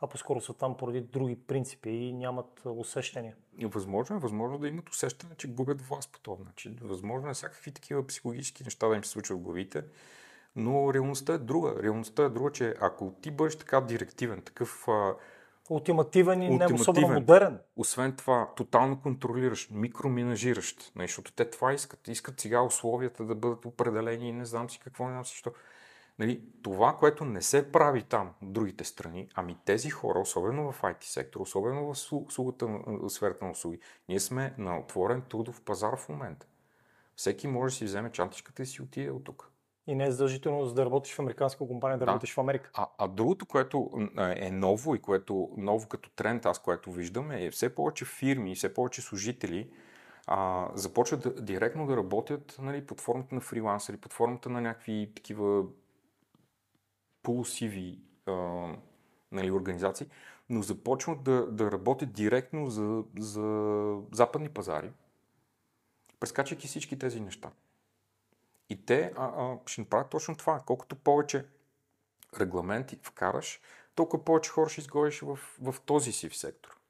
а 0.00 0.06
по-скоро 0.06 0.40
са 0.40 0.54
там 0.54 0.76
поради 0.76 1.00
други 1.00 1.36
принципи 1.36 1.90
и 1.90 2.12
нямат 2.12 2.62
усещания. 2.64 3.36
Възможно 3.62 4.16
е, 4.16 4.18
възможно 4.18 4.58
да 4.58 4.68
имат 4.68 4.88
усещане, 4.88 5.34
че 5.34 5.48
губят 5.48 5.82
власт 5.82 6.12
по 6.12 6.20
този 6.20 6.42
начин. 6.42 6.78
Възможно 6.82 7.30
е 7.30 7.34
всякакви 7.34 7.72
такива 7.72 8.06
психологически 8.06 8.64
неща 8.64 8.88
да 8.88 8.96
им 8.96 9.04
се 9.04 9.10
случват 9.10 9.38
в 9.38 9.42
главите. 9.42 9.84
Но 10.56 10.94
реалността 10.94 11.34
е 11.34 11.38
друга. 11.38 11.82
Реалността 11.82 12.24
е 12.24 12.28
друга, 12.28 12.52
че 12.52 12.74
ако 12.80 13.14
ти 13.22 13.30
бъдеш 13.30 13.56
така 13.56 13.80
директивен, 13.80 14.42
такъв 14.42 14.86
Ултимативен 15.70 16.42
и 16.42 16.48
не 16.50 16.64
особено 16.64 16.78
Ултимативен. 16.78 17.14
модерен. 17.14 17.58
освен 17.76 18.16
това, 18.16 18.48
тотално 18.56 19.00
контролиращ, 19.00 19.70
микроменажиращ, 19.70 20.92
нали, 20.96 21.08
защото 21.08 21.32
те 21.32 21.50
това 21.50 21.72
искат. 21.72 22.08
Искат 22.08 22.40
сега 22.40 22.62
условията 22.62 23.24
да 23.24 23.34
бъдат 23.34 23.64
определени 23.64 24.28
и 24.28 24.32
не 24.32 24.44
знам 24.44 24.70
си 24.70 24.78
какво, 24.78 25.04
не 25.06 25.12
знам 25.12 25.24
си 25.24 25.36
що. 25.36 25.52
Нали, 26.18 26.42
това, 26.62 26.96
което 26.96 27.24
не 27.24 27.42
се 27.42 27.72
прави 27.72 28.02
там, 28.02 28.30
от 28.42 28.52
другите 28.52 28.84
страни, 28.84 29.28
ами 29.34 29.56
тези 29.64 29.90
хора, 29.90 30.18
особено 30.18 30.72
в 30.72 30.82
IT 30.82 31.04
сектор, 31.04 31.40
особено 31.40 31.94
в 31.94 31.96
слу- 31.96 32.26
услугата, 32.26 32.68
сферата 33.08 33.44
на 33.44 33.50
услуги, 33.50 33.78
ние 34.08 34.20
сме 34.20 34.54
на 34.58 34.78
отворен 34.78 35.22
трудов 35.22 35.62
пазар 35.62 35.96
в 35.96 36.08
момента. 36.08 36.46
Всеки 37.16 37.48
може 37.48 37.74
да 37.74 37.76
си 37.78 37.84
вземе 37.84 38.12
чантичката 38.12 38.62
и 38.62 38.66
си 38.66 38.82
отиде 38.82 39.10
от 39.10 39.24
тук. 39.24 39.49
И 39.90 39.94
не 39.94 40.04
е 40.04 40.10
задължително 40.10 40.66
за 40.66 40.74
да 40.74 40.84
работиш 40.84 41.14
в 41.14 41.18
американска 41.18 41.66
компания, 41.66 41.98
да, 41.98 42.04
Да. 42.04 42.10
работиш 42.10 42.34
в 42.34 42.38
Америка. 42.38 42.70
А, 42.74 42.86
а 42.98 43.08
другото, 43.08 43.46
което 43.46 43.90
е 44.18 44.50
ново 44.50 44.94
и 44.94 44.98
което 44.98 45.50
ново 45.56 45.88
като 45.88 46.10
тренд, 46.10 46.46
аз 46.46 46.58
което 46.58 46.92
виждам, 46.92 47.30
е 47.30 47.50
все 47.50 47.74
повече 47.74 48.04
фирми, 48.04 48.54
все 48.54 48.74
повече 48.74 49.02
служители 49.02 49.70
а, 50.26 50.68
започват 50.74 51.44
директно 51.44 51.86
да 51.86 51.96
работят 51.96 52.56
нали, 52.62 52.86
под 52.86 53.00
формата 53.00 53.34
на 53.34 53.40
фрилансери, 53.40 53.96
под 53.96 54.12
формата 54.12 54.48
на 54.48 54.60
някакви 54.60 55.12
такива 55.16 55.64
полусиви 57.22 57.98
а, 58.26 58.32
нали, 59.32 59.50
организации, 59.50 60.06
но 60.50 60.62
започват 60.62 61.22
да, 61.22 61.46
да 61.46 61.72
работят 61.72 62.12
директно 62.12 62.70
за, 62.70 63.04
за 63.18 63.96
западни 64.12 64.48
пазари, 64.48 64.90
прескачайки 66.20 66.66
всички 66.66 66.98
тези 66.98 67.20
неща. 67.20 67.50
И 68.70 68.86
те 68.86 69.12
а, 69.16 69.24
а, 69.24 69.58
ще 69.66 69.80
направят 69.80 70.10
точно 70.10 70.36
това. 70.36 70.62
Колкото 70.66 70.96
повече 70.96 71.46
регламенти 72.40 72.98
вкараш, 73.02 73.60
толкова 73.94 74.24
повече 74.24 74.50
хора 74.50 74.70
ще 74.70 74.80
изгониш 74.80 75.20
в, 75.20 75.38
в 75.60 75.74
този 75.86 76.12
си 76.12 76.30
сектор. 76.30 76.80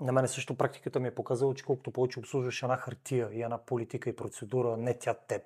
На 0.00 0.12
мен 0.12 0.28
също 0.28 0.56
практиката 0.56 1.00
ми 1.00 1.08
е 1.08 1.14
показала, 1.14 1.54
че 1.54 1.64
колкото 1.64 1.90
повече 1.90 2.18
обслужваш 2.18 2.62
една 2.62 2.76
хартия 2.76 3.28
и 3.32 3.42
една 3.42 3.58
политика 3.58 4.10
и 4.10 4.16
процедура, 4.16 4.76
не 4.76 4.98
тя 4.98 5.14
теб, 5.14 5.42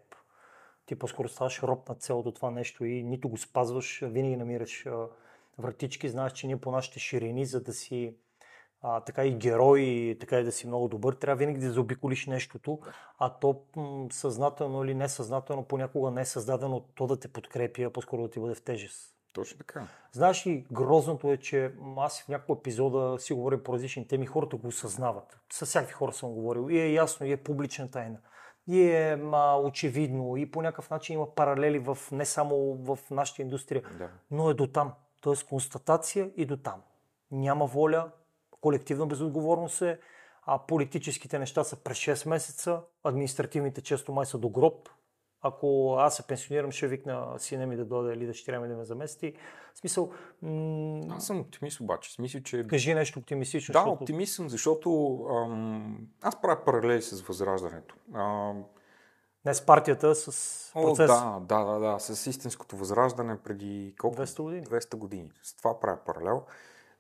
ти 0.86 0.94
по-скоро 0.94 1.28
ставаш 1.28 1.62
роб 1.62 1.88
на 1.88 1.94
цялото 1.94 2.32
това 2.32 2.50
нещо 2.50 2.84
и 2.84 3.02
нито 3.02 3.28
го 3.28 3.36
спазваш, 3.36 4.00
винаги 4.02 4.36
намираш 4.36 4.86
вратички. 5.58 6.08
Знаеш, 6.08 6.32
че 6.32 6.46
ние 6.46 6.60
по 6.60 6.70
нашите 6.70 6.98
ширини, 6.98 7.46
за 7.46 7.60
да 7.60 7.72
си 7.72 8.14
а, 8.82 9.00
така 9.00 9.24
и 9.24 9.34
герой, 9.34 9.80
и 9.80 10.18
така 10.20 10.40
и 10.40 10.44
да 10.44 10.52
си 10.52 10.66
много 10.66 10.88
добър, 10.88 11.14
трябва 11.14 11.36
винаги 11.38 11.60
да 11.60 11.72
заобиколиш 11.72 12.26
нещото, 12.26 12.78
а 13.18 13.30
то 13.30 13.60
м- 13.76 14.06
съзнателно 14.12 14.84
или 14.84 14.94
несъзнателно 14.94 15.64
понякога 15.64 16.10
не 16.10 16.20
е 16.20 16.24
създадено 16.24 16.80
то 16.80 17.06
да 17.06 17.20
те 17.20 17.28
подкрепи, 17.28 17.82
а 17.82 17.90
по-скоро 17.90 18.22
да 18.22 18.30
ти 18.30 18.40
бъде 18.40 18.54
в 18.54 18.62
тежест. 18.62 19.14
Точно 19.32 19.58
така. 19.58 19.86
Знаеш 20.12 20.46
ли, 20.46 20.66
грозното 20.72 21.32
е, 21.32 21.36
че 21.36 21.72
аз 21.96 22.22
в 22.22 22.28
няколко 22.28 22.60
епизода 22.60 23.18
си 23.18 23.32
говоря 23.32 23.62
по 23.62 23.72
различни 23.72 24.08
теми, 24.08 24.26
хората 24.26 24.56
го 24.56 24.68
осъзнават. 24.68 25.40
С 25.52 25.66
всякакви 25.66 25.92
хора 25.94 26.12
съм 26.12 26.30
говорил. 26.32 26.70
И 26.70 26.80
е 26.80 26.92
ясно, 26.92 27.26
и 27.26 27.32
е 27.32 27.36
публична 27.36 27.90
тайна. 27.90 28.18
И 28.68 28.82
е 28.90 29.16
ма, 29.16 29.60
очевидно, 29.64 30.36
и 30.36 30.50
по 30.50 30.62
някакъв 30.62 30.90
начин 30.90 31.14
има 31.14 31.34
паралели 31.34 31.78
в, 31.78 31.98
не 32.12 32.24
само 32.24 32.74
в 32.74 32.98
нашата 33.10 33.42
индустрия, 33.42 33.82
Да. 33.98 34.08
но 34.30 34.50
е 34.50 34.54
до 34.54 34.66
там. 34.66 34.92
Тоест 35.20 35.46
констатация 35.48 36.30
и 36.36 36.46
до 36.46 36.56
там. 36.56 36.82
Няма 37.30 37.66
воля, 37.66 38.10
колективна 38.60 39.06
безотговорност 39.06 39.82
е, 39.82 39.98
а 40.46 40.58
политическите 40.58 41.38
неща 41.38 41.64
са 41.64 41.76
през 41.76 41.98
6 41.98 42.28
месеца, 42.28 42.80
административните 43.04 43.80
често 43.80 44.12
май 44.12 44.26
са 44.26 44.38
до 44.38 44.48
гроб. 44.48 44.88
Ако 45.42 45.96
аз 45.98 46.16
се 46.16 46.22
пенсионирам, 46.22 46.70
ще 46.72 46.86
викна 46.86 47.34
сина 47.38 47.66
ми 47.66 47.76
да 47.76 47.84
дойде 47.84 48.12
или 48.14 48.26
дъщеря 48.26 48.60
ми 48.60 48.68
да 48.68 48.76
ме 48.76 48.84
замести. 48.84 49.34
В 49.74 49.78
смисъл, 49.78 50.12
м- 50.42 51.14
Аз 51.16 51.26
съм 51.26 51.40
оптимист 51.40 51.80
обаче. 51.80 52.12
Смисъл, 52.12 52.40
че... 52.40 52.66
кажи 52.66 52.94
нещо 52.94 53.18
оптимистично. 53.18 53.72
Да, 53.72 53.78
защото... 53.78 54.02
оптимист 54.02 54.34
съм, 54.34 54.48
защото 54.48 55.18
ам, 55.30 56.08
аз 56.22 56.40
правя 56.40 56.64
паралели 56.64 57.02
с 57.02 57.20
възраждането. 57.20 57.94
Ам, 58.14 58.64
Не 59.44 59.54
с 59.54 59.66
партията, 59.66 60.14
с 60.14 60.72
О, 60.74 60.82
процес. 60.82 61.06
да, 61.06 61.40
да, 61.40 61.64
да, 61.64 61.78
да, 61.78 61.98
с 61.98 62.26
истинското 62.26 62.76
възраждане 62.76 63.38
преди 63.44 63.94
колко? 63.98 64.16
200 64.16 64.42
години. 64.42 64.66
200 64.66 64.96
години. 64.96 65.30
С 65.42 65.56
това 65.56 65.80
правя 65.80 65.98
паралел. 66.06 66.42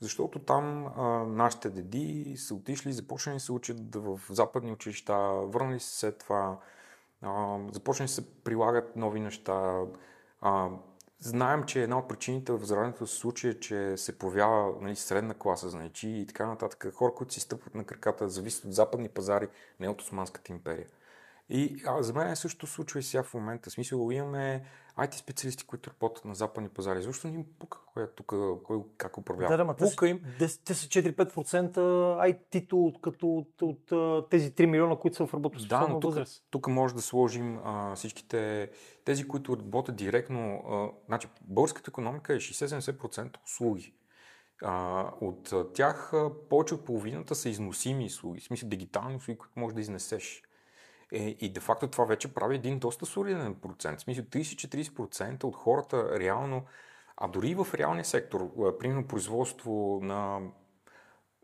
Защото 0.00 0.38
там 0.38 0.86
а, 0.86 1.02
нашите 1.24 1.70
деди 1.70 2.36
са 2.36 2.54
отишли, 2.54 2.92
започнали 2.92 3.40
се 3.40 3.52
учат 3.52 3.94
в 3.94 4.20
западни 4.30 4.72
училища, 4.72 5.14
върнали 5.28 5.80
се 5.80 5.98
след 5.98 6.18
това, 6.18 6.58
а, 7.22 7.58
започнали 7.72 8.08
се 8.08 8.34
прилагат 8.34 8.96
нови 8.96 9.20
неща. 9.20 9.82
А, 10.40 10.68
знаем, 11.20 11.64
че 11.64 11.82
една 11.82 11.98
от 11.98 12.08
причините 12.08 12.52
в 12.52 12.56
възраждането 12.56 13.06
се 13.06 13.16
случи 13.16 13.48
е, 13.48 13.60
че 13.60 13.96
се 13.96 14.18
появява 14.18 14.72
нали, 14.80 14.96
средна 14.96 15.34
класа, 15.34 15.68
значи 15.68 16.08
и 16.08 16.26
така 16.26 16.46
нататък. 16.46 16.94
Хора, 16.94 17.14
които 17.14 17.34
си 17.34 17.40
стъпват 17.40 17.74
на 17.74 17.84
краката, 17.84 18.28
зависят 18.28 18.64
от 18.64 18.74
западни 18.74 19.08
пазари, 19.08 19.48
не 19.80 19.88
от 19.88 20.00
Османската 20.00 20.52
империя. 20.52 20.86
И 21.48 21.82
а, 21.86 22.02
за 22.02 22.12
мен 22.12 22.36
също 22.36 22.66
случва 22.66 23.00
и 23.00 23.02
сега 23.02 23.22
в 23.22 23.34
момента. 23.34 23.70
В 23.70 23.72
смисъл, 23.72 24.10
имаме 24.10 24.64
IT 24.98 25.14
специалисти, 25.14 25.66
които 25.66 25.90
работят 25.90 26.24
на 26.24 26.34
западни 26.34 26.68
пазари. 26.68 27.02
Защо 27.02 27.28
не 27.28 27.34
им 27.34 27.44
пука 27.58 27.78
кой 27.86 28.04
е 28.04 28.06
тук, 28.06 28.34
кой 28.64 28.82
как 28.96 29.18
управлява? 29.18 29.52
Да, 29.52 29.56
да, 29.56 29.64
ма 29.64 29.76
пука 29.76 30.08
им. 30.08 30.20
те, 30.38 30.48
са 30.48 30.86
4-5% 30.86 31.76
IT-то 32.32 32.76
от, 32.84 33.00
като 33.00 33.26
от, 33.36 33.62
от, 33.62 34.30
тези 34.30 34.52
3 34.52 34.66
милиона, 34.66 34.96
които 34.96 35.16
са 35.16 35.26
в 35.26 35.30
Да, 35.30 35.36
работоспособна 35.36 35.88
но 35.88 36.00
тук, 36.00 36.10
възраст. 36.10 36.44
тук 36.50 36.68
може 36.68 36.94
да 36.94 37.02
сложим 37.02 37.58
а, 37.64 37.94
всичките, 37.96 38.70
тези, 39.04 39.28
които 39.28 39.56
работят 39.56 39.96
директно. 39.96 40.62
А, 40.68 40.88
значи, 41.06 41.28
българската 41.40 41.90
економика 41.90 42.34
е 42.34 42.36
60-70% 42.36 43.36
услуги. 43.44 43.94
А, 44.62 45.04
от 45.20 45.52
тях 45.74 46.12
повече 46.50 46.74
от 46.74 46.84
половината 46.84 47.34
са 47.34 47.48
износими 47.48 48.04
услуги, 48.04 48.40
в 48.40 48.44
смисъл 48.44 48.68
дигитални 48.68 49.16
услуги, 49.16 49.38
които 49.38 49.58
можеш 49.58 49.74
да 49.74 49.80
изнесеш. 49.80 50.42
Е, 51.12 51.36
и 51.40 51.52
де 51.52 51.60
факто 51.60 51.88
това 51.88 52.04
вече 52.04 52.34
прави 52.34 52.54
един 52.54 52.78
доста 52.78 53.06
солиден 53.06 53.54
процент. 53.54 53.98
В 53.98 54.02
смисъл 54.02 54.24
30-40% 54.24 55.44
от 55.44 55.56
хората 55.56 56.18
реално, 56.20 56.62
а 57.16 57.28
дори 57.28 57.48
и 57.48 57.54
в 57.54 57.66
реалния 57.74 58.04
сектор, 58.04 58.50
а, 58.58 58.78
примерно 58.78 59.06
производство 59.06 60.00
на 60.02 60.40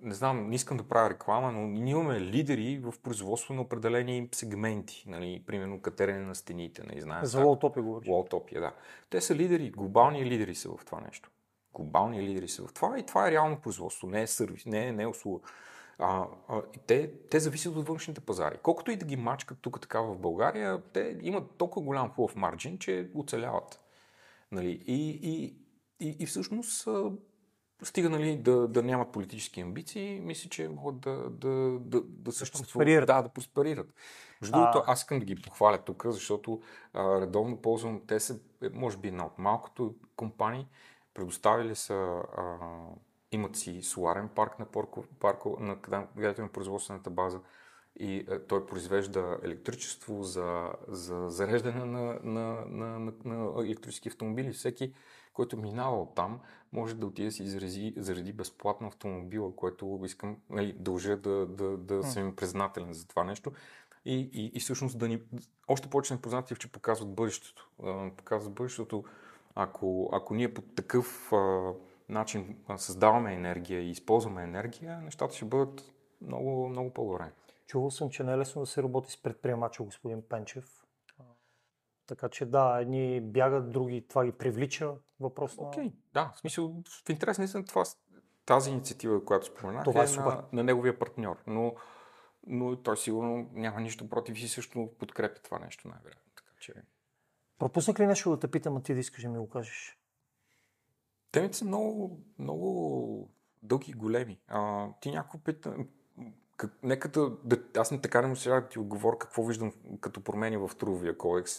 не 0.05 0.15
знам, 0.15 0.49
не 0.49 0.55
искам 0.55 0.77
да 0.77 0.89
правя 0.89 1.11
реклама, 1.11 1.53
но 1.53 1.61
ние 1.61 1.91
имаме 1.91 2.21
лидери 2.21 2.79
в 2.79 2.95
производство 3.03 3.55
на 3.55 3.61
определени 3.61 4.29
сегменти, 4.33 5.05
нали, 5.07 5.43
примерно 5.47 5.81
катерене 5.81 6.21
на 6.21 6.35
стените, 6.35 6.83
не 6.95 7.01
знаем. 7.01 7.25
За 7.25 7.45
лоутопи 7.45 7.81
говориш. 7.81 8.09
Лоутопия, 8.09 8.61
да. 8.61 8.73
Те 9.11 9.21
са 9.21 9.35
лидери, 9.35 9.71
глобални 9.71 10.25
лидери 10.25 10.55
са 10.55 10.69
в 10.69 10.85
това 10.85 11.01
нещо. 11.01 11.31
Глобални 11.75 12.23
лидери 12.23 12.49
са 12.49 12.67
в 12.67 12.73
това 12.73 12.99
и 12.99 13.07
това 13.07 13.29
е 13.29 13.31
реално 13.31 13.61
производство, 13.61 14.09
не 14.09 14.23
е 14.23 14.27
сервис, 14.27 14.67
не 14.67 14.87
е, 14.87 14.93
не 14.93 15.03
е 15.03 15.07
услуга. 15.07 15.41
А, 15.99 16.27
а, 16.49 16.63
и 16.75 16.79
те, 16.87 17.13
те 17.31 17.41
зависят 17.41 17.77
от 17.77 17.89
външните 17.89 18.21
пазари. 18.21 18.59
Колкото 18.63 18.91
и 18.91 18.97
да 18.97 19.07
ги 19.07 19.17
мачкат 19.17 19.59
тук 19.61 19.81
така 19.81 20.01
в 20.01 20.19
България, 20.19 20.83
те 20.93 21.19
имат 21.23 21.51
толкова 21.59 21.87
голям 21.87 22.11
хубав 22.11 22.37
марджин, 22.37 22.79
че 22.79 23.11
оцеляват. 23.15 23.81
Нали? 24.53 24.83
И, 24.87 25.21
и, 25.23 25.57
и, 26.01 26.17
и 26.19 26.27
всъщност 26.27 26.89
стига 27.83 28.11
нали, 28.11 28.37
да, 28.37 28.69
да 28.69 28.83
нямат 28.83 29.13
политически 29.13 29.61
амбиции, 29.61 30.21
мисля, 30.21 30.51
че 30.51 30.69
могат 30.69 31.01
да, 31.01 31.31
да, 31.31 31.79
да, 31.81 32.01
да 32.03 32.33
съществуват. 32.33 32.73
просперират. 32.73 33.07
Да, 33.07 33.23
да 33.23 33.29
просперират. 33.29 33.95
Между 34.41 34.53
другото, 34.53 34.83
аз 34.87 35.01
искам 35.01 35.19
да 35.19 35.25
ги 35.25 35.43
похваля 35.43 35.79
тук, 35.79 36.07
защото 36.07 36.61
а, 36.93 37.21
редовно 37.21 37.57
ползвам, 37.57 38.01
те 38.07 38.21
са, 38.21 38.41
е, 38.63 38.69
може 38.69 38.97
би, 38.97 39.09
една 39.09 39.27
от 39.27 39.39
малкото 39.39 39.95
компании, 40.17 40.67
предоставили 41.15 41.75
са, 41.75 42.23
а, 42.37 42.57
имат 43.33 43.57
си 43.57 43.83
соларен 43.83 44.29
парк 44.29 44.59
на, 44.59 44.67
порко, 44.67 45.05
парко, 45.21 45.57
на 45.61 45.77
къде- 45.77 46.07
където 46.15 46.41
има 46.41 46.53
производствената 46.53 47.11
база 47.11 47.41
и 47.97 48.17
е, 48.17 48.39
той 48.39 48.67
произвежда 48.67 49.39
електричество 49.43 50.23
за, 50.23 50.73
за 50.89 51.31
зареждане 51.31 51.85
на, 51.85 52.19
на, 52.23 52.65
на, 52.67 52.99
на, 52.99 53.13
на 53.25 53.65
електрически 53.67 54.09
автомобили. 54.09 54.53
Всеки, 54.53 54.95
който 55.33 55.57
минава 55.57 56.03
от 56.03 56.15
там, 56.15 56.41
може 56.73 56.95
да 56.95 57.07
отиде 57.07 57.29
да 57.29 57.33
си 57.33 57.43
изрази, 57.43 57.95
заради 57.97 58.33
безплатно 58.33 58.87
автомобила, 58.87 59.57
което 59.57 60.01
искам, 60.05 60.37
нали, 60.51 60.73
дължа 60.73 61.17
да, 61.17 61.47
да, 61.47 61.77
да 61.77 62.03
съм 62.03 62.27
им 62.27 62.37
признателен 62.37 62.93
за 62.93 63.09
това 63.09 63.25
нещо. 63.25 63.53
И, 64.05 64.31
и, 64.33 64.51
и 64.55 64.61
всъщност 64.61 64.99
да 64.99 65.09
ни, 65.09 65.23
още 65.69 65.91
повече 65.91 66.15
непознати, 66.15 66.55
че 66.55 66.73
показват 66.73 67.15
бъдещето. 67.15 67.71
Показват 68.17 68.55
бъдещето, 68.55 69.05
ако, 69.55 70.11
ако 70.13 70.35
ние 70.35 70.55
по 70.55 70.63
такъв 70.63 71.33
а, 71.33 71.73
начин 72.15 72.57
създаваме 72.77 73.35
енергия 73.35 73.81
и 73.81 73.91
използваме 73.91 74.43
енергия, 74.43 75.01
нещата 75.01 75.35
ще 75.35 75.45
бъдат 75.45 75.93
много, 76.21 76.69
много 76.69 76.91
по-добре. 76.91 77.33
Чувал 77.67 77.91
съм, 77.91 78.11
че 78.11 78.25
не 78.25 78.33
е 78.33 78.39
лесно 78.39 78.63
да 78.63 78.67
се 78.67 78.83
работи 78.83 79.13
с 79.13 79.23
предприемача 79.23 79.83
господин 79.83 80.23
Пенчев. 80.29 80.85
Така 82.07 82.29
че 82.29 82.47
да, 82.47 82.79
едни 82.81 83.21
бягат, 83.21 83.71
други 83.71 84.09
това 84.09 84.25
ги 84.25 84.33
привлича. 84.33 84.95
Въпрос 85.21 85.57
на... 85.57 85.67
Окей, 85.67 85.93
да, 86.15 86.33
в 86.35 86.39
смисъл, 86.39 86.83
в 87.07 87.11
интерес 87.11 87.39
наистина 87.39 87.65
това, 87.65 87.85
тази 88.47 88.71
инициатива, 88.71 89.25
която 89.25 89.47
споменах, 89.47 89.85
Това 89.85 90.01
е 90.01 90.05
е 90.05 90.09
супер. 90.09 90.25
на, 90.25 90.45
на 90.53 90.65
неговия 90.65 90.99
партньор. 90.99 91.37
Но, 91.47 91.75
но 92.47 92.77
той 92.77 92.97
сигурно 92.97 93.51
няма 93.53 93.81
нищо 93.81 94.09
против 94.09 94.39
и 94.39 94.49
също 94.49 94.91
подкрепя 94.99 95.43
това 95.43 95.59
нещо, 95.59 95.89
най-вероятно. 95.89 96.33
Така 96.37 96.51
че... 96.61 96.73
Пропуснах 97.59 98.01
ли 98.01 98.07
нещо 98.07 98.31
да 98.31 98.39
те 98.39 98.51
питам, 98.51 98.77
а 98.77 98.83
ти 98.83 98.95
да 98.95 99.01
искаш 99.01 99.23
да 99.23 99.29
ми 99.29 99.39
го 99.39 99.49
кажеш? 99.49 99.99
Темите 101.35 101.57
са 101.57 101.65
много, 101.65 102.21
много 102.39 103.29
дълги 103.63 103.91
и 103.91 103.95
големи. 103.95 104.41
А, 104.49 104.89
ти 105.01 105.11
някой 105.11 105.41
пита, 105.41 105.77
как, 106.57 106.79
нека 106.83 107.09
да, 107.09 107.31
да, 107.45 107.59
аз 107.77 107.91
не 107.91 108.01
така 108.01 108.23
не 108.23 108.29
му 108.29 108.37
сега 108.37 108.61
да 108.61 108.69
ти 108.69 108.79
отговоря 108.79 109.19
какво 109.19 109.45
виждам 109.45 109.73
като 110.01 110.21
промени 110.21 110.57
в 110.57 110.71
трудовия 110.79 111.19
кодекс. 111.19 111.53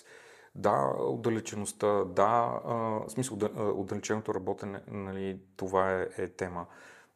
Да, 0.56 0.94
отдалечеността, 1.00 2.06
да, 2.06 2.62
а, 2.66 2.74
в 2.74 3.06
смисъл 3.10 3.38
отдалеченото 3.56 4.34
работене, 4.34 4.82
нали, 4.88 5.42
това 5.58 5.92
е, 5.92 6.08
е 6.18 6.28
тема. 6.28 6.66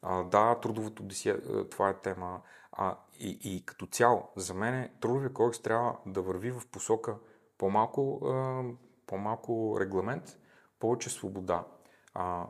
А, 0.02 0.24
да, 0.24 0.60
трудовото 0.60 1.04
десия, 1.04 1.42
това 1.70 1.90
е 1.90 2.00
тема. 2.00 2.42
А, 2.72 2.98
и, 3.20 3.40
и 3.44 3.66
като 3.66 3.86
цяло, 3.86 4.24
за 4.36 4.54
мен 4.54 4.90
трудовия 5.00 5.34
кодекс 5.34 5.62
трябва 5.62 5.98
да 6.06 6.22
върви 6.22 6.52
в 6.52 6.62
посока 6.72 7.16
по-малко, 7.58 8.20
а, 8.26 8.64
по-малко 9.08 9.78
регламент, 9.80 10.40
повече 10.80 11.10
свобода. 11.10 11.66
А, 12.14 12.48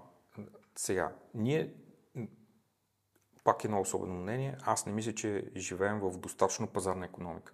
сега, 0.75 1.15
ние 1.33 1.73
пак 3.43 3.63
едно 3.63 3.81
особено 3.81 4.13
мнение, 4.13 4.57
аз 4.61 4.85
не 4.85 4.91
мисля, 4.91 5.15
че 5.15 5.51
живеем 5.55 5.99
в 5.99 6.17
достатъчно 6.17 6.67
пазарна 6.67 7.05
економика. 7.05 7.53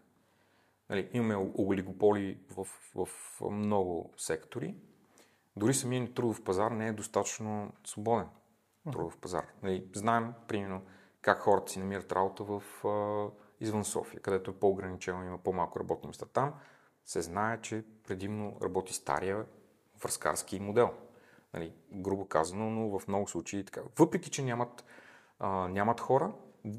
Нали, 0.89 1.09
имаме 1.13 1.51
олигополи 1.57 2.39
в, 2.55 2.67
в 2.95 3.07
много 3.51 4.13
сектори. 4.17 4.75
Дори 5.55 5.73
самият 5.73 6.13
трудов 6.13 6.43
пазар 6.43 6.71
не 6.71 6.87
е 6.87 6.93
достатъчно 6.93 7.73
свободен 7.85 8.27
трудов 8.91 9.17
пазар. 9.17 9.45
Нали, 9.63 9.87
знаем, 9.93 10.33
примерно, 10.47 10.81
как 11.21 11.39
хората 11.39 11.71
си 11.71 11.79
намират 11.79 12.11
работа 12.11 12.43
в, 12.43 12.63
а, 12.87 13.29
извън 13.59 13.85
София, 13.85 14.21
където 14.21 14.51
е 14.51 14.59
по-ограничено, 14.59 15.23
има 15.23 15.37
по-малко 15.37 15.79
работни 15.79 16.07
места. 16.07 16.25
Там 16.25 16.53
се 17.05 17.21
знае, 17.21 17.61
че 17.61 17.83
предимно 18.07 18.57
работи 18.61 18.93
стария 18.93 19.45
връзкарски 20.03 20.59
модел. 20.59 20.93
Нали, 21.55 21.73
грубо 21.93 22.27
казано, 22.27 22.69
но 22.69 22.99
в 22.99 23.07
много 23.07 23.27
случаи 23.27 23.65
така. 23.65 23.81
Въпреки, 23.99 24.29
че 24.29 24.43
нямат, 24.43 24.85
а, 25.39 25.67
нямат 25.67 25.99
хора, 25.99 26.33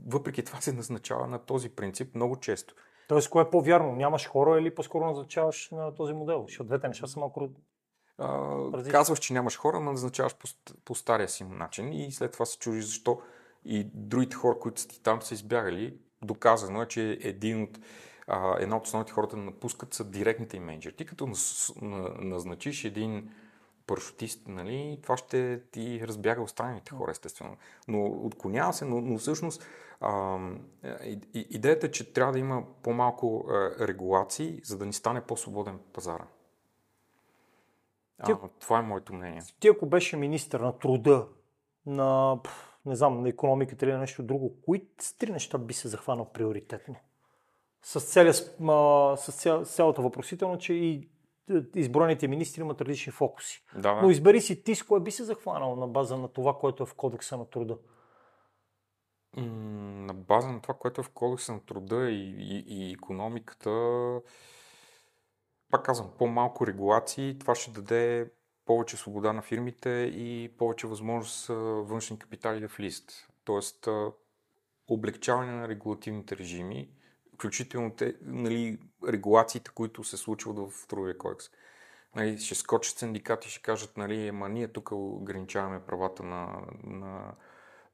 въпреки 0.06 0.44
това 0.44 0.60
се 0.60 0.72
назначава 0.72 1.26
на 1.26 1.38
този 1.38 1.68
принцип 1.68 2.14
много 2.14 2.36
често. 2.36 2.74
Тоест, 3.08 3.30
кое 3.30 3.42
е 3.42 3.50
по-вярно? 3.50 3.92
Нямаш 3.92 4.28
хора 4.28 4.60
или 4.60 4.74
по-скоро 4.74 5.06
назначаваш 5.06 5.70
на 5.72 5.94
този 5.94 6.12
модел? 6.12 6.44
Защото 6.46 6.66
двете 6.66 6.88
неща 6.88 7.06
са 7.06 7.20
малко 7.20 7.48
а, 8.18 8.90
казваш, 8.90 9.18
че 9.18 9.32
нямаш 9.32 9.58
хора, 9.58 9.80
но 9.80 9.92
назначаваш 9.92 10.34
по, 10.36 10.48
по 10.84 10.94
стария 10.94 11.28
си 11.28 11.44
начин 11.44 11.92
и 11.92 12.12
след 12.12 12.32
това 12.32 12.46
се 12.46 12.58
чужиш 12.58 12.84
защо 12.84 13.20
и 13.64 13.84
другите 13.94 14.36
хора, 14.36 14.58
които 14.58 14.80
са 14.80 14.88
ти 14.88 15.02
там, 15.02 15.22
са 15.22 15.34
избягали. 15.34 15.98
Доказано 16.22 16.82
е, 16.82 16.88
че 16.88 17.18
един 17.20 17.62
от, 17.62 17.78
а, 18.26 18.56
една 18.60 18.76
от 18.76 18.86
основните 18.86 19.12
хората 19.12 19.36
да 19.36 19.42
напускат 19.42 19.94
са 19.94 20.04
директните 20.04 20.56
им 20.56 20.64
менеджери. 20.64 20.96
Ти 20.96 21.06
като 21.06 21.28
назначиш 22.20 22.84
един 22.84 23.30
парашутист, 23.86 24.48
нали, 24.48 24.98
това 25.02 25.16
ще 25.16 25.62
ти 25.70 26.00
разбяга 26.06 26.42
останалите 26.42 26.90
хора, 26.90 27.10
естествено. 27.10 27.56
Но 27.88 28.04
отклонява 28.06 28.72
се, 28.72 28.84
но, 28.84 29.00
но 29.00 29.18
всъщност 29.18 29.66
а, 30.00 30.38
и, 31.04 31.20
идеята 31.34 31.86
е, 31.86 31.90
че 31.90 32.12
трябва 32.12 32.32
да 32.32 32.38
има 32.38 32.64
по-малко 32.82 33.46
а, 33.48 33.70
регулации, 33.88 34.60
за 34.64 34.78
да 34.78 34.86
ни 34.86 34.92
стане 34.92 35.20
по-свободен 35.20 35.78
пазара. 35.92 36.26
А, 38.18 38.26
ти, 38.26 38.32
това 38.60 38.78
е 38.78 38.82
моето 38.82 39.14
мнение. 39.14 39.42
Ти 39.60 39.68
ако 39.68 39.86
беше 39.86 40.16
министър 40.16 40.60
на 40.60 40.78
труда, 40.78 41.28
на, 41.86 42.38
не 42.86 42.96
знам, 42.96 43.22
на 43.22 43.28
економиката 43.28 43.84
или 43.84 43.92
на 43.92 43.98
нещо 43.98 44.22
друго, 44.22 44.54
кои 44.64 44.88
три 45.18 45.32
неща 45.32 45.58
би 45.58 45.74
се 45.74 45.88
захванал 45.88 46.32
приоритетно? 46.32 46.96
С, 47.82 48.00
цял, 48.00 48.32
с 49.16 49.64
цялата 49.64 50.02
въпросителна, 50.02 50.58
че 50.58 50.74
и 50.74 51.08
изброените 51.74 52.28
министри 52.28 52.60
имат 52.60 52.80
различни 52.80 53.12
фокуси. 53.12 53.64
Да, 53.76 54.02
Но 54.02 54.10
избери 54.10 54.40
си 54.40 54.64
ти 54.64 54.74
с 54.74 54.82
кое 54.82 55.00
би 55.00 55.10
се 55.10 55.24
захванал 55.24 55.76
на 55.76 55.88
база 55.88 56.16
на 56.16 56.28
това, 56.28 56.58
което 56.58 56.82
е 56.82 56.86
в 56.86 56.94
кодекса 56.94 57.36
на 57.36 57.50
труда. 57.50 57.78
на 59.36 60.14
база 60.14 60.48
на 60.48 60.60
това, 60.60 60.74
което 60.74 61.00
е 61.00 61.04
в 61.04 61.10
кодекса 61.10 61.52
на 61.52 61.60
труда 61.60 62.10
и, 62.10 62.34
и, 62.38 62.64
и 62.68 62.92
економиката, 62.92 63.70
пак 65.70 65.84
казвам, 65.84 66.10
по-малко 66.18 66.66
регулации, 66.66 67.38
това 67.38 67.54
ще 67.54 67.70
даде 67.70 68.30
повече 68.64 68.96
свобода 68.96 69.32
на 69.32 69.42
фирмите 69.42 69.90
и 70.14 70.54
повече 70.58 70.86
възможност 70.86 71.46
външни 71.88 72.18
капитали 72.18 72.60
да 72.60 72.66
влизат. 72.66 73.28
Тоест, 73.44 73.88
облегчаване 74.88 75.52
на 75.52 75.68
регулативните 75.68 76.36
режими, 76.36 76.90
включително 77.34 77.90
те, 77.90 78.14
нали, 78.22 78.78
регулациите, 79.06 79.70
които 79.74 80.04
се 80.04 80.16
случват 80.16 80.58
в 80.58 80.86
трудовия 80.86 81.18
кодекс. 81.18 81.50
Нали, 82.16 82.38
ще 82.38 82.54
скочат 82.54 82.98
синдикати 82.98 83.48
и 83.48 83.50
ще 83.50 83.62
кажат, 83.62 83.96
нали, 83.96 84.28
ама 84.28 84.48
ние 84.48 84.68
тук 84.68 84.92
ограничаваме 84.92 85.86
правата 85.86 86.22
на, 86.22 86.62
на, 86.84 87.34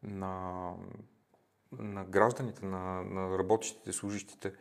на, 0.02 0.72
на 1.72 2.04
гражданите, 2.04 2.66
на, 2.66 3.02
на 3.02 3.38
работещите, 3.38 3.92
служащите. 3.92 4.52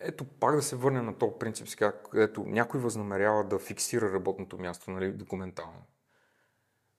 Ето 0.00 0.24
пак 0.24 0.56
да 0.56 0.62
се 0.62 0.76
върне 0.76 1.02
на 1.02 1.18
този 1.18 1.32
принцип 1.40 1.68
сега, 1.68 1.92
където 1.92 2.44
някой 2.44 2.80
възнамерява 2.80 3.44
да 3.44 3.58
фиксира 3.58 4.12
работното 4.12 4.58
място 4.58 4.90
нали, 4.90 5.12
документално. 5.12 5.82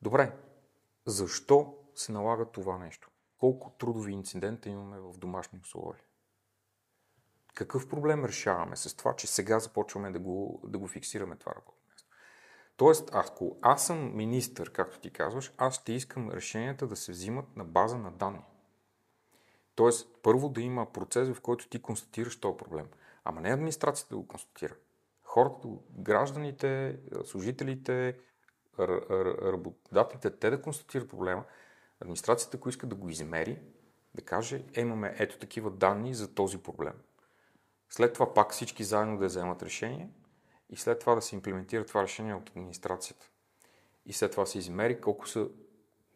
Добре, 0.02 0.32
защо 1.06 1.78
се 1.96 2.12
налага 2.12 2.46
това 2.46 2.78
нещо? 2.78 3.10
Колко 3.38 3.70
трудови 3.70 4.12
инцидента 4.12 4.70
имаме 4.70 5.00
в 5.00 5.18
домашни 5.18 5.60
условия? 5.60 6.02
Какъв 7.56 7.90
проблем 7.90 8.26
решаваме 8.26 8.76
с 8.76 8.98
това, 8.98 9.16
че 9.16 9.28
сега 9.28 9.60
започваме 9.60 10.12
да 10.12 10.20
го, 10.20 10.62
да 10.64 10.78
го 10.78 10.88
фиксираме 10.88 11.36
това 11.36 11.52
работно 11.56 11.84
място? 11.92 12.10
Тоест, 12.78 13.10
ако 13.14 13.58
аз 13.62 13.86
съм 13.86 14.18
министър, 14.18 14.72
както 14.72 15.00
ти 15.00 15.10
казваш, 15.10 15.54
аз 15.58 15.76
ще 15.76 15.94
искам 15.94 16.32
решенията 16.32 16.88
да 16.88 16.96
се 16.96 17.12
взимат 17.12 17.56
на 17.56 17.66
база 17.66 17.98
на 17.98 18.12
данни. 18.12 18.44
Тоест, 19.76 20.10
първо 20.24 20.50
да 20.50 20.62
има 20.62 20.94
процес, 20.94 21.30
в 21.30 21.42
който 21.42 21.70
ти 21.70 21.82
констатираш 21.82 22.40
този 22.40 22.58
проблем. 22.58 22.88
Ама 23.24 23.42
не 23.42 23.54
администрацията 23.54 24.16
да 24.16 24.22
го 24.22 24.28
констатира. 24.28 24.76
Хората, 25.24 25.68
гражданите, 25.98 27.00
служителите, 27.26 28.18
работодателите, 28.80 30.32
те 30.32 30.50
да 30.50 30.62
констатират 30.62 31.10
проблема. 31.10 31.44
Администрацията, 32.00 32.58
ако 32.58 32.70
иска 32.70 32.88
да 32.88 32.96
го 32.96 33.10
измери, 33.10 33.60
да 34.16 34.22
каже, 34.22 34.64
е, 34.74 34.82
имаме 34.82 35.16
ето 35.20 35.40
такива 35.40 35.72
данни 35.72 36.14
за 36.14 36.36
този 36.36 36.58
проблем. 36.58 36.94
След 37.90 38.14
това 38.14 38.34
пак 38.34 38.52
всички 38.52 38.84
заедно 38.84 39.18
да 39.18 39.26
вземат 39.26 39.64
решение 39.64 40.10
и 40.70 40.78
след 40.78 41.00
това 41.00 41.16
да 41.16 41.22
се 41.22 41.36
имплементира 41.36 41.86
това 41.86 42.04
решение 42.04 42.34
от 42.34 42.50
администрацията. 42.50 43.30
И 44.06 44.14
след 44.14 44.32
това 44.32 44.46
се 44.46 44.58
измери 44.58 45.02
колко 45.02 45.28
са, 45.28 45.50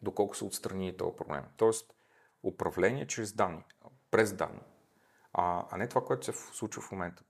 доколко 0.02 0.36
са 0.36 0.44
отстранили 0.44 0.96
този 0.96 1.16
проблем. 1.16 1.44
Тоест, 1.56 1.94
управление 2.42 3.06
чрез 3.06 3.32
данни, 3.32 3.64
през 4.10 4.32
данни, 4.32 4.60
а, 5.32 5.66
а 5.70 5.76
не 5.76 5.88
това, 5.88 6.04
което 6.04 6.26
се 6.26 6.32
случва 6.32 6.82
в 6.82 6.92
момента. 6.92 7.22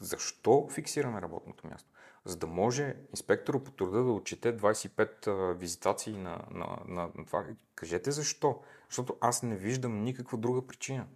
Защо 0.00 0.68
фиксираме 0.70 1.22
работното 1.22 1.66
място? 1.66 1.90
За 2.24 2.36
да 2.36 2.46
може 2.46 2.96
инспектора 3.10 3.58
по 3.58 3.70
труда 3.70 4.04
да 4.04 4.12
отчете 4.12 4.56
25 4.56 5.26
а, 5.26 5.54
визитации 5.54 6.16
на, 6.16 6.46
на, 6.50 6.78
на, 6.86 7.10
на 7.14 7.26
това. 7.26 7.44
Кажете 7.74 8.10
защо? 8.10 8.62
Защото 8.88 9.16
аз 9.20 9.42
не 9.42 9.56
виждам 9.56 10.04
никаква 10.04 10.38
друга 10.38 10.66
причина. 10.66 11.06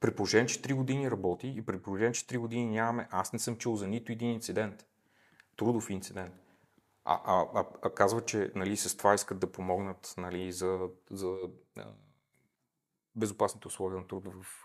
При 0.00 0.14
положение, 0.14 0.46
че 0.46 0.62
3 0.62 0.74
години 0.74 1.10
работи 1.10 1.54
и 1.56 1.62
при 1.62 1.82
положение, 1.82 2.12
че 2.12 2.26
3 2.26 2.38
години 2.38 2.66
нямаме, 2.66 3.08
аз 3.10 3.32
не 3.32 3.38
съм 3.38 3.56
чул 3.56 3.76
за 3.76 3.88
нито 3.88 4.12
един 4.12 4.30
инцидент. 4.30 4.86
Трудов 5.56 5.90
инцидент. 5.90 6.34
А, 7.04 7.20
а, 7.24 7.46
а, 7.54 7.66
а 7.82 7.94
казва, 7.94 8.24
че 8.24 8.52
нали, 8.54 8.76
с 8.76 8.96
това 8.96 9.14
искат 9.14 9.38
да 9.38 9.52
помогнат 9.52 10.14
нали, 10.16 10.52
за, 10.52 10.88
за 11.10 11.36
безопасните 13.16 13.68
условия 13.68 14.00
на 14.00 14.06
труд 14.06 14.26
в 14.26 14.64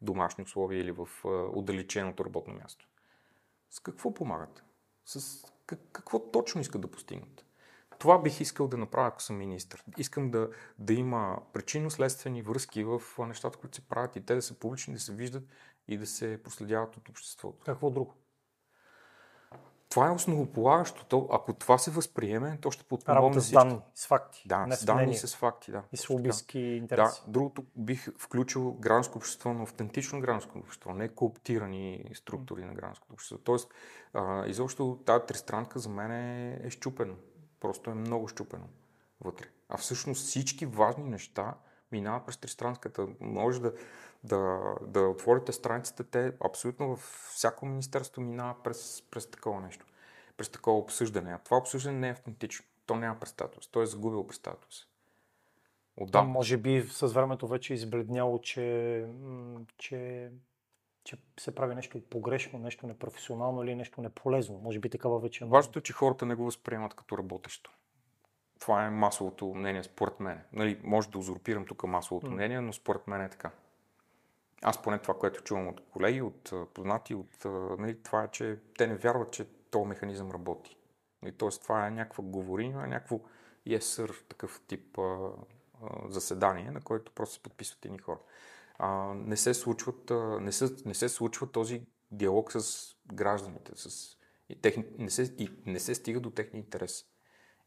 домашни 0.00 0.44
условия 0.44 0.80
или 0.80 0.92
в 0.92 1.08
отдалеченото 1.54 2.24
работно 2.24 2.54
място. 2.54 2.88
С 3.70 3.80
какво 3.80 4.14
помагат? 4.14 4.64
С 5.04 5.44
какво 5.66 6.30
точно 6.30 6.60
искат 6.60 6.80
да 6.80 6.90
постигнат? 6.90 7.44
Това 7.98 8.18
бих 8.18 8.40
искал 8.40 8.68
да 8.68 8.76
направя, 8.76 9.08
ако 9.08 9.22
съм 9.22 9.36
министр. 9.36 9.78
Искам 9.98 10.30
да, 10.30 10.48
да 10.78 10.94
има 10.94 11.38
причинно-следствени 11.52 12.42
връзки 12.42 12.84
в 12.84 13.02
нещата, 13.18 13.58
които 13.58 13.76
се 13.76 13.88
правят 13.88 14.16
и 14.16 14.20
те 14.20 14.34
да 14.34 14.42
са 14.42 14.54
публични, 14.54 14.94
да 14.94 15.00
се 15.00 15.12
виждат 15.12 15.44
и 15.88 15.98
да 15.98 16.06
се 16.06 16.40
проследяват 16.44 16.96
от 16.96 17.08
обществото. 17.08 17.64
Какво 17.64 17.90
друго? 17.90 18.14
Това 19.88 20.08
е 20.08 20.10
основополагащото. 20.10 21.28
Ако 21.32 21.52
това 21.52 21.78
се 21.78 21.90
възприеме, 21.90 22.58
то 22.60 22.70
ще 22.70 22.84
подпомогне 22.84 23.20
Работа 23.20 23.40
с 23.40 23.50
данни, 23.50 23.80
с 23.94 24.06
факти. 24.06 24.42
Да, 24.46 24.66
с 24.70 24.84
данни 24.84 25.16
с 25.16 25.36
факти, 25.36 25.70
да. 25.70 25.82
И 25.92 25.96
с 25.96 26.10
лобистки 26.10 26.58
интереси. 26.58 27.22
Да, 27.26 27.32
другото 27.32 27.64
бих 27.76 28.08
включил 28.18 28.72
гражданско 28.72 29.18
общество, 29.18 29.52
но 29.52 29.62
автентично 29.62 30.20
гражданско 30.20 30.58
общество, 30.58 30.94
не 30.94 31.08
кооптирани 31.08 32.10
структури 32.14 32.64
на 32.64 32.74
гражданското 32.74 33.12
общество. 33.12 33.38
Тоест, 33.44 33.70
а, 34.12 34.46
изобщо 34.46 34.98
тази 35.06 35.24
тристранка 35.26 35.78
за 35.78 35.88
мен 35.88 36.12
е, 36.12 36.60
е 36.64 36.70
щупено. 36.70 37.14
Просто 37.60 37.90
е 37.90 37.94
много 37.94 38.28
щупено 38.28 38.68
вътре. 39.20 39.46
А 39.68 39.76
всъщност 39.76 40.26
всички 40.26 40.66
важни 40.66 41.04
неща 41.04 41.54
минават 41.92 42.26
през 42.26 42.36
тристранската. 42.36 43.08
Може 43.20 43.60
да, 43.60 43.72
да, 44.24 44.60
да 44.82 45.00
отворите 45.00 45.52
страницата, 45.52 46.04
те 46.04 46.32
абсолютно 46.44 46.88
във 46.88 47.00
всяко 47.34 47.66
министерство 47.66 48.22
минава 48.22 48.54
през, 48.64 49.02
през 49.10 49.30
такова 49.30 49.60
нещо. 49.60 49.86
през 50.36 50.48
такова 50.48 50.78
обсъждане. 50.78 51.32
А 51.32 51.38
това 51.38 51.56
обсъждане 51.56 51.98
не 51.98 52.08
е 52.08 52.12
автентично. 52.12 52.66
То 52.86 52.96
няма 52.96 53.20
представителство. 53.20 53.72
Той 53.72 53.82
е 53.82 53.86
загубил 53.86 54.26
представителство. 54.26 54.88
Отдам. 55.96 56.28
Може 56.28 56.56
би 56.56 56.82
с 56.82 57.06
времето 57.06 57.48
вече 57.48 57.72
е 57.72 57.76
избледняло, 57.76 58.40
че, 58.40 59.06
че, 59.78 60.30
че 61.08 61.16
се 61.40 61.54
прави 61.54 61.74
нещо 61.74 62.00
погрешно, 62.10 62.58
нещо 62.58 62.86
непрофесионално 62.86 63.62
или 63.62 63.74
нещо 63.74 64.00
неполезно. 64.00 64.58
Може 64.58 64.78
би 64.78 64.90
такава 64.90 65.20
вече 65.20 65.44
е. 65.44 65.46
Важното 65.46 65.78
е, 65.78 65.82
че 65.82 65.92
хората 65.92 66.26
не 66.26 66.34
го 66.34 66.44
възприемат 66.44 66.94
като 66.94 67.18
работещо. 67.18 67.72
Това 68.60 68.84
е 68.84 68.90
масовото 68.90 69.54
мнение, 69.54 69.82
според 69.82 70.20
мен. 70.20 70.40
Нали, 70.52 70.80
може 70.84 71.08
да 71.08 71.18
узурпирам 71.18 71.66
тук 71.66 71.84
масовото 71.84 72.26
mm. 72.26 72.30
мнение, 72.30 72.60
но 72.60 72.72
според 72.72 73.06
мен 73.06 73.20
е 73.20 73.30
така. 73.30 73.50
Аз 74.62 74.82
поне 74.82 74.98
това, 74.98 75.18
което 75.18 75.42
чувам 75.42 75.68
от 75.68 75.80
колеги, 75.92 76.22
от 76.22 76.52
познати, 76.74 77.14
от, 77.14 77.44
нали, 77.78 78.02
това 78.02 78.22
е, 78.22 78.28
че 78.28 78.58
те 78.78 78.86
не 78.86 78.94
вярват, 78.94 79.32
че 79.32 79.44
този 79.70 79.86
механизъм 79.86 80.30
работи. 80.30 80.76
Нали, 81.22 81.32
Тоест 81.32 81.62
това 81.62 81.86
е 81.86 81.90
някаква 81.90 82.24
говорина, 82.24 82.86
някакво 82.86 83.20
yes, 83.66 83.78
sir, 83.78 84.28
такъв 84.28 84.60
тип 84.66 84.98
а, 84.98 85.02
а, 85.02 86.08
заседание, 86.08 86.70
на 86.70 86.80
който 86.80 87.12
просто 87.12 87.34
се 87.34 87.42
подписват 87.42 87.84
едни 87.84 87.98
хора. 87.98 88.18
А, 88.78 89.14
не, 89.14 89.36
се 89.36 89.54
случват, 89.54 90.10
а, 90.10 90.40
не, 90.40 90.52
се, 90.52 90.68
не 90.86 90.94
се 90.94 91.08
случва 91.08 91.52
този 91.52 91.86
диалог 92.10 92.52
с 92.52 92.86
гражданите, 93.14 93.72
с, 93.74 94.08
и, 94.48 94.60
техни, 94.60 94.84
не, 94.98 95.10
се, 95.10 95.22
и 95.22 95.50
не 95.66 95.80
се 95.80 95.94
стига 95.94 96.20
до 96.20 96.30
техния 96.30 96.60
интерес. 96.60 97.04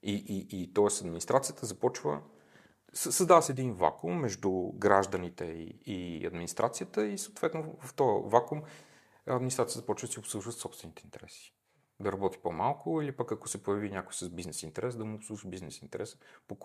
И, 0.03 0.13
и, 0.13 0.61
и 0.61 0.73
т.е. 0.73 0.85
администрацията 1.01 1.65
започва 1.65 2.21
Създава 2.93 3.41
се 3.41 3.51
един 3.51 3.73
вакуум 3.73 4.19
между 4.19 4.51
гражданите 4.75 5.45
и, 5.45 5.79
и 5.85 6.25
администрацията 6.25 7.05
и 7.05 7.17
съответно 7.17 7.77
в 7.81 7.93
този 7.93 8.23
вакуум 8.25 8.61
администрацията 9.25 9.79
започва 9.79 10.07
да 10.07 10.11
си 10.11 10.19
обслужва 10.19 10.51
собствените 10.51 11.01
интереси. 11.05 11.53
Да 11.99 12.11
работи 12.11 12.37
по-малко 12.43 13.01
или 13.01 13.11
пък 13.11 13.31
ако 13.31 13.47
се 13.47 13.63
появи 13.63 13.89
някой 13.89 14.13
с 14.13 14.29
бизнес 14.29 14.63
интерес, 14.63 14.95
да 14.95 15.05
му 15.05 15.15
обслужва 15.15 15.49
бизнес 15.49 15.81
интерес 15.81 16.17
по 16.47 16.55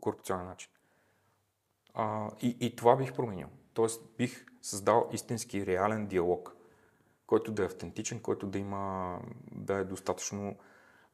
корупционен 0.00 0.46
начин. 0.46 0.70
А, 1.94 2.30
и, 2.42 2.56
и 2.60 2.76
това 2.76 2.96
бих 2.96 3.14
променил. 3.14 3.48
Тоест 3.74 4.16
бих 4.18 4.46
създал 4.62 5.08
истински 5.12 5.66
реален 5.66 6.06
диалог, 6.06 6.56
който 7.26 7.52
да 7.52 7.62
е 7.62 7.66
автентичен, 7.66 8.20
който 8.20 8.46
да 8.46 8.58
има, 8.58 9.18
да 9.52 9.74
е 9.74 9.84
достатъчно 9.84 10.56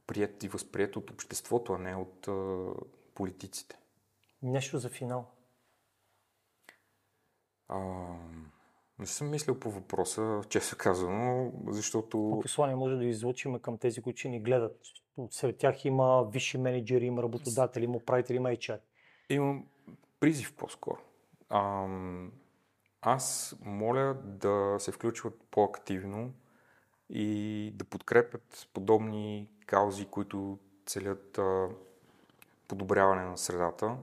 прият 0.07 0.43
и 0.43 0.49
възприят 0.49 0.97
от 0.97 1.11
обществото, 1.11 1.73
а 1.73 1.79
не 1.79 1.97
от 1.97 2.29
а, 2.29 2.67
политиците. 3.15 3.79
Нещо 4.43 4.79
за 4.79 4.89
финал. 4.89 5.31
А, 7.69 7.79
не 8.99 9.07
съм 9.07 9.31
мислил 9.31 9.61
по 9.61 9.71
въпроса, 9.71 10.41
често 10.49 10.77
казано, 10.79 11.53
защото... 11.67 12.31
Какво 12.31 12.41
послание 12.41 12.77
може 12.77 12.97
да 12.97 13.05
излучим 13.05 13.59
към 13.59 13.79
тези, 13.79 14.03
които 14.03 14.19
ще 14.19 14.29
ни 14.29 14.41
гледат? 14.41 14.81
Сред 15.31 15.59
тях 15.59 15.85
има 15.85 16.29
висши 16.33 16.59
менеджери, 16.59 17.07
има 17.07 17.23
работодатели, 17.23 17.85
има 17.85 17.97
управители, 17.97 18.37
има 18.37 18.49
HR. 18.49 18.81
Имам 19.31 19.67
призив 20.21 20.57
по-скоро. 20.57 20.99
А, 21.49 21.87
аз 23.03 23.57
моля 23.65 24.15
да 24.25 24.77
се 24.79 24.93
включват 24.93 25.41
по-активно 25.51 26.33
и 27.11 27.73
да 27.75 27.85
подкрепят 27.85 28.69
подобни 28.75 29.49
каузи, 29.67 30.07
които 30.07 30.59
целят 30.87 31.39
а, 31.39 31.69
подобряване 32.69 33.25
на 33.25 33.39
средата. 33.39 33.97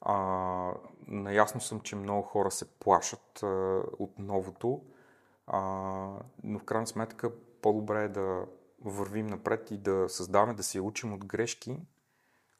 А, 0.00 0.72
наясно 1.06 1.60
съм, 1.60 1.80
че 1.80 1.96
много 1.96 2.22
хора 2.22 2.50
се 2.50 2.70
плашат 2.70 3.42
а, 3.42 3.46
от 3.98 4.18
новото, 4.18 4.84
а, 5.46 5.60
но 6.44 6.58
в 6.58 6.64
крайна 6.64 6.86
сметка 6.86 7.32
по-добре 7.62 8.04
е 8.04 8.08
да 8.08 8.46
вървим 8.84 9.26
напред 9.26 9.70
и 9.70 9.78
да 9.78 10.08
създаваме, 10.08 10.54
да 10.54 10.62
се 10.62 10.80
учим 10.80 11.12
от 11.12 11.24
грешки, 11.24 11.76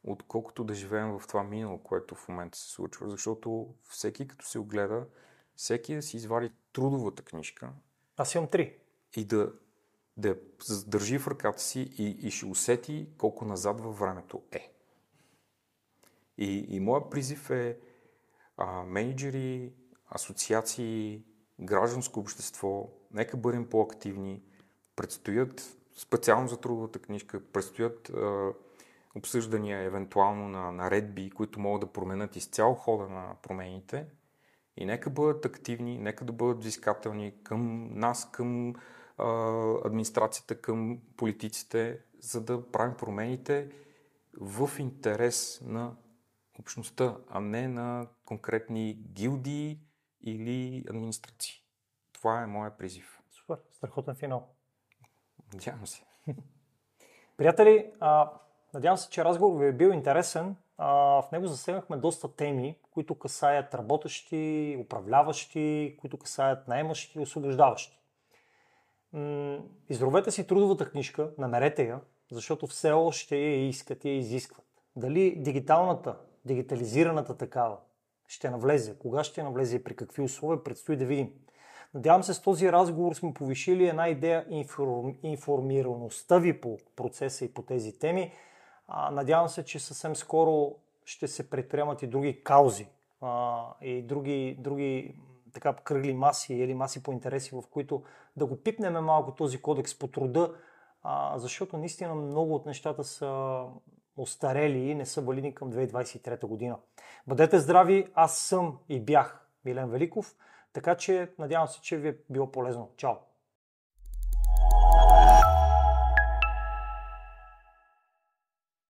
отколкото 0.04 0.64
да 0.64 0.74
живеем 0.74 1.18
в 1.18 1.26
това 1.28 1.42
минало, 1.42 1.78
което 1.78 2.14
в 2.14 2.28
момента 2.28 2.58
се 2.58 2.70
случва. 2.70 3.10
Защото 3.10 3.74
всеки 3.88 4.28
като 4.28 4.46
се 4.46 4.58
огледа, 4.58 5.06
всеки 5.56 5.94
да 5.94 6.02
си 6.02 6.16
извади 6.16 6.50
трудовата 6.72 7.22
книжка. 7.22 7.72
Аз 8.16 8.34
имам 8.34 8.48
три. 8.48 8.78
И 9.16 9.24
да, 9.24 9.52
да 10.16 10.36
държи 10.86 11.18
в 11.18 11.28
ръката 11.28 11.62
си 11.62 11.80
и, 11.98 12.04
и 12.04 12.30
ще 12.30 12.46
усети 12.46 13.08
колко 13.18 13.44
назад 13.44 13.80
във 13.80 13.98
времето 13.98 14.42
е. 14.52 14.72
И, 16.38 16.66
и 16.68 16.80
моят 16.80 17.10
призив 17.10 17.50
е 17.50 17.78
а, 18.56 18.82
менеджери, 18.82 19.72
асоциации, 20.06 21.24
гражданско 21.60 22.20
общество, 22.20 22.90
нека 23.10 23.36
бъдем 23.36 23.68
по-активни. 23.68 24.42
Предстоят, 24.96 25.76
специално 25.96 26.48
за 26.48 26.56
трудовата 26.56 26.98
книжка, 26.98 27.40
предстоят 27.52 28.10
а, 28.10 28.52
обсъждания 29.14 29.80
евентуално 29.80 30.48
на 30.48 30.72
наредби, 30.72 31.30
които 31.30 31.60
могат 31.60 31.80
да 31.80 31.92
променят 31.92 32.36
изцяло 32.36 32.74
хода 32.74 33.08
на 33.08 33.36
промените. 33.42 34.06
И 34.76 34.84
нека 34.84 35.10
бъдат 35.10 35.44
активни, 35.44 35.98
нека 35.98 36.24
да 36.24 36.32
бъдат 36.32 36.58
взискателни 36.58 37.42
към 37.42 37.90
нас, 37.94 38.30
към 38.30 38.74
а, 39.18 39.26
администрацията, 39.84 40.60
към 40.60 41.00
политиците, 41.16 42.00
за 42.20 42.44
да 42.44 42.70
правим 42.70 42.96
промените 42.96 43.70
в 44.40 44.70
интерес 44.78 45.60
на 45.64 45.96
общността, 46.58 47.16
а 47.28 47.40
не 47.40 47.68
на 47.68 48.08
конкретни 48.24 48.94
гилдии 48.94 49.80
или 50.20 50.84
администрации. 50.90 51.54
Това 52.12 52.42
е 52.42 52.46
моят 52.46 52.78
призив. 52.78 53.20
Супер, 53.30 53.58
страхотен 53.72 54.14
финал. 54.14 54.48
Надявам 55.52 55.86
се. 55.86 56.04
Приятели, 57.36 57.92
а, 58.00 58.32
надявам 58.74 58.96
се, 58.96 59.10
че 59.10 59.24
разговор 59.24 59.60
ви 59.60 59.68
е 59.68 59.72
бил 59.72 59.88
интересен. 59.88 60.56
А, 60.78 60.88
в 61.22 61.32
него 61.32 61.46
засегнахме 61.46 61.96
доста 61.96 62.36
теми, 62.36 62.76
които 62.90 63.14
касаят 63.14 63.74
работещи, 63.74 64.76
управляващи, 64.80 65.96
които 66.00 66.18
касаят 66.18 66.68
наемащи 66.68 67.18
и 67.18 67.22
освобождаващи. 67.22 68.00
М- 69.12 69.58
изровете 69.88 70.30
си 70.30 70.46
трудовата 70.46 70.90
книжка, 70.90 71.30
намерете 71.38 71.84
я, 71.84 72.00
защото 72.32 72.66
все 72.66 72.92
още 72.92 73.36
я 73.36 73.68
искат 73.68 74.04
и 74.04 74.08
я 74.08 74.16
изискват. 74.16 74.66
Дали 74.96 75.36
дигиталната 75.36 76.16
дигитализираната 76.44 77.36
такава 77.36 77.76
ще 78.28 78.50
навлезе, 78.50 78.98
кога 78.98 79.24
ще 79.24 79.42
навлезе 79.42 79.76
и 79.76 79.84
при 79.84 79.96
какви 79.96 80.22
условия, 80.22 80.64
предстои 80.64 80.96
да 80.96 81.04
видим. 81.04 81.32
Надявам 81.94 82.22
се 82.22 82.34
с 82.34 82.42
този 82.42 82.72
разговор 82.72 83.14
сме 83.14 83.34
повишили 83.34 83.88
една 83.88 84.08
идея 84.08 84.46
информираността 85.22 86.38
ви 86.38 86.60
по 86.60 86.78
процеса 86.96 87.44
и 87.44 87.54
по 87.54 87.62
тези 87.62 87.98
теми. 87.98 88.32
Надявам 89.12 89.48
се, 89.48 89.64
че 89.64 89.78
съвсем 89.78 90.16
скоро 90.16 90.74
ще 91.04 91.28
се 91.28 91.50
предприемат 91.50 92.02
и 92.02 92.06
други 92.06 92.44
каузи 92.44 92.88
а, 93.20 93.64
и 93.80 94.02
други, 94.02 94.56
други 94.58 95.14
така 95.52 95.72
кръгли 95.72 96.14
маси 96.14 96.54
или 96.54 96.74
маси 96.74 97.02
по 97.02 97.12
интереси, 97.12 97.54
в 97.54 97.62
които 97.70 98.02
да 98.36 98.46
го 98.46 98.56
пипнем 98.56 99.04
малко 99.04 99.34
този 99.34 99.62
кодекс 99.62 99.98
по 99.98 100.08
труда, 100.08 100.54
а, 101.02 101.38
защото 101.38 101.76
наистина 101.76 102.14
много 102.14 102.54
от 102.54 102.66
нещата 102.66 103.04
са 103.04 103.62
остарели 104.16 104.78
и 104.78 104.94
не 104.94 105.06
са 105.06 105.20
валидни 105.20 105.54
към 105.54 105.72
2023 105.72 106.46
година. 106.46 106.76
Бъдете 107.26 107.58
здрави, 107.58 108.06
аз 108.14 108.38
съм 108.38 108.78
и 108.88 109.00
бях 109.00 109.46
Милен 109.64 109.90
Великов, 109.90 110.34
така 110.72 110.94
че 110.94 111.32
надявам 111.38 111.68
се, 111.68 111.80
че 111.80 111.96
ви 111.96 112.08
е 112.08 112.16
било 112.30 112.52
полезно. 112.52 112.90
Чао! 112.96 113.14